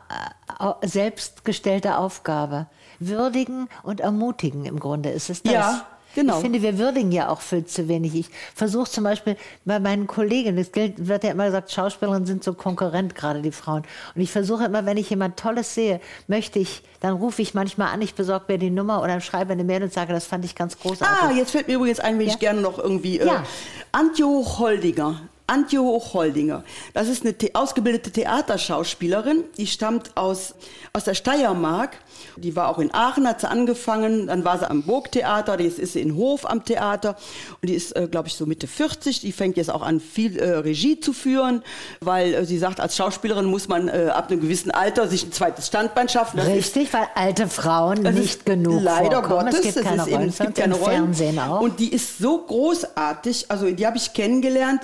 äh, 0.59 0.87
selbstgestellte 0.87 1.97
Aufgabe. 1.97 2.67
Würdigen 2.99 3.67
und 3.81 3.99
ermutigen 3.99 4.65
im 4.65 4.79
Grunde 4.79 5.09
ist 5.09 5.29
es 5.29 5.41
das. 5.41 5.53
Ja, 5.53 5.87
Genau. 6.15 6.35
Ich 6.35 6.41
finde, 6.41 6.61
wir 6.61 6.77
würdigen 6.77 7.11
ja 7.11 7.29
auch 7.29 7.41
viel 7.41 7.65
zu 7.65 7.87
wenig. 7.87 8.15
Ich 8.15 8.29
versuche 8.53 8.89
zum 8.89 9.03
Beispiel 9.03 9.37
bei 9.65 9.79
meinen 9.79 10.07
Kollegen, 10.07 10.57
es 10.57 10.71
wird 10.73 11.23
ja 11.23 11.31
immer 11.31 11.45
gesagt, 11.45 11.71
Schauspielerinnen 11.71 12.25
sind 12.25 12.43
so 12.43 12.53
Konkurrent, 12.53 13.15
gerade 13.15 13.41
die 13.41 13.51
Frauen. 13.51 13.83
Und 14.15 14.21
ich 14.21 14.31
versuche 14.31 14.65
immer, 14.65 14.85
wenn 14.85 14.97
ich 14.97 15.09
jemand 15.09 15.37
Tolles 15.37 15.73
sehe, 15.73 16.01
möchte 16.27 16.59
ich, 16.59 16.83
dann 16.99 17.13
rufe 17.13 17.41
ich 17.41 17.53
manchmal 17.53 17.93
an, 17.93 18.01
ich 18.01 18.15
besorge 18.15 18.45
mir 18.49 18.57
die 18.57 18.69
Nummer 18.69 19.01
oder 19.01 19.21
schreibe 19.21 19.53
eine 19.53 19.63
Mail 19.63 19.83
und 19.83 19.93
sage, 19.93 20.13
das 20.13 20.25
fand 20.25 20.45
ich 20.45 20.55
ganz 20.55 20.77
großartig. 20.79 21.17
Ah, 21.23 21.31
jetzt 21.31 21.51
fällt 21.51 21.67
mir 21.67 21.75
übrigens 21.75 21.99
ein, 21.99 22.19
wenn 22.19 22.27
ja? 22.27 22.33
ich 22.33 22.39
gerne 22.39 22.61
noch 22.61 22.77
irgendwie, 22.77 23.19
äh, 23.19 23.27
ja. 23.27 23.43
Antje 23.91 24.25
Hochholdiger 24.25 25.19
Antje 25.51 25.81
Hochholdinger. 25.81 26.63
Das 26.93 27.09
ist 27.09 27.23
eine 27.23 27.35
the 27.39 27.53
ausgebildete 27.55 28.11
Theaterschauspielerin. 28.11 29.43
Die 29.57 29.67
stammt 29.67 30.15
aus, 30.15 30.55
aus 30.93 31.03
der 31.03 31.13
Steiermark. 31.13 31.97
Die 32.37 32.55
war 32.55 32.69
auch 32.69 32.79
in 32.79 32.93
Aachen, 32.93 33.27
hat 33.27 33.41
sie 33.41 33.49
angefangen. 33.49 34.27
Dann 34.27 34.45
war 34.45 34.57
sie 34.57 34.69
am 34.69 34.83
Burgtheater. 34.83 35.59
Jetzt 35.59 35.79
ist 35.79 35.93
sie 35.93 36.01
in 36.01 36.15
Hof 36.15 36.49
am 36.49 36.63
Theater. 36.63 37.17
Und 37.61 37.69
die 37.69 37.73
ist, 37.73 37.95
äh, 37.95 38.07
glaube 38.09 38.29
ich, 38.29 38.35
so 38.35 38.45
Mitte 38.45 38.67
40. 38.67 39.19
Die 39.19 39.33
fängt 39.33 39.57
jetzt 39.57 39.69
auch 39.69 39.81
an, 39.81 39.99
viel 39.99 40.39
äh, 40.39 40.57
Regie 40.59 40.99
zu 40.99 41.11
führen, 41.11 41.63
weil 41.99 42.33
äh, 42.33 42.45
sie 42.45 42.57
sagt, 42.57 42.79
als 42.79 42.95
Schauspielerin 42.95 43.45
muss 43.45 43.67
man 43.67 43.89
äh, 43.89 44.09
ab 44.13 44.31
einem 44.31 44.39
gewissen 44.39 44.71
Alter 44.71 45.09
sich 45.09 45.25
ein 45.25 45.33
zweites 45.33 45.67
Standbein 45.67 46.07
schaffen. 46.07 46.37
Das 46.37 46.47
Richtig, 46.47 46.83
ist, 46.85 46.93
weil 46.93 47.07
alte 47.15 47.47
Frauen 47.47 48.03
nicht 48.03 48.45
genug 48.45 48.81
leider 48.81 49.21
vorkommen. 49.21 49.51
Gottes. 49.51 49.59
es 49.59 49.61
gibt 49.63 49.77
das 49.77 49.83
keine 49.83 50.01
ist 50.01 50.07
eben, 50.07 50.15
Rollen, 50.15 50.29
es 50.29 50.37
gibt 50.37 50.55
keine 50.55 50.75
Rollen. 50.75 50.95
Fernsehen 50.95 51.39
auch. 51.39 51.61
Und 51.61 51.79
die 51.79 51.91
ist 51.91 52.19
so 52.19 52.37
großartig. 52.37 53.45
Also 53.49 53.69
die 53.69 53.85
habe 53.85 53.97
ich 53.97 54.13
kennengelernt. 54.13 54.81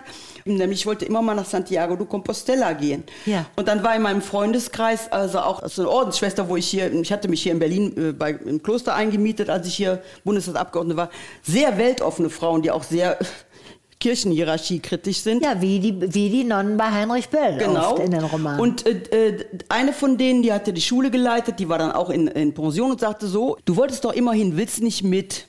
Nämlich 0.56 0.80
ich 0.80 0.86
wollte 0.86 1.06
immer 1.06 1.22
mal 1.22 1.36
nach 1.36 1.46
Santiago 1.46 1.96
de 1.96 2.08
Compostela 2.08 2.74
gehen. 2.74 3.04
Ja. 3.26 3.46
Und 3.56 3.68
dann 3.68 3.84
war 3.84 3.96
in 3.96 4.02
meinem 4.04 4.22
Freundeskreis, 4.22 5.12
also 5.12 5.40
auch 5.40 5.68
so 5.68 5.82
eine 5.82 5.92
Ordensschwester, 5.92 6.48
wo 6.48 6.56
ich 6.56 6.68
hier, 6.68 6.94
ich 6.94 7.12
hatte 7.12 7.28
mich 7.28 7.42
hier 7.44 7.52
in 7.52 7.60
Berlin 7.60 7.94
äh, 7.98 8.12
bei, 8.14 8.32
im 8.32 8.64
Kloster 8.64 8.96
eingemietet, 8.96 9.50
als 9.50 9.68
ich 9.68 9.76
hier 9.76 10.02
Bundestagsabgeordnete 10.24 10.98
war, 10.98 11.10
sehr 11.44 11.78
weltoffene 11.78 12.30
Frauen, 12.30 12.62
die 12.62 12.72
auch 12.72 12.84
sehr 12.84 13.18
Kirchenhierarchie 14.00 14.80
kritisch 14.80 15.18
sind. 15.22 15.44
ja, 15.44 15.60
wie 15.60 15.80
die, 15.80 16.14
wie 16.14 16.30
die 16.30 16.44
Nonnen 16.44 16.78
bei 16.78 16.92
Heinrich 16.92 17.30
Böll 17.30 17.58
Genau. 17.58 17.94
oft 17.94 18.00
in 18.04 18.12
den 18.12 18.24
Romanen. 18.24 18.60
Und 18.60 18.86
äh, 18.86 19.30
äh, 19.30 19.46
eine 19.70 19.92
von 19.92 20.18
denen, 20.20 20.44
die 20.44 20.54
hatte 20.54 20.72
die 20.72 20.82
Schule 20.82 21.10
geleitet, 21.10 21.60
die 21.60 21.68
war 21.68 21.80
dann 21.80 21.92
auch 21.92 22.12
in, 22.12 22.28
in 22.28 22.54
Pension 22.54 22.92
und 22.92 23.00
sagte 23.00 23.26
so, 23.28 23.58
du 23.66 23.76
wolltest 23.76 24.06
doch 24.06 24.14
immerhin, 24.14 24.56
willst 24.56 24.84
nicht 24.84 25.04
mit? 25.04 25.48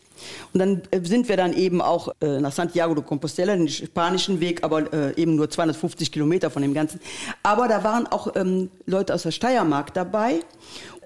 Und 0.53 0.61
dann 0.61 0.83
äh, 0.91 1.01
sind 1.03 1.29
wir 1.29 1.37
dann 1.37 1.53
eben 1.53 1.81
auch 1.81 2.09
äh, 2.21 2.41
nach 2.41 2.53
Santiago 2.53 2.95
de 2.95 3.05
Compostela, 3.05 3.55
den 3.57 3.69
spanischen 3.69 4.41
Weg, 4.41 4.65
aber 4.65 4.93
äh, 4.93 5.21
eben 5.21 5.37
nur 5.37 5.51
250 5.51 6.13
Kilometer 6.13 6.51
von 6.51 6.63
dem 6.63 6.75
Ganzen. 6.75 7.01
Aber 7.43 7.69
da 7.69 7.85
waren 7.85 8.07
auch 8.07 8.35
ähm, 8.37 8.71
Leute 8.87 9.15
aus 9.15 9.23
der 9.23 9.31
Steiermark 9.31 9.95
dabei. 9.95 10.41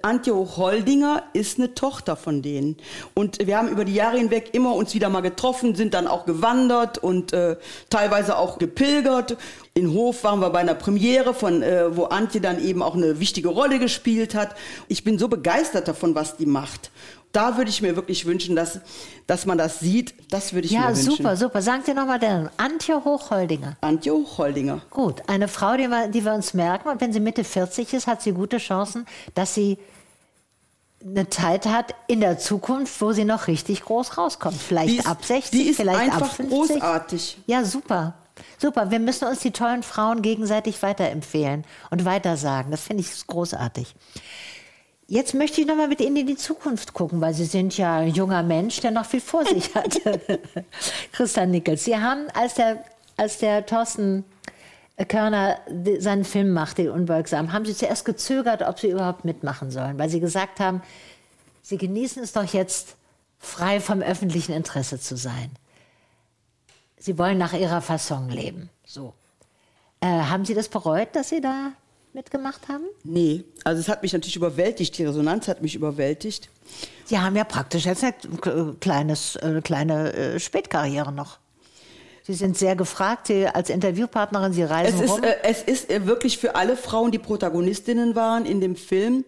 Antje 0.03 0.35
Hochholdinger 0.35 1.23
ist 1.31 1.59
eine 1.59 1.75
Tochter 1.75 2.17
von 2.17 2.41
denen. 2.41 2.75
Und 3.13 3.47
wir 3.47 3.57
haben 3.57 3.69
über 3.69 3.85
die 3.85 3.93
Jahre 3.93 4.17
hinweg 4.17 4.49
immer 4.51 4.75
uns 4.75 4.93
wieder 4.93 5.07
mal 5.07 5.21
getroffen, 5.21 5.75
sind 5.75 5.93
dann 5.93 6.07
auch 6.07 6.25
gewandert 6.25 6.97
und 6.97 7.31
äh, 7.31 7.55
teilweise 7.89 8.37
auch 8.37 8.57
gepilgert. 8.57 9.37
In 9.73 9.93
Hof 9.93 10.25
waren 10.25 10.41
wir 10.41 10.49
bei 10.49 10.59
einer 10.59 10.75
Premiere, 10.75 11.33
von, 11.33 11.63
äh, 11.63 11.95
wo 11.95 12.03
Antje 12.03 12.41
dann 12.41 12.61
eben 12.61 12.81
auch 12.81 12.95
eine 12.95 13.21
wichtige 13.21 13.47
Rolle 13.47 13.79
gespielt 13.79 14.35
hat. 14.35 14.55
Ich 14.89 15.05
bin 15.05 15.17
so 15.17 15.29
begeistert 15.29 15.87
davon, 15.87 16.15
was 16.15 16.35
die 16.35 16.47
macht. 16.47 16.91
Da 17.33 17.57
würde 17.57 17.69
ich 17.71 17.81
mir 17.81 17.95
wirklich 17.95 18.25
wünschen, 18.25 18.55
dass, 18.55 18.79
dass 19.27 19.45
man 19.47 19.57
das 19.57 19.79
sieht. 19.79 20.13
Das 20.31 20.53
würde 20.53 20.67
ich 20.67 20.71
mir 20.73 20.81
ja, 20.81 20.87
wünschen. 20.89 21.11
super, 21.17 21.35
super. 21.35 21.61
Sagen 21.63 21.81
Sie 21.85 21.93
nochmal 21.93 22.19
den 22.19 22.47
Antje 22.57 23.03
Hochholdinger. 23.03 23.75
Antje 23.81 24.13
Hochholdinger. 24.13 24.81
Gut, 24.91 25.23
eine 25.27 25.47
Frau, 25.47 25.75
die 25.75 25.87
wir, 25.89 26.07
die 26.09 26.23
wir 26.23 26.33
uns 26.33 26.53
merken. 26.53 26.89
Und 26.89 27.01
wenn 27.01 27.11
sie 27.11 27.19
Mitte 27.19 27.43
40 27.43 27.91
ist, 27.93 28.05
hat 28.07 28.21
sie 28.21 28.33
gute 28.33 28.59
Chancen, 28.59 29.05
dass 29.33 29.55
sie 29.55 29.79
eine 31.03 31.27
Zeit 31.29 31.65
hat 31.65 31.95
in 32.07 32.21
der 32.21 32.37
Zukunft, 32.37 33.01
wo 33.01 33.11
sie 33.11 33.25
noch 33.25 33.47
richtig 33.47 33.83
groß 33.83 34.17
rauskommt. 34.17 34.55
Vielleicht 34.61 34.99
ist- 34.99 35.07
ab 35.07 35.25
60, 35.25 35.49
die 35.59 35.67
ist 35.69 35.77
vielleicht 35.77 36.11
ab 36.13 36.21
einfach 36.21 36.35
50. 36.35 36.49
großartig. 36.79 37.37
Ja, 37.47 37.65
super. 37.65 38.13
Super. 38.57 38.89
Wir 38.91 38.99
müssen 38.99 39.27
uns 39.27 39.39
die 39.39 39.51
tollen 39.51 39.83
Frauen 39.83 40.21
gegenseitig 40.21 40.81
weiterempfehlen 40.81 41.65
und 41.89 42.05
weitersagen. 42.05 42.71
Das 42.71 42.81
finde 42.81 43.01
ich 43.03 43.27
großartig. 43.27 43.93
Jetzt 45.13 45.35
möchte 45.35 45.61
ich 45.61 45.67
noch 45.67 45.75
mal 45.75 45.87
mit 45.87 46.01
Ihnen 46.01 46.15
in 46.15 46.25
die 46.25 46.37
Zukunft 46.37 46.95
gucken, 46.95 47.21
weil 47.21 47.35
Sie 47.35 47.45
sind 47.45 47.77
ja 47.77 47.97
ein 47.97 48.15
junger 48.15 48.41
Mensch, 48.41 48.79
der 48.79 48.89
noch 48.89 49.05
viel 49.05 49.21
vor 49.21 49.45
sich 49.45 49.75
hat. 49.75 50.01
Christian 51.11 51.51
Nickels, 51.51 51.83
Sie 51.83 51.95
haben, 51.95 52.31
als 52.33 52.55
der, 52.55 52.83
als 53.15 53.37
der 53.37 53.63
Thorsten 53.63 54.25
Körner 55.07 55.59
seinen 55.99 56.25
Film 56.25 56.51
machte, 56.51 56.91
Unbeugsam, 56.91 57.53
haben 57.53 57.63
Sie 57.63 57.75
zuerst 57.75 58.05
gezögert, 58.05 58.63
ob 58.63 58.79
Sie 58.79 58.89
überhaupt 58.89 59.23
mitmachen 59.23 59.69
sollen, 59.69 59.99
weil 59.99 60.09
Sie 60.09 60.19
gesagt 60.19 60.59
haben, 60.59 60.81
Sie 61.61 61.77
genießen 61.77 62.23
es 62.23 62.33
doch 62.33 62.51
jetzt, 62.51 62.95
frei 63.37 63.81
vom 63.81 64.01
öffentlichen 64.01 64.53
Interesse 64.53 64.99
zu 64.99 65.15
sein. 65.15 65.51
Sie 66.97 67.19
wollen 67.19 67.37
nach 67.37 67.53
Ihrer 67.53 67.81
Fasson 67.81 68.29
leben. 68.29 68.71
So. 68.83 69.13
Äh, 70.01 70.07
haben 70.07 70.45
Sie 70.45 70.55
das 70.55 70.69
bereut, 70.69 71.15
dass 71.15 71.29
Sie 71.29 71.39
da 71.39 71.73
mitgemacht 72.13 72.67
haben? 72.67 72.85
Nee, 73.03 73.43
also 73.63 73.79
es 73.79 73.87
hat 73.87 74.01
mich 74.01 74.13
natürlich 74.13 74.35
überwältigt. 74.35 74.97
Die 74.97 75.05
Resonanz 75.05 75.47
hat 75.47 75.61
mich 75.61 75.75
überwältigt. 75.75 76.49
Sie 77.05 77.19
haben 77.19 77.35
ja 77.35 77.43
praktisch 77.43 77.85
jetzt 77.85 78.03
eine 78.03 78.75
kleines, 78.79 79.35
äh, 79.37 79.61
kleine 79.63 80.13
äh, 80.13 80.39
Spätkarriere 80.39 81.11
noch. 81.11 81.39
Sie 82.25 82.33
sind 82.35 82.57
sehr 82.57 82.77
gefragt, 82.77 83.27
Sie 83.27 83.47
als 83.47 83.69
Interviewpartnerin, 83.69 84.53
Sie 84.53 84.63
reisen 84.63 84.95
Es 84.95 85.01
ist, 85.01 85.09
rum. 85.11 85.23
äh, 85.23 85.33
es 85.43 85.61
ist 85.61 85.91
äh, 85.91 86.05
wirklich 86.05 86.37
für 86.37 86.55
alle 86.55 86.77
Frauen, 86.77 87.11
die 87.11 87.19
Protagonistinnen 87.19 88.15
waren 88.15 88.45
in 88.45 88.61
dem 88.61 88.77
Film, 88.77 89.25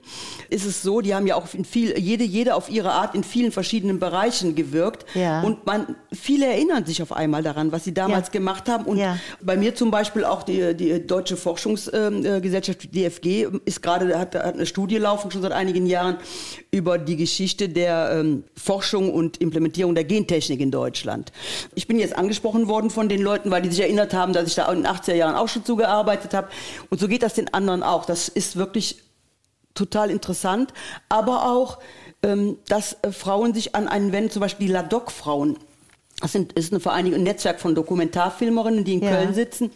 ist 0.50 0.66
es 0.66 0.82
so, 0.82 1.02
die 1.02 1.14
haben 1.14 1.28
ja 1.28 1.36
auch 1.36 1.54
in 1.54 1.66
viel, 1.66 2.00
jede, 2.00 2.24
jede 2.24 2.56
auf 2.56 2.70
ihre 2.70 2.94
Art 2.94 3.14
in 3.14 3.26
vielen 3.26 3.52
verschiedenen 3.52 4.00
Bereichen 4.00 4.56
gewirkt. 4.56 5.06
Ja. 5.14 5.42
Und 5.42 5.66
man, 5.66 5.98
viele 6.14 6.46
erinnern 6.46 6.86
sich 6.86 7.02
auf 7.02 7.12
einmal 7.12 7.44
daran, 7.44 7.74
was 7.74 7.84
sie 7.84 7.94
damals 7.94 8.28
Ja. 8.28 8.32
gemacht 8.32 8.70
haben. 8.70 8.86
Und 8.86 8.98
Ja. 8.98 9.18
bei 9.42 9.58
mir 9.58 9.76
zum 9.76 9.92
Beispiel 9.92 10.24
auch 10.24 10.44
die, 10.44 10.74
die 10.74 11.06
Deutsche 11.06 11.36
Forschungsgesellschaft, 11.36 12.82
die 12.84 12.88
DFG, 12.88 13.48
ist 13.66 13.82
gerade, 13.82 14.18
hat, 14.18 14.36
hat 14.36 14.54
eine 14.56 14.66
Studie 14.66 14.98
laufen, 15.00 15.32
schon 15.32 15.42
seit 15.42 15.52
einigen 15.52 15.86
Jahren, 15.86 16.16
über 16.72 16.98
die 16.98 17.18
Geschichte 17.18 17.68
der 17.68 18.12
ähm, 18.22 18.46
Forschung 18.56 19.14
und 19.14 19.36
Implementierung 19.42 19.96
der 19.96 20.06
Gentechnik 20.06 20.62
in 20.62 20.72
Deutschland. 20.72 21.34
Ich 21.74 21.88
bin 21.88 22.00
jetzt 22.00 22.16
angesprochen 22.16 22.70
worden 22.70 22.85
von 22.90 23.10
den 23.10 23.22
Leuten, 23.22 23.52
weil 23.52 23.62
die 23.62 23.70
sich 23.70 23.82
erinnert 23.82 24.14
haben, 24.14 24.34
dass 24.34 24.48
ich 24.48 24.56
da 24.56 24.72
in 24.72 24.84
den 24.84 24.88
80er 24.92 25.14
Jahren 25.14 25.36
auch 25.36 25.48
schon 25.48 25.66
zugearbeitet 25.66 26.34
habe. 26.34 26.50
Und 26.90 27.00
so 27.00 27.08
geht 27.08 27.24
das 27.24 27.34
den 27.34 27.54
anderen 27.54 27.84
auch. 27.84 28.06
Das 28.06 28.30
ist 28.30 28.56
wirklich 28.56 29.02
total 29.74 30.10
interessant. 30.10 30.74
Aber 31.10 31.52
auch, 31.52 31.80
ähm, 32.24 32.58
dass 32.68 32.98
äh, 33.04 33.12
Frauen 33.12 33.54
sich 33.54 33.76
an 33.76 33.88
einen 33.88 34.12
wenden, 34.12 34.32
zum 34.32 34.42
Beispiel 34.42 34.68
die 34.68 34.74
LADOC-Frauen. 34.74 35.58
Das 36.22 36.32
sind, 36.32 36.54
ist 36.54 36.72
eine 36.72 36.80
Vereinigung, 36.80 37.20
ein 37.20 37.24
Netzwerk 37.24 37.60
von 37.60 37.76
Dokumentarfilmerinnen, 37.76 38.86
die 38.86 38.94
in 38.94 39.04
Ja. 39.04 39.12
Köln 39.12 39.34
sitzen. 39.34 39.72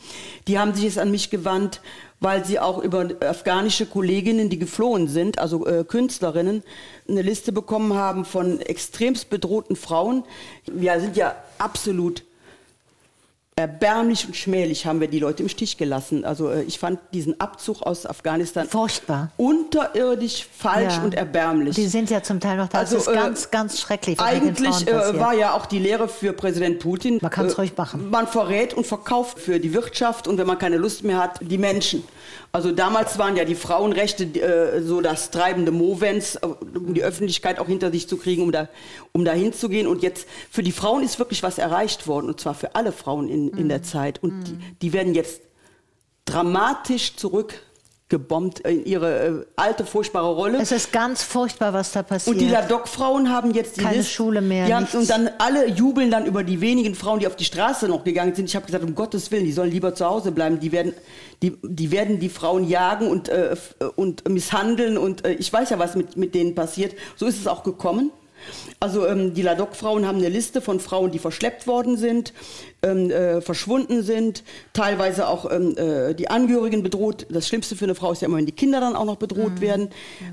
Die 0.47 0.57
haben 0.57 0.74
sich 0.74 0.86
jetzt 0.86 0.97
an 0.97 1.12
mich 1.12 1.30
gewandt, 1.30 1.82
weil 2.22 2.45
sie 2.45 2.60
auch 2.60 2.80
über 2.82 3.10
afghanische 3.22 3.86
Kolleginnen, 3.86 4.49
die 4.49 4.57
geflohen 4.57 5.07
sind, 5.07 5.38
also 5.38 5.66
äh, 5.68 5.84
Künstlerinnen, 5.84 6.64
eine 7.07 7.22
Liste 7.22 7.51
bekommen 7.51 7.93
haben 7.93 8.26
von 8.26 8.62
extremst 8.62 9.30
bedrohten 9.30 9.76
Frauen. 9.76 10.24
Wir 10.66 10.99
sind 11.01 11.18
ja 11.18 11.36
absolut 11.57 12.24
erbärmlich 13.60 14.26
und 14.26 14.36
schmählich 14.36 14.86
haben 14.86 15.01
wir 15.01 15.07
die 15.10 15.20
Leute 15.20 15.43
im 15.43 15.49
Stich 15.49 15.78
gelassen. 15.78 16.24
Also 16.24 16.49
äh, 16.49 16.64
ich 16.64 16.80
fand 16.80 16.99
diesen 17.14 17.39
Abzug 17.41 17.82
aus 17.82 18.05
Afghanistan 18.05 18.68
Furchtbar. 18.68 19.32
unterirdisch, 19.38 20.47
falsch 20.57 20.95
Ja. 20.95 21.03
und 21.03 21.14
erbärmlich. 21.14 21.76
Die 21.76 21.88
sind 21.88 22.10
ja 22.10 22.24
zum 22.24 22.39
Teil 22.39 22.57
noch 22.57 22.70
da. 22.70 22.80
Das 22.82 22.93
ist 22.93 23.07
äh, 23.07 23.14
ganz, 23.14 23.51
ganz 23.51 23.80
schrecklich. 23.80 24.20
Eigentlich 24.20 24.88
äh, 24.88 25.20
war 25.20 25.34
ja 25.34 25.53
auch 25.53 25.66
die 25.66 25.80
Lehre 25.80 26.07
für 26.07 26.34
Präsident 26.34 26.80
Putin. 26.80 27.20
Man 27.22 27.32
kann's 27.32 27.53
äh, 27.53 27.57
ruhig 27.57 27.76
machen. 27.76 28.10
Man 28.10 28.28
verrät 28.28 28.74
und 28.74 28.88
verkauft 28.88 29.39
für 29.39 29.60
die 29.60 29.74
Wirtschaft 29.74 30.28
und 30.28 30.38
wenn 30.38 30.47
man 30.47 30.57
keine 30.57 30.78
Lust 30.78 31.03
mehr 31.03 31.18
hat, 31.18 31.39
die 31.41 31.57
Menschen. 31.57 32.03
Also 32.51 32.71
damals 32.71 33.19
waren 33.19 33.37
ja 33.37 33.45
die 33.45 33.53
Frauenrechte 33.55 34.23
äh, 34.23 34.81
so 34.81 35.01
das 35.01 35.29
treibende 35.29 35.71
Movens, 35.71 36.35
äh, 36.35 36.47
um 36.47 36.93
die 36.95 37.03
Öffentlichkeit 37.03 37.59
auch 37.59 37.67
hinter 37.67 37.91
sich 37.91 38.07
zu 38.07 38.17
kriegen, 38.17 38.41
um 38.41 38.51
da, 38.51 38.69
um 39.11 39.23
da 39.23 39.33
hinzugehen. 39.33 39.85
Und 39.85 40.01
jetzt 40.01 40.27
für 40.49 40.63
die 40.63 40.71
Frauen 40.71 41.03
ist 41.03 41.19
wirklich 41.19 41.43
was 41.43 41.59
erreicht 41.59 42.07
worden 42.07 42.27
und 42.27 42.39
zwar 42.39 42.55
für 42.55 42.75
alle 42.75 42.91
Frauen 42.91 43.29
in, 43.29 43.49
in 43.49 43.63
Mhm. 43.65 43.69
der 43.69 43.83
Zeit. 43.83 44.23
Und 44.23 44.43
die, 44.47 44.57
die 44.81 44.93
werden 44.93 45.13
jetzt 45.13 45.41
dramatisch 46.25 47.15
zurückgebombt 48.20 48.60
in 48.62 48.86
ihre 48.86 49.28
äh, 49.28 49.45
alte, 49.55 49.86
furchtbare 49.86 50.34
Rolle. 50.34 50.60
es 50.62 50.72
ist 50.72 50.91
ganz 50.91 51.24
furchtbar, 51.24 51.74
was 51.74 51.91
da 51.91 52.03
passiert. 52.03 52.36
Und 52.36 52.41
die 52.41 52.49
Ladok-Frauen 52.49 53.30
haben 53.32 53.53
jetzt 53.53 53.78
die 53.78 53.82
Keine 53.82 53.97
Liste- 53.97 54.12
Schule 54.14 54.41
mehr, 54.41 54.66
Die 54.66 54.74
haben, 54.74 54.82
nichts. 54.84 54.95
und 54.95 55.10
dann 55.10 55.30
alle 55.38 55.68
jubeln 55.70 56.10
dann 56.12 56.26
über 56.26 56.43
die 56.43 56.60
wenigen 56.62 56.95
Frauen, 56.95 57.20
die 57.20 57.28
auf 57.28 57.36
die 57.36 57.45
Straße 57.45 57.88
noch 57.88 58.03
gegangen 58.03 58.34
sind. 58.36 58.45
Ich 58.45 58.55
habe 58.55 58.66
gesagt, 58.66 58.84
um 58.84 58.95
Gottes 58.95 59.32
Willen, 59.32 59.45
die 59.45 59.51
sollen 59.51 59.72
lieber 59.72 59.93
zu 59.93 60.05
Hause 60.05 60.32
bleiben. 60.32 60.60
Die 60.60 60.72
werden 60.72 60.93
die, 61.41 61.57
die, 61.64 61.91
werden 61.91 62.20
die 62.20 62.30
Frauen 62.30 62.68
jagen 62.68 63.07
und, 63.07 63.30
äh, 63.30 63.51
f- 63.51 63.76
und 63.95 64.28
misshandeln. 64.28 64.97
Und 64.97 65.26
äh, 65.26 65.34
ich 65.34 65.51
weiß 65.53 65.70
ja, 65.70 65.80
was 65.80 65.95
mit, 65.95 66.18
mit 66.18 66.36
denen 66.36 66.55
passiert. 66.55 66.95
So 67.16 67.28
ist 67.28 67.39
es 67.39 67.47
auch 67.47 67.64
gekommen. 67.64 68.12
Also 68.79 69.05
ähm, 69.05 69.33
die 69.33 69.41
Ladok-Frauen 69.41 70.05
haben 70.05 70.17
eine 70.17 70.29
Liste 70.29 70.61
von 70.61 70.79
Frauen, 70.79 71.11
die 71.11 71.19
verschleppt 71.19 71.67
worden 71.67 71.97
sind, 71.97 72.33
ähm, 72.81 73.11
äh, 73.11 73.41
verschwunden 73.41 74.03
sind, 74.03 74.43
teilweise 74.73 75.27
auch 75.27 75.49
ähm, 75.51 75.77
äh, 75.77 76.13
die 76.13 76.29
Angehörigen 76.29 76.83
bedroht. 76.83 77.27
Das 77.29 77.47
Schlimmste 77.47 77.75
für 77.75 77.85
eine 77.85 77.95
Frau 77.95 78.11
ist 78.11 78.21
ja 78.21 78.27
immer, 78.27 78.37
wenn 78.37 78.45
die 78.45 78.51
Kinder 78.51 78.79
dann 78.79 78.95
auch 78.95 79.05
noch 79.05 79.17
bedroht 79.17 79.61
werden. 79.61 79.89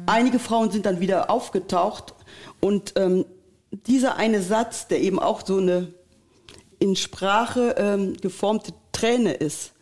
Einige 0.07 0.39
Frauen 0.39 0.71
sind 0.71 0.87
dann 0.87 1.01
wieder 1.01 1.31
aufgetaucht 1.31 2.15
und 2.61 2.93
ähm, 2.97 3.25
dieser 3.71 4.17
eine 4.17 4.43
Satz, 4.43 4.87
der 4.89 5.01
eben 5.01 5.19
auch 5.19 5.45
so 5.45 5.59
eine 5.59 5.93
in 6.79 6.97
Sprache 6.97 7.75
ähm, 7.79 8.17
geformte 8.17 8.73
Träne 8.93 9.33
ist, 9.33 9.73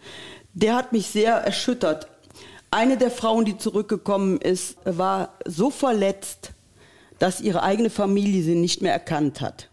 der 0.53 0.77
hat 0.77 0.93
mich 0.93 1.09
sehr 1.09 1.35
erschüttert. 1.35 2.09
Eine 2.71 2.97
der 2.97 3.11
Frauen, 3.11 3.45
die 3.45 3.57
zurückgekommen 3.57 4.41
ist, 4.41 4.77
war 4.85 5.35
so 5.47 5.71
verletzt, 5.71 6.54
dass 7.19 7.41
ihre 7.41 7.63
eigene 7.63 7.91
Familie 7.91 8.43
sie 8.43 8.55
nicht 8.55 8.83
mehr 8.83 8.93
erkannt 8.93 9.41
hat. 9.41 9.69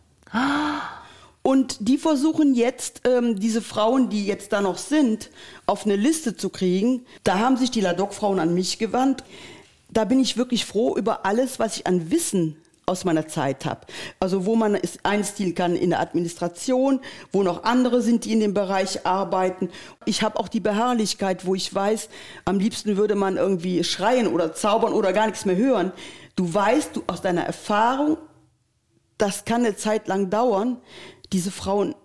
Und 1.44 1.78
die 1.80 1.98
versuchen 1.98 2.54
jetzt, 2.54 3.02
ähm, 3.06 3.40
diese 3.40 3.62
Frauen, 3.62 4.10
die 4.10 4.26
jetzt 4.26 4.54
da 4.54 4.62
noch 4.62 4.78
sind, 4.78 5.32
auf 5.66 5.86
eine 5.86 5.96
Liste 5.96 6.36
zu 6.36 6.50
kriegen. 6.50 7.06
Da 7.24 7.40
haben 7.40 7.58
sich 7.58 7.72
die 7.72 7.82
Ladok-Frauen 7.82 8.40
an 8.40 8.54
mich 8.54 8.78
gewandt. 8.78 9.24
Da 9.90 10.06
bin 10.06 10.20
ich 10.20 10.38
wirklich 10.38 10.66
froh 10.66 10.96
über 10.96 11.26
alles, 11.26 11.60
was 11.60 11.78
ich 11.78 11.88
an 11.88 12.12
Wissen 12.12 12.58
aus 12.86 13.06
meiner 13.06 13.28
Zeit 13.28 13.66
habe. 13.66 13.82
Also 14.20 14.46
wo 14.46 14.56
man 14.56 14.76
es 14.76 15.00
einstielen 15.04 15.56
kann 15.56 15.76
in 15.76 15.92
der 15.92 16.00
Administration, 16.00 17.00
wo 17.32 17.42
noch 17.42 17.64
andere 17.64 18.02
sind, 18.02 18.26
die 18.26 18.34
in 18.34 18.40
dem 18.40 18.54
Bereich 18.54 19.06
arbeiten. 19.06 19.70
Ich 20.06 20.22
habe 20.22 20.40
auch 20.40 20.48
die 20.48 20.60
Beharrlichkeit, 20.60 21.46
wo 21.46 21.56
ich 21.56 21.74
weiß, 21.74 22.10
am 22.46 22.60
liebsten 22.60 22.98
würde 22.98 23.16
man 23.16 23.38
irgendwie 23.38 23.84
schreien 23.84 24.28
oder 24.28 24.54
zaubern 24.54 24.94
oder 24.94 25.14
gar 25.14 25.28
nichts 25.28 25.46
mehr 25.46 25.56
hören. 25.56 25.92
Du 26.36 26.54
weißt, 26.54 26.96
du 26.96 27.04
aus 27.08 27.22
deiner 27.22 27.44
Erfahrung, 27.44 28.18
das 29.18 29.46
kann 29.46 29.66
eine 29.66 29.76
Zeit 29.76 30.08
lang 30.08 30.30
dauern. 30.30 30.82
Diese 31.32 31.52
Frauen 31.52 31.96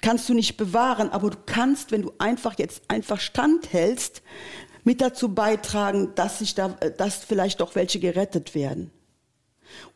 kannst 0.00 0.28
du 0.28 0.34
nicht 0.34 0.56
bewahren, 0.56 1.10
aber 1.10 1.30
du 1.30 1.38
kannst, 1.46 1.90
wenn 1.90 2.02
du 2.02 2.12
einfach 2.18 2.58
jetzt 2.58 2.82
einfach 2.88 3.20
standhältst, 3.20 4.22
mit 4.84 5.00
dazu 5.00 5.34
beitragen, 5.34 6.14
dass 6.14 6.38
sich 6.38 6.54
da, 6.54 6.68
dass 6.68 7.16
vielleicht 7.16 7.60
doch 7.60 7.74
welche 7.74 8.00
gerettet 8.00 8.54
werden. 8.54 8.90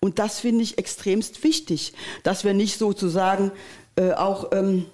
Und 0.01 0.19
das 0.19 0.41
finde 0.41 0.63
ich 0.63 0.79
extremst 0.79 1.43
wichtig, 1.43 1.95
dass 2.23 2.45
wir 2.45 2.55
nicht 2.55 2.79
sozusagen 2.79 3.51
äh, 3.97 4.13
auch 4.13 4.53
ähm, 4.53 4.87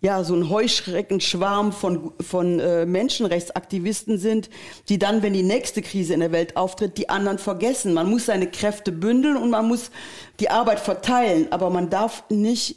ja, 0.00 0.22
so 0.24 0.34
ein 0.34 0.50
Heuschreckenschwarm 0.50 1.72
von, 1.72 2.12
von 2.20 2.60
äh, 2.60 2.84
Menschenrechtsaktivisten 2.84 4.18
sind, 4.18 4.50
die 4.88 4.98
dann, 4.98 5.22
wenn 5.22 5.32
die 5.32 5.42
nächste 5.42 5.80
Krise 5.80 6.14
in 6.14 6.20
der 6.20 6.32
Welt 6.32 6.56
auftritt, 6.56 6.98
die 6.98 7.08
anderen 7.08 7.38
vergessen. 7.38 7.94
Man 7.94 8.10
muss 8.10 8.26
seine 8.26 8.50
Kräfte 8.50 8.92
bündeln 8.92 9.36
und 9.36 9.50
man 9.50 9.66
muss 9.66 9.90
die 10.38 10.50
Arbeit 10.50 10.80
verteilen, 10.80 11.50
aber 11.50 11.70
man 11.70 11.88
darf 11.88 12.24
nicht 12.28 12.76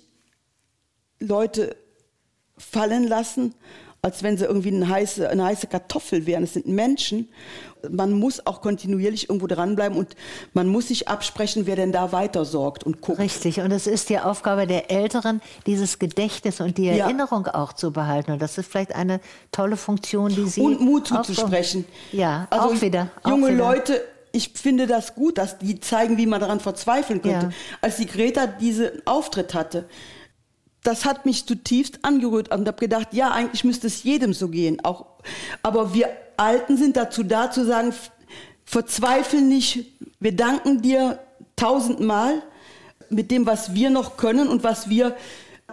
Leute 1.19 1.75
fallen 2.57 3.07
lassen, 3.07 3.53
als 4.01 4.23
wenn 4.23 4.37
sie 4.37 4.45
irgendwie 4.45 4.69
eine 4.69 4.87
heiße, 4.87 5.29
eine 5.29 5.45
heiße 5.45 5.67
Kartoffel 5.67 6.25
wären. 6.25 6.43
Es 6.43 6.53
sind 6.53 6.67
Menschen 6.67 7.29
man 7.89 8.11
muss 8.11 8.45
auch 8.45 8.61
kontinuierlich 8.61 9.29
irgendwo 9.29 9.47
dranbleiben 9.47 9.97
und 9.97 10.15
man 10.53 10.67
muss 10.67 10.89
sich 10.89 11.07
absprechen, 11.07 11.65
wer 11.65 11.75
denn 11.75 11.91
da 11.91 12.11
weiter 12.11 12.45
sorgt 12.45 12.83
und 12.83 13.01
guckt. 13.01 13.19
Richtig, 13.19 13.59
und 13.61 13.71
es 13.71 13.87
ist 13.87 14.09
die 14.09 14.19
Aufgabe 14.19 14.67
der 14.67 14.91
Älteren, 14.91 15.41
dieses 15.65 15.99
Gedächtnis 15.99 16.59
und 16.59 16.77
die 16.77 16.85
ja. 16.85 17.05
Erinnerung 17.05 17.47
auch 17.47 17.73
zu 17.73 17.91
behalten. 17.91 18.31
Und 18.31 18.41
das 18.41 18.57
ist 18.57 18.69
vielleicht 18.69 18.95
eine 18.95 19.19
tolle 19.51 19.77
Funktion, 19.77 20.33
die 20.33 20.45
Sie. 20.45 20.61
Und 20.61 20.81
Mut 20.81 21.07
zuzusprechen. 21.07 21.85
Ja, 22.11 22.47
also 22.49 22.69
auch 22.69 22.81
wieder. 22.81 23.09
Auch 23.23 23.31
junge 23.31 23.47
wieder. 23.47 23.57
Leute, 23.57 24.01
ich 24.31 24.49
finde 24.49 24.85
das 24.85 25.15
gut, 25.15 25.37
dass 25.37 25.57
die 25.57 25.79
zeigen, 25.79 26.17
wie 26.17 26.25
man 26.25 26.39
daran 26.39 26.59
verzweifeln 26.59 27.21
könnte. 27.21 27.47
Ja. 27.47 27.51
Als 27.81 27.97
die 27.97 28.05
Greta 28.05 28.47
diesen 28.47 28.89
Auftritt 29.05 29.53
hatte, 29.53 29.85
das 30.83 31.05
hat 31.05 31.25
mich 31.25 31.45
zutiefst 31.45 31.99
angerührt 32.03 32.51
und 32.51 32.67
habe 32.67 32.79
gedacht, 32.79 33.09
ja, 33.11 33.31
eigentlich 33.31 33.63
müsste 33.63 33.87
es 33.87 34.03
jedem 34.03 34.33
so 34.33 34.47
gehen. 34.47 34.83
Auch, 34.83 35.05
aber 35.61 35.93
wir 35.93 36.09
Alten 36.37 36.77
sind 36.77 36.95
dazu 36.95 37.23
da, 37.23 37.51
zu 37.51 37.65
sagen, 37.65 37.93
verzweifel 38.63 39.41
nicht, 39.41 39.85
wir 40.19 40.35
danken 40.35 40.81
dir 40.81 41.19
tausendmal 41.55 42.41
mit 43.09 43.31
dem, 43.31 43.45
was 43.45 43.73
wir 43.73 43.89
noch 43.89 44.15
können 44.15 44.47
und 44.47 44.63
was 44.63 44.89
wir, 44.89 45.15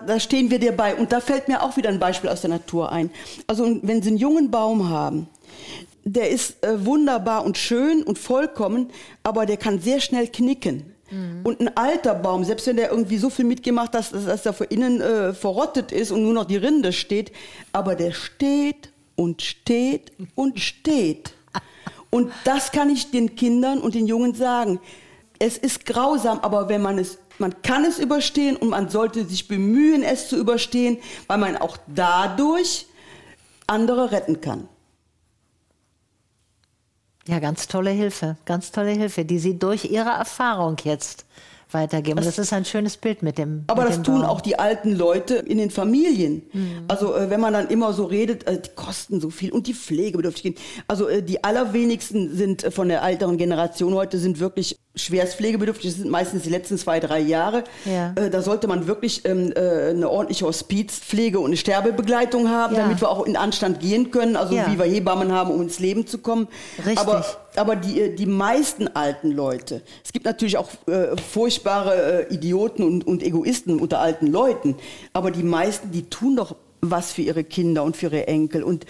da 0.07 0.19
stehen 0.19 0.51
wir 0.51 0.59
dir 0.59 0.73
bei. 0.73 0.97
Und 0.97 1.13
da 1.13 1.21
fällt 1.21 1.49
mir 1.49 1.63
auch 1.63 1.77
wieder 1.77 1.91
ein 1.91 2.01
Beispiel 2.01 2.31
aus 2.31 2.41
der 2.41 2.51
Natur 2.51 2.91
ein. 2.91 3.11
Also 3.47 3.79
wenn 3.83 4.03
Sie 4.03 4.09
einen 4.09 4.19
jungen 4.19 4.51
Baum 4.51 4.89
haben, 4.89 5.29
der 6.05 6.31
ist 6.31 6.65
äh, 6.65 6.85
wunderbar 6.85 7.45
und 7.45 7.59
schön 7.59 8.03
und 8.03 8.19
vollkommen, 8.19 8.91
aber 9.23 9.47
der 9.47 9.57
kann 9.57 9.81
sehr 9.81 10.01
schnell 10.01 10.29
knicken. 10.29 10.96
Mhm. 11.11 11.41
Und 11.45 11.61
ein 11.61 11.77
alter 11.77 12.15
Baum, 12.15 12.45
selbst 12.45 12.67
wenn 12.67 12.77
der 12.77 12.91
irgendwie 12.91 13.19
so 13.19 13.31
viel 13.31 13.45
mitgemacht 13.45 13.95
hat, 13.95 14.13
dass, 14.13 14.25
dass 14.25 14.47
er 14.47 14.53
von 14.53 14.67
innen 14.69 15.01
äh, 15.01 15.33
verrottet 15.33 15.93
ist 15.93 16.11
und 16.11 16.23
nur 16.23 16.33
noch 16.33 16.45
die 16.45 16.57
Rinde 16.57 16.93
steht, 16.93 17.33
aber 17.73 17.95
der 17.95 18.13
steht 18.13 18.91
und 19.15 19.43
steht 19.43 20.13
und 20.35 20.61
steht. 20.61 21.35
Und 22.11 22.33
das 22.45 22.73
kann 22.73 22.89
ich 22.91 23.11
den 23.11 23.35
Kindern 23.37 23.81
und 23.81 23.95
den 23.95 24.07
Jungen 24.07 24.35
sagen. 24.35 24.81
Es 25.39 25.59
ist 25.59 25.85
grausam, 25.85 26.41
aber 26.41 26.69
wenn 26.69 26.81
man 26.81 26.99
es, 26.99 27.19
man 27.39 27.61
kann 27.63 27.85
es 27.85 27.99
überstehen 27.99 28.57
und 28.57 28.71
man 28.71 28.89
sollte 28.89 29.27
sich 29.27 29.49
bemühen, 29.49 30.03
es 30.03 30.29
zu 30.29 30.37
überstehen, 30.37 30.99
weil 31.27 31.39
man 31.39 31.57
auch 31.57 31.77
dadurch 31.87 32.87
andere 33.67 34.13
retten 34.13 34.41
kann. 34.41 34.69
Ja, 37.29 37.41
ganz 37.41 37.67
tolle 37.67 37.91
Hilfe, 37.91 38.37
ganz 38.45 38.71
tolle 38.71 38.91
Hilfe, 38.91 39.25
die 39.25 39.39
Sie 39.39 39.59
durch 39.59 39.87
Ihre 39.87 40.11
Erfahrung 40.11 40.77
jetzt 40.85 41.27
weitergeben. 41.73 42.17
Das, 42.17 42.27
das 42.27 42.39
ist 42.39 42.53
ein 42.53 42.65
schönes 42.65 42.97
Bild 42.97 43.23
mit 43.23 43.39
dem. 43.39 43.65
Aber 43.67 43.83
mit 43.83 43.91
das 43.91 43.97
dem 43.97 44.05
tun 44.05 44.25
auch 44.25 44.41
die 44.41 44.59
alten 44.59 44.95
Leute 44.95 45.37
in 45.37 45.59
den 45.59 45.71
Familien. 45.71 46.43
Mhm. 46.53 46.85
Also 46.89 47.15
äh, 47.15 47.29
wenn 47.31 47.41
man 47.41 47.53
dann 47.53 47.69
immer 47.69 47.93
so 47.93 48.05
redet, 48.05 48.47
äh, 48.47 48.61
die 48.61 48.71
kosten 48.77 49.21
so 49.21 49.31
viel 49.31 49.53
und 49.53 49.67
die 49.67 49.75
Pflegebedürftigen. 49.75 50.57
Also 50.87 51.09
äh, 51.09 51.23
die 51.23 51.43
allerwenigsten 51.43 52.35
sind 52.37 52.73
von 52.73 52.89
der 52.89 53.03
älteren 53.03 53.37
Generation 53.37 53.95
heute 53.95 54.19
sind 54.19 54.39
wirklich 54.39 54.77
schwerstpflegebedürftig. 54.97 55.91
Das 55.91 56.01
sind 56.01 56.11
meistens 56.11 56.43
die 56.43 56.51
letzten 56.51 56.79
zwei, 56.79 57.01
drei 57.01 57.21
Jahre. 57.21 57.65
Ja. 57.85 58.13
Äh, 58.17 58.31
da 58.31 58.43
sollte 58.43 58.67
man 58.67 58.87
wirklich 58.87 59.25
ähm, 59.25 59.53
äh, 59.55 59.91
eine 59.91 60.11
ordentliche 60.11 60.47
Hospizpflege 60.47 61.39
und 61.39 61.47
eine 61.47 61.57
Sterbebegleitung 61.57 62.49
haben, 62.51 62.75
Ja. 62.75 62.83
damit 62.83 63.01
wir 63.01 63.11
auch 63.11 63.25
in 63.27 63.37
Anstand 63.37 63.81
gehen 63.81 64.11
können. 64.11 64.37
Also 64.37 64.55
Ja. 64.55 64.71
wie 64.73 64.79
wir 64.79 64.87
Hebammen 64.87 65.33
haben, 65.33 65.51
um 65.51 65.63
ins 65.63 65.79
Leben 65.79 66.07
zu 66.07 66.19
kommen. 66.19 66.49
Richtig. 66.79 66.99
Aber 66.99 67.25
aber 67.57 67.75
die, 67.75 68.01
äh, 68.03 68.15
die 68.15 68.27
meisten 68.27 68.87
alten 68.89 69.31
Leute, 69.31 69.81
es 70.05 70.13
gibt 70.13 70.27
natürlich 70.27 70.59
auch 70.59 70.69
äh, 70.89 71.17
furchtbare 71.17 72.27
äh, 72.29 72.35
Idioten 72.35 72.83
und, 72.83 73.07
und 73.07 73.23
Egoisten 73.23 73.81
unter 73.81 73.99
alten 74.01 74.27
Leuten, 74.27 74.77
aber 75.15 75.31
die 75.31 75.43
meisten, 75.43 75.91
die 75.91 76.03
tun 76.11 76.37
doch 76.37 76.55
was 76.83 77.13
für 77.13 77.23
ihre 77.23 77.45
Kinder 77.45 77.83
und 77.83 77.97
für 77.97 78.07
ihre 78.07 78.27
Enkel 78.29 78.63
und 78.63 78.85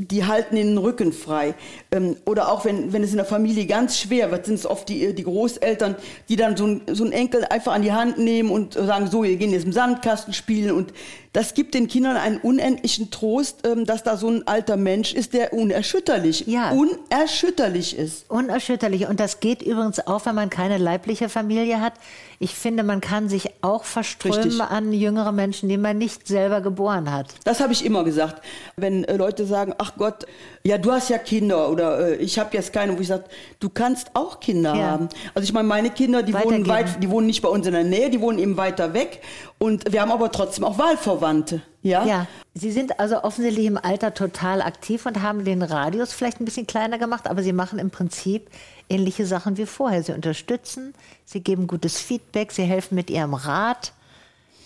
die 0.00 0.24
halten 0.24 0.56
den 0.56 0.78
Rücken 0.78 1.12
frei. 1.12 1.54
Ähm, 1.90 2.16
oder 2.26 2.50
auch 2.50 2.64
wenn, 2.64 2.92
wenn 2.92 3.02
es 3.02 3.10
in 3.10 3.16
der 3.16 3.26
Familie 3.26 3.66
ganz 3.66 3.98
schwer 3.98 4.30
wird, 4.30 4.46
sind 4.46 4.54
es 4.54 4.66
oft 4.66 4.88
die, 4.88 5.06
äh, 5.06 5.12
die 5.12 5.24
Großeltern, 5.24 5.96
die 6.28 6.36
dann 6.36 6.56
so, 6.56 6.66
ein, 6.66 6.82
so 6.90 7.04
einen 7.04 7.12
Enkel 7.12 7.44
einfach 7.44 7.72
an 7.72 7.82
die 7.82 7.92
Hand 7.92 8.18
nehmen 8.18 8.50
und 8.50 8.74
sagen, 8.74 9.08
so, 9.08 9.22
wir 9.22 9.36
gehen 9.36 9.52
jetzt 9.52 9.64
im 9.64 9.72
Sandkasten 9.72 10.32
spielen. 10.32 10.72
Und 10.72 10.92
das 11.32 11.54
gibt 11.54 11.72
den 11.74 11.88
Kindern 11.88 12.16
einen 12.16 12.36
unendlichen 12.38 13.10
Trost, 13.10 13.66
ähm, 13.66 13.86
dass 13.86 14.02
da 14.02 14.16
so 14.18 14.28
ein 14.28 14.46
alter 14.46 14.76
Mensch 14.76 15.14
ist, 15.14 15.32
der 15.32 15.52
unerschütterlich, 15.54 16.44
Ja. 16.46 16.72
unerschütterlich 16.72 17.96
ist. 17.96 18.30
Unerschütterlich. 18.30 19.08
Und 19.08 19.20
das 19.20 19.40
geht 19.40 19.62
übrigens 19.62 20.06
auch, 20.06 20.26
wenn 20.26 20.34
man 20.34 20.50
keine 20.50 20.78
leibliche 20.78 21.28
Familie 21.28 21.80
hat. 21.80 21.94
Ich 22.38 22.54
finde, 22.54 22.82
man 22.82 23.00
kann 23.00 23.28
sich 23.28 23.50
auch 23.62 23.84
verströmen 23.84 24.40
Richtig. 24.42 24.60
an 24.60 24.92
jüngere 24.92 25.30
Menschen, 25.32 25.68
die 25.68 25.78
man 25.78 25.96
nicht 25.96 26.26
selber 26.26 26.60
geboren 26.60 27.10
hat. 27.12 27.28
Das 27.44 27.60
habe 27.60 27.72
ich 27.72 27.84
immer 27.84 28.02
gesagt. 28.04 28.42
Wenn 28.76 29.04
äh, 29.04 29.16
Leute 29.16 29.46
sagen, 29.46 29.74
ach 29.78 29.92
Gott, 29.96 30.26
ja, 30.64 30.76
du 30.76 30.90
hast 30.92 31.08
ja 31.08 31.18
Kinder 31.18 31.70
oder 31.70 32.08
äh, 32.10 32.14
ich 32.16 32.38
habe 32.38 32.50
jetzt 32.56 32.72
keine, 32.72 32.96
wo 32.96 33.00
ich 33.00 33.06
sage, 33.08 33.24
du 33.60 33.68
kannst 33.70 34.08
auch 34.14 34.40
Kinder 34.40 34.74
Ja. 34.74 34.82
haben. 34.90 35.08
Also 35.34 35.44
ich 35.44 35.52
meine, 35.52 35.68
meine 35.68 35.90
Kinder, 35.90 36.22
die 36.22 36.34
wohnen, 36.34 36.66
weit, 36.68 37.02
die 37.02 37.08
wohnen 37.10 37.26
nicht 37.28 37.42
bei 37.42 37.48
uns 37.48 37.66
in 37.66 37.72
der 37.74 37.84
Nähe, 37.84 38.10
die 38.10 38.20
wohnen 38.20 38.38
eben 38.38 38.56
weiter 38.56 38.92
weg. 38.92 39.20
Und 39.62 39.92
wir 39.92 40.02
haben 40.02 40.10
aber 40.10 40.32
trotzdem 40.32 40.64
auch 40.64 40.76
Wahlverwandte. 40.76 41.62
Ja? 41.82 42.04
Ja, 42.04 42.26
Sie 42.52 42.72
sind 42.72 42.98
also 42.98 43.22
offensichtlich 43.22 43.66
im 43.66 43.78
Alter 43.78 44.12
total 44.12 44.60
aktiv 44.60 45.06
und 45.06 45.22
haben 45.22 45.44
den 45.44 45.62
Radius 45.62 46.12
vielleicht 46.12 46.40
ein 46.40 46.44
bisschen 46.44 46.66
kleiner 46.66 46.98
gemacht, 46.98 47.28
aber 47.28 47.44
Sie 47.44 47.52
machen 47.52 47.78
im 47.78 47.90
Prinzip 47.90 48.50
ähnliche 48.88 49.24
Sachen 49.24 49.56
wie 49.58 49.66
vorher. 49.66 50.02
Sie 50.02 50.14
unterstützen, 50.14 50.94
Sie 51.24 51.42
geben 51.42 51.68
gutes 51.68 52.00
Feedback, 52.00 52.50
Sie 52.50 52.64
helfen 52.64 52.96
mit 52.96 53.08
Ihrem 53.08 53.34
Rat. 53.34 53.92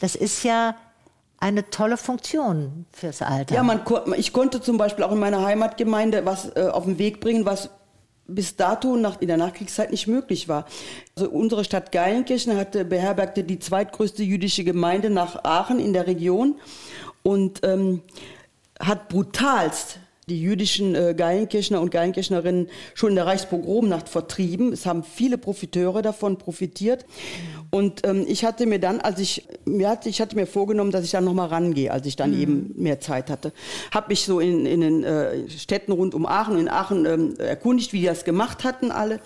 Das 0.00 0.14
ist 0.14 0.44
ja 0.44 0.74
eine 1.40 1.68
tolle 1.68 1.98
Funktion 1.98 2.86
fürs 2.90 3.20
Alter. 3.20 3.54
Ja, 3.54 3.62
man, 3.62 3.82
ich 4.16 4.32
konnte 4.32 4.62
zum 4.62 4.78
Beispiel 4.78 5.04
auch 5.04 5.12
in 5.12 5.18
meiner 5.18 5.44
Heimatgemeinde 5.44 6.24
was 6.24 6.56
äh, 6.56 6.70
auf 6.72 6.84
den 6.84 6.96
Weg 6.96 7.20
bringen, 7.20 7.44
was 7.44 7.68
bis 8.28 8.56
dato 8.56 8.96
nach, 8.96 9.20
in 9.20 9.28
der 9.28 9.36
Nachkriegszeit 9.36 9.90
nicht 9.90 10.06
möglich 10.06 10.48
war. 10.48 10.66
Also 11.16 11.30
unsere 11.30 11.64
Stadt 11.64 11.92
Geilenkirchen 11.92 12.56
hatte, 12.56 12.84
beherbergte 12.84 13.44
die 13.44 13.58
zweitgrößte 13.58 14.22
jüdische 14.22 14.64
Gemeinde 14.64 15.10
nach 15.10 15.44
Aachen 15.44 15.78
in 15.78 15.92
der 15.92 16.06
Region 16.06 16.56
und 17.22 17.60
ähm, 17.64 18.02
hat 18.80 19.08
brutalst 19.08 19.98
die 20.28 20.40
jüdischen 20.40 20.96
äh, 20.96 21.14
Geilenkirchner 21.16 21.80
und 21.80 21.90
Geilenkirchnerinnen 21.90 22.68
schon 22.94 23.10
in 23.10 23.16
der 23.16 23.26
Reichspogromnacht 23.26 24.08
vertrieben. 24.08 24.72
Es 24.72 24.84
haben 24.84 25.04
viele 25.04 25.38
Profiteure 25.38 26.02
davon 26.02 26.36
profitiert. 26.36 27.06
Und 27.76 28.06
ähm, 28.06 28.24
ich 28.26 28.42
hatte 28.46 28.64
mir 28.64 28.78
dann, 28.78 29.02
als 29.02 29.20
ich, 29.20 29.46
mir 29.66 29.90
hatte, 29.90 30.08
ich 30.08 30.22
hatte 30.22 30.34
mir 30.34 30.46
vorgenommen, 30.46 30.92
dass 30.92 31.04
ich 31.04 31.10
dann 31.10 31.26
nochmal 31.26 31.48
rangehe, 31.48 31.92
als 31.92 32.06
ich 32.06 32.16
dann 32.16 32.32
eben 32.32 32.72
mehr 32.74 33.00
Zeit 33.00 33.28
hatte. 33.28 33.52
Habe 33.90 34.08
mich 34.08 34.24
so 34.24 34.40
in, 34.40 34.64
in 34.64 34.80
den 34.80 35.04
äh, 35.04 35.46
Städten 35.50 35.92
rund 35.92 36.14
um 36.14 36.24
Aachen, 36.24 36.58
in 36.58 36.70
Aachen 36.70 37.04
ähm, 37.04 37.34
erkundigt, 37.36 37.92
wie 37.92 38.00
die 38.00 38.06
das 38.06 38.24
gemacht 38.24 38.64
hatten 38.64 38.90
alle. 38.90 39.20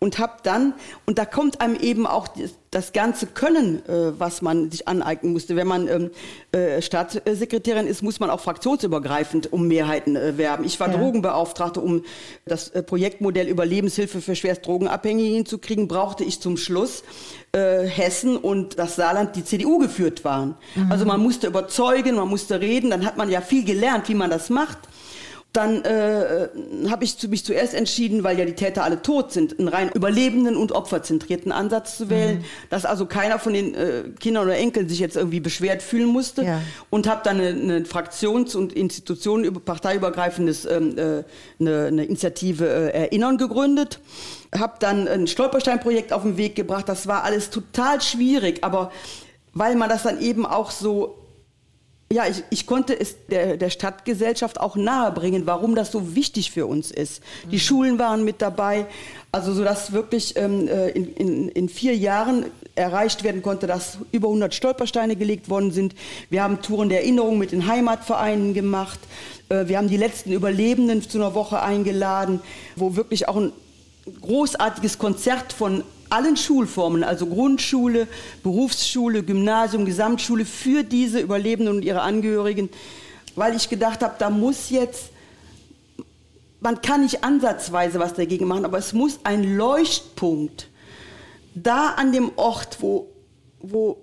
Und 0.00 0.18
habe 0.18 0.34
dann, 0.42 0.74
und 1.06 1.16
da 1.16 1.24
kommt 1.24 1.62
einem 1.62 1.76
eben 1.76 2.06
auch 2.06 2.28
das, 2.70 2.92
ganze 2.92 3.26
Können, 3.26 3.82
äh, 3.88 4.18
was 4.18 4.42
man 4.42 4.70
sich 4.70 4.86
aneignen 4.86 5.32
musste. 5.32 5.56
Wenn 5.56 5.66
man 5.66 5.88
ähm, 5.88 6.10
äh, 6.52 6.82
Staatssekretärin 6.82 7.86
ist, 7.86 8.02
muss 8.02 8.20
man 8.20 8.28
auch 8.28 8.40
fraktionsübergreifend 8.40 9.50
um 9.50 9.66
Mehrheiten 9.66 10.14
äh, 10.14 10.36
werben. 10.36 10.64
Ich 10.64 10.78
war 10.78 10.90
Ja. 10.90 10.98
Drogenbeauftragte, 10.98 11.80
um 11.80 12.04
das 12.44 12.68
äh, 12.70 12.82
Projektmodell 12.82 13.48
Überlebenshilfe 13.48 14.20
für 14.20 14.36
schwerst 14.36 14.66
Drogenabhängige 14.66 15.34
hinzukriegen, 15.36 15.88
brauchte 15.88 16.22
ich 16.24 16.40
zum 16.40 16.58
Schluss 16.58 17.02
äh, 17.54 17.86
Hessen 17.86 18.36
und 18.36 18.78
das 18.78 18.96
Saarland 18.96 19.36
die 19.36 19.44
CDU 19.44 19.78
geführt 19.78 20.24
waren. 20.24 20.54
Also 20.90 21.04
man 21.04 21.20
musste 21.20 21.46
überzeugen, 21.46 22.16
man 22.16 22.28
musste 22.28 22.60
reden, 22.60 22.90
dann 22.90 23.04
hat 23.06 23.16
man 23.16 23.30
ja 23.30 23.40
viel 23.40 23.64
gelernt, 23.64 24.08
wie 24.08 24.14
man 24.14 24.30
das 24.30 24.50
macht. 24.50 24.78
Dann 25.52 25.84
äh, 25.84 26.48
habe 26.90 27.04
ich 27.04 27.16
zu, 27.16 27.28
mich 27.28 27.44
zuerst 27.44 27.74
entschieden, 27.74 28.24
weil 28.24 28.36
ja 28.36 28.44
die 28.44 28.54
Täter 28.56 28.82
alle 28.82 29.02
tot 29.02 29.30
sind, 29.30 29.56
einen 29.60 29.68
rein 29.68 29.88
überlebenden 29.94 30.56
und 30.56 30.72
opferzentrierten 30.72 31.52
Ansatz 31.52 31.96
zu 31.96 32.10
wählen, 32.10 32.38
Mhm. 32.38 32.44
dass 32.70 32.84
also 32.84 33.06
keiner 33.06 33.38
von 33.38 33.52
den 33.52 33.72
äh, 33.72 34.02
Kindern 34.18 34.46
oder 34.46 34.56
Enkeln 34.56 34.88
sich 34.88 34.98
jetzt 34.98 35.14
irgendwie 35.16 35.38
beschwert 35.38 35.80
fühlen 35.80 36.08
musste 36.08 36.42
Ja. 36.42 36.60
und 36.90 37.06
habe 37.08 37.20
dann 37.22 37.38
eine, 37.38 37.50
eine 37.50 37.84
Fraktions- 37.84 38.56
und 38.56 38.72
Institutionen 38.72 39.44
über 39.44 39.60
parteiübergreifendes 39.60 40.64
ähm, 40.64 40.98
äh, 40.98 41.22
eine, 41.60 41.86
eine 41.86 42.04
Initiative 42.04 42.66
äh, 42.68 43.04
Erinnern 43.04 43.38
gegründet, 43.38 44.00
habe 44.58 44.74
dann 44.78 45.08
ein 45.08 45.26
Stolpersteinprojekt 45.26 46.12
auf 46.12 46.22
den 46.22 46.36
Weg 46.36 46.54
gebracht. 46.56 46.88
Das 46.88 47.06
war 47.06 47.24
alles 47.24 47.50
total 47.50 48.00
schwierig, 48.00 48.62
aber 48.62 48.92
weil 49.52 49.76
man 49.76 49.88
das 49.88 50.02
dann 50.02 50.20
eben 50.20 50.46
auch 50.46 50.70
so 50.70 51.24
ja, 52.12 52.26
ich, 52.28 52.44
ich 52.50 52.66
konnte 52.66 52.98
es 52.98 53.16
der, 53.26 53.56
der 53.56 53.70
Stadtgesellschaft 53.70 54.60
auch 54.60 54.76
nahebringen, 54.76 55.46
warum 55.46 55.74
das 55.74 55.90
so 55.90 56.14
wichtig 56.14 56.52
für 56.52 56.66
uns 56.66 56.90
ist. 56.90 57.22
Die 57.50 57.58
Schulen 57.58 57.98
waren 57.98 58.24
mit 58.24 58.40
dabei, 58.40 58.86
also 59.32 59.52
so 59.52 59.64
dass 59.64 59.92
wirklich 59.92 60.36
ähm, 60.36 60.68
äh, 60.68 60.90
in, 60.90 61.12
in, 61.14 61.48
in 61.48 61.68
vier 61.68 61.96
Jahren 61.96 62.46
erreicht 62.76 63.24
werden 63.24 63.42
konnte, 63.42 63.66
dass 63.66 63.98
über 64.12 64.28
100 64.28 64.54
Stolpersteine 64.54 65.16
gelegt 65.16 65.48
worden 65.48 65.72
sind. 65.72 65.94
Wir 66.30 66.42
haben 66.42 66.62
Touren 66.62 66.88
der 66.88 67.00
Erinnerung 67.00 67.38
mit 67.38 67.52
den 67.52 67.66
Heimatvereinen 67.66 68.54
gemacht. 68.54 69.00
Äh, 69.48 69.66
wir 69.66 69.78
haben 69.78 69.88
die 69.88 69.96
letzten 69.96 70.30
Überlebenden 70.30 71.02
zu 71.02 71.18
einer 71.18 71.34
Woche 71.34 71.62
eingeladen, 71.62 72.40
wo 72.76 72.96
wirklich 72.96 73.28
auch 73.28 73.36
ein 73.36 73.52
großartiges 74.20 74.98
Konzert 74.98 75.52
von 75.52 75.82
allen 76.10 76.36
Schulformen, 76.36 77.02
also 77.02 77.26
Grundschule, 77.26 78.06
Berufsschule, 78.42 79.22
Gymnasium, 79.22 79.84
Gesamtschule, 79.84 80.44
für 80.44 80.82
diese 80.84 81.20
Überlebenden 81.20 81.76
und 81.76 81.82
ihre 81.84 82.02
Angehörigen, 82.02 82.68
weil 83.34 83.56
ich 83.56 83.68
gedacht 83.68 84.02
habe, 84.02 84.14
da 84.18 84.30
muss 84.30 84.70
jetzt, 84.70 85.10
man 86.60 86.80
kann 86.82 87.02
nicht 87.02 87.24
ansatzweise 87.24 87.98
was 87.98 88.14
dagegen 88.14 88.46
machen, 88.46 88.64
aber 88.64 88.78
es 88.78 88.92
muss 88.92 89.20
ein 89.24 89.56
Leuchtpunkt 89.56 90.68
da 91.54 91.90
an 91.90 92.12
dem 92.12 92.32
Ort, 92.36 92.78
wo, 92.80 93.08
wo 93.60 93.98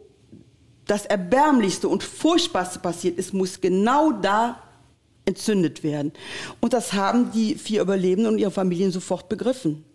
das 0.86 1.06
Erbärmlichste 1.06 1.88
und 1.88 2.04
Furchtbarste 2.04 2.80
passiert 2.80 3.18
ist, 3.18 3.34
muss 3.34 3.62
genau 3.62 4.12
da 4.12 4.62
entzündet 5.26 5.84
werden. 5.84 6.14
Und 6.60 6.74
das 6.74 6.94
haben 6.94 7.32
die 7.32 7.56
vier 7.56 7.82
Überlebenden 7.82 8.34
und 8.34 8.40
ihre 8.40 8.52
Familien 8.52 8.92
sofort 8.92 9.30
begriffen 9.30 9.86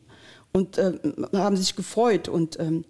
und 0.57 0.79
äh, 0.79 0.93
haben 1.35 1.57
sich 1.57 1.77
gefreut. 1.77 2.29
Und 2.29 2.59
ähm, 2.59 2.85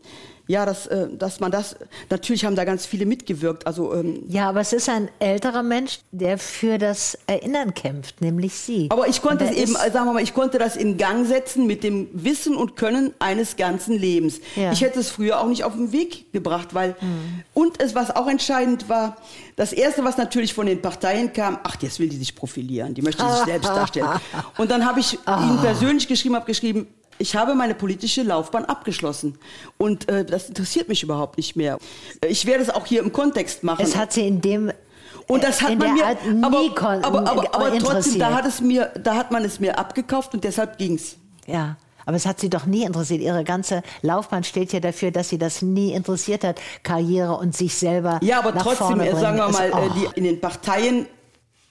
ja, 0.49 0.65
dass, 0.65 0.87
äh, 0.87 1.09
dass 1.13 1.41
man 1.41 1.51
das, 1.51 1.75
natürlich 2.09 2.45
haben 2.45 2.55
da 2.55 2.65
ganz 2.65 2.87
viele 2.87 3.05
mitgewirkt. 3.05 3.67
Also, 3.67 3.93
ähm, 3.93 4.23
Ja, 4.29 4.49
aber 4.49 4.61
es 4.61 4.73
ist 4.73 4.89
ein 4.89 5.09
älterer 5.19 5.65
Mensch, 5.65 5.99
der 6.13 6.39
für 6.39 6.79
das 6.79 7.19
Erinnern 7.27 7.75
kämpft, 7.75 8.21
nämlich 8.21 8.55
Sie. 8.55 8.87
aber 8.91 9.09
ich 9.09 9.23
konnte 9.23 9.45
es 9.45 9.57
eben, 9.57 9.73
sagen 9.73 10.07
wir 10.07 10.13
mal, 10.13 10.23
ich 10.23 10.35
konnte 10.35 10.59
das 10.59 10.77
in 10.77 10.99
Gang 10.99 11.27
setzen 11.27 11.67
mit 11.67 11.83
dem 11.83 12.09
Wissen 12.13 12.55
und 12.55 12.77
Können 12.77 13.13
eines 13.19 13.57
ganzen 13.57 13.99
Lebens. 13.99 14.41
Ja. 14.55 14.71
Ich 14.71 14.83
hätte 14.83 15.01
es 15.01 15.11
früher 15.11 15.41
auch 15.41 15.49
nicht 15.49 15.65
auf 15.65 15.73
den 15.73 15.91
Weg 15.91 16.33
gebracht, 16.33 16.75
weil, 16.75 16.95
und 17.53 17.83
es, 17.83 17.97
was 17.97 18.15
auch 18.15 18.29
entscheidend 18.29 18.89
war, 18.89 19.17
das 19.57 19.73
erste, 19.73 20.05
was 20.05 20.17
natürlich 20.17 20.55
von 20.55 20.67
den 20.67 20.81
Parteien 20.81 21.33
kam, 21.33 21.59
ach, 21.65 21.77
jetzt 21.81 21.99
will 21.99 22.09
die 22.09 22.17
sich 22.17 22.37
profilieren, 22.37 22.95
die 22.95 23.03
möchte 23.03 23.29
sich 23.29 23.39
selbst 23.47 23.69
darstellen. 23.69 24.09
Und 24.59 24.71
dann 24.71 24.85
habe 24.87 25.01
ich 25.01 25.19
ihnen 25.27 25.59
persönlich 25.61 26.07
geschrieben, 26.07 26.37
habe 26.37 26.47
geschrieben, 26.47 26.87
ich 27.19 27.37
habe 27.37 27.55
meine 27.55 27.75
politische 27.75 28.23
Laufbahn 28.23 28.65
abgeschlossen 28.65 29.39
und 29.79 30.09
äh, 30.09 30.25
das 30.25 30.49
interessiert 30.49 30.89
mich 30.89 31.03
überhaupt 31.03 31.37
nicht 31.37 31.57
mehr. 31.57 31.79
Ich 32.27 32.47
werde 32.47 32.63
es 32.63 32.71
auch 32.71 32.87
hier 32.87 33.01
im 33.01 33.13
Kontext 33.13 33.63
machen. 33.63 33.85
es 33.85 33.97
hat 33.97 34.13
Sie 34.13 34.27
in 34.27 34.41
dem 34.41 34.73
Und 35.27 35.43
das 35.43 35.63
hat 35.63 35.71
in 35.71 35.79
man 35.79 35.95
mir, 35.95 36.05
aber, 36.43 36.59
aber, 37.03 37.31
aber, 37.31 37.55
aber 37.55 37.79
trotzdem, 37.79 38.19
da 38.19 38.35
hat 38.35 38.47
es 38.47 38.61
mir, 38.61 38.93
da 39.03 39.17
hat 39.17 39.31
man 39.31 39.45
es 39.45 39.61
mir 39.61 39.79
abgekauft 39.79 40.35
und 40.35 40.45
deshalb 40.45 40.79
ging's. 40.79 41.17
Ja, 41.47 41.77
aber 42.07 42.17
es 42.17 42.25
hat 42.25 42.39
Sie 42.39 42.49
doch 42.49 42.67
nie 42.67 42.85
interessiert. 42.85 43.21
Ihre 43.21 43.43
ganze 43.43 43.83
Laufbahn 44.03 44.45
steht 44.45 44.73
ja 44.73 44.81
dafür, 44.81 45.11
dass 45.11 45.29
Sie 45.29 45.39
das 45.39 45.61
nie 45.61 45.93
interessiert 45.93 46.45
hat, 46.45 46.61
Karriere 46.85 47.37
und 47.37 47.57
sich 47.57 47.75
selber 47.75 48.21
Ja, 48.23 48.39
aber 48.39 48.53
nach 48.53 48.63
trotzdem, 48.63 48.87
vorne 48.87 49.09
äh, 49.09 49.17
sagen 49.17 49.37
wir 49.37 49.49
mal, 49.49 49.71
äh, 49.71 49.91
die, 49.97 50.09
in 50.15 50.25
den 50.25 50.41
Parteien 50.41 51.07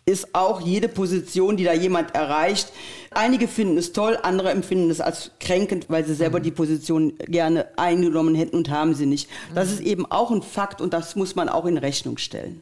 ist 0.06 0.36
auch 0.36 0.62
jede 0.62 0.88
Position, 0.88 1.58
die 1.58 1.64
da 1.64 1.74
jemand 1.74 2.14
erreicht. 2.14 2.72
Einige 3.16 3.48
finden 3.48 3.78
es 3.78 3.94
toll, 3.94 4.18
andere 4.22 4.52
empfinden 4.52 4.90
es 4.90 5.00
als 5.00 5.32
kränkend, 5.40 5.86
weil 5.90 6.06
sie 6.06 6.14
selber 6.14 6.40
die 6.42 6.52
Position 6.52 7.14
gerne 7.20 7.68
eingenommen 7.78 8.36
hätten 8.36 8.58
und 8.58 8.70
haben 8.70 8.94
sie 8.94 9.06
nicht. 9.06 9.30
Das 9.54 9.72
ist 9.72 9.80
eben 9.80 10.06
auch 10.06 10.32
ein 10.32 10.42
Fakt 10.42 10.82
und 10.82 10.94
das 10.94 11.16
muss 11.16 11.34
man 11.36 11.48
auch 11.48 11.66
in 11.66 11.78
Rechnung 11.78 12.18
stellen. 12.18 12.62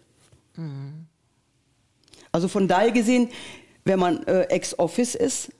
Also 2.32 2.48
von 2.48 2.68
daher 2.68 2.92
gesehen, 2.92 3.30
wenn 3.84 4.00
man 4.00 4.24
äh, 4.28 4.44
ex-office 4.44 5.16
ist, 5.16 5.52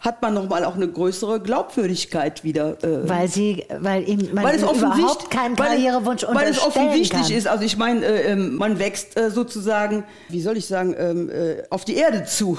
hat 0.00 0.22
man 0.22 0.32
nochmal 0.32 0.64
auch 0.64 0.76
eine 0.76 0.88
größere 0.88 1.40
Glaubwürdigkeit 1.40 2.42
wieder. 2.42 2.82
Äh, 2.82 3.06
weil 3.06 3.28
Sie, 3.28 3.66
weil 3.78 4.08
ihm 4.08 4.30
man 4.32 4.44
weil 4.44 4.56
es 4.56 4.62
überhaupt 4.62 5.30
keinen 5.30 5.58
weil, 5.58 5.68
Karrierewunsch 5.68 6.24
weil 6.26 6.48
es 6.48 6.58
unterstellen 6.58 6.88
offensichtlich 6.88 7.28
kann. 7.28 7.36
ist. 7.36 7.46
Also 7.46 7.64
ich 7.64 7.76
meine, 7.76 8.04
äh, 8.06 8.32
ähm, 8.32 8.56
man 8.56 8.78
wächst 8.78 9.18
äh, 9.18 9.30
sozusagen, 9.30 10.04
wie 10.30 10.40
soll 10.40 10.56
ich 10.56 10.66
sagen, 10.66 10.94
ähm, 10.98 11.30
äh, 11.30 11.62
auf 11.68 11.84
die 11.84 11.96
Erde 11.96 12.24
zu, 12.24 12.58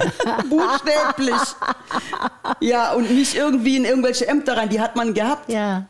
buchstäblich. 0.50 1.40
ja 2.60 2.92
und 2.92 3.10
nicht 3.10 3.34
irgendwie 3.36 3.78
in 3.78 3.86
irgendwelche 3.86 4.28
Ämter 4.28 4.58
rein. 4.58 4.68
Die 4.68 4.80
hat 4.80 4.94
man 4.94 5.14
gehabt. 5.14 5.50
Ja. 5.50 5.86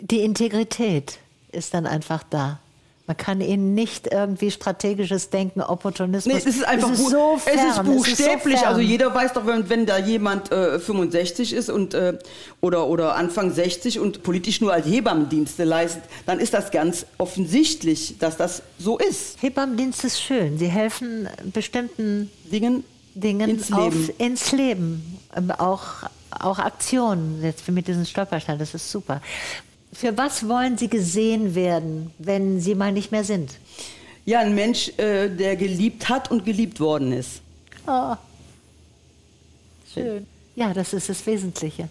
Die 0.00 0.20
Integrität 0.20 1.18
ist 1.50 1.74
dann 1.74 1.86
einfach 1.86 2.22
da. 2.30 2.60
Man 3.06 3.16
kann 3.16 3.40
ihnen 3.40 3.74
nicht 3.74 4.08
irgendwie 4.12 4.50
strategisches 4.50 5.30
Denken, 5.30 5.60
Opportunismus. 5.60 6.34
Nee, 6.34 6.38
es 6.40 6.46
ist 6.46 6.64
einfach 6.66 6.90
es 6.90 7.00
ist 7.00 7.10
so 7.10 7.34
es 7.36 7.42
fern, 7.44 7.68
ist 7.68 7.82
buchstäblich. 7.84 8.56
so 8.56 8.62
fern. 8.62 8.68
also 8.68 8.80
jeder 8.80 9.14
weiß 9.14 9.32
doch, 9.34 9.46
wenn, 9.46 9.68
wenn 9.68 9.86
da 9.86 9.98
jemand 9.98 10.50
äh, 10.50 10.80
65 10.80 11.52
ist 11.52 11.70
und 11.70 11.94
äh, 11.94 12.18
oder 12.60 12.88
oder 12.88 13.14
Anfang 13.14 13.52
60 13.52 14.00
und 14.00 14.22
politisch 14.22 14.60
nur 14.60 14.72
als 14.72 14.86
Hebammendienste 14.86 15.64
leistet, 15.64 16.02
dann 16.26 16.40
ist 16.40 16.52
das 16.54 16.70
ganz 16.70 17.06
offensichtlich, 17.18 18.18
dass 18.18 18.36
das 18.36 18.62
so 18.78 18.98
ist. 18.98 19.40
Hebammendienst 19.40 20.04
ist 20.04 20.20
schön. 20.20 20.58
Sie 20.58 20.68
helfen 20.68 21.28
bestimmten 21.52 22.30
Dingen, 22.50 22.82
Dingen 23.14 23.50
ins 23.50 23.72
auf, 23.72 23.94
Leben. 23.94 24.10
ins 24.18 24.52
Leben. 24.52 25.18
Ähm, 25.36 25.50
Auch, 25.52 26.04
auch 26.30 26.58
Aktionen, 26.58 27.40
jetzt 27.42 27.68
mit 27.70 27.86
diesen 27.86 28.04
Stolpersteinen, 28.04 28.58
das 28.58 28.74
ist 28.74 28.90
super. 28.90 29.20
Für 29.92 30.16
was 30.16 30.48
wollen 30.48 30.76
Sie 30.76 30.88
gesehen 30.88 31.54
werden, 31.54 32.10
wenn 32.18 32.60
Sie 32.60 32.74
mal 32.74 32.92
nicht 32.92 33.12
mehr 33.12 33.24
sind? 33.24 33.52
Ja, 34.24 34.40
ein 34.40 34.54
Mensch, 34.54 34.88
äh, 34.98 35.28
der 35.28 35.56
geliebt 35.56 36.08
hat 36.08 36.30
und 36.30 36.44
geliebt 36.44 36.80
worden 36.80 37.12
ist. 37.12 37.40
Oh. 37.86 38.14
Schön. 39.92 40.26
Ja, 40.56 40.74
das 40.74 40.92
ist 40.92 41.08
das 41.08 41.24
Wesentliche. 41.26 41.88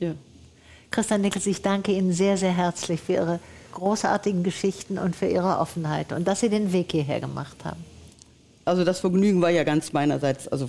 Ja. 0.00 0.14
Christian 0.90 1.20
Nichols, 1.20 1.46
ich 1.46 1.62
danke 1.62 1.92
Ihnen 1.92 2.12
sehr, 2.12 2.36
sehr 2.36 2.54
herzlich 2.54 3.00
für 3.00 3.12
Ihre 3.12 3.40
großartigen 3.72 4.42
Geschichten 4.42 4.98
und 4.98 5.14
für 5.14 5.26
Ihre 5.26 5.58
Offenheit 5.58 6.12
und 6.12 6.26
dass 6.26 6.40
Sie 6.40 6.48
den 6.48 6.72
Weg 6.72 6.90
hierher 6.92 7.20
gemacht 7.20 7.64
haben. 7.64 7.84
Also 8.64 8.84
das 8.84 9.00
Vergnügen 9.00 9.40
war 9.40 9.50
ja 9.50 9.64
ganz 9.64 9.92
meinerseits. 9.92 10.46
Also 10.48 10.68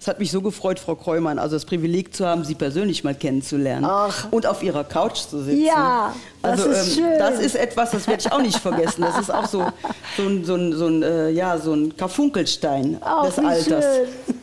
es 0.00 0.08
hat 0.08 0.18
mich 0.18 0.30
so 0.30 0.40
gefreut, 0.40 0.78
Frau 0.78 0.94
Kreumann, 0.94 1.38
also 1.38 1.54
das 1.56 1.66
Privileg 1.66 2.14
zu 2.14 2.26
haben, 2.26 2.44
Sie 2.44 2.54
persönlich 2.54 3.04
mal 3.04 3.14
kennenzulernen 3.14 3.84
Ach. 3.84 4.28
und 4.30 4.46
auf 4.46 4.62
Ihrer 4.62 4.84
Couch 4.84 5.18
zu 5.18 5.42
sitzen. 5.42 5.64
Ja, 5.64 6.14
das 6.42 6.60
also, 6.62 6.70
ist 6.70 6.94
schön. 6.94 7.18
Das 7.18 7.38
ist 7.38 7.54
etwas, 7.54 7.90
das 7.90 8.08
werde 8.08 8.22
ich 8.26 8.32
auch 8.32 8.40
nicht 8.40 8.58
vergessen. 8.58 9.02
Das 9.02 9.18
ist 9.18 9.30
auch 9.30 9.46
so, 9.46 9.66
so 10.16 10.22
ein, 10.22 10.44
so 10.44 10.54
ein, 10.54 10.72
so 10.72 10.86
ein, 10.86 11.02
äh, 11.02 11.30
ja, 11.30 11.58
so 11.58 11.74
ein 11.74 11.96
Karfunkelstein 11.96 12.98
Ach, 13.02 13.26
des 13.26 13.36
wie 13.36 13.46
Alters. 13.46 13.84
schön. 13.84 14.36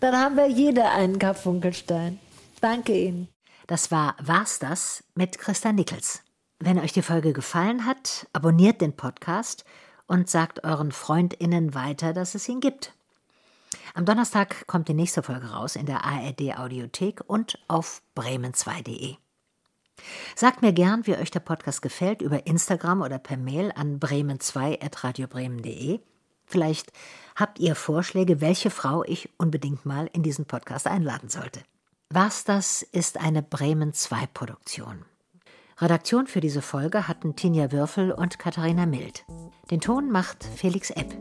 Dann 0.00 0.16
haben 0.16 0.36
wir 0.36 0.48
jeder 0.48 0.92
einen 0.92 1.18
Karfunkelstein. 1.18 2.18
Danke 2.60 2.98
Ihnen. 2.98 3.28
Das 3.66 3.90
war 3.90 4.16
War's 4.22 4.58
das 4.58 5.04
mit 5.14 5.38
Christa 5.38 5.72
Nichols. 5.72 6.22
Wenn 6.58 6.78
euch 6.78 6.92
die 6.92 7.02
Folge 7.02 7.32
gefallen 7.32 7.86
hat, 7.86 8.26
abonniert 8.34 8.82
den 8.82 8.94
Podcast 8.94 9.64
und 10.10 10.28
sagt 10.28 10.64
euren 10.64 10.90
FreundInnen 10.90 11.72
weiter, 11.72 12.12
dass 12.12 12.34
es 12.34 12.48
ihn 12.48 12.58
gibt. 12.58 12.92
Am 13.94 14.04
Donnerstag 14.04 14.66
kommt 14.66 14.88
die 14.88 14.94
nächste 14.94 15.22
Folge 15.22 15.52
raus 15.52 15.76
in 15.76 15.86
der 15.86 16.04
ARD 16.04 16.58
Audiothek 16.58 17.20
und 17.28 17.60
auf 17.68 18.02
bremen2.de. 18.16 19.14
Sagt 20.34 20.62
mir 20.62 20.72
gern, 20.72 21.06
wie 21.06 21.14
euch 21.14 21.30
der 21.30 21.38
Podcast 21.38 21.80
gefällt, 21.80 22.22
über 22.22 22.44
Instagram 22.44 23.02
oder 23.02 23.20
per 23.20 23.36
Mail 23.36 23.70
an 23.76 24.00
bremen2.radiobremen.de. 24.00 26.00
Vielleicht 26.44 26.90
habt 27.36 27.60
ihr 27.60 27.76
Vorschläge, 27.76 28.40
welche 28.40 28.70
Frau 28.70 29.04
ich 29.04 29.28
unbedingt 29.38 29.86
mal 29.86 30.10
in 30.12 30.24
diesen 30.24 30.46
Podcast 30.46 30.88
einladen 30.88 31.28
sollte. 31.28 31.60
Was 32.08 32.42
das 32.42 32.82
ist 32.82 33.20
eine 33.20 33.44
Bremen 33.44 33.92
2 33.92 34.26
Produktion. 34.34 35.04
Redaktion 35.80 36.26
für 36.26 36.40
diese 36.40 36.60
Folge 36.60 37.08
hatten 37.08 37.36
Tinja 37.36 37.72
Würfel 37.72 38.12
und 38.12 38.38
Katharina 38.38 38.84
Mild. 38.84 39.24
Den 39.70 39.80
Ton 39.80 40.10
macht 40.10 40.44
Felix 40.44 40.90
Epp. 40.90 41.14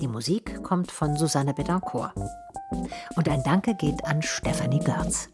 Die 0.00 0.06
Musik 0.06 0.62
kommt 0.62 0.92
von 0.92 1.16
Susanne 1.16 1.52
Betancourt. 1.52 2.12
Und 3.16 3.28
ein 3.28 3.42
Danke 3.42 3.74
geht 3.74 4.04
an 4.04 4.22
Stefanie 4.22 4.78
Görz. 4.78 5.30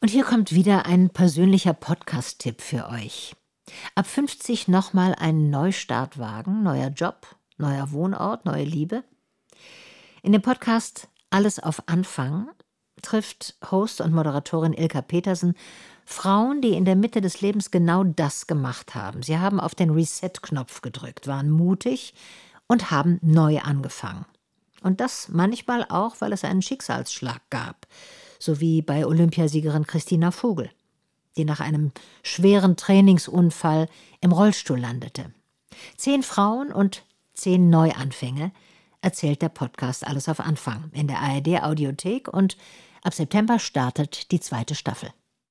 Und 0.00 0.10
hier 0.10 0.24
kommt 0.24 0.52
wieder 0.52 0.84
ein 0.84 1.08
persönlicher 1.08 1.72
Podcast-Tipp 1.72 2.60
für 2.60 2.90
euch. 2.90 3.34
Ab 3.94 4.06
50 4.06 4.68
nochmal 4.68 5.14
einen 5.14 5.48
Neustart 5.48 6.18
wagen, 6.18 6.62
neuer 6.62 6.88
Job, 6.88 7.26
neuer 7.56 7.90
Wohnort, 7.92 8.44
neue 8.44 8.64
Liebe. 8.64 9.02
In 10.22 10.32
dem 10.32 10.42
Podcast 10.42 11.08
Alles 11.30 11.58
auf 11.58 11.82
Anfang 11.86 12.50
trifft 13.06 13.54
Host 13.70 14.00
und 14.00 14.12
Moderatorin 14.12 14.72
Ilka 14.72 15.00
Petersen 15.00 15.54
Frauen, 16.04 16.60
die 16.60 16.74
in 16.74 16.84
der 16.84 16.96
Mitte 16.96 17.20
des 17.20 17.40
Lebens 17.40 17.70
genau 17.70 18.02
das 18.02 18.46
gemacht 18.48 18.94
haben. 18.94 19.22
Sie 19.22 19.38
haben 19.38 19.60
auf 19.60 19.74
den 19.74 19.90
Reset-Knopf 19.90 20.82
gedrückt, 20.82 21.26
waren 21.26 21.50
mutig 21.50 22.14
und 22.66 22.90
haben 22.90 23.18
neu 23.22 23.58
angefangen. 23.60 24.24
Und 24.82 25.00
das 25.00 25.28
manchmal 25.28 25.84
auch, 25.88 26.20
weil 26.20 26.32
es 26.32 26.44
einen 26.44 26.62
Schicksalsschlag 26.62 27.42
gab, 27.50 27.86
so 28.38 28.60
wie 28.60 28.82
bei 28.82 29.06
Olympiasiegerin 29.06 29.86
Christina 29.86 30.32
Vogel, 30.32 30.70
die 31.36 31.44
nach 31.44 31.60
einem 31.60 31.92
schweren 32.22 32.76
Trainingsunfall 32.76 33.88
im 34.20 34.32
Rollstuhl 34.32 34.80
landete. 34.80 35.32
Zehn 35.96 36.22
Frauen 36.22 36.72
und 36.72 37.04
zehn 37.34 37.70
Neuanfänge 37.70 38.50
erzählt 39.00 39.42
der 39.42 39.48
Podcast 39.48 40.06
Alles 40.06 40.28
auf 40.28 40.40
Anfang 40.40 40.90
in 40.92 41.06
der 41.06 41.20
ARD 41.20 41.62
Audiothek 41.62 42.28
und 42.28 42.56
ab 43.06 43.14
September 43.14 43.60
startet 43.60 44.32
die 44.32 44.40
zweite 44.40 44.74
Staffel. 44.74 45.10